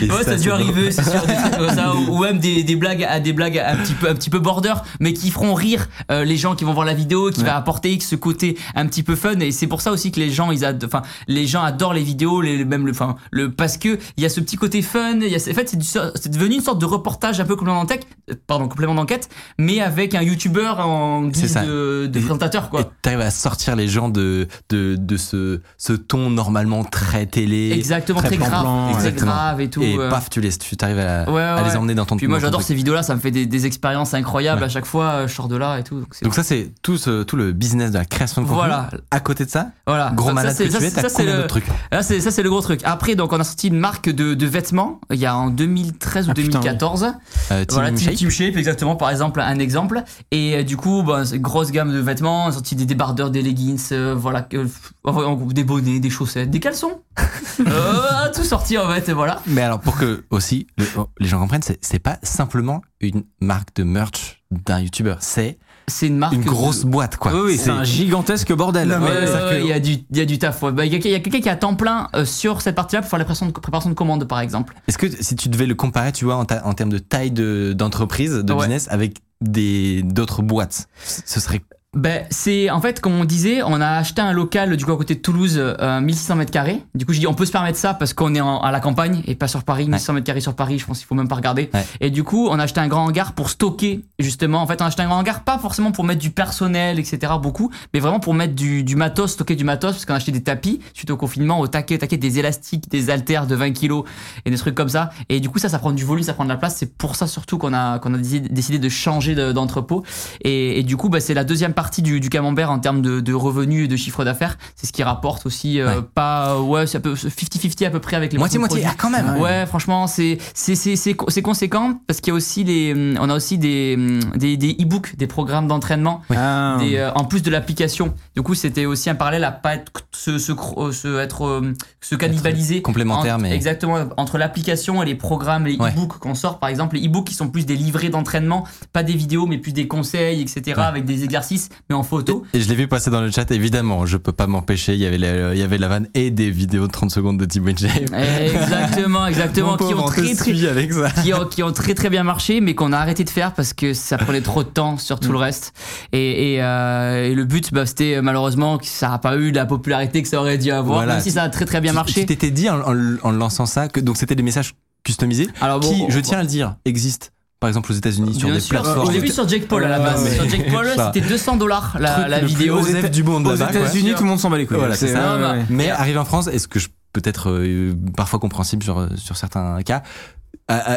[0.01, 2.21] Et Ouais, ça, a dû c'est arriver, c'est sûr, des trucs comme ça, ou, ou
[2.23, 5.13] même des, des blagues, à des blagues un petit peu, un petit peu border, mais
[5.13, 7.45] qui feront rire euh, les gens qui vont voir la vidéo, qui Ouais.
[7.45, 10.29] va apporter ce côté un petit peu fun, et c'est pour ça aussi que les
[10.31, 13.97] gens, ils enfin, les gens adorent les vidéos, les, même le, enfin, le, parce que
[14.17, 16.61] il y a ce petit côté fun, il y a, en fait, c'est, devenu une
[16.61, 20.79] sorte de reportage un peu complément d'enquête, euh, pardon, complément d'enquête, mais avec un youtubeur
[20.85, 21.65] en C'est guise ça.
[21.65, 22.91] de, de Et- présentateur, Et quoi.
[23.01, 27.71] t'arrives à sortir les gens de, de, de ce, ce ton normalement très télé.
[27.73, 29.31] Exactement, très très, grave, plan-plan, très exactement.
[29.31, 29.81] grave et tout.
[29.81, 30.09] Et euh.
[30.09, 32.61] paf, tu les, tu t'arrives à, Ouais, à les emmener dans ton Puis moi j'adore
[32.61, 34.65] ces vidéos-là, ça me fait des, des expériences incroyables Ouais.
[34.65, 35.99] à chaque fois, euh, je sors de là et tout.
[35.99, 38.59] Donc, Donc ça, c'est tout, ce, tout le business de la création de contenu.
[38.61, 38.89] Voilà.
[39.11, 40.11] À côté de ça, voilà.
[40.15, 41.47] gros Ça, malade c'est- que ça, tu es, c'est- t'as ça, c'est combien le- d'autres
[41.49, 42.81] trucs Là, c'est ça, c'est le gros truc.
[42.83, 44.99] Après, donc, on a sorti une marque de, de vêtements.
[45.11, 47.03] Il y a en 2013 ou Ah, putain, 2014.
[47.51, 48.95] euh, Team Voilà, Team, Shape Team Shape, exactement.
[48.95, 50.03] Par exemple, un exemple.
[50.31, 52.45] Et euh, du coup, bah, grosse gamme de vêtements.
[52.45, 54.67] On a sorti des débardeurs, des leggings, euh, voilà, que-
[55.03, 57.01] enfin, en gros, des bonnets, des chaussettes, des caleçons.
[57.67, 59.41] euh, tout sorti en fait, voilà.
[59.47, 60.85] Mais alors, pour que aussi le-
[61.19, 65.57] les gens comprennent, c'est, c'est pas simplement une marque de merch d'un youtubeur, c'est
[65.87, 66.33] C'est une marque.
[66.33, 67.33] une de- grosse boîte, quoi.
[67.33, 68.87] Oui, oui, c'est un gigantesque bordel.
[68.87, 70.61] Non, mais- Ouais, ça ouais, que- il y a du, il y a du taf.
[70.63, 70.71] ouais.
[70.71, 72.75] Bah, Il y a, il y a quelqu'un qui a temps plein euh, sur cette
[72.75, 74.75] partie-là pour faire la préparation de, préparation de commandes, par exemple.
[74.87, 77.31] Est-ce que si tu devais le comparer, tu vois, en, ta- en termes de taille
[77.31, 78.59] de, d'entreprise, de Ouais.
[78.59, 81.61] business, avec des, d'autres boîtes, ce serait
[81.97, 84.97] Ben, c'est en fait, comme on disait, on a acheté un local du coup à
[84.97, 86.83] côté de Toulouse, euh, 1600 mètres carrés.
[86.93, 88.79] Du coup, je dis, on peut se permettre ça parce qu'on est en- à la
[88.79, 89.87] campagne et pas sur Paris.
[89.87, 91.71] 1600 mètres carrés sur Paris, je pense qu'il faut même pas regarder.
[91.73, 91.83] Ouais.
[91.99, 94.61] Et du coup, on a acheté un grand hangar pour stocker justement.
[94.61, 97.33] En fait, on a acheté un grand hangar pas forcément pour mettre du personnel, etc.
[97.41, 100.31] Beaucoup, mais vraiment pour mettre du, du matos, stocker du matos parce qu'on a acheté
[100.31, 103.71] des tapis suite au confinement, au taquet, au taquet, des élastiques, des haltères de 20
[103.71, 104.03] kilos
[104.45, 105.09] et des trucs comme ça.
[105.29, 106.75] Et du coup, ça, ça prend du volume, ça prend de la place.
[106.77, 110.03] C'est pour ça surtout qu'on a qu'on a décidé, de changer de- d'entrepôt.
[110.43, 113.19] Et, et du coup, bah, c'est la deuxième partie du, du camembert en termes de,
[113.19, 114.57] de revenus et de chiffre d'affaires.
[114.75, 116.01] C'est ce qui rapporte aussi euh, Ouais.
[116.13, 118.83] pas ouais, c'est un peu 50-50 à peu près avec les moitié moitié.
[118.87, 119.37] Ah, quand même.
[119.39, 122.93] Ouais, franchement, c'est c'est c'est c'est co- c'est conséquent parce qu'il y a aussi les
[122.93, 126.77] hum, on a aussi des hum, des des e-books, des programmes d'entraînement Ah.
[126.79, 128.13] des, euh, en plus de l'application.
[128.35, 130.53] Du coup, c'était aussi un parallèle à pas être se se,
[130.91, 135.77] se être euh, se cannibaliser complémentaire, entre- mais- exactement entre l'application et les programmes, les
[135.77, 135.91] Ouais.
[135.91, 139.13] e-books qu'on sort par exemple, les e-books qui sont plus des livrets d'entraînement, pas des
[139.13, 140.61] vidéos mais plus des conseils, etc.
[140.77, 140.83] Ouais.
[140.83, 142.43] avec des exercices mais en photo.
[142.53, 144.93] Et je l'ai vu passer dans le chat, évidemment, je peux pas m'empêcher.
[144.93, 147.37] Il y avait la, il y avait la vanne et des vidéos de 30 secondes
[147.37, 148.09] de Thibaut Inchep.
[148.13, 151.09] Exactement, exactement, qui pauvre, ont très très suit avec ça.
[151.21, 153.73] qui ont, qui ont très très bien marché, mais qu'on a arrêté de faire parce
[153.73, 155.73] que ça prenait trop de temps sur tout le reste.
[156.11, 159.51] Et, et, euh, et le but, bah, c'était euh, malheureusement que ça n'a pas eu
[159.51, 161.13] la popularité que ça aurait dû avoir, Voilà.
[161.15, 162.21] même si ça a très très bien marché.
[162.21, 164.73] Tu t'étais dit en, en- en lançant ça que donc c'était des messages
[165.03, 167.27] customisés Alors bon, qui, on- je tiens à le dire, existent.
[167.59, 169.07] Par exemple aux États-Unis sur des sûr, plateformes.
[169.07, 170.23] je l'ai vu sur Jake Paul à la base.
[170.23, 170.35] ouais.
[170.35, 171.11] Sur Jake Paul, Ça.
[171.13, 172.77] c'était 200 dollars la, la plus vidéo.
[172.79, 173.55] osef du monde Aux.
[173.55, 174.77] États-Unis, tout le monde s'en bat les couilles.
[174.77, 175.37] Voilà, c'est ça.
[175.37, 175.65] ouais, ouais.
[175.69, 179.81] Mais arrivé en France, est-ce que je peut être euh, parfois compréhensible sur sur certains
[179.81, 180.03] cas,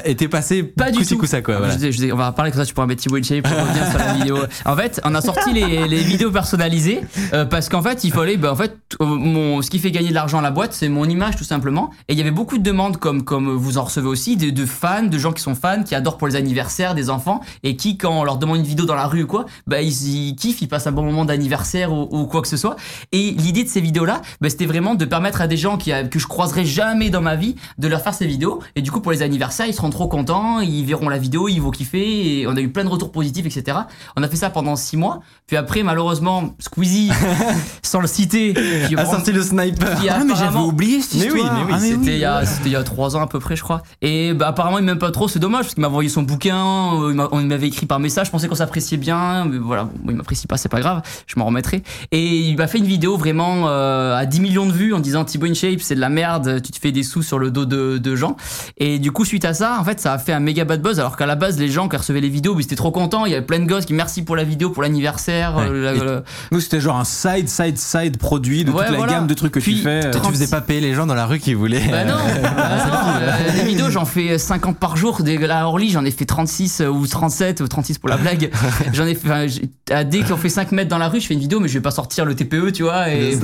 [0.04, 1.18] été passé Pas du tout.
[1.18, 1.58] coup-ça, quoi.
[1.58, 1.72] voilà.
[1.74, 3.56] Je dis- je dis- on va parler comme ça, tu pourras mettre Thibaut Inchep pour
[3.56, 4.38] revenir sur la vidéo.
[4.64, 7.00] En fait, on a sorti les, les vidéos personnalisées
[7.32, 10.08] euh, parce qu'en fait, il fallait, bah, en fait, euh, mon, ce qui fait gagner
[10.08, 11.90] de l'argent à la boîte, c'est mon image tout simplement.
[12.08, 14.66] Et il y avait beaucoup de demandes, comme comme vous en recevez aussi, de, de
[14.66, 17.96] fans, de gens qui sont fans, qui adorent pour les anniversaires des enfants et qui,
[17.96, 19.92] quand on leur demande une vidéo dans la rue ou quoi, bah ils,
[20.30, 22.76] ils kiffent, ils passent un bon moment d'anniversaire ou, ou quoi que ce soit.
[23.12, 26.18] Et l'idée de ces vidéos-là, bah, c'était vraiment de permettre à des gens qui, que
[26.18, 28.60] je croiserai jamais dans ma vie de leur faire ces vidéos.
[28.74, 31.60] Et du coup, pour les anniversaires, ils seront trop contents, ils verront la vidéo, ils
[31.60, 32.40] vont kiffer.
[32.40, 33.78] Et on a eu plein de retours positifs, etc.
[34.16, 35.20] On a fait ça pendant six mois.
[35.46, 37.10] Puis après, malheureusement, Squeezie,
[37.82, 38.54] sans le citer,
[38.88, 40.00] qui, A sorti le sniper.
[40.00, 41.54] qui Ah, mais j'avais oublié cette Mais oui, histoire.
[41.58, 43.38] mais oui, Ah, c'était il y a c'était il y a trois ans à peu
[43.38, 45.88] près je crois et bah, apparemment il m'aime pas trop c'est dommage parce qu'il m'a
[45.88, 49.58] envoyé son bouquin euh, on m'avait écrit par message je pensais qu'on s'appréciait bien mais
[49.58, 51.82] voilà bon, il m'apprécie pas c'est pas grave je m'en remettrai
[52.12, 55.24] et il m'a fait une vidéo vraiment euh, à 10 millions de vues en disant
[55.24, 57.98] Thibaut InShape c'est de la merde tu te fais des sous sur le dos de,
[57.98, 58.36] de gens
[58.76, 60.98] et du coup suite à ça en fait ça a fait un méga bad buzz
[61.00, 63.32] alors qu'à la base les gens qui recevaient les vidéos ils étaient trop contents il
[63.32, 65.66] y avait plein de gosses qui merci pour la vidéo pour l'anniversaire Ouais.
[65.68, 68.98] euh, la- Et- la- Nous, c'était genre un side, side, side produit de Ouais, toute
[68.98, 70.10] la gamme de trucs que Puis, tu fais.
[70.10, 71.86] Toi, tu faisais pas payer les gens dans la rue qui voulaient.
[71.90, 75.20] Bah non, euh, bah non, euh, des vidéos j'en fais 50 par jour.
[75.50, 78.50] À Orly j'en ai fait 36 euh, ou 37 ou 36 pour la blague.
[78.92, 81.40] J'en ai fait, enfin, dès qu'on fait 5 mètres dans la rue, je fais une
[81.40, 83.10] vidéo mais je vais pas sortir le TPE, tu vois.
[83.10, 83.36] Et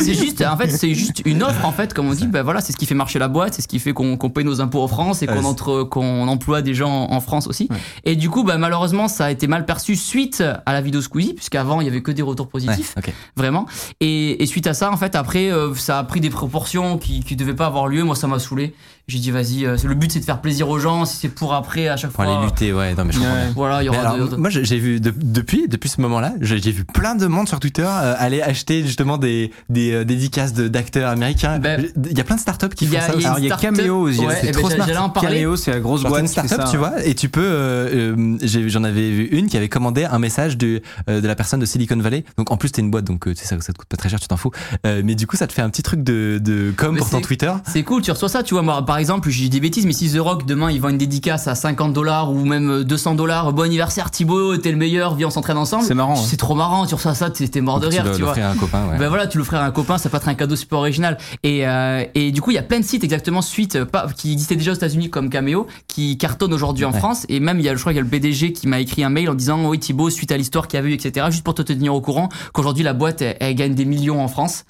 [0.00, 2.26] c'est juste, en fait, c'est juste une offre en fait, comme on dit.
[2.26, 4.30] Bah voilà, c'est ce qui fait marcher la boîte, c'est ce qui fait qu'on qu'on
[4.30, 7.68] paye nos impôts France et qu'on entre, qu'on emploie des gens en France aussi.
[8.04, 11.34] Et du coup, bah malheureusement, ça a été mal perçu suite à la vidéo Squeezie,
[11.34, 12.94] puisqu'avant il y avait que des retours Ouais, positifs
[13.36, 13.66] vraiment.
[14.00, 17.20] Et, et suite à ça, en fait, après, euh, ça a pris des proportions qui,
[17.20, 18.04] qui devaient pas avoir lieu.
[18.04, 18.74] Moi, ça m'a saoulé.
[19.06, 21.04] J'ai dit, vas-y, euh, le but, c'est de faire plaisir aux gens.
[21.04, 22.36] Si c'est pour après, à chaque Pour fois.
[22.38, 22.94] aller lutter, ouais.
[22.94, 23.52] Non, mais je comprends Ouais.
[23.54, 26.58] Voilà, il y aura alors, de- moi, j'ai vu de- depuis depuis ce moment-là, j'ai
[26.60, 30.54] j'ai vu plein de monde sur Twitter euh, aller acheter justement des des euh, dédicaces
[30.54, 31.58] d'acteurs américains.
[31.58, 33.44] Ben, Il y a plein de startups qui font a- ça il y Alors, il
[33.46, 33.56] y a.
[33.56, 34.06] Cameo.
[34.08, 35.12] Ouais, c'est eh ben, trop j'allais smart.
[35.12, 36.64] Cameo, c'est la grosse boîte startup, ça.
[36.70, 38.14] tu vois, et tu peux.
[38.42, 41.96] J'en avais vu une qui avait commandé un message de de la personne de Silicon
[41.98, 42.24] Valley.
[42.38, 44.28] Donc en plus t'es une boîte, donc ça, ça te coûte pas très cher, tu
[44.28, 44.50] t'en fous.
[44.84, 47.20] Mais du coup ça te fait un petit truc de de com Mais pour ton
[47.20, 47.52] Twitter.
[47.66, 48.62] C'est cool, tu reçois ça, tu vois.
[48.62, 51.48] Moi, par exemple, j'ai des bêtises, mais si The Rock demain il vend une dédicace
[51.48, 55.30] à 50 dollars ou même 200 dollars, bon anniversaire Thibaut, t'es le meilleur, viens on
[55.30, 55.82] s'entraîne ensemble.
[55.84, 56.24] C'est marrant, hein.
[56.24, 58.34] C'est trop marrant, tu reçois ça, t'es mort de Tu rire, dois tu vois.
[58.38, 58.86] à un copain.
[58.88, 58.96] Ouais.
[58.96, 61.18] Ben voilà, tu l'offrir à un copain, ça peut être un cadeau super original.
[61.42, 64.06] Et, euh, et du coup, il y a plein de sites exactement suite, euh, pas,
[64.16, 66.98] qui existaient déjà aux États-Unis comme Cameo, qui cartonnent aujourd'hui en Ouais.
[67.00, 67.26] France.
[67.28, 69.02] Et même, il y a, je crois qu'il y a le PDG qui m'a écrit
[69.02, 71.42] un mail en disant, oui Thibaut, suite à l'histoire qu'il y a eu, etc., juste
[71.42, 74.64] pour te tenir au courant qu'aujourd'hui la boîte, elle, elle gagne des millions en France.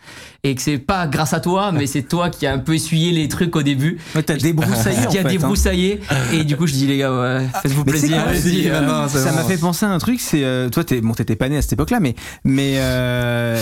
[0.46, 3.12] Et que c'est pas grâce à toi, mais c'est toi qui a un peu essuyé
[3.12, 3.98] les trucs au début.
[4.14, 5.30] Ouais, t'as débroussaillé qui a fait, hein.
[5.30, 6.00] débroussaillé.
[6.34, 8.22] Et du coup, je dis, les gars, ouais, faites-vous plaisir.
[8.22, 11.12] quoi, euh, c'est Ça m'a fait penser à un truc, c'est euh, toi t'es bon
[11.14, 12.14] t'étais pas né à cette époque-là, mais
[12.44, 13.58] mais euh,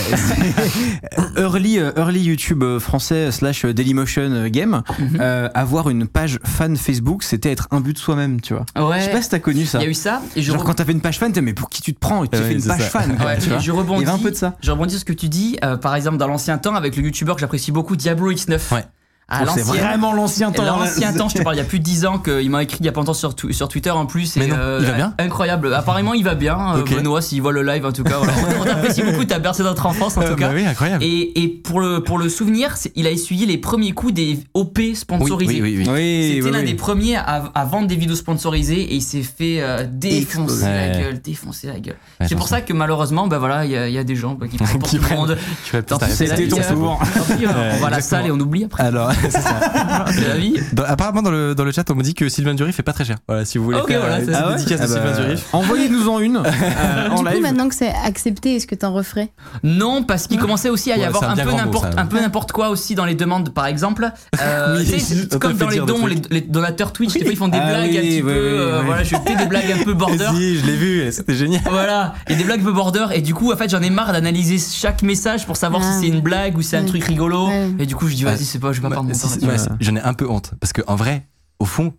[1.36, 5.18] early euh, early YouTube euh, français slash Dailymotion euh, game, Mhm.
[5.20, 8.64] euh, avoir une page fan Facebook, c'était être un but de soi-même, tu vois.
[8.88, 9.00] Ouais.
[9.00, 9.78] Je sais pas si t'as connu ça.
[9.78, 10.20] Il y a eu ça.
[10.36, 11.98] Et je Genre re- quand t'avais une page fan, t'es mais pour qui tu te
[12.00, 13.00] prends Tu Ouais, fais une page ça.
[13.00, 13.16] fan.
[13.16, 13.58] quoi, Ouais, tu vois.
[13.58, 14.02] et je rebondis.
[14.02, 14.56] Il y avait un peu de ça.
[14.62, 15.56] Je rebondis sur ce que tu dis.
[15.64, 18.74] euh, par exemple, dans l'ancien temps, avec le youtubeur que j'apprécie beaucoup, Diablo X9.
[18.74, 18.84] Ouais.
[19.30, 20.62] Oh, c'est vraiment l'ancien temps.
[20.64, 22.78] L'ancien temps, je te parle, il y a plus de 10 ans qu'il m'a écrit
[22.80, 24.36] il y a pas longtemps sur, sur Twitter en plus.
[24.36, 25.72] Mais et, non, il va bien Incroyable.
[25.72, 26.74] Apparemment, il va bien.
[26.76, 26.94] euh, Ok.
[26.94, 28.18] Benoît, s'il voit le live, en tout cas.
[28.18, 28.32] voilà.
[28.60, 30.48] On- t'apprécie beaucoup, t'as bercé notre enfance, en Euh, tout cas.
[30.48, 31.02] bah oui, incroyable.
[31.02, 34.78] Et, et pour, le, pour le souvenir, il a essuyé les premiers coups des OP
[34.94, 35.62] sponsorisés.
[35.62, 35.90] oui, oui, oui.
[35.90, 36.64] Oui, C'était oui, l'un oui.
[36.66, 40.72] des premiers à, à vendre des vidéos sponsorisées et il s'est fait euh, défoncer la
[40.72, 40.98] Ouais.
[41.00, 41.96] gueule, défoncer la gueule.
[42.20, 44.16] Ouais, c'est pour ça que malheureusement, bah voilà, il y, a- il y a des
[44.16, 45.38] gens bah, qui prennent pour Qui tout le prennent- monde.
[46.10, 48.82] C'était ton pis, on va à la salle et on oublie après.
[48.82, 49.60] Alors, c'est ça.
[49.92, 50.54] Voilà, c'est la vie.
[50.72, 52.92] Dans- apparemment dans le dans le chat on me dit que Sylvain Dury fait pas
[52.92, 53.16] très cher.
[53.28, 55.28] Voilà si vous voulez Ok, faire voilà, euh, c'est petite dédicace de Ah bah, Sylvain
[55.28, 55.42] Dury.
[55.52, 57.42] Envoyez-nous en une euh, en Du coup, live.
[57.42, 59.30] maintenant que c'est accepté, est-ce que t'en referais?
[59.62, 61.58] Non, parce qu'il commençait aussi à y Ouais, avoir c'est un un bien peu grand
[61.60, 62.00] mot, n'importe ça.
[62.00, 64.10] un peu n'importe quoi aussi dans les demandes, par exemple.
[64.40, 66.32] Euh, Oui, tu sais, on te comme fait dans les dire des dons, les, trucs.
[66.32, 68.28] les donateurs Twitch, des fois ils font des Ah blagues oui, un petit oui, peu.
[68.28, 68.86] oui, euh, oui.
[68.86, 70.28] Voilà, je fais des blagues un peu border.
[70.34, 71.62] Si, je l'ai vu, c'était génial.
[71.70, 73.80] Voilà, il y a des blagues un peu border et du coup en fait j'en
[73.82, 75.92] ai marre d'analyser chaque message pour savoir Ah.
[75.94, 76.86] si c'est une blague ou si c'est un Ouais.
[76.88, 77.68] truc rigolo Ouais.
[77.78, 79.96] et du coup je dis vas-y c'est pas je vais pas perdre mon temps J'en
[79.96, 81.26] ai un peu honte parce que en vrai,
[81.58, 81.92] au fond,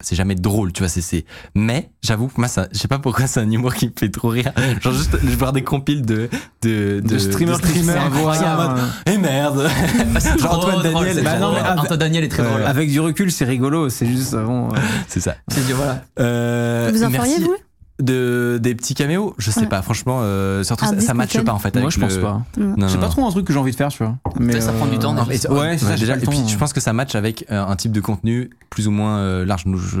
[0.00, 0.88] c'est jamais drôle, tu vois.
[0.88, 1.24] C'est, c'est.
[1.54, 4.10] Mais j'avoue, que moi, ça, je sais pas pourquoi c'est un humour qui me fait
[4.10, 4.50] trop rire.
[4.80, 6.28] Genre juste je voir des compiles de
[6.62, 9.68] de De streamers qui streamers sont en mode, Eh merde.
[10.18, 11.22] C'est Genre Antoine drôle, Daniel.
[11.24, 12.48] bah non, mais Antoine Daniel est très Ouais.
[12.48, 12.62] drôle.
[12.64, 13.88] Avec du recul, c'est rigolo.
[13.88, 14.68] C'est juste bon.
[14.74, 15.36] euh, C'est ça.
[15.46, 16.02] C'est du- voilà.
[16.18, 17.54] Euh, Vous en feriez, vous?
[18.00, 19.66] De des petits caméos je sais Ouais.
[19.66, 22.22] pas franchement euh, surtout ça, ça matche pas en fait Moi, avec je pense le-
[22.22, 22.40] pas.
[22.56, 24.16] non, C'est non, pas trop un truc que j'ai envie de faire, tu vois.
[24.40, 26.48] Mais ça prend du temps, Non, Ouais, c'est ça, déjà, et puis temps.
[26.48, 29.44] je pense que ça match avec euh, un type de contenu plus ou moins euh,
[29.44, 29.66] large.
[29.66, 30.00] Nous, je-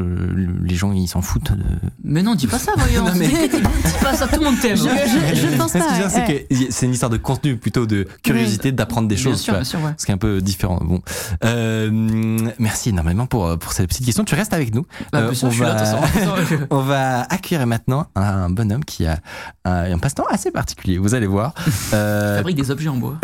[0.64, 1.52] les gens, ils s'en foutent.
[1.52, 1.62] De...
[2.04, 3.04] Mais non, dis pas ça, voyons.
[3.06, 3.58] Non, mais- Dis
[4.02, 4.76] pas ça, tout le monde t'aime.
[4.76, 4.82] Je,
[5.34, 6.08] je, je pense Ce pas.
[6.08, 6.46] c'est ouais.
[6.48, 9.40] que c'est une histoire de contenu plutôt de curiosité, d'apprendre des Bien choses.
[9.40, 9.92] sûr, bien sûr, ouais.
[9.98, 10.78] Ce qui est un peu différent.
[10.82, 11.02] Bon,
[11.44, 11.90] Euh,
[12.58, 14.24] merci énormément pour pour cette petite question.
[14.24, 14.86] Tu restes avec nous.
[15.12, 16.66] Bah, Euh, bien sûr, on je suis là, va- de toute façon.
[16.70, 19.18] On va accueillir maintenant un bonhomme qui a
[19.64, 20.96] un, un passe-temps assez particulier.
[20.98, 21.54] Vous allez voir.
[21.92, 23.18] Euh, Fabrique des objets en bois.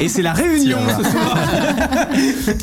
[0.00, 1.38] Et c'est la réunion Si, ce soir.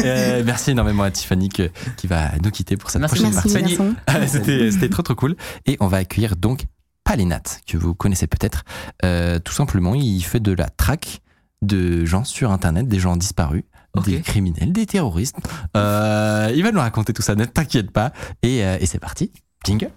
[0.06, 1.65] Euh, merci énormément à Tiffany que-
[1.98, 3.22] qui va nous quitter pour cette Merci.
[3.22, 4.28] prochaine Merci, partie.
[4.72, 5.36] C'était trop trop cool.
[5.66, 6.66] Et on va accueillir donc
[7.04, 8.64] Palinat, que vous connaissez peut-être.
[9.04, 11.22] Euh, tout simplement, il fait de la traque
[11.62, 13.64] de gens sur Internet, des gens disparus.
[14.04, 15.38] Des criminels, des terroristes.
[15.78, 18.12] Euh, il va nous raconter tout ça, ne t'inquiète pas.
[18.44, 19.32] Et, euh, et c'est parti.
[19.64, 19.90] Jingle.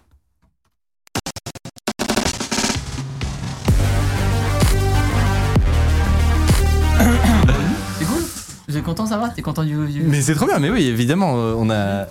[8.79, 9.29] Êtes content, ça va?
[9.29, 9.75] T'es content du.
[9.87, 12.07] du- Mais c'est trop bien, mais oui, évidemment, euh, on a.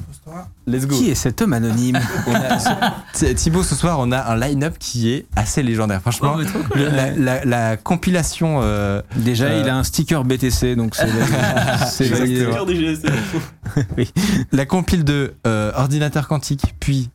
[0.68, 0.95] Let's go.
[0.98, 1.98] Qui est cet homme anonyme?
[2.27, 6.02] On a- Thi- Thibaut, ce soir, on a un line-up qui est assez légendaire.
[6.02, 6.81] Franchement, Oh, cool.
[6.81, 8.60] la, la- la compilation.
[8.61, 11.07] euh, Déjà, Euh, il a un sticker BTC, donc c'est
[11.89, 12.41] c'est validé.
[12.41, 13.15] Exactement.
[14.52, 17.10] la compile de euh, ordinateur quantique, puis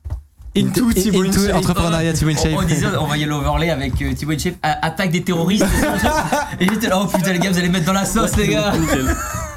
[0.56, 5.10] Into In- Thibaut Into entrepreneuriat Thibaut On, disait, on voyait l'overlay avec euh, Thibaut attaque
[5.10, 5.64] des terroristes.
[6.60, 8.72] et j'étais là, oh putain, les gars, vous allez mettre dans la sauce, les gars.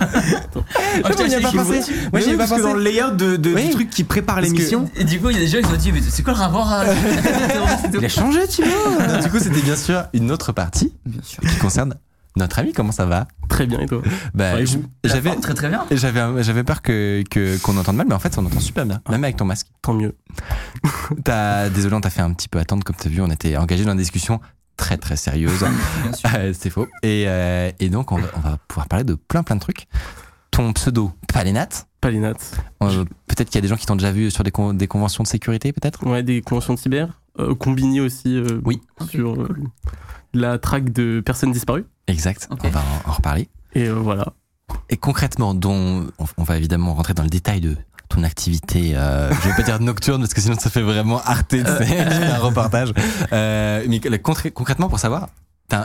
[0.02, 0.62] Oh,
[1.10, 1.82] putain, on y a c'est pas pensé.
[2.12, 3.66] Moi, j'y ai pas parce que dans le layout de, de- Oui.
[3.66, 5.70] du truc qui prépare l'émission, Et du coup, il y a des gens qui se
[5.72, 6.84] sont dit, mais c'est quoi le rapport à
[7.94, 8.68] il a changé, Thibaut.
[9.08, 11.42] Non, du coup, c'était bien sûr une autre partie Bien sûr.
[11.42, 11.96] qui concerne
[12.38, 12.74] notre ami.
[12.74, 13.28] Comment ça va?
[13.48, 14.02] Très bien, et toi?
[14.34, 14.84] Bah, je- vous?
[15.04, 15.34] J'avais.
[15.38, 15.86] Très très bien.
[15.92, 17.24] J'avais, j'avais peur que,
[17.62, 19.68] qu'on entende mal, mais en fait, on entend super bien, même avec ton masque.
[19.82, 20.16] Tant mieux.
[21.24, 23.86] T'as, désolé, on t'a fait un petit peu attendre, comme t'as vu, on était engagé
[23.86, 24.40] dans une discussion
[24.78, 25.66] très très sérieuse.
[26.36, 26.88] Euh, c'est faux.
[27.04, 29.88] Et, euh, et donc, on va, on va pouvoir parler de plein plein de trucs.
[30.52, 31.70] Ton pseudo, Palénat.
[32.02, 32.34] Palinat.
[32.84, 34.88] Euh, peut-être qu'il y a des gens qui t'ont déjà vu sur des, con- des
[34.88, 36.06] conventions de sécurité, peut-être?
[36.08, 37.22] Ouais, des conventions de cyber.
[37.40, 38.82] Euh, Combini aussi Oui.
[39.10, 39.48] sur
[40.34, 41.86] la traque de personnes disparues.
[42.08, 42.48] Exact.
[42.64, 43.50] On va en, en reparler.
[43.74, 44.34] Et voilà.
[44.90, 47.76] Et concrètement, dont, on, on va évidemment rentrer dans le détail de
[48.10, 51.62] ton activité, euh, je vais pas dire nocturne parce que sinon ça fait vraiment tu
[51.62, 52.94] sais, un reportage.
[53.34, 55.30] Euh, mais concrètement, pour savoir,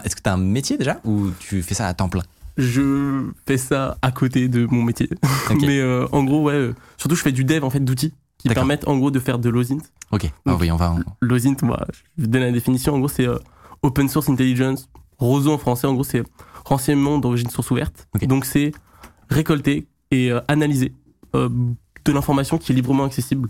[0.05, 2.23] est-ce que tu as un métier déjà ou tu fais ça à temps plein?
[2.59, 5.09] Je fais ça à côté de mon métier.
[5.63, 6.53] Mais euh, en gros, ouais.
[6.53, 9.39] euh, surtout, je fais du dev en fait d'outils qui permettent en gros de faire
[9.39, 9.79] de l'OSINT.
[10.11, 10.93] Ok, Ah oui, on va.
[10.93, 11.79] en- L'OSINT, moi,
[12.19, 12.95] je vais donner la définition.
[12.95, 13.39] En gros, c'est euh,
[13.83, 14.89] Open Source Intelligence.
[15.19, 16.23] Roseau en français, en gros, c'est
[16.65, 18.09] renseignement d'origine source ouverte.
[18.23, 18.73] Donc, c'est
[19.31, 20.93] récolter et euh, analyser
[21.35, 21.49] euh,
[22.11, 23.49] de l'information qui est librement accessible.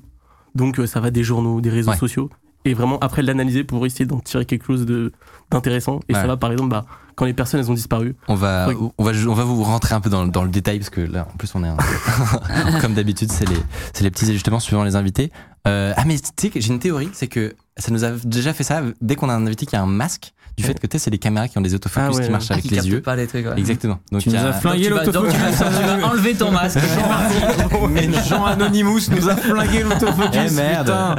[0.55, 1.97] Donc, euh, ça va des journaux, des réseaux Ouais.
[1.97, 2.31] sociaux.
[2.67, 5.13] Et vraiment, après l'analyser pour essayer d'en tirer quelque chose de-
[5.51, 6.01] d'intéressant.
[6.09, 6.21] Et Ouais.
[6.21, 6.85] ça va, par exemple, bah,
[7.17, 8.17] quand les personnes elles ont disparu.
[8.29, 8.75] On va, Oui.
[8.99, 11.27] on va, on va vous rentrer un peu dans, dans le détail parce que là,
[11.33, 11.77] en plus, on est un-
[12.83, 13.57] comme d'habitude, c'est les,
[13.95, 15.33] c'est les petits ajustements suivant les invités.
[15.67, 18.53] Euh, ah mais tu sais que j'ai une théorie, c'est que ça nous a déjà
[18.53, 20.99] fait ça dès qu'on a un invité qui a un masque, du fait que tu
[20.99, 22.75] sais, c'est les caméras qui ont des autofocus Ah ouais, qui marchent Ah, avec qui
[22.75, 23.01] les yeux.
[23.01, 23.47] pas les trucs.
[23.47, 23.59] ouais.
[23.59, 23.99] Exactement.
[24.13, 25.33] Donc Tu nous a- as flingué l'autofocus.
[25.33, 26.79] tu vas enlever ton masque.
[28.29, 30.41] Jean Anonymous nous a flingué l'autofocus.
[30.49, 30.87] Eh merde.
[30.87, 31.15] putain.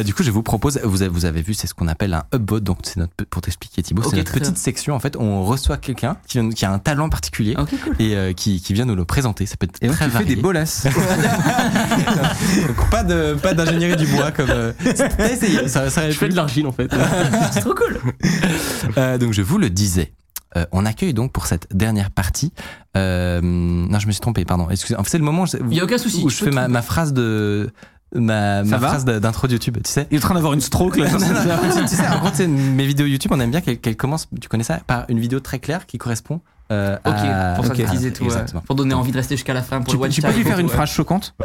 [0.00, 2.14] Euh, du coup, je vous propose, vous avez, vous avez vu, c'est ce qu'on appelle
[2.14, 2.64] un upvote.
[2.64, 4.62] Donc, c'est notre, pour t'expliquer, Thibaut, Ok, c'est notre très petite bien.
[4.62, 4.94] section.
[4.94, 7.94] En fait, où on reçoit quelqu'un qui, vient- qui a un talent particulier cool.
[7.98, 9.46] et euh, qui, qui vient nous le présenter.
[9.46, 10.34] Ça peut être Et donc, très tu fais varié.
[10.36, 10.86] des bolasses.
[12.66, 14.50] Donc, pas de, pas d'ingénierie du bois comme.
[14.50, 14.72] euh,
[15.16, 16.90] T'as essayé, ça, ça Je fais de l'argile en fait.
[17.52, 17.98] C'est trop cool.
[18.96, 20.12] Euh, donc, je vous le disais.
[20.56, 22.52] Euh, on accueille donc pour cette dernière partie.
[22.96, 24.68] euh, non, je me suis trompé, pardon.
[24.70, 24.96] Excusez.
[24.96, 26.22] En fait, c'est le moment où je, Il y a aucun souci.
[26.24, 27.70] où je fais ma phrase de.
[28.12, 30.06] Ma, ma phrase d'intro de YouTube, tu sais.
[30.10, 31.08] Il est en train d'avoir une stroke là.
[31.10, 34.28] Non, non, tu sais, en gros, mes vidéos YouTube, on aime bien qu'elles qu'elles commencent,
[34.40, 37.54] tu connais ça, par une vidéo très claire qui correspond euh, Ok, à.
[37.56, 38.22] pour ok, synthétiser tout.
[38.24, 38.28] ouais.
[38.30, 38.60] Exactement.
[38.62, 40.58] Pour donner envie de rester jusqu'à la fin pour Tu, le tu peux lui faire
[40.58, 41.34] une tout, phrase choquante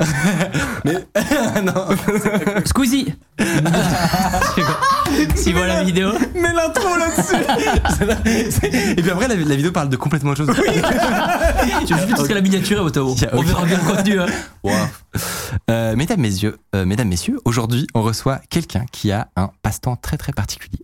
[0.86, 1.88] non.
[1.90, 2.62] ouais.
[2.66, 3.14] Squeezie
[5.36, 6.12] Si voilà la vidéo.
[6.34, 7.36] Mais l'intro là-dessus
[8.98, 10.56] Et puis après, la, la vidéo parle de complètement autre chose.
[11.88, 13.00] Tu veux juste jusqu'à la miniature a
[13.34, 14.20] On verra bien le contenu.
[14.20, 14.26] hein.
[15.70, 20.18] Euh, mesdames, messieurs, euh, mesdames, messieurs, aujourd'hui, on reçoit quelqu'un qui a un passe-temps très
[20.18, 20.80] très particulier.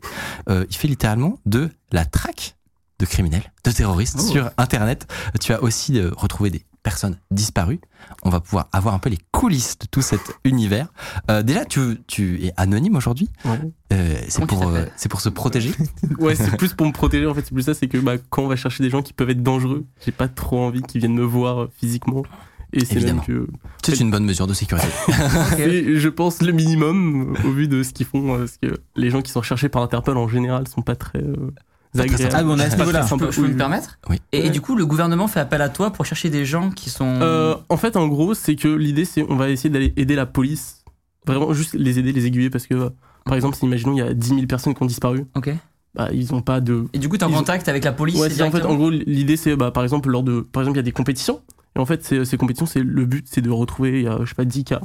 [0.50, 2.56] Euh, il fait littéralement de la traque
[3.02, 4.32] de criminels, de terroristes Oh.
[4.32, 5.08] sur Internet.
[5.42, 7.80] Tu as aussi euh, retrouvé des personnes disparues.
[8.24, 10.88] On va pouvoir avoir un peu les coulisses de tout cet univers.
[11.30, 13.30] Euh, déjà, tu, tu es anonyme aujourd'hui.
[13.46, 13.60] Ouais.
[13.94, 15.72] Euh, c'est pour, euh, t'appelles c'est pour se protéger.
[16.20, 17.42] Ouais, c'est plus pour me protéger en fait.
[17.46, 19.44] C'est plus ça, c'est que bah, quand on va chercher des gens qui peuvent être
[19.44, 22.24] dangereux, j'ai pas trop envie qu'ils viennent me voir physiquement.
[22.74, 23.24] Et c'est même Évidemment.
[23.24, 23.48] que
[23.84, 24.88] C'est une bonne mesure de sécurité.
[25.10, 28.38] je pense, le minimum au vu de ce qu'ils font.
[28.38, 31.34] Parce que les gens qui sont recherchés par Interpol en général sont pas très euh,
[31.36, 32.34] Pas très agréables.
[32.36, 33.06] Ah, bon, à ce niveau-là.
[33.10, 34.18] Je peux, je me permettre Oui.
[34.32, 37.20] Et, du coup, le gouvernement fait appel à toi pour chercher des gens qui sont.
[37.22, 40.26] Euh, en fait, en gros, c'est que l'idée, c'est on va essayer d'aller aider la
[40.26, 40.84] police.
[41.28, 42.50] Vraiment, juste les aider, les aiguiller.
[42.50, 42.92] Parce que,
[43.26, 45.52] par exemple, si imaginons, il y a 10 000 personnes qui ont disparu, Ok.
[45.96, 46.86] bah, ils ont pas de.
[46.94, 48.64] Et du coup, t'es en Ils ont- contact avec la police Ouais, c'est en fait,
[48.64, 50.42] en gros, l'idée, c'est, bah, par exemple, lors de.
[50.42, 51.42] Par exemple, il y a des compétitions.
[51.76, 54.30] Et en fait, ces compétitions, c'est le but, c'est de retrouver, il y a, je
[54.30, 54.82] sais pas, 10 cas.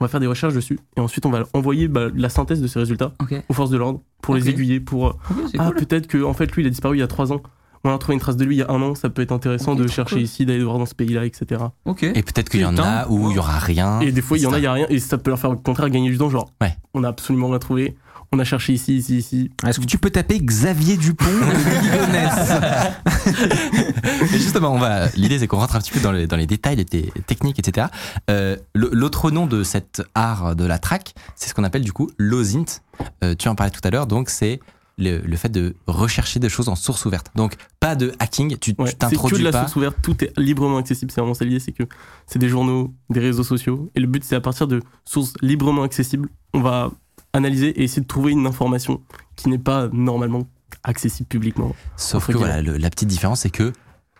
[0.00, 0.78] On va faire des recherches dessus.
[0.96, 3.12] Et ensuite, on va envoyer bah, la synthèse de ces résultats
[3.48, 4.80] aux forces de l'ordre pour les aiguiller.
[4.80, 5.08] Pour.
[5.08, 5.12] euh,
[5.58, 5.74] Ah, cool.
[5.84, 7.42] peut-être que en fait lui il a disparu il y a 3 ans.
[7.84, 9.32] On a retrouvé une trace de lui il y a un an, ça peut être
[9.32, 10.22] intéressant de chercher cool.
[10.24, 11.62] ici, d'aller voir dans ce pays-là, etc.
[11.86, 12.02] Ok.
[12.02, 14.00] Et peut-être qu'il y en a où il y aura rien.
[14.00, 14.68] Et des fois il y en a, il y etc.
[14.70, 16.74] a rien, et ça peut leur faire au contraire gagner du temps, genre Ouais.
[16.92, 17.94] on a absolument rien trouvé,
[18.32, 19.50] on a cherché ici, ici, ici.
[19.66, 21.30] Est-ce que tu peux taper Xavier Dupont de
[24.38, 25.06] justement, on va.
[25.16, 27.58] L'idée, c'est qu'on rentre un petit peu dans les, dans les détails, les té- techniques,
[27.58, 27.88] etc.
[28.30, 32.10] Euh, L'autre nom de cet art de la track, c'est ce qu'on appelle du coup
[32.18, 32.80] l'OSINT.
[33.24, 34.60] Euh, tu en parlais tout à l'heure, donc c'est
[34.98, 37.28] le, le fait de rechercher des choses en source ouverte.
[37.34, 39.60] Donc pas de hacking, tu Ouais, tu c'est que t'introduis de la pas.
[39.62, 41.84] source ouverte, tout est librement accessible, c'est vraiment ça l'idée, c'est que
[42.26, 45.82] c'est des journaux, des réseaux sociaux, et le but c'est à partir de sources librement
[45.84, 46.90] accessibles, on va
[47.32, 49.00] analyser et essayer de trouver une information
[49.36, 50.46] qui n'est pas normalement
[50.82, 51.74] accessible publiquement.
[51.96, 53.72] Sauf que voilà, le- la petite différence, c'est que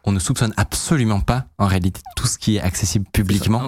[0.04, 3.60] on ne soupçonne absolument pas en réalité tout ce qui est accessible publiquement.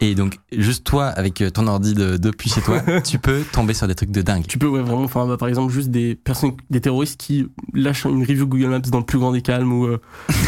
[0.00, 3.86] Et donc, juste toi, avec ton ordi de- depuis chez toi, tu peux tomber sur
[3.88, 4.44] des trucs de dingue.
[4.46, 8.04] Tu peux, ouais, vraiment, enfin, bah, par exemple, juste des personnes, des terroristes qui lâchent
[8.04, 9.86] une review Google Maps dans le plus grand des calmes ou.
[9.86, 10.00] euh,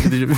[0.02, 0.34] j'ai déjà vu-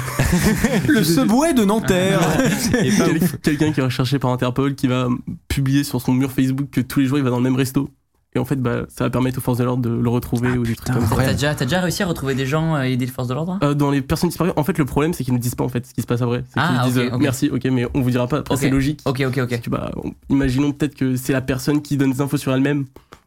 [0.89, 2.21] Le subway de Nanterre
[2.81, 5.09] Et quel- quelqu'un qui est recherché par Interpol qui va
[5.49, 7.91] publier sur son mur Facebook que tous les jours il va dans le même resto.
[8.37, 10.63] Et en fait, bah, ça va permettre aux forces de l'ordre de le retrouver ou
[10.63, 11.17] des trucs comme ça.
[11.17, 13.59] T'as déjà, t'as déjà réussi à retrouver des gens et aider les forces de l'ordre
[13.63, 15.71] Euh, dans les personnes disparues, en fait, le problème, c'est qu'ils ne disent pas en
[15.71, 16.45] fait ce qui se passe après.
[16.49, 17.23] C'est Ah, qu'ils disent ok, euh, ok.
[17.23, 18.43] merci, ok, mais on vous dira pas.
[18.57, 19.01] C'est logique.
[19.07, 19.69] Ok, ok, ok.
[19.71, 22.85] Bah, on- imaginons peut-être que c'est la personne qui donne des infos sur elle-même.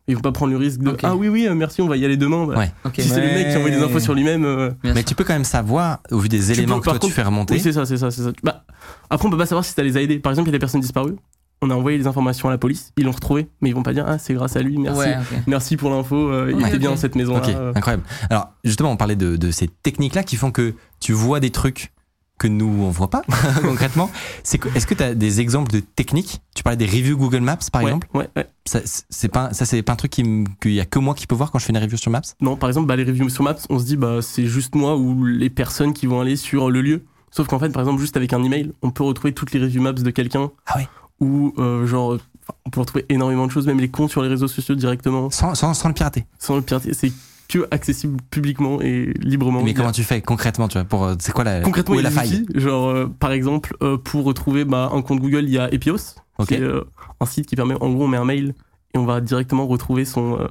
[0.07, 0.95] Ils vont pas prendre le risque de.
[1.03, 2.45] Ah oui, oui, euh, merci, on va y aller demain.
[2.45, 2.71] Bah, Ouais.
[2.99, 4.45] Si c'est le mec qui envoie des infos sur lui-même.
[4.45, 5.05] euh, Mais sûr.
[5.05, 7.55] tu peux quand même savoir, au vu des éléments peux, que toi tu fais remonter,
[7.55, 8.31] Oui, c'est ça, c'est ça, c'est ça.
[8.43, 8.63] Bah,
[9.09, 10.19] après, on peut pas savoir si ça les a aidés.
[10.19, 11.15] Par exemple, il y a des personnes disparues.
[11.61, 13.93] On a envoyé les informations à la police, ils l'ont retrouvé, mais ils vont pas
[13.93, 14.99] dire Ah, c'est grâce à lui, merci.
[15.01, 15.17] Ouais.
[15.45, 17.37] Merci pour l'info, euh, il Ouais, était bien dans cette maison.
[17.37, 18.03] Ok, incroyable.
[18.29, 21.91] Alors, justement, on parlait de, de ces techniques-là qui font que tu vois des trucs
[22.37, 23.23] que nous, on voit pas,
[23.61, 24.09] concrètement.
[24.43, 26.39] C'est Est-ce que tu as des exemples de techniques?
[26.55, 28.07] Tu parlais des reviews Google Maps, par exemple.
[28.13, 28.47] Ouais, ouais.
[28.65, 28.79] Ça,
[29.09, 31.51] c'est pas, ça, c'est pas un truc qu'il y a que moi qui peux voir
[31.51, 32.21] quand je fais une review sur Maps?
[32.39, 34.95] Non, par exemple, bah, les reviews sur Maps, on se dit bah c'est juste moi
[34.95, 37.03] ou les personnes qui vont aller sur le lieu.
[37.31, 39.81] Sauf qu'en fait, par exemple, juste avec un email, on peut retrouver toutes les reviews
[39.83, 40.49] Maps de quelqu'un.
[40.65, 40.87] Ah ouais.
[41.19, 42.17] Ou euh, genre,
[42.65, 45.55] on peut retrouver énormément de choses, même les comptes sur les réseaux sociaux directement, sans,
[45.55, 46.25] sans, sans le pirater.
[46.39, 46.93] sans le pirater.
[46.93, 47.11] C'est
[47.47, 49.63] que accessible publiquement et librement.
[49.63, 52.05] Mais comment tu fais concrètement tu vois, pour, euh, C'est quoi la, Concrètement, où il
[52.05, 54.91] est y la a des faille outils, genre euh, par exemple euh, pour retrouver bah,
[54.93, 55.97] un compte Google, il y a Epios,
[56.37, 56.47] Ok.
[56.49, 56.83] qui est euh,
[57.19, 58.53] un site qui permet, en gros, on met un mail
[58.93, 60.47] et on va directement retrouver son euh,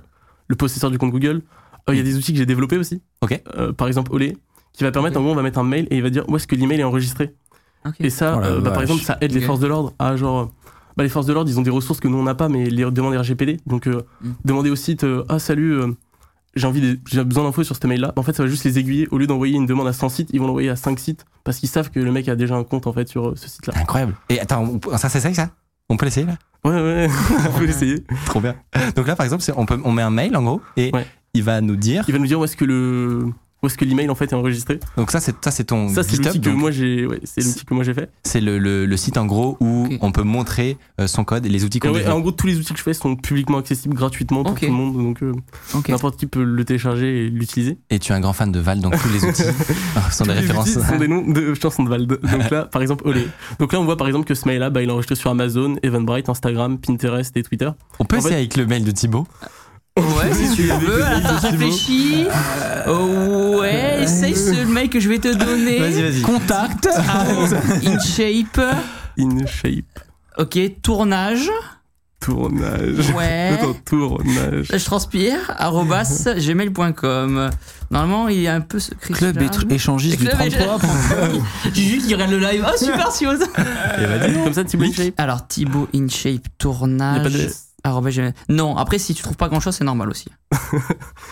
[0.49, 1.43] le possesseur du compte Google.
[1.89, 3.01] Euh, Il y a des outils que j'ai développés aussi.
[3.23, 3.41] Ok.
[3.57, 4.37] Euh, par exemple, Olé,
[4.73, 6.35] qui va permettre, en gros, on va mettre un mail et il va dire où
[6.37, 7.33] est-ce que l'email est enregistré?
[7.87, 7.95] Ok.
[8.01, 10.51] Et ça, Oh euh, bah, par exemple, ça aide les forces de l'ordre à genre.
[10.99, 12.69] Bah, les forces de l'ordre, ils ont des ressources que nous on n'a pas, mais
[12.69, 13.59] les demander RGPD.
[13.67, 14.31] Donc, euh, Mm.
[14.45, 15.87] demander au site euh, Ah, salut, euh,
[16.57, 18.13] j'ai envie de- j'ai besoin d'infos sur ce mail-là.
[18.17, 19.07] En fait, ça va juste les aiguiller.
[19.13, 21.59] Au lieu d'envoyer une demande à 100 sites, ils vont l'envoyer à 5 sites parce
[21.59, 23.75] qu'ils savent que le mec a déjà un compte en fait sur euh, ce site-là.
[23.77, 24.17] C'est incroyable.
[24.29, 25.51] Et attends, on peut- ça s'essaye ça?
[25.89, 26.37] On peut l'essayer là?
[26.65, 27.09] Ouais, ouais,
[27.55, 28.03] on peut l'essayer.
[28.27, 28.57] Trop bien.
[28.97, 31.07] Donc là, par exemple, c'est- on, peut, on met un mail en gros et Ouais.
[31.33, 32.05] il va nous dire.
[32.09, 33.27] Il va nous dire où est-ce que le
[33.63, 34.79] où est-ce que l'email en fait est enregistré.
[34.97, 37.07] Donc ça, c'est ça, c'est ton Ça, c'est l'outil que moi j'ai.
[37.07, 38.11] Ouais, c'est l'outil que moi j'ai fait.
[38.23, 41.49] C'est le, le, le site en gros où on peut montrer euh, son code et
[41.49, 43.95] les outils qu'on ouais, en gros, tous les outils que je fais sont publiquement accessibles
[43.95, 44.97] gratuitement pour tout le monde.
[44.97, 45.33] Donc, euh,
[45.89, 47.79] n'importe qui peut le télécharger et l'utiliser.
[47.91, 50.33] Et tu es un grand fan de Val, donc tous les outils euh, sont des
[50.33, 50.69] références.
[50.77, 52.07] outils sont des noms de chansons de Vald.
[52.09, 53.27] Donc là, par exemple, Olé.
[53.59, 55.77] Donc là, on voit par exemple que ce mail-là, bah, il est enregistré sur Amazon,
[55.83, 57.71] Eventbrite, Instagram, Pinterest et Twitter.
[57.99, 59.27] On peut En essayer fait- avec le mail de Thibaut?
[59.99, 61.05] Ouais, si tu veux.
[61.05, 62.27] Attends, réfléchis.
[62.89, 65.79] Oh, ouais, essaye ce mail que je vais te donner.
[65.81, 66.23] vas-y.
[66.23, 66.89] Contact
[67.85, 68.61] InShape.
[69.19, 70.01] In shape.
[70.39, 71.51] Ok, tournage.
[72.21, 73.11] Tournage.
[73.17, 73.51] Ouais.
[73.55, 74.67] Attends, tournage.
[74.73, 75.39] Je transpire.
[75.57, 77.51] arobase gmail.com.
[77.91, 79.15] Normalement, il est un peu secret.
[79.15, 80.79] Club échangiste du Club 33.
[81.75, 82.67] Juju qui regarde le live.
[82.69, 83.35] Oh, super, Sios.
[83.35, 85.15] Et vas-y, comme ça, Thibaut In shape.
[85.17, 87.33] Alors, Thibaut InShape Il n'y a pas tournage.
[87.33, 87.51] de
[87.85, 87.89] S.
[87.91, 88.33] arobase gmail.
[88.49, 90.29] Non, après, si tu trouves pas grand chose, c'est normal aussi.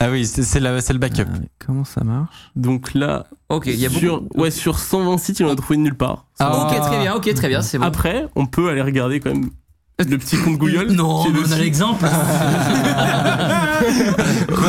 [0.00, 1.24] Ah oui, c'est le backup.
[1.40, 2.50] Mais comment ça marche?
[2.54, 4.40] Donc là, Ok, il y a sur, beaucoup.
[4.40, 6.26] ouais, sur 120 sites, il en a trouvé nulle part.
[6.38, 7.84] Ah, ok, très bien, ok, très bien, c'est bon.
[7.84, 9.50] Après, on peut aller regarder quand même
[9.98, 10.88] le petit compte Google.
[10.92, 12.04] Non, qui est mais on a l'exemple.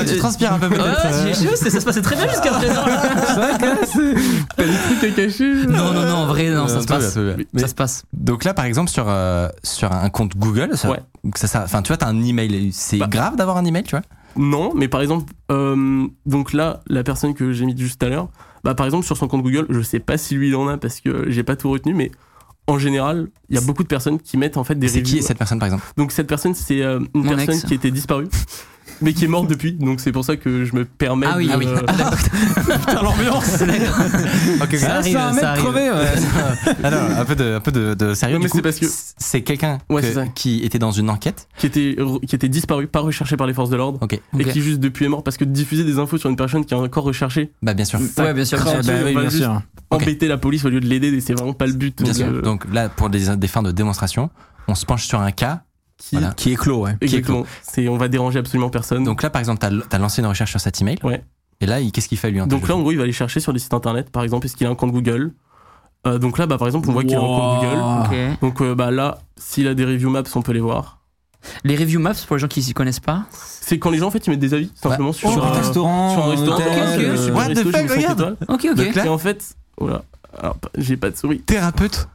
[0.08, 2.28] Tu transpires un peu peut-être Ouais, euh, j'ai chaud, c'est- ça se passait très bien
[2.30, 2.82] jusqu'à présent.
[4.56, 7.18] T'as des trucs à cacher Non, non, non, en vrai, non, ça Euh, se passe.
[7.54, 8.04] Mais- Ça se passe.
[8.14, 11.00] Donc là, par exemple, sur, euh, sur un compte Google, ça, Ouais.
[11.36, 12.72] ça, ça- enfin, tu vois, t'as un email.
[12.74, 13.08] C'est Bah.
[13.10, 14.02] grave d'avoir un email, tu vois
[14.38, 18.30] Non, mais par exemple, euh, donc là, la personne que j'ai mis juste à l'heure,
[18.64, 20.78] bah par exemple sur son compte Google, je sais pas si lui il en a
[20.78, 22.12] parce que j'ai pas tout retenu, mais
[22.68, 25.18] en général, il y a beaucoup de personnes qui mettent en fait des C'est qui
[25.20, 25.86] est cette personne, par exemple?
[25.96, 27.64] Donc cette personne, c'est euh, une Mon personne ex.
[27.66, 28.28] qui était disparue,
[29.02, 29.74] mais qui est morte depuis.
[29.74, 31.28] Donc c'est pour ça que je me permets.
[31.30, 31.68] Ah oui, de- ah oui.
[32.80, 33.62] Putain, l'ambiance
[34.62, 34.92] Ok, Ça ok.
[34.92, 35.64] arrive, c'est un mec ça arrive.
[35.64, 36.76] crevé, ouais.
[36.84, 38.36] Ah non, un peu de, un peu de, de sérieux.
[38.38, 38.86] Non, mais c'est parce que-
[39.18, 40.26] c'est quelqu'un Ouais, que- c'est ça.
[40.28, 41.48] qui était dans une enquête.
[41.58, 41.96] qui était
[42.28, 45.06] qui était disparue, pas recherchée par les forces de l'ordre, Ok, et qui juste depuis
[45.06, 47.74] est mort parce que diffuser des infos sur une personne qui est encore recherchée, bah
[47.74, 48.00] bien sûr.
[48.16, 48.58] ça Ouais, bien sûr.
[48.64, 48.72] Bah
[49.06, 49.62] oui, va bien sûr.
[49.90, 51.98] Embêter la police au lieu de l'aider, c'est vraiment pas le but.
[52.02, 52.26] Bien Donc, sûr.
[52.28, 54.30] euh, Donc là, pour des, des fins de démonstration,
[54.68, 55.62] on se penche sur un cas.
[55.98, 56.34] Qui, Voilà.
[56.34, 56.96] Qui est clos, ouais.
[57.02, 57.44] exactement.
[57.64, 59.04] C'est on va déranger absolument personne.
[59.04, 60.98] Donc là, par exemple, t'as as lancé une recherche sur cet email.
[61.04, 61.24] Ouais.
[61.60, 63.52] Et là, qu'est-ce qu'il fait lui Donc là, en gros, il va aller chercher sur
[63.52, 65.34] des sites internet, par exemple, est-ce qu'il a un compte Google?
[66.06, 67.82] Euh, Donc là, bah, par exemple, on voit qu'il a un compte Google.
[68.34, 68.40] Ok.
[68.42, 71.00] Donc euh, bah, là, s'il a des review maps, on peut les voir.
[71.64, 73.26] Les review maps, pour les gens qui s'y connaissent pas?
[73.32, 76.14] C'est quand les gens, en fait, ils mettent des avis, simplement sur, Sur un restaurant,
[76.14, 76.58] sur un restaurant.
[76.58, 78.38] hôtel, euh, super What the fuck, regarde.
[78.48, 78.76] Ok, ok.
[78.76, 80.04] Donc là- Et en fait, voilà.
[80.38, 81.40] Alors, j'ai pas de souris.
[81.42, 82.08] Thérapeute?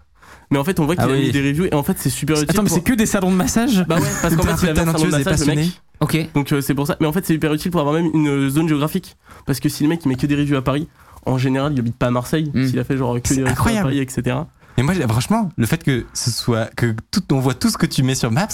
[0.53, 1.27] Mais en fait, on voit qu'il Ah a oui.
[1.27, 2.47] mis des reviews et en fait, c'est super utile.
[2.51, 4.69] Attends, mais pour- c'est que des salons de massage Bah ouais, parce qu'en fait, il
[4.70, 5.81] avait un salon de massage, le mec.
[6.01, 6.29] Ok.
[6.35, 6.97] Donc euh, c'est pour ça.
[7.01, 9.16] Mais en fait, c'est hyper utile pour avoir même une euh, zone géographique.
[9.47, 10.89] Parce que si le mec il met que des reviews à Paris,
[11.27, 12.51] en général, il habite pas à Marseille.
[12.55, 12.66] Mm.
[12.69, 13.83] S'il a fait genre que des reviews à.
[13.83, 14.37] Paris, etc.
[14.79, 17.87] Et moi, franchement, le fait que ce soit que tout, on voit tout ce que
[17.87, 18.47] tu mets sur Maps.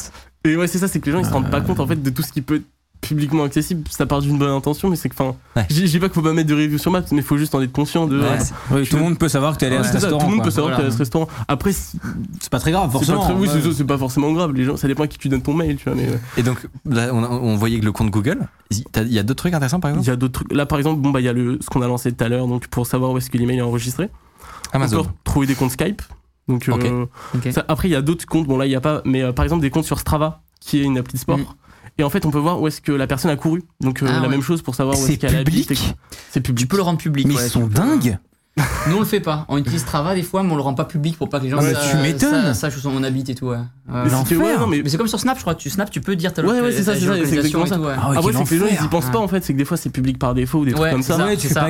[0.45, 2.01] Et ouais, c'est ça, c'est que les gens ils se rendent pas compte en fait
[2.03, 2.63] de tout ce qui peut
[3.01, 3.85] publiquement accessible.
[3.91, 5.67] Ça part d'une bonne intention, mais c'est que, enfin, Ouais.
[5.71, 7.55] je dis pas qu'il faut pas mettre de reviews sur Maps, mais il faut juste
[7.55, 8.21] en être conscient de.
[8.21, 8.39] Ouais,
[8.73, 10.19] euh, tout le monde peut savoir que t'es allé à ce restaurant.
[10.19, 11.29] tout le monde peut savoir que t'es à ce restaurant.
[11.47, 13.23] Après, c'est pas très grave, pas forcément.
[13.25, 13.73] très- oui, ouais.
[13.73, 14.53] c'est- pas forcément grave.
[14.53, 15.95] Les gens, ça dépend à qui tu donnes ton mail, tu vois.
[15.95, 18.49] Mais euh, Et donc, là, on, on voyait que le compte Google.
[18.71, 20.53] Il il y a d'autres trucs intéressants, par il exemple y a d'autres trucs.
[20.53, 22.29] Là, par exemple, bon bah il y a le ce qu'on a lancé tout à
[22.29, 24.11] l'heure, donc pour savoir où est-ce que l'email est enregistré.
[24.73, 24.99] Amazon.
[25.01, 26.03] Encore trouver des comptes Skype.
[26.49, 26.85] Donc, Ok.
[26.85, 27.49] euh, Ok.
[27.53, 28.47] ça- après, il y a d'autres comptes.
[28.47, 29.03] Bon, là, il n'y a pas.
[29.05, 31.57] Mais euh, par exemple, des comptes sur Strava, qui est une appli de sport.
[31.99, 33.63] Et en fait, on peut voir où est-ce que la personne a couru.
[33.81, 34.29] Donc, euh, Ah la ouais.
[34.29, 35.73] même chose pour savoir où C'est est-ce qu'elle habite.
[36.31, 36.61] C'est public.
[36.65, 37.27] Tu peux le rendre public.
[37.27, 38.19] Mais ouais, ils sont dingues
[38.89, 39.45] Nous on le fait pas.
[39.49, 41.51] On utilise Strava des fois, mais on le rend pas public pour pas que les
[41.51, 42.43] gens Ouais, sa- tu m'étonnes.
[42.47, 43.47] sa- sachent où on habite et tout.
[43.47, 43.57] Ouais.
[43.57, 43.65] Ouais.
[43.89, 45.55] Mais ouais, non, mais Mais c'est comme sur Snap, je crois.
[45.55, 47.75] Tu Snap, tu peux dire ta Ouais, ouais, c'est ça, c'est ça, c'est exactement tout,
[47.75, 47.95] ouais.
[47.97, 49.45] Ah ouais, Après, quel c'est que les gens, ils y pensent pas, en fait.
[49.45, 51.17] C'est que des fois, c'est public par défaut ou des trucs Ouais, comme ça.
[51.17, 51.27] ça.
[51.27, 51.61] Ouais, tu c'est fais ça.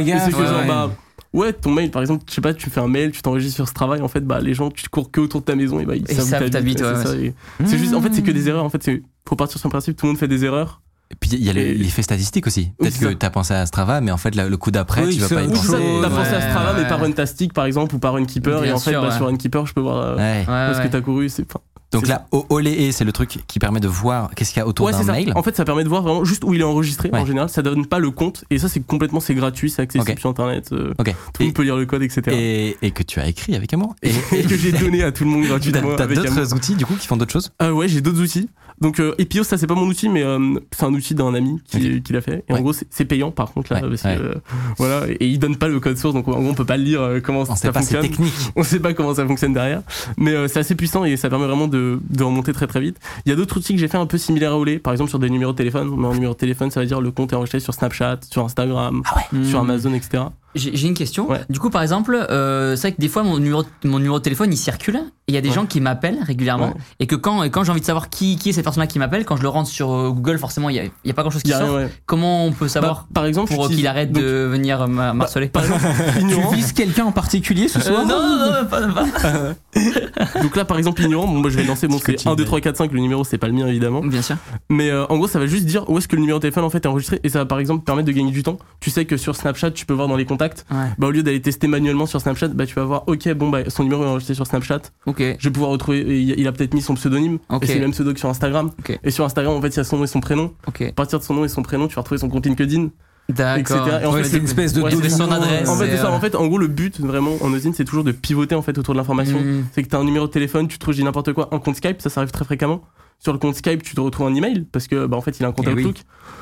[0.66, 0.90] pas
[1.38, 1.46] Ouais, ouais.
[1.48, 3.68] Ouais, ton mail, par exemple, je sais pas, tu fais un mail, tu t'enregistres sur
[3.68, 5.84] ce travail, en fait, bah, les gens, tu cours que autour de ta maison, et
[5.86, 7.34] bah, ils Et savent t'habites, t'habites, ouais, c'est et
[7.66, 9.72] C'est juste, en fait, c'est que des erreurs, en fait, c'est, faut partir sur le
[9.72, 10.80] principe, tout le monde fait des erreurs.
[11.10, 12.70] Et puis il y a le- Et- l'effet statistique aussi.
[12.78, 13.14] Peut-être que ça.
[13.14, 15.48] t'as pensé à Strava, mais en fait, le coup d'après, Oui, tu vas pas y
[15.48, 15.68] penser.
[15.70, 16.88] t'as Ouais, pensé à Strava, mais ouais.
[16.88, 19.16] par Runtastic, par exemple, ou par Runkeeper, et Bien en fait, sûr, bah, ouais.
[19.16, 20.46] sur Runkeeper, je peux voir euh, Ouais, Ouais.
[20.46, 20.90] où est-ce que ouais.
[20.90, 21.60] t'as couru, c'est, enfin,
[21.90, 24.86] Donc là, Olé, c'est le truc qui permet de voir qu'est-ce qu'il y a autour
[24.86, 25.32] Ouais, d'un mail.
[25.34, 27.18] En fait, ça permet de voir vraiment juste où il est enregistré Ouais.
[27.20, 27.48] en général.
[27.48, 28.44] Ça donne pas le compte.
[28.50, 30.68] Et ça, c'est complètement, c'est gratuit, c'est accessible sur internet.
[30.72, 31.14] euh, Ok.
[31.32, 32.22] Tout le monde peut lire le code, etc.
[32.30, 33.94] et, et que tu as écrit avec amour.
[34.02, 35.94] Et, Et, que j'ai donné à tout le monde gratuitement.
[35.96, 37.50] t'as d'autres outils du coup qui font d'autres choses?
[37.58, 38.48] Ah ouais, j'ai d'autres outils.
[38.80, 41.60] Donc euh, Epios, ça c'est pas mon outil, mais euh, c'est un outil d'un ami
[41.64, 42.44] qui, qui l'a fait.
[42.48, 42.58] Et Ouais.
[42.58, 44.16] en gros, c'est payant par contre là, Ouais, parce ouais.
[44.16, 44.34] que euh,
[44.78, 46.84] voilà, et il donne pas le code source, donc en gros on peut pas le
[46.84, 48.10] lire euh, comment On ça sait pas, c'est fonctionne.
[48.10, 48.34] technique.
[48.56, 49.82] On sait pas comment ça fonctionne derrière,
[50.16, 52.96] mais euh, c'est assez puissant et ça permet vraiment de, de remonter très très vite.
[53.26, 55.10] Il y a d'autres outils que j'ai fait un peu similaires à Olé, par exemple
[55.10, 55.92] sur des numéros de téléphone.
[55.96, 58.44] Mais un numéro de téléphone, ça veut dire le compte est enregistré sur Snapchat, sur
[58.44, 59.02] Instagram,
[59.44, 60.24] sur Amazon, etc.
[60.54, 61.28] J'ai une question.
[61.28, 61.40] Ouais.
[61.50, 64.22] Du coup, par exemple, euh, c'est vrai que des fois, mon numéro, mon numéro de
[64.24, 64.96] téléphone, il circule.
[64.96, 65.54] Et il y a des Ouais.
[65.54, 66.68] gens qui m'appellent régulièrement.
[66.68, 66.74] Ouais.
[67.00, 68.98] Et que quand, et quand j'ai envie de savoir qui, qui est cette personne-là qui
[68.98, 71.42] m'appelle, quand je le rentre sur euh, Google, forcément, il n'y a, a pas grand-chose
[71.42, 71.76] qui sort.
[71.76, 71.90] rien.
[72.06, 75.64] Comment on peut savoir Bah, par exemple, pour qu'il arrête donc, de venir me Par
[75.64, 75.82] exemple,
[76.50, 79.54] Tu vises quelqu'un en particulier ce Euh, soir non, non, non, pas, pas.
[80.42, 82.46] Donc là, par exemple, ignorant, bon, moi, je vais lancer, tu 1, 2, mets.
[82.46, 84.00] 3, 4, 5, le numéro, c'est pas le mien, évidemment.
[84.00, 84.36] Bien sûr.
[84.70, 86.64] Mais euh, en gros, ça va juste dire où est-ce que le numéro de téléphone,
[86.64, 87.20] en fait, est enregistré.
[87.22, 88.58] Et ça va, par exemple, permettre de gagner du temps.
[88.80, 90.47] Tu sais que sur Snapchat, tu peux voir dans les contacts.
[90.70, 90.88] Ouais.
[90.98, 93.68] Bah, au lieu d'aller tester manuellement sur Snapchat, bah, tu vas voir, ok, bon, bah,
[93.68, 94.82] son numéro est enregistré sur Snapchat.
[95.06, 95.22] Ok.
[95.38, 97.38] Je vais pouvoir retrouver, et il a peut-être mis son pseudonyme.
[97.62, 98.70] Et c'est le même pseudo que sur Instagram.
[99.02, 100.52] Et sur Instagram, en fait, il y a son nom et son prénom.
[100.66, 100.82] Ok.
[100.82, 102.88] À partir de son nom et son prénom, tu vas retrouver son compte LinkedIn.
[103.32, 103.76] D'accord.
[103.86, 103.98] etc.
[104.02, 105.68] Et en Ouais, fait, c'est une espèce de Ouais, son adresse.
[105.68, 106.06] En fait, ça.
[106.06, 108.62] euh, En fait, en gros, le but, vraiment, en usine, c'est toujours de pivoter, en
[108.62, 109.38] fait, autour de l'information.
[109.40, 109.64] Mm.
[109.72, 111.76] C'est que tu as un numéro de téléphone, tu te trouves, n'importe quoi, un compte
[111.76, 112.82] Skype, ça, ça arrive très fréquemment.
[113.20, 115.44] Sur le compte Skype, tu te retrouves un email, parce que, bah, en fait, il
[115.44, 115.80] a un compte Eh oui.
[115.82, 115.96] Outlook.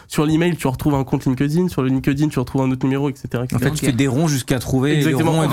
[0.08, 1.68] Sur l'email, tu retrouves un compte LinkedIn.
[1.68, 3.26] Sur le LinkedIn, tu retrouves un autre numéro, etc.
[3.44, 3.46] etc.
[3.56, 4.94] En fait, tu fais des ronds jusqu'à trouver.
[4.96, 5.32] Exactement.
[5.32, 5.50] rond est En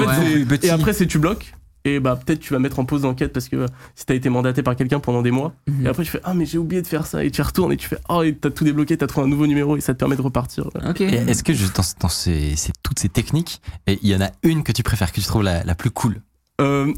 [0.47, 1.55] fait, et après, c'est tu bloques.
[1.85, 3.65] Et bah peut-être tu vas mettre en pause l'enquête parce que euh,
[3.95, 5.85] si t'as été mandaté par quelqu'un pendant des mois, Mhm.
[5.85, 7.73] et après tu fais ah mais j'ai oublié de faire ça et tu y retournes
[7.73, 9.93] et tu fais ah et t'as tout débloqué, t'as trouvé un nouveau numéro et ça
[9.93, 10.69] te permet de repartir.
[10.99, 14.30] Est-ce que juste dans, dans ces, ces- toutes ces techniques, et il y en a
[14.43, 16.22] une que tu préfères, que tu trouves la, la plus cool?
[16.61, 16.93] Euh,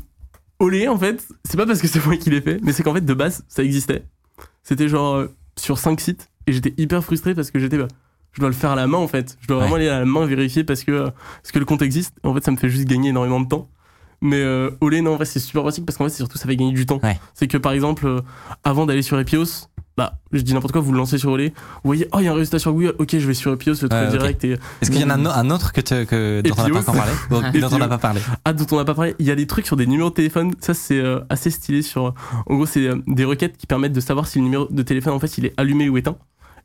[0.60, 2.94] Olé, en fait, c'est pas parce que c'est moi qui l'ai fait, mais c'est qu'en
[2.94, 4.03] fait, de base, ça existait.
[4.64, 7.88] C'était genre euh, sur 5 sites, et j'étais hyper frustré parce que j'étais, bah,
[8.34, 9.36] je dois le faire à la main, en fait.
[9.41, 11.10] Je dois vraiment aller à la main vérifier parce que, euh,
[11.41, 12.14] parce que le compte existe.
[12.24, 13.68] En fait, ça me fait juste gagner énormément de temps.
[14.26, 16.45] Mais euh, Olé, non, en vrai, c'est super pratique parce qu'en fait, c'est surtout, ça
[16.47, 16.99] fait gagner du temps.
[17.03, 17.19] Ouais.
[17.34, 18.22] C'est que, par exemple, euh,
[18.64, 19.45] avant d'aller sur Epios,
[19.97, 21.53] bah, je dis n'importe quoi, vous le lancez sur Olé, vous
[21.85, 23.88] voyez, oh, il y a un résultat sur Google, ok, je vais sur Epios, le
[23.88, 26.53] truc direct, et Est-ce qu'il y en a un, un autre que te- que, dont
[26.57, 27.11] on n'a pas parlé?
[27.61, 28.19] Dont on n'a pas parlé.
[28.43, 30.15] Ah, dont on n'a pas parlé, il y a des trucs sur des numéros de
[30.15, 32.14] téléphone, ça c'est euh, assez stylé sur...
[32.47, 35.14] En gros, c'est euh, des requêtes qui permettent de savoir si le numéro de téléphone,
[35.14, 36.18] en fait, il est allumé ou éteint.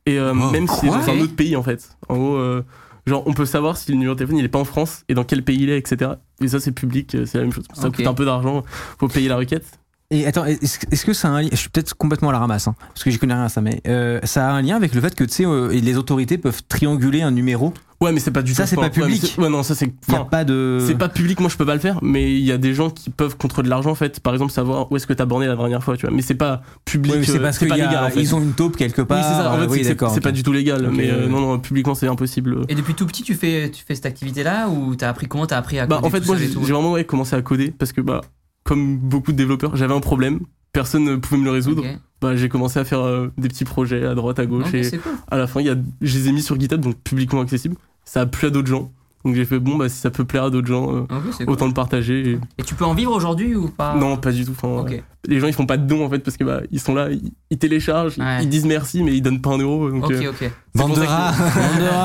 [0.06, 1.96] Et euh, Oh, même si c'est dans un autre pays, en fait.
[2.08, 2.64] En gros, euh,
[3.10, 5.14] genre, on peut savoir si le numéro de téléphone, il est pas en France et
[5.14, 6.12] dans quel pays il est, etc.
[6.40, 7.66] Et ça, c'est public, euh, c'est la même chose.
[7.74, 8.64] Ça coûte un peu d'argent,
[8.98, 9.80] faut payer la requête.
[10.12, 12.40] Et attends, est-ce est-ce que ça a un lien Je suis peut-être complètement à la
[12.40, 14.74] ramasse, hein, parce que j'y connais rien à ça, mais euh, ça a un lien
[14.74, 17.72] avec le fait que tu sais, euh, les autorités peuvent trianguler un numéro.
[18.00, 18.70] Ouais, mais c'est pas du Ça, tout.
[18.70, 19.22] c'est pas public.
[19.24, 19.88] c'est- Ouais, non, ça c'est.
[20.30, 20.84] Pas de.
[20.84, 22.90] C'est pas public, moi je peux pas le faire, mais il y a des gens
[22.90, 24.18] qui peuvent contre de l'argent en fait.
[24.18, 26.14] Par exemple, savoir où est-ce que t'as borné la dernière fois, tu vois.
[26.16, 28.20] Mais c'est pas public, Ouais, c'est euh, parce c'est qu'ils pas légal en fait.
[28.20, 29.18] ils ont une taupe quelque part.
[29.18, 29.52] Oui, c'est ça.
[29.52, 32.62] En fait, oui, c'est pas du tout légal, mais euh, non, non, publiquement c'est impossible.
[32.68, 35.58] Et depuis tout petit, tu fais, tu fais cette activité-là ou t'as appris comment T'as
[35.58, 38.00] appris à Bah, coder en fait, moi j'ai vraiment ouais, commencé à coder parce que,
[38.00, 38.22] bah,
[38.64, 40.40] comme beaucoup de développeurs, j'avais un problème,
[40.72, 41.84] personne ne pouvait me le résoudre.
[42.20, 45.12] Bah, j'ai commencé à faire euh, des petits projets à droite, à gauche, et cool.
[45.30, 47.76] à la fin, il y a, je les ai mis sur GitHub, donc publiquement accessible.
[48.04, 48.92] Ça a plu à d'autres gens.
[49.24, 51.02] Donc j'ai fait, bon, bah, si ça peut plaire à d'autres gens, euh,
[51.36, 51.51] cool.
[51.51, 52.30] autant le partager.
[52.32, 54.52] et- Et tu peux en vivre aujourd'hui ou pas Non, pas du tout.
[54.52, 54.98] Enfin, euh,
[55.28, 57.10] Les gens ils font pas de dons en fait parce que bah ils sont là,
[57.10, 58.38] ils, ils téléchargent, ils- Ouais.
[58.42, 59.90] ils disent merci mais ils donnent pas un euro.
[59.90, 60.38] Donc, Ok, euh, ok.
[60.38, 61.34] que- rats.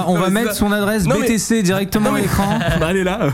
[0.07, 2.59] On, Non, va mettre ça- son adresse Non, mais- BTC directement Non, à l'écran.
[2.81, 3.29] bah allez là.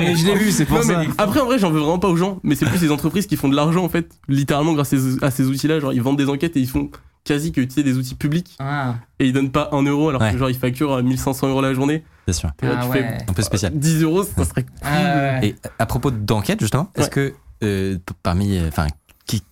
[0.00, 1.10] Et je l'ai vu, c'est pour Non, mais ça.
[1.18, 3.36] après en vrai j'en veux vraiment pas aux gens, mais c'est plus les entreprises qui
[3.36, 5.80] font de l'argent en fait, littéralement grâce à ces, à ces outils-là.
[5.80, 6.90] Genre ils vendent des enquêtes et ils font
[7.26, 10.32] quasi que utiliser des outils publics Ah, et ils donnent pas un euro alors Ouais.
[10.32, 12.02] que genre ils facturent à 1500 euros la journée.
[12.26, 12.50] Bien sûr.
[12.62, 13.02] Là, Ah tu ouais.
[13.02, 13.72] fais Un peu spécial.
[13.78, 14.72] 10 euros, ça serait cool.
[14.82, 15.48] Ah, ouais.
[15.48, 17.10] Et à propos d'enquête, justement, est-ce Ouais.
[17.10, 17.34] que
[17.64, 18.56] euh, parmi.
[18.58, 18.86] euh, Enfin.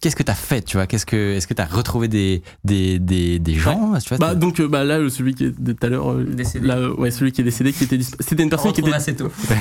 [0.00, 0.86] Qu'est-ce que t'as fait, tu vois?
[0.86, 4.60] Qu'est-ce que est-ce que t'as retrouvé des des, des, des gens, tu vois Bah donc
[4.60, 6.64] euh, bah là euh, celui qui est de tout à l'heure, euh, Décédé.
[6.64, 9.16] là, euh, ouais celui qui est décédé qui était c'était une personne qui était assez
[9.16, 9.32] tôt.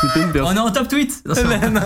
[0.00, 1.34] c'était une personne On est en top tweet Non.
[1.70, 1.80] Non,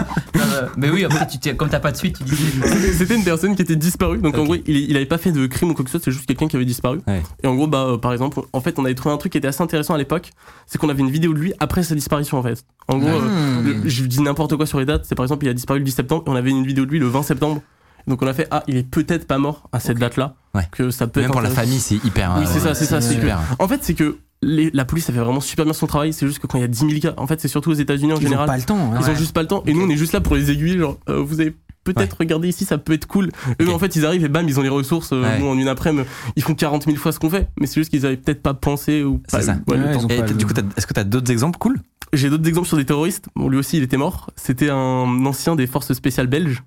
[0.77, 2.93] Mais oui, après, tu comme t'as pas de suite, tu dis.
[2.97, 4.19] C'était- une personne qui était disparue.
[4.19, 6.05] Donc en gros, il, il avait pas fait de crime ou quoi que ce soit,
[6.05, 7.01] c'est juste quelqu'un qui avait disparu.
[7.07, 7.23] Ouais.
[7.43, 9.39] Et en gros, bah, euh, par exemple, en fait, on avait trouvé un truc qui
[9.39, 10.31] était assez intéressant à l'époque.
[10.67, 12.65] C'est qu'on avait une vidéo de lui après sa disparition, en fait.
[12.89, 13.65] En gros, euh, Hmm.
[13.85, 15.05] le- je dis n'importe quoi sur les dates.
[15.05, 16.91] C'est par exemple, il a disparu le 10 septembre et on avait une vidéo de
[16.91, 17.63] lui le 20 septembre.
[18.09, 20.35] Donc on a fait, ah, il est peut-être pas mort à cette date-là.
[20.55, 20.67] Ouais.
[20.71, 22.35] Que ça peut Même être pour la famille, c'est hyper.
[22.39, 23.41] Oui, euh, c'est ça, c'est ça, c'est super.
[23.59, 26.13] En fait, c'est que les- la police a fait vraiment super bien son travail.
[26.13, 27.75] C'est juste que quand il y a 10 000 cas, en fait, c'est surtout aux
[27.75, 28.47] États-Unis en Ils ont général.
[28.47, 28.77] pas le temps.
[28.77, 28.99] hein.
[29.01, 29.11] Ils Ouais.
[29.13, 29.63] ont juste pas le temps.
[29.67, 30.79] Et nous, on est juste là pour les aiguiller.
[30.79, 31.55] Genre, euh, vous avez
[31.85, 33.31] peut-être regardé ici, ça peut être cool.
[33.61, 33.75] Eux, Ok.
[33.75, 35.13] en fait, ils arrivent et bam, ils ont les ressources.
[35.13, 35.39] euh, Ouais.
[35.41, 36.07] bon, en une après-midi,
[36.37, 37.49] ils font 40 000 fois ce qu'on fait.
[37.59, 39.57] Mais c'est juste qu'ils avaient peut-être pas pensé ou pas ça.
[39.69, 41.81] ouais, Ouais, Et pas du coup, est-ce que t'as d'autres exemples cool?
[42.13, 43.29] J'ai d'autres exemples sur des terroristes.
[43.37, 44.29] Bon, lui aussi, il était mort.
[44.37, 46.63] C'était un ancien des forces spéciales belges.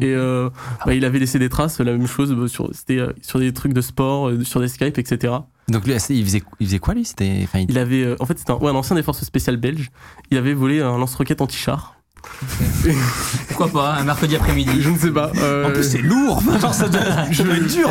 [0.00, 0.50] Et euh,
[0.84, 3.52] bah, il avait laissé des traces, la même chose, bah, sur, c'était euh, sur des
[3.52, 5.32] trucs de sport, euh, sur des Skype, etc.
[5.68, 7.46] Donc lui, il faisait, il faisait quoi lui C'était.
[7.54, 9.90] il- Il avait, euh, en fait, c'était un, ouais, un ancien des forces spéciales belges.
[10.30, 11.96] Il avait volé un lance-roquette anti-char.
[13.48, 15.32] Pourquoi pas, un mercredi après-midi Je ne sais pas.
[15.36, 16.42] euh, En plus, c'est lourd.
[16.60, 17.00] Genre, ça doit,
[17.32, 17.88] ça doit être dur.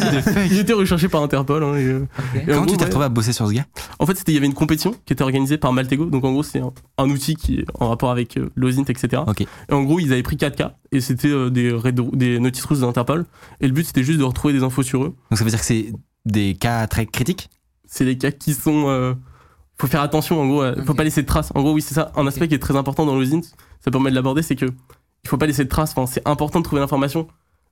[0.50, 1.62] il était recherché par Interpol.
[1.62, 2.84] hein, et, euh, et Comment gros, tu t'es ouais.
[2.86, 3.66] retrouvé à bosser sur ce gars?
[3.98, 6.06] En fait, c'était, il y avait une compétition qui était organisée par Maltego.
[6.06, 9.22] Donc, en gros, c'est un, un outil qui est en rapport avec euh, l'OSINT, etc.
[9.26, 9.40] Ok.
[9.42, 11.74] Et en gros, ils avaient pris 4 cas et c'était euh, des,
[12.12, 13.24] des notices russes d'Interpol.
[13.60, 15.14] Et le but, c'était juste de retrouver des infos sur eux.
[15.30, 15.92] Donc ça veut dire que c'est
[16.24, 17.50] des cas très critiques?
[17.88, 19.14] C'est des cas qui sont.
[19.78, 20.62] Faut faire attention, en gros.
[20.62, 21.50] euh, Faut pas laisser de traces.
[21.54, 22.12] En gros, oui, c'est ça.
[22.16, 23.42] Un aspect qui est très important dans l'OSINT,
[23.84, 25.92] ça permet de l'aborder, c'est que il faut pas laisser de traces.
[25.96, 27.26] Enfin, c'est important de trouver l'information.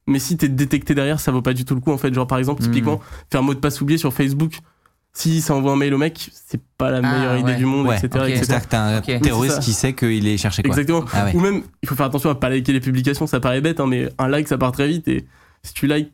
[0.06, 2.12] Mais si t'es détecté derrière, ça vaut pas du tout le coup, en fait.
[2.12, 2.68] Genre, par exemple, Mhm.
[2.68, 3.00] typiquement,
[3.30, 4.58] faire mot de passe oublié sur Facebook.
[5.16, 7.56] Si ça envoie un mail au mec, c'est pas la Ah, meilleure idée ouais.
[7.56, 8.08] du monde, Ouais, etc.
[8.16, 8.28] ok.
[8.30, 8.36] etc.
[8.44, 10.70] C'est-à-dire que t'as un terroriste qui sait qu'il est cherché quoi.
[10.70, 11.04] Exactement.
[11.12, 11.36] Ah ouais.
[11.36, 13.86] Ou même, il faut faire attention à pas liker les publications, ça paraît bête, hein,
[13.86, 15.06] mais un like, ça part très vite.
[15.06, 15.24] Et
[15.62, 16.10] si tu likes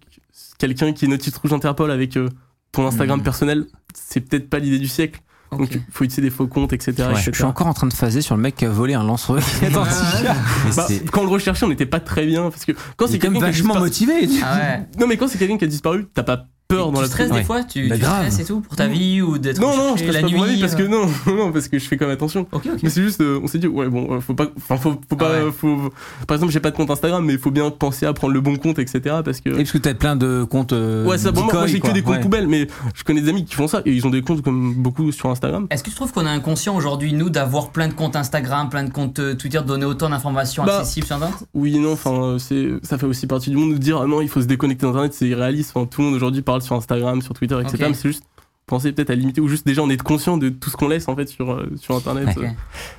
[0.59, 2.29] quelqu'un qui est notice rouge Interpol avec euh,
[2.73, 3.25] ton Instagram Mhm.
[3.25, 5.21] personnel, c'est peut-être pas l'idée du siècle.
[5.53, 5.59] Ok.
[5.59, 6.93] Donc, il faut utiliser des faux comptes, etc.
[6.99, 7.05] Ouais.
[7.13, 7.31] etc.
[7.33, 9.45] Je suis encore en train de phaser sur le mec qui a volé un lance-roquette
[9.77, 10.37] anti-char.
[10.65, 12.51] Mais Bah, quand on le recherchait, on n'était pas très bien.
[12.51, 14.29] Parce que quand c'est quelqu'un qui a vachement disparu- motivé.
[14.45, 14.87] Ah ouais.
[14.99, 16.45] Non, mais quand c'est quelqu'un qui a disparu, t'as pas
[16.77, 17.41] peur dans la stresses prise.
[17.41, 18.27] des fois Tu, Bah, tu grave.
[18.31, 20.39] stresses et tout pour ta vie ou d'être Non, non, je stresse la pas pour
[20.41, 20.89] ma nuit vie parce que euh.
[20.89, 21.07] non,
[21.37, 22.47] non, parce que je fais quand même attention.
[22.53, 22.81] Ok, ok.
[22.83, 25.17] Mais c'est juste, euh, on s'est dit, ouais, bon, euh, faut pas, enfin, faut, faut
[25.17, 25.53] pas, Ah ouais.
[25.53, 25.91] faut,
[26.27, 28.41] par exemple, j'ai pas de compte Instagram, mais il faut bien penser à prendre le
[28.41, 29.17] bon compte, etc.
[29.25, 30.73] Parce que, Et parce que t'as plein de comptes.
[30.73, 32.21] euh, ouais, ça, bon, moi, moi, j'ai que des comptes Ouais.
[32.21, 34.75] poubelles, mais je connais des amis qui font ça et ils ont des comptes comme
[34.75, 35.67] beaucoup sur Instagram.
[35.71, 38.85] Est-ce que tu trouves qu'on est inconscient aujourd'hui, nous, d'avoir plein de comptes Instagram, plein
[38.85, 41.37] de comptes Twitter, de donner autant d'informations Bah, accessibles sur Internet?
[41.55, 44.29] Oui, non, enfin, c'est, ça fait aussi partie du monde de dire, ah non, il
[44.29, 45.73] faut se déconnecter d'Internet, c'est irréaliste.
[45.75, 47.87] Enfin, tout le monde aujourd'hui parle sur Instagram, sur Twitter, etc.
[47.89, 48.25] Mais c'est juste
[48.67, 51.09] penser peut-être à limiter ou juste déjà en être conscient de tout ce qu'on laisse
[51.09, 52.29] en fait sur, euh, sur Internet.
[52.37, 52.43] Ok.
[52.45, 52.49] euh.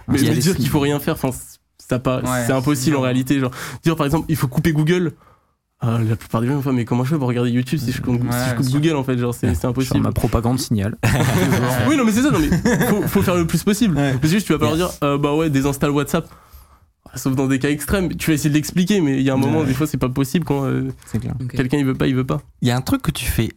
[0.10, 1.30] Mais mais dire qu'il faut rien faire, enfin,
[1.78, 2.44] ça pas, Ouais.
[2.46, 3.40] c'est impossible en réalité.
[3.40, 3.52] Genre,
[3.84, 5.14] dire par exemple, il faut couper Google.
[5.84, 8.02] Ah, la plupart des gens, enfin, mais comment je fais pour regarder YouTube si je,
[8.04, 8.74] coupe- Ouais, si je coupe sûr.
[8.80, 10.00] Google en fait, genre c'est, impossible.
[10.02, 10.96] ma propagande signal.
[11.88, 13.98] Oui, non, mais c'est ça, non, mais faut, faut faire le plus possible.
[13.98, 14.14] Ouais.
[14.14, 16.28] Mais c'est juste, tu vas pas leur dire, euh, bah ouais, désinstalle WhatsApp.
[17.16, 19.38] Sauf dans des cas extrêmes, tu vas essayer de l'expliquer, mais il y a un
[19.38, 19.66] moment, Ouais.
[19.66, 21.34] des fois, c'est pas possible quand euh, C'est clair.
[21.42, 21.52] Ok.
[21.52, 22.42] quelqu'un il veut pas, il veut pas.
[22.62, 23.50] Il y a un truc que tu fais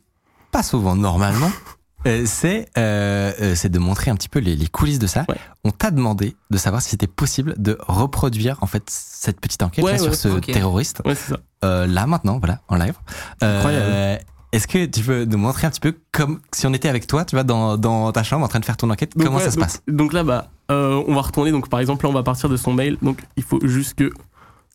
[0.50, 1.50] pas souvent normalement.
[2.06, 5.24] euh, c'est euh, euh, c'est de montrer un petit peu les, les coulisses de ça.
[5.28, 5.36] Ouais.
[5.64, 9.84] On t'a demandé de savoir si c'était possible de reproduire en fait cette petite enquête
[9.84, 11.38] Ouais, là, sur ce terroriste Ouais, c'est ça.
[11.64, 12.94] euh, là maintenant voilà en live.
[13.42, 14.24] Euh, Incroyable.
[14.54, 17.24] Est-ce que tu peux nous montrer un petit peu comme si on était avec toi,
[17.24, 19.44] tu vois, dans, dans ta chambre en train de faire ton enquête, Donc, comment ouais,
[19.44, 19.82] ça se donc- passe?
[19.88, 21.50] Donc là, bah, euh, on va retourner.
[21.50, 22.96] Donc par exemple, là, on va partir de son mail.
[23.02, 24.10] Donc il faut juste que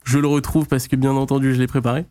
[0.06, 2.06] je le retrouve parce que bien entendu, je l'ai préparé.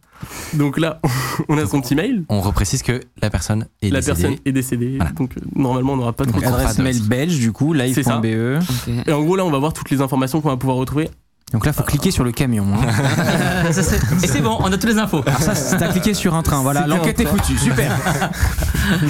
[0.54, 1.00] Donc là,
[1.48, 2.24] on a son petit mail.
[2.28, 4.20] On reprécise que la personne est La décédée.
[4.22, 4.96] personne est décédée.
[4.96, 5.12] Voilà.
[5.12, 8.60] Donc euh, normalement, on n'aura pas de adresse mail belge, du coup, live.be.
[8.62, 9.06] Ok.
[9.06, 11.10] Et en gros, là, on va voir toutes les informations qu'on va pouvoir retrouver.
[11.52, 12.66] Donc là, faut cliquer sur le camion.
[12.74, 13.72] hein.
[13.72, 13.80] Ça,
[14.22, 15.22] et c'est bon, on a toutes les infos.
[15.26, 16.60] Alors ça, c'est- t'as cliqué sur un train.
[16.62, 17.56] Voilà, l'enquête est foutue.
[17.58, 17.96] Super.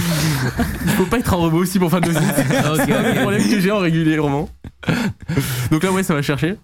[0.84, 2.14] Il faut pas être un robot aussi pour faire de Ok,
[2.86, 3.20] C'est un ok.
[3.20, 4.48] problème que j'ai en régulièrement.
[5.70, 6.56] Donc là, ouais, ça va chercher.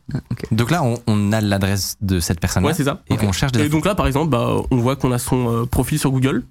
[0.52, 3.02] Donc là, on, on a l'adresse de cette personne-là Ouais, c'est ça.
[3.08, 5.48] et on cherche des Et donc là, par exemple, bah, on voit qu'on a son
[5.62, 6.44] euh, profil sur Google.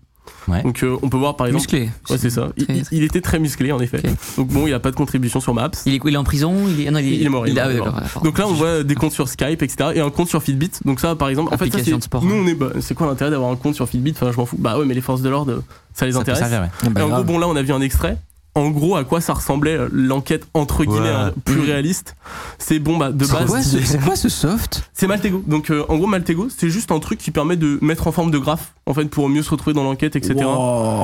[0.48, 0.61] Ouais.
[0.64, 1.61] Donc euh, on peut voir par exemple.
[1.64, 1.90] Musclé.
[2.10, 2.49] Ouais, c'est ça.
[2.57, 4.02] Il, Très- il- il était très musclé en effet.
[4.38, 5.70] Donc bon, il a pas de contribution sur Maps.
[5.86, 7.94] Il est, il est en prison il est, non, Il est mort, il est mort.
[8.24, 9.91] Donc là, on voit des comptes sur Skype, etc.
[9.95, 10.72] Et un compte sur Fitbit.
[10.86, 12.24] Donc ça, par exemple, en fait, ça, Application c'est- de sport.
[12.26, 12.56] nous, on est.
[12.56, 14.11] bah, c'est quoi l'intérêt d'avoir un compte sur Fitbit?
[14.11, 14.57] Enfin, je m'en fous.
[14.60, 15.64] Bah ouais, mais les forces de l'ordre,
[15.94, 16.40] ça les Ça intéresse.
[16.40, 16.90] servir, ouais.
[16.91, 17.26] Bah, Et en gros, grave.
[17.26, 18.18] bon, là, on a vu un extrait.
[18.56, 21.16] En gros, à quoi ça ressemblait euh, l'enquête entre guillemets Ouais.
[21.16, 21.66] euh, plus Mm.
[21.66, 22.16] réaliste
[22.60, 24.90] C'est bon, bah de C'est base, quoi, ce- c'est quoi ce soft?
[24.94, 25.44] C'est Maltego.
[25.48, 28.30] Donc euh, en gros, Maltego, c'est juste un truc qui permet de mettre en forme
[28.30, 30.36] de graphe, en fait, pour mieux se retrouver dans l'enquête, etc.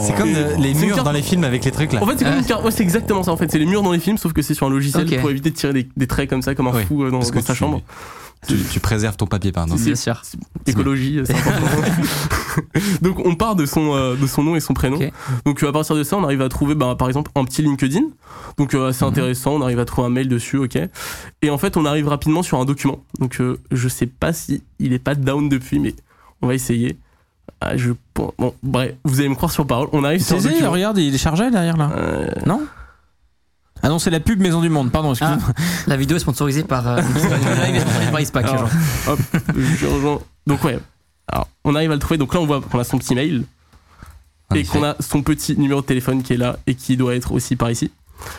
[0.01, 2.03] C'est comme les murs carte- dans les films avec les trucs là.
[2.03, 2.39] En fait, c'est comme Ah.
[2.39, 3.31] une carte- ouais, c'est exactement ça.
[3.31, 5.19] En fait, c'est les murs dans les films, sauf que c'est sur un logiciel Ok.
[5.19, 7.21] pour éviter de tirer des, des traits comme ça, comme un Oui, fou euh, dans,
[7.23, 7.81] sa chambre.
[8.47, 9.75] Tu, tu préserves ton papier, pardon.
[9.77, 10.21] Si, Bien sûr.
[10.65, 11.81] Écologie, c'est important.
[13.01, 14.97] Donc on part de son euh, de son nom et son prénom.
[15.45, 18.01] Donc à partir de ça, on arrive à trouver, bah, par exemple, un petit LinkedIn.
[18.57, 19.11] Donc euh, assez Mhm.
[19.11, 19.51] intéressant.
[19.55, 20.77] On arrive à trouver un mail dessus, ok.
[21.41, 23.03] Et en fait, on arrive rapidement sur un document.
[23.19, 25.93] Donc euh, je sais pas si il est pas down depuis, mais
[26.41, 26.97] on va essayer.
[27.61, 28.31] Ah, je bon,
[28.63, 29.89] bref, vous allez me croire sur parole.
[29.91, 30.71] On arrive sur un C'est document.
[30.71, 31.91] regarde, il est chargé derrière là.
[31.97, 32.61] Euh, Non?
[33.81, 35.37] Ah non, c'est la pub Maison du Monde, pardon, excuse-moi.
[35.87, 36.87] La vidéo est sponsorisée par.
[36.87, 37.01] Euh,
[38.11, 38.45] par Ispac.
[38.47, 38.69] Alors,
[39.07, 39.19] hop,
[39.57, 40.19] je rejoins.
[40.47, 40.79] Donc ouais.
[41.27, 42.17] Alors, on arrive à le trouver.
[42.17, 43.43] Donc là, on voit qu'on a son petit mail
[44.51, 47.15] En et qu'on a son petit numéro de téléphone qui est là et qui doit
[47.15, 47.91] être aussi par ici.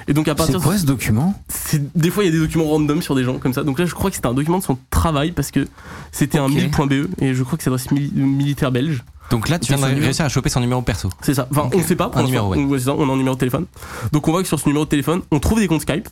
[0.08, 1.40] Et donc à C'est partir de quoi ce document?
[1.48, 3.62] C'est- des fois il y a des documents random sur des gens comme ça.
[3.62, 5.66] Donc là, je crois que c'était un document de son travail parce que
[6.12, 9.02] c'était un mil.be et je crois que c'est adresse mili- militaire belge.
[9.30, 11.08] Donc là, tu viens de réussir à choper son numéro perso.
[11.22, 11.46] C'est ça.
[11.50, 12.08] Enfin, on sait pas.
[12.08, 12.48] Pour Un l'instant.
[12.50, 12.76] numéro, ouais.
[12.76, 13.66] On, ça, on a un numéro de téléphone.
[14.12, 16.08] Donc on voit que sur ce numéro de téléphone, on trouve des comptes Skype.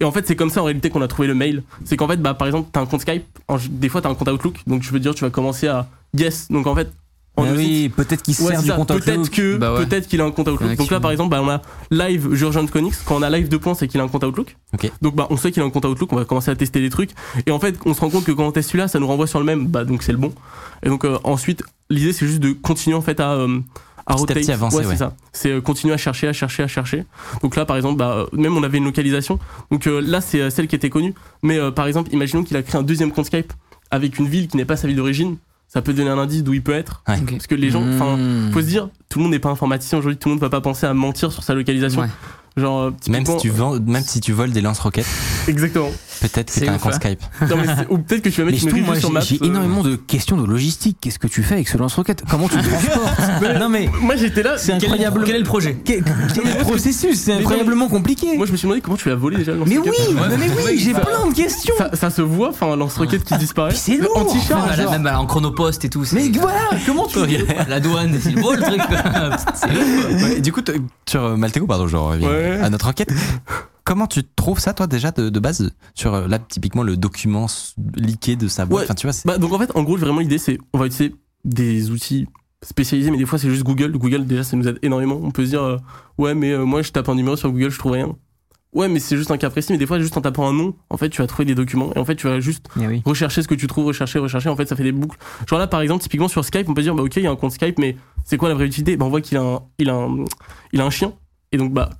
[0.00, 1.62] Et en fait, c'est comme ça en réalité qu'on a trouvé le mail.
[1.84, 3.24] C'est qu'en fait, bah, par exemple, t'as un compte Skype.
[3.70, 4.56] des fois, t'as un compte Outlook.
[4.66, 6.48] Donc je veux dire, tu vas commencer à guess.
[6.50, 6.90] Donc en fait,
[7.36, 9.30] en Ah oui, peut-être qu'il Ouais, sert du compte Peut-être Outlook.
[9.30, 9.84] que Bah ouais.
[9.86, 10.74] peut-être qu'il a un compte Outlook.
[10.76, 11.60] Donc là par exemple, bah, on a
[11.90, 13.02] live Jurgen Konix.
[13.04, 14.56] Quand on a live deux points, c'est qu'il a un compte Outlook.
[14.74, 14.90] Ok.
[15.02, 16.12] Donc bah on sait qu'il a un compte Outlook.
[16.12, 17.10] On va commencer à tester des trucs.
[17.46, 19.26] Et en fait, on se rend compte que quand on teste celui-là, ça nous renvoie
[19.26, 19.66] sur le même.
[19.66, 20.32] Bah donc c'est le bon.
[20.82, 23.58] Et donc euh, ensuite, l'idée c'est juste de continuer en fait à euh,
[24.08, 24.36] à rotate.
[24.38, 24.92] petit avancer, ouais, ouais.
[24.92, 25.14] c'est ça.
[25.32, 27.04] C'est euh, continuer à chercher, à chercher, à chercher.
[27.42, 29.38] Donc là, par exemple, bah, euh, même on avait une localisation.
[29.72, 31.12] Donc euh, là, c'est euh, celle qui était connue.
[31.42, 33.52] Mais euh, par exemple, imaginons qu'il a créé un deuxième compte Skype
[33.90, 35.36] avec une ville qui n'est pas sa ville d'origine.
[35.68, 37.02] Ça peut donner un indice d'où il peut être.
[37.08, 37.18] Ouais.
[37.30, 38.52] Parce que les gens, enfin, Mmh.
[38.52, 40.60] faut se dire, tout le monde n'est pas informaticien aujourd'hui, tout le monde va pas
[40.60, 42.02] penser à mentir sur sa localisation.
[42.02, 42.08] Ouais.
[42.56, 45.06] Genre, euh, Même si, tu vends, même si tu voles des lance-roquettes,
[45.48, 45.90] Exactement.
[46.20, 46.96] Peut-être que t'as un compte hein.
[47.00, 47.20] Skype.
[47.42, 49.14] Non, mais ou peut-être que tu vas Mais mettre une surtout, review moi, sur j'ai
[49.14, 49.20] Maps.
[49.20, 49.46] j'ai euh.
[49.46, 50.98] énormément de questions de logistique.
[51.00, 52.22] Qu'est-ce que tu fais avec ce lance-roquette?
[52.30, 53.58] Comment tu le transportes?
[53.60, 54.58] Non mais Moi j'étais là.
[54.58, 55.22] c'est Quel, incroyable.
[55.26, 55.76] quel est le projet?
[55.84, 56.02] Quel,
[56.34, 58.36] quel est le processus C'est Mais incroyablement compliqué.
[58.36, 59.90] Moi je me suis demandé comment tu l'as volé déjà le Mais oui,
[60.38, 61.74] mais oui, j'ai plein de questions.
[61.78, 63.70] Ça, ça se voit, enfin, un lance-roquette qui disparaît.
[63.70, 64.16] Mais c'est lourd.
[64.16, 64.66] En t-shirt.
[64.68, 64.92] Même genre.
[64.92, 66.04] Même la- en chronopost et tout.
[66.12, 67.18] Mais voilà, comment tu
[67.68, 68.80] La douane, c'est beau le truc.
[70.40, 70.60] Du coup,
[71.08, 72.58] sur euh, Maltego, pardon, Ouais.
[72.62, 73.12] à notre enquête.
[73.86, 77.46] Comment tu trouves ça, toi, déjà, de, de base, sur euh, là, typiquement, le document
[77.94, 78.80] leaké de sa boîte?
[78.80, 78.84] Ouais.
[78.84, 81.14] Enfin, tu vois, Bah, donc en fait, en gros, vraiment l'idée c'est on va utiliser
[81.44, 82.26] des outils
[82.62, 83.92] spécialisé, mais des fois c'est juste Google.
[83.96, 85.20] Google déjà ça nous aide énormément.
[85.22, 85.76] On peut se dire euh,
[86.18, 88.16] ouais mais euh, moi je tape un numéro sur Google, je trouve rien.
[88.72, 90.74] Ouais mais c'est juste un cas précis, mais des fois juste en tapant un nom,
[90.90, 93.02] en fait tu vas trouver des documents et en fait tu vas juste Eh oui.
[93.04, 94.48] rechercher ce que tu trouves, rechercher, rechercher.
[94.48, 95.16] En fait, ça fait des boucles.
[95.48, 97.30] Genre là, par exemple, typiquement sur Skype, on peut dire, bah ok, il y a
[97.30, 98.96] un compte Skype, mais c'est quoi la vraie utilité?
[98.96, 100.24] Bah on voit qu'il a un, il a un,
[100.72, 101.12] il a un chien.
[101.52, 101.90] Et donc bah,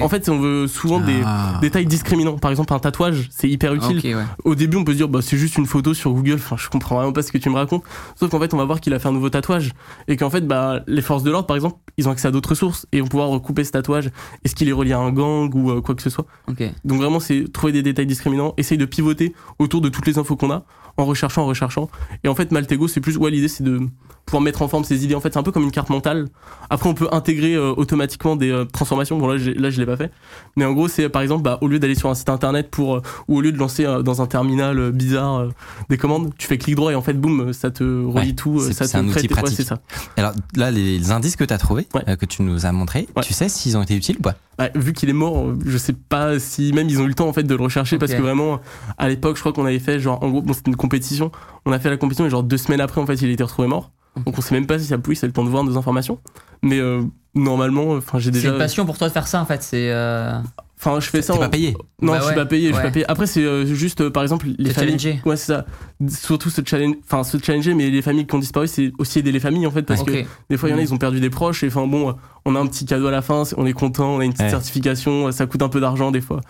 [0.00, 1.58] en fait, on veut souvent des Ah.
[1.60, 2.38] détails discriminants.
[2.38, 4.00] Par exemple, un tatouage, c'est hyper utile.
[4.16, 4.22] Ouais.
[4.44, 6.34] Au début, on peut se dire, bah c'est juste une photo sur Google.
[6.36, 7.82] Enfin, je comprends vraiment pas ce que tu me racontes.
[8.18, 9.72] Sauf qu'en fait, on va voir qu'il a fait un nouveau tatouage
[10.06, 12.54] et qu'en fait, bah les forces de l'ordre, par exemple, ils ont accès à d'autres
[12.54, 14.10] sources et vont pouvoir recouper ce tatouage.
[14.44, 16.62] Est-ce qu'il est relié à un gang ou euh, quoi que ce soit Ok.
[16.84, 20.36] donc vraiment, c'est trouver des détails discriminants, essayer de pivoter autour de toutes les infos
[20.36, 20.64] qu'on a,
[20.96, 21.90] en recherchant, en recherchant.
[22.24, 23.80] Et en fait, Maltego, c'est plus, ouais, l'idée, c'est de
[24.28, 25.14] pouvoir mettre en forme ses idées.
[25.14, 26.26] En fait, c'est un peu comme une carte mentale.
[26.68, 29.16] Après, on peut intégrer euh, automatiquement des euh, transformations.
[29.18, 30.12] Bon, là, j'ai- là, je l'ai pas fait.
[30.56, 32.96] Mais en gros, c'est par exemple, bah, au lieu d'aller sur un site internet pour,
[32.96, 35.48] euh, ou au lieu de lancer euh, dans un terminal euh, bizarre euh,
[35.88, 38.60] des commandes, tu fais clic droit et en fait, boum, ça te relie Ouais, tout.
[38.60, 39.56] c'est- ça c'est te un outil ouais, pratique.
[39.56, 39.78] c'est ça.
[40.18, 42.02] Alors là, les, les indices que tu as trouvés, Ouais.
[42.08, 43.22] euh, que tu nous as montrés, Ouais.
[43.22, 44.34] tu sais s'ils ont été utiles ou pas?
[44.58, 47.28] Ouais, vu qu'il est mort, je sais pas si même ils ont eu le temps
[47.28, 48.60] en fait de le rechercher parce que vraiment
[48.98, 51.30] à l'époque, je crois qu'on avait fait genre en gros, bon, c'était une compétition.
[51.64, 53.42] On a fait la compétition et genre deux semaines après en fait, il a été
[53.44, 53.92] retrouvé mort.
[54.26, 56.18] Donc on sait même pas si ça pousse, c'est le temps de voir nos informations.
[56.62, 57.02] Mais euh,
[57.34, 59.62] normalement, enfin j'ai C'est déjà, une passion pour toi de faire ça en fait.
[59.62, 59.90] C'est.
[59.90, 60.38] euh,
[60.78, 61.32] enfin je fais ça.
[61.34, 62.82] T'es en- pas payé Non, Bah je suis ouais, pas payé, je suis ouais.
[62.82, 63.04] pas payé.
[63.08, 65.20] Après, c'est euh, juste, euh, par exemple, les familles.
[65.24, 65.66] Ouais, c'est ça.
[66.08, 69.32] Surtout se challenge, enfin se challenger, mais les familles qui ont disparu, c'est aussi aider
[69.32, 70.12] les familles en fait, parce que
[70.48, 72.14] des fois, il y en a, ils ont perdu des proches, et enfin bon,
[72.44, 74.44] on a un petit cadeau à la fin, on est content, on a une petite
[74.44, 74.50] Ouais.
[74.50, 76.40] certification, ça coûte un peu d'argent des fois.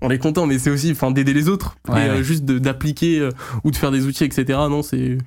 [0.00, 3.20] On est content, mais c'est aussi, enfin, d'aider les autres, Ouais, et euh, juste d'appliquer
[3.20, 3.30] euh,
[3.62, 4.58] ou de faire des outils, etc.
[4.68, 5.18] Non, c'est Et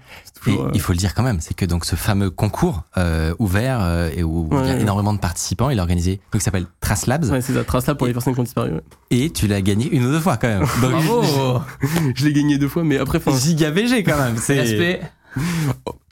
[0.50, 4.10] euh, il faut le dire quand même, c'est que donc ce fameux concours euh, ouvert
[4.16, 7.08] et où il y a énormément de participants, il est organisé, donc il s'appelle Trace
[7.08, 8.72] Labs, Ouais, c'est ça, trace là pour les personnes qui ont disparu.
[9.12, 10.60] Et tu l'as gagné une ou deux fois quand même.
[10.82, 11.62] Donc, Bravo.
[12.16, 14.36] Je l'ai gagné deux fois, mais après, enfin, Giga VG quand même.
[14.38, 15.02] C'est Respect.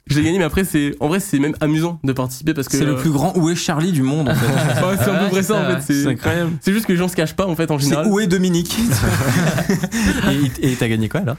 [0.06, 2.76] je l'ai gagné, mais après, c'est, en vrai, c'est même amusant de participer parce que.
[2.78, 4.46] C'est le euh, plus grand Où est Charlie du monde en fait.
[4.86, 5.80] ouais, c'est à peu Ouais, près c'est ça, en fait.
[5.82, 6.52] c'est- C'est incroyable.
[6.60, 8.06] C'est juste que les gens se cachent pas en fait en C'est général.
[8.08, 8.76] Où est Dominique
[10.62, 11.36] Et t'as gagné quoi alors?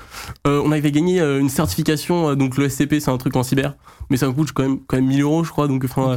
[0.48, 3.76] Euh, on avait gagné euh, une certification, donc le SCP c'est un truc en cyber,
[4.10, 5.68] mais ça coûte quand même, quand même 1000 euros je crois.
[5.68, 6.16] Donc, enfin.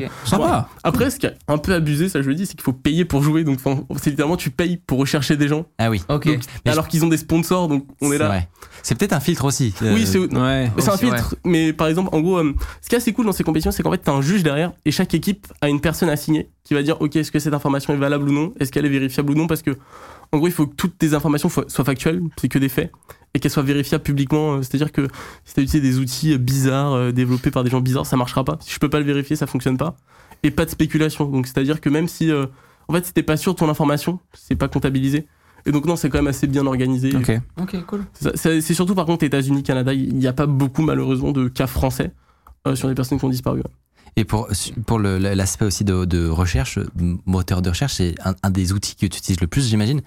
[0.85, 3.05] Après, ce qui est un peu abusé, ça je le dis, c'est qu'il faut payer
[3.05, 3.45] pour jouer.
[3.45, 6.03] Donc enfin, c'est littéralement tu payes pour rechercher des gens, Ah oui.
[6.09, 6.27] Ok.
[6.27, 8.29] Donc, Mais alors qu'ils ont des sponsors, donc on est C'est là.
[8.29, 8.49] vrai.
[8.83, 9.75] C'est peut-être un filtre aussi.
[9.83, 10.29] euh, Oui, c'est Ouais.
[10.37, 10.97] un ouais.
[10.99, 13.71] filtre, mais par exemple, en gros, euh, ce qui est assez cool dans ces compétitions,
[13.71, 16.75] c'est qu'en fait, t'as un juge derrière et chaque équipe a une personne assignée qui
[16.75, 19.31] va dire, ok, est-ce que cette information est valable ou non, est-ce qu'elle est vérifiable
[19.33, 19.73] ou non, parce que,
[20.33, 22.91] en gros, il faut que toutes tes informations fo- soient factuelles, c'est que des faits,
[23.35, 24.55] et qu'elles soient vérifiables publiquement.
[24.55, 25.07] euh, C'est-à-dire que
[25.45, 28.43] si t'as utilisé des outils euh, bizarres euh, développés par des gens bizarres, ça marchera
[28.45, 28.57] pas.
[28.61, 29.97] Si je peux pas le vérifier, ça fonctionne pas.
[30.43, 31.27] Et pas de spéculation.
[31.27, 32.47] Donc, c'est-à-dire que même si, euh,
[32.89, 35.27] en fait, si t'es pas sûr de ton information, c'est pas comptabilisé.
[35.67, 37.15] Et donc, non, c'est quand même assez bien organisé.
[37.15, 37.31] Ok.
[37.61, 38.05] Ok, cool.
[38.35, 42.11] C'est surtout par contre États-Unis, Canada, il n'y a pas beaucoup malheureusement de cas français
[42.67, 43.59] euh, sur des personnes qui ont disparu.
[43.59, 43.71] ouais.
[44.17, 44.49] Et pour,
[44.87, 46.79] pour l'aspect aussi de, de recherche,
[47.25, 50.03] moteur de recherche, c'est un, un des outils que tu utilises le plus, j'imagine.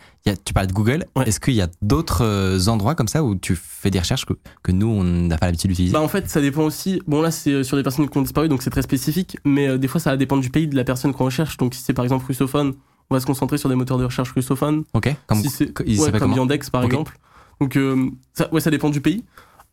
[0.46, 1.06] Tu parlais de Google.
[1.16, 1.28] Ouais.
[1.28, 4.34] Est-ce qu'il y a d'autres euh, endroits comme ça où tu fais des recherches que,
[4.62, 5.94] que nous, on n'a pas l'habitude d'utiliser?
[5.94, 7.02] Bah en fait, ça dépend aussi.
[7.08, 9.38] Bon là, c'est euh, sur des personnes qui ont disparu, donc c'est très spécifique.
[9.44, 11.58] Mais euh, des fois, ça va dépendre du pays de la personne qu'on recherche.
[11.58, 12.74] Donc si c'est par exemple russophone,
[13.10, 14.84] on va se concentrer sur des moteurs de recherche russophones.
[14.94, 17.18] Ok Comme, si ouais, comme Yandex par exemple.
[17.60, 19.24] Donc euh, ça, ouais, ça dépend du pays.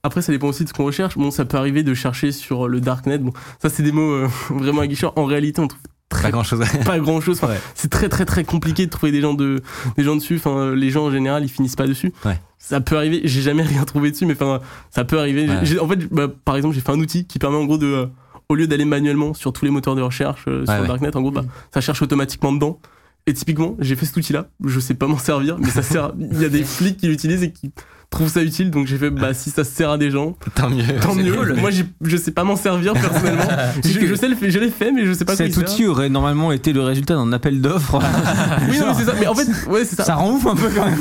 [0.05, 1.16] Après, ça dépend aussi de ce qu'on recherche.
[1.16, 3.19] Bon, ça peut arriver de chercher sur le darknet.
[3.19, 5.16] Bon, ça c'est des mots euh, vraiment aguicheurs.
[5.16, 6.61] En réalité, on trouve Pas grand chose.
[6.85, 7.41] pas grand chose.
[7.43, 7.61] Ouais.
[7.77, 9.62] C'est très très très compliqué de trouver des gens de
[9.97, 10.37] des gens dessus.
[10.37, 12.12] Enfin, les gens en général, ils finissent pas dessus.
[12.24, 12.41] Ouais.
[12.59, 13.20] Ça peut arriver.
[13.24, 14.61] J'ai jamais rien trouvé dessus, mais enfin,
[14.91, 15.49] ça peut arriver.
[15.49, 15.79] Ouais.
[15.79, 18.07] En fait, bah, par exemple, j'ai fait un outil qui permet en gros de, euh,
[18.49, 21.20] au lieu d'aller manuellement sur tous les moteurs de recherche euh, sur le darknet, en
[21.23, 22.81] gros, bah, ça cherche automatiquement dedans.
[23.27, 24.49] Et typiquement, j'ai fait cet outil-là.
[24.65, 26.12] Je sais pas m'en servir, mais ça sert.
[26.19, 27.70] Il y a des flics qui l'utilisent et qui
[28.12, 28.70] trouvent ça utile.
[28.70, 30.84] Donc j'ai fait, bah si ça sert à des gens, Tant mieux.
[31.01, 31.34] tant mieux.
[31.34, 31.55] cool.
[31.55, 33.43] Moi, j'ai- je sais pas m'en servir personnellement.
[33.84, 36.52] je, sais le fait, je l'ai fait, mais je sais pas Cet outil aurait normalement
[36.52, 37.98] été le résultat d'un appel d'offres.
[38.70, 39.14] Oui, non, mais c'est ça.
[39.18, 40.05] Mais en fait, ouais, c'est ça.
[40.05, 40.98] Ça rend ouf un peu quand même.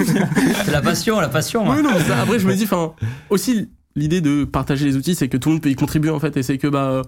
[0.66, 1.70] C'est la passion, la passion.
[1.70, 2.94] Oui, non, mais ça, après, je me dis, enfin,
[3.30, 6.20] aussi, l'idée de partager les outils, c'est que tout le monde peut y contribuer, en
[6.20, 7.02] fait, et c'est que, bah,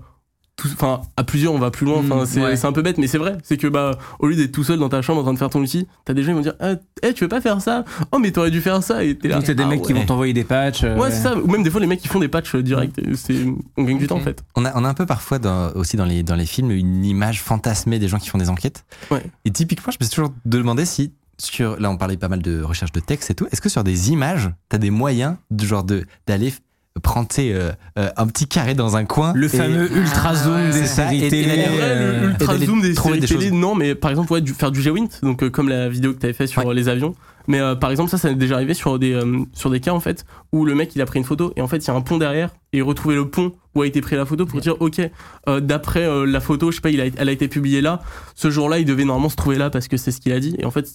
[0.66, 2.66] enfin, à plusieurs, on va plus loin, enfin, Mm, c'est ouais.
[2.66, 3.38] un peu bête, mais c'est vrai.
[3.44, 5.50] C'est que, bah, au lieu d'être tout seul dans ta chambre en train de faire
[5.50, 7.84] ton outil, t'as des gens qui vont dire, ah, eh, tu veux pas faire ça?
[8.12, 9.36] Oh, mais t'aurais dû faire ça, et t'es là.
[9.36, 10.84] Donc t'as des Ah, mecs qui vont t'envoyer des patchs.
[10.84, 11.36] euh, Ouais, c'est ça.
[11.38, 13.36] Ou même des fois, les mecs qui font des patchs euh, directs, et c'est,
[13.78, 14.44] on gagne du temps, en fait.
[14.56, 17.04] On a, on a un peu parfois dans- aussi dans les, dans les films une
[17.04, 18.86] image fantasmée des gens qui font des enquêtes.
[19.12, 19.24] Ouais.
[19.46, 22.62] Et typiquement, je me suis toujours demandé si sur, là on parlait pas mal de
[22.62, 25.84] recherche de texte et tout, est-ce que sur des images, t'as des moyens de genre
[25.84, 26.54] de d'aller
[27.02, 30.36] tu sais, euh, euh, un petit carré dans un coin Le et- fameux ultra Ah,
[30.36, 31.66] zoom ouais, des séries et- et télé.
[32.24, 35.08] ultra zoom des séries des télé, non, mais par exemple, ouais, du, faire du G-Wint,
[35.24, 36.74] donc euh, comme la vidéo que t'avais fait sur Ouais.
[36.76, 37.16] les avions.
[37.48, 39.92] Mais euh, par exemple, ça, ça est déjà arrivé sur des, euh, sur des cas,
[39.92, 41.92] en fait, où le mec, il a pris une photo, et en fait, il y
[41.92, 44.62] a un pont derrière, et retrouver le pont où a été prise la photo pour
[44.62, 45.02] dire ok
[45.50, 48.02] euh, d'après euh, la photo je sais pas il a, elle a été publiée là
[48.36, 50.56] ce jour-là il devait normalement se trouver là parce que c'est ce qu'il a dit
[50.60, 50.88] et en fait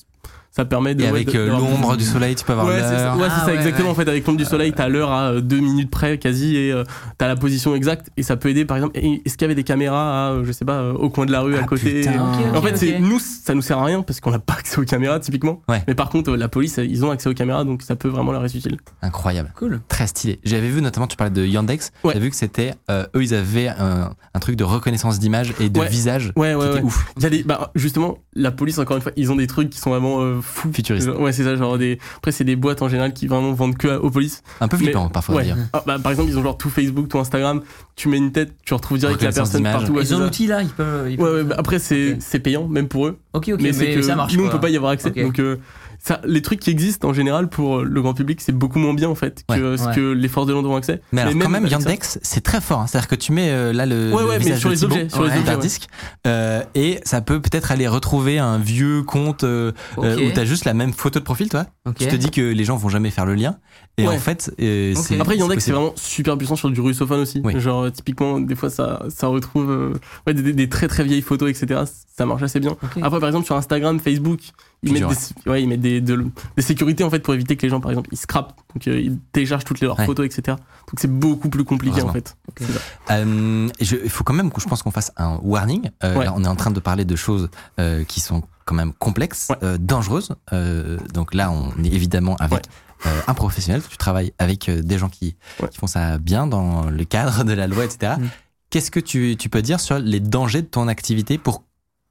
[0.51, 2.83] ça permet de Et ouais, avec euh, l'ombre du soleil, tu peux avoir Ouais, c'est
[2.97, 3.17] ça, l'heure.
[3.17, 3.89] ouais, c'est Ah, ça, ouais, exactement.
[3.89, 3.93] ouais.
[3.93, 6.73] En fait, avec l'ombre du soleil, t'as l'heure à euh, deux minutes près, quasi, et
[6.73, 6.85] euh,
[7.19, 8.11] t'as la position exacte.
[8.17, 10.45] Et ça peut aider, par exemple, et- est-ce qu'il y avait des caméras, à, euh,
[10.45, 12.13] je sais pas, euh, au coin de la rue, à Ah, côté putain.
[12.13, 13.01] Ok, En fait, c'est ok.
[13.03, 15.61] nous, ça nous sert à rien parce qu'on n'a pas accès aux caméras, typiquement.
[15.69, 15.83] Ouais.
[15.87, 18.09] Mais par contre, euh, la police, euh, ils ont accès aux caméras, donc ça peut
[18.09, 18.79] vraiment leur être utile.
[19.03, 19.53] Incroyable.
[19.57, 19.81] Cool.
[19.89, 20.41] Très stylé.
[20.45, 21.93] J'avais vu notamment, tu parlais de Yandex.
[22.05, 22.15] Ouais.
[22.15, 25.69] J'ai vu que c'était, euh, eux, ils avaient un, un truc de reconnaissance d'image et
[25.69, 25.89] de Ouais.
[25.89, 26.33] visage.
[26.37, 26.83] Ouais, ouais, qui était ouais.
[26.85, 27.07] ouf.
[27.17, 29.71] Il y a des, bah, justement, la police, encore une fois, ils ont des trucs
[29.71, 30.71] qui sont vraiment fous.
[30.73, 31.09] Futuriste.
[31.09, 31.99] Ouais, c'est ça, genre des.
[32.17, 34.43] Après, c'est des boîtes en général qui vraiment vendent que à- aux polices.
[34.61, 35.45] Un peu Mais- flippant, parfois, ouais.
[35.45, 35.57] dire.
[35.73, 37.63] Ah, bah, par exemple, ils ont genre tout Facebook, tout Instagram.
[37.97, 39.99] Tu mets une tête, tu retrouves direct la personne partout.
[40.01, 41.11] Ils ont l'outil là, ils peuvent.
[41.11, 41.49] ils Ouais, peuvent ouais, faire.
[41.49, 43.19] bah, après, c'est payant, même pour eux.
[43.33, 44.37] Ok, ok, mais mais, c'est que ça marche.
[44.37, 45.11] nous, on peut pas y avoir accès.
[45.11, 45.57] Donc, euh,
[45.99, 49.09] ça, les trucs qui existent en général pour le grand public, c'est beaucoup moins bien
[49.09, 49.77] en fait que Ouais.
[49.77, 49.95] ce Ouais.
[49.95, 51.01] que les forces de l'ordre ont accès.
[51.13, 52.81] Mais alors, quand même, ça- Yandex, c'est très fort.
[52.81, 52.87] hein.
[52.87, 54.81] C'est-à-dire que tu mets euh, là le, Ouais, le ouais, mais visage sur de les
[54.81, 55.89] Thibaut, objets, sur les objets, disque,
[56.27, 60.23] euh, et ça peut peut-être aller retrouver un vieux compte euh, euh, Ok.
[60.27, 61.67] où t'as juste la même photo de profil, toi.
[61.87, 61.97] Ok.
[61.97, 63.57] Tu te dis que les gens vont jamais faire le lien.
[63.97, 64.15] Et Ouais.
[64.15, 65.03] en fait, euh, Ok.
[65.05, 65.21] c'est.
[65.21, 67.41] Après, Yandex, c'est vraiment super puissant sur du russophone aussi.
[67.45, 67.59] Oui.
[67.61, 69.93] Genre, euh, typiquement, des fois, ça, ça retrouve euh,
[70.27, 71.81] ouais, des, des- des très très vieilles photos, etc.
[72.17, 72.77] Ça marche assez bien.
[73.03, 74.41] Après, par exemple, sur Instagram, Facebook,
[74.83, 75.09] ils mettent,
[75.45, 76.27] des, ouais, ils mettent des, de-
[76.57, 78.55] des sécurités en fait pour éviter que les gens, par exemple, ils scrapent.
[78.75, 80.07] Donc, euh, ils téléchargent toutes leurs Ouais.
[80.07, 80.57] photos, etc.
[80.57, 82.37] Donc, c'est beaucoup plus compliqué en fait.
[83.11, 85.91] Euh, Il faut quand même que je pense qu'on fasse un warning.
[86.05, 86.25] Euh, Ouais.
[86.27, 87.49] là, on est en train de parler de choses
[87.81, 89.57] euh, qui sont quand même complexes, Ouais.
[89.63, 90.31] euh, dangereuses.
[90.53, 93.07] Euh, donc là, on est évidemment avec Ouais.
[93.07, 93.83] euh, un professionnel.
[93.89, 95.69] Tu travailles avec euh, des gens qui, Ouais.
[95.69, 98.15] qui font ça bien dans le cadre de la loi, etc.
[98.19, 98.27] Mm.
[98.71, 101.65] Qu'est-ce que tu, tu peux dire sur les dangers de ton activité pour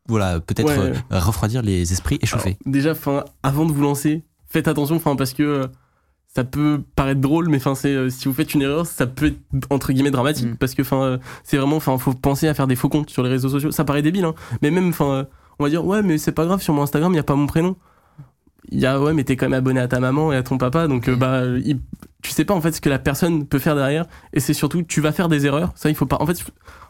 [0.08, 0.94] voilà peut-être Ouais.
[1.12, 5.16] euh, refroidir les esprits, échauffer Alors, déjà, fin, avant de vous lancer, faites attention, enfin,
[5.16, 5.68] parce que euh,
[6.34, 9.28] ça peut paraître drôle, mais enfin, c'est euh, si vous faites une erreur, ça peut
[9.28, 9.40] être
[9.72, 10.56] entre guillemets dramatique, Mm.
[10.58, 13.30] parce que enfin, c'est vraiment, enfin, faut penser à faire des faux comptes sur les
[13.30, 13.72] réseaux sociaux.
[13.72, 15.26] Ça paraît débile, hein, mais même, enfin,
[15.60, 17.36] on va dire, ouais, mais c'est pas grave, sur mon Instagram, il y a pas
[17.36, 17.76] mon prénom.
[18.70, 20.58] Il y a, ouais, mais t'es quand même abonné à ta maman et à ton
[20.58, 21.20] papa, donc euh, Ok.
[21.20, 21.80] bah, il-
[22.22, 24.84] tu sais pas en fait ce que la personne peut faire derrière, et c'est surtout,
[24.84, 25.72] tu vas faire des erreurs.
[25.76, 26.18] Ça, il faut pas.
[26.20, 26.44] En fait,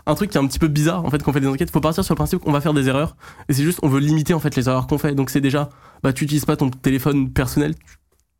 [0.06, 1.81] un truc qui est un petit peu bizarre, en fait, qu'on fait des enquêtes, faut
[1.81, 3.15] partir sur le principe qu'on va faire des erreurs,
[3.49, 5.15] et c'est juste, on veut limiter en fait les erreurs qu'on fait.
[5.15, 5.69] Donc c'est déjà,
[6.03, 7.75] bah, tu utilises pas ton téléphone personnel.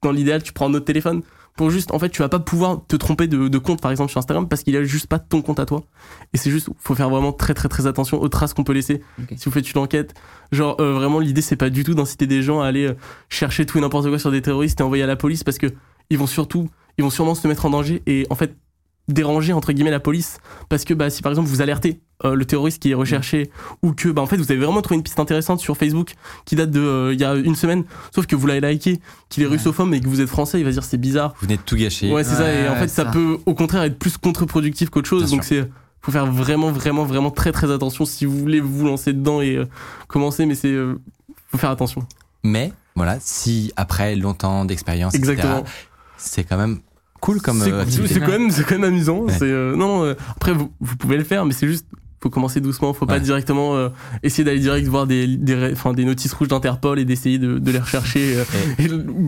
[0.04, 1.24] Dans l'idéal, tu prends un autre téléphone
[1.58, 4.12] pour juste, en fait, tu vas pas pouvoir te tromper de, de compte, par exemple,
[4.12, 5.84] sur Instagram, parce qu'il a juste pas ton compte à toi.
[6.32, 9.02] Et c'est juste, faut faire vraiment très, très, très attention aux traces qu'on peut laisser.
[9.36, 10.14] Si vous faites une enquête,
[10.52, 12.94] genre, euh, vraiment, l'idée, c'est pas du tout d'inciter des gens à aller euh,
[13.28, 15.66] chercher tout et n'importe quoi sur des terroristes et envoyer à la police, parce que
[16.10, 18.56] ils vont surtout, ils vont sûrement se mettre en danger et, en fait,
[19.10, 20.38] déranger entre guillemets la police
[20.68, 23.50] parce que bah si par exemple vous alertez euh, le terroriste qui est recherché
[23.82, 26.58] ou que bah en fait vous avez vraiment trouvé une piste intéressante sur Facebook qui
[26.58, 29.46] date de euh, il y a une semaine sauf que vous l'avez liké qu'il est
[29.46, 29.54] Ouais.
[29.54, 31.62] russophobe et que vous êtes français il va se dire c'est bizarre Vous venez de
[31.62, 32.12] tout gâcher.
[32.12, 33.12] ouais c'est ça et en fait ça, ça.
[33.12, 35.70] peut au contraire être plus contre-productif qu'autre chose Bien donc c'est
[36.02, 39.56] faut faire vraiment vraiment vraiment très très attention si vous voulez vous lancer dedans et
[39.56, 39.66] euh,
[40.10, 40.76] commencer mais c'est
[41.50, 42.06] faut faire attention
[42.44, 45.64] Mais voilà, si après longtemps d'expérience, etc., exactement
[46.18, 46.80] c'est quand même
[47.22, 49.20] cool comme c'est euh, c'est quand même c'est quand même amusant.
[49.22, 49.34] Ouais.
[49.34, 51.86] c'est euh, non euh, après vous, vous pouvez le faire mais c'est juste
[52.20, 52.94] faut commencer doucement.
[52.96, 53.90] Faut pas directement euh,
[54.24, 57.72] essayer d'aller direct voir des des enfin des notices rouges d'Interpol et d'essayer de, de
[57.72, 58.38] les rechercher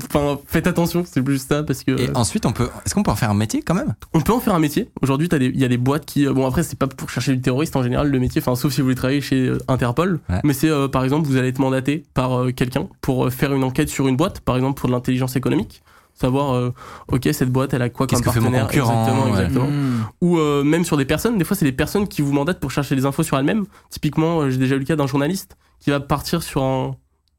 [0.06, 2.69] enfin faites attention c'est plus ça parce que Et ensuite, on peut.
[2.85, 3.93] Est-ce qu'on peut en faire un métier quand même?
[4.14, 4.90] On peut en faire un métier.
[5.01, 7.35] Aujourd'hui t'as des- il y a des boîtes qui bon après c'est pas pour chercher
[7.35, 10.19] du terroriste en général le métier enfin sauf si vous voulez travailler chez Interpol.
[10.30, 10.40] Ouais.
[10.43, 14.08] mais c'est par exemple vous allez être mandaté par quelqu'un pour faire une enquête sur
[14.08, 15.84] une boîte par exemple pour de l'intelligence économique
[16.19, 16.73] savoir euh,
[17.07, 19.30] ok cette boîte elle a quoi comme que fait mon partenaire concurrent, exactement ouais.
[19.41, 20.06] exactement Mmh.
[20.22, 21.38] ou euh, même sur des personnes.
[21.38, 23.65] Des fois, c'est des personnes qui vous mandatent pour chercher des infos sur elles-mêmes.
[23.89, 26.95] Typiquement, euh, j'ai déjà eu le cas d'un journaliste qui va partir sur un,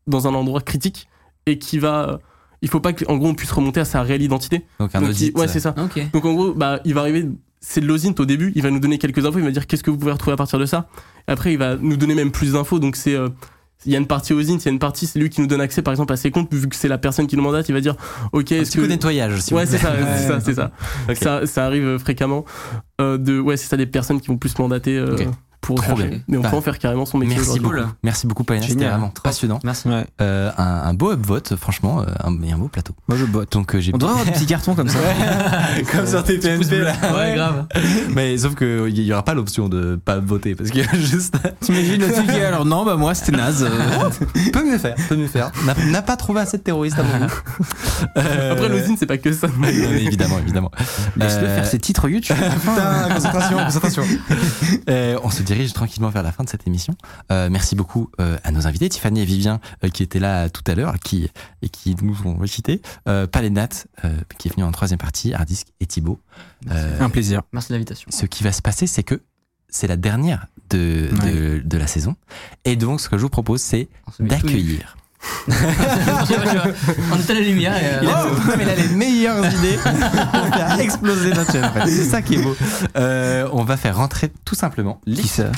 [0.07, 1.09] dans un endroit critique
[1.47, 2.18] et qui va.
[2.62, 4.65] il faut pas qu'en gros on puisse remonter à sa réelle identité.
[4.78, 5.33] Donc un Donc, audit.
[5.34, 5.75] il- ouais, c'est ça.
[5.78, 6.00] Ok.
[6.12, 7.26] Donc en gros, bah, il va arriver.
[7.60, 8.52] C'est de l'OSINT au début.
[8.55, 9.39] Il va nous donner quelques infos.
[9.39, 10.89] Il va dire qu'est-ce que vous pouvez retrouver à partir de ça.
[11.28, 12.78] Et après, il va nous donner même plus d'infos.
[12.78, 13.28] Donc c'est euh,
[13.86, 15.47] il y a une partie OSINT, il y a une partie, c'est lui qui nous
[15.47, 17.68] donne accès par exemple à ses comptes, vu que c'est la personne qui nous mandate,
[17.68, 17.97] il va dire
[18.33, 18.83] Ok, est-ce que.
[18.83, 20.70] nettoyage, si Ouais, c'est ça, c'est ça, c'est ça.
[21.15, 21.47] Ça.
[21.47, 22.44] Ça arrive euh, fréquemment.
[23.00, 25.26] Euh, de, ouais, c'est ça, des personnes qui vont plus mandater euh, Ok.
[25.60, 26.10] Pour Trop bien.
[26.28, 27.36] Mais on Bah, peut en faire carrément son métier.
[27.36, 27.76] Merci beaucoup.
[28.02, 28.66] Merci beaucoup, Paulina.
[28.66, 29.58] C'était vraiment passionnant.
[29.62, 29.89] Merci.
[29.89, 30.06] Ouais.
[30.20, 32.94] Euh, un, un beau upvote, franchement, euh, un, et un beau plateau.
[33.08, 33.52] Moi je botte.
[33.52, 34.98] Donc euh, j'ai On devrait avoir des petits cartons comme ça.
[35.92, 36.94] comme sur TPMP là.
[37.14, 37.66] Ouais, grave.
[38.14, 41.36] Mais sauf qu'il n'y aura pas l'option de pas voter parce qu'il y a juste.
[41.60, 43.68] T'imagines le truc alors non bah moi c'était naze.
[44.52, 45.50] peut mieux faire, peut mieux faire.
[45.66, 47.32] N'a- N'a pas trouvé assez de terroristes à mon goût.
[48.16, 49.47] Euh, Après, l'OSINT, c'est pas que ça.
[49.48, 50.70] non, mais évidemment, évidemment.
[51.16, 52.36] Laisse-le Euh, faire ses titres YouTube.
[52.60, 54.02] Putain, concentration, concentration.
[55.22, 56.95] On se dit dirige tranquillement vers la fin de cette émission.
[57.33, 60.62] Euh, merci beaucoup euh, à nos invités, Tiffany et Vivien, euh, qui étaient là tout
[60.67, 61.29] à l'heure qui,
[61.62, 62.81] et qui nous ont quittés.
[63.09, 63.69] Euh, Palénat,
[64.05, 66.20] euh, qui est venu en troisième partie, Hardisk et Thibaut.
[66.70, 67.43] Euh, Un plaisir.
[67.53, 68.09] Merci de l'invitation.
[68.12, 69.20] ce qui va se passer, c'est que
[69.69, 72.15] c'est la dernière de, de, de la saison.
[72.65, 73.89] Et donc, ce que je vous propose, c'est
[74.20, 74.97] d'accueillir.
[77.12, 77.84] On éteint la lumière et.
[77.84, 78.26] euh, Il a,
[78.74, 81.65] il les meilleures idées pour faire exploser notre chaîne.
[81.65, 81.86] en fait.
[81.86, 82.57] C'est ça qui est beau.
[82.97, 85.50] Euh, on va faire rentrer tout simplement ça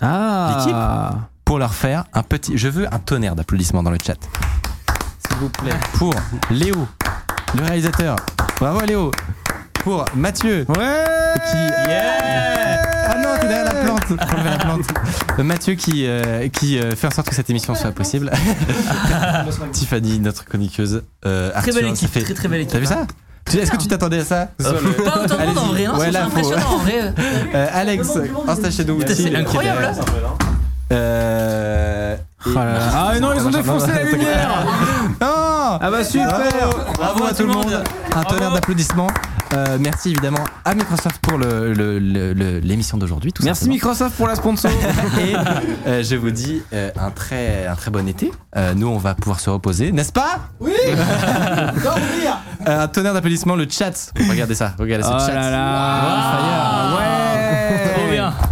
[0.00, 1.12] Ah
[1.44, 2.56] pour leur faire un petit.
[2.56, 4.16] Je veux un tonnerre d'applaudissements dans le chat.
[5.28, 5.72] S'il vous plaît.
[5.94, 6.14] Pour
[6.50, 6.86] Léo,
[7.56, 8.16] le réalisateur.
[8.58, 9.10] Bravo Léo.
[9.84, 10.64] Pour Mathieu.
[10.68, 11.04] Ouais
[11.50, 11.56] Qui.
[13.06, 14.02] Ah non, t'es derrière la plante.
[14.10, 15.38] La.
[15.38, 18.30] Euh, Mathieu qui, euh, qui euh, fait en sorte que cette émission soit possible.
[19.72, 21.02] Tiffany, notre chroniqueuse.
[21.26, 22.72] Euh, Très belle équipe, fait- très très belle équipe.
[22.72, 23.06] T'as vu ça
[23.58, 26.16] Est-ce que tu t'attendais à ça Pas autant de monde en vrai, non Ouais, C'est
[26.18, 27.12] impressionnant en vrai.
[27.54, 28.08] Euh, Alex,
[28.48, 28.98] installe chez nous.
[28.98, 29.88] Putain, c'est incroyable.
[30.92, 32.78] Euh, Oh là là.
[32.92, 34.66] Ah non, ils ont défoncé la lumière
[35.80, 37.82] Ah bah super Bravo, bravo à tout le monde.
[38.14, 39.08] Un tonnerre d'applaudissements.
[39.52, 43.32] Euh, merci évidemment à Microsoft pour l'émission d'aujourd'hui.
[43.32, 43.74] tout Merci simplement.
[43.74, 44.70] Microsoft pour la sponsor
[45.20, 45.34] Et
[45.86, 48.32] euh, je vous dis euh, un, très, un très bon été.
[48.56, 50.40] Euh, nous, on va pouvoir se reposer, n'est-ce pas?
[50.60, 50.72] Oui
[52.66, 54.12] Un tonnerre d'applaudissements, le chat.
[54.28, 55.34] Regardez ça, regardez ce Oh chat.
[55.34, 57.23] là là Ouais.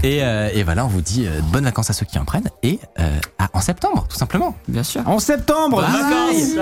[0.03, 2.51] Et, euh, et voilà, on vous dit euh, bonnes vacances à ceux qui en prennent
[2.65, 4.57] et euh, à- en septembre, tout simplement.
[4.67, 5.07] Bien sûr.
[5.09, 6.59] En septembre Bye.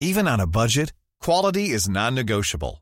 [0.00, 2.81] Even on a budget, quality is non-negotiable.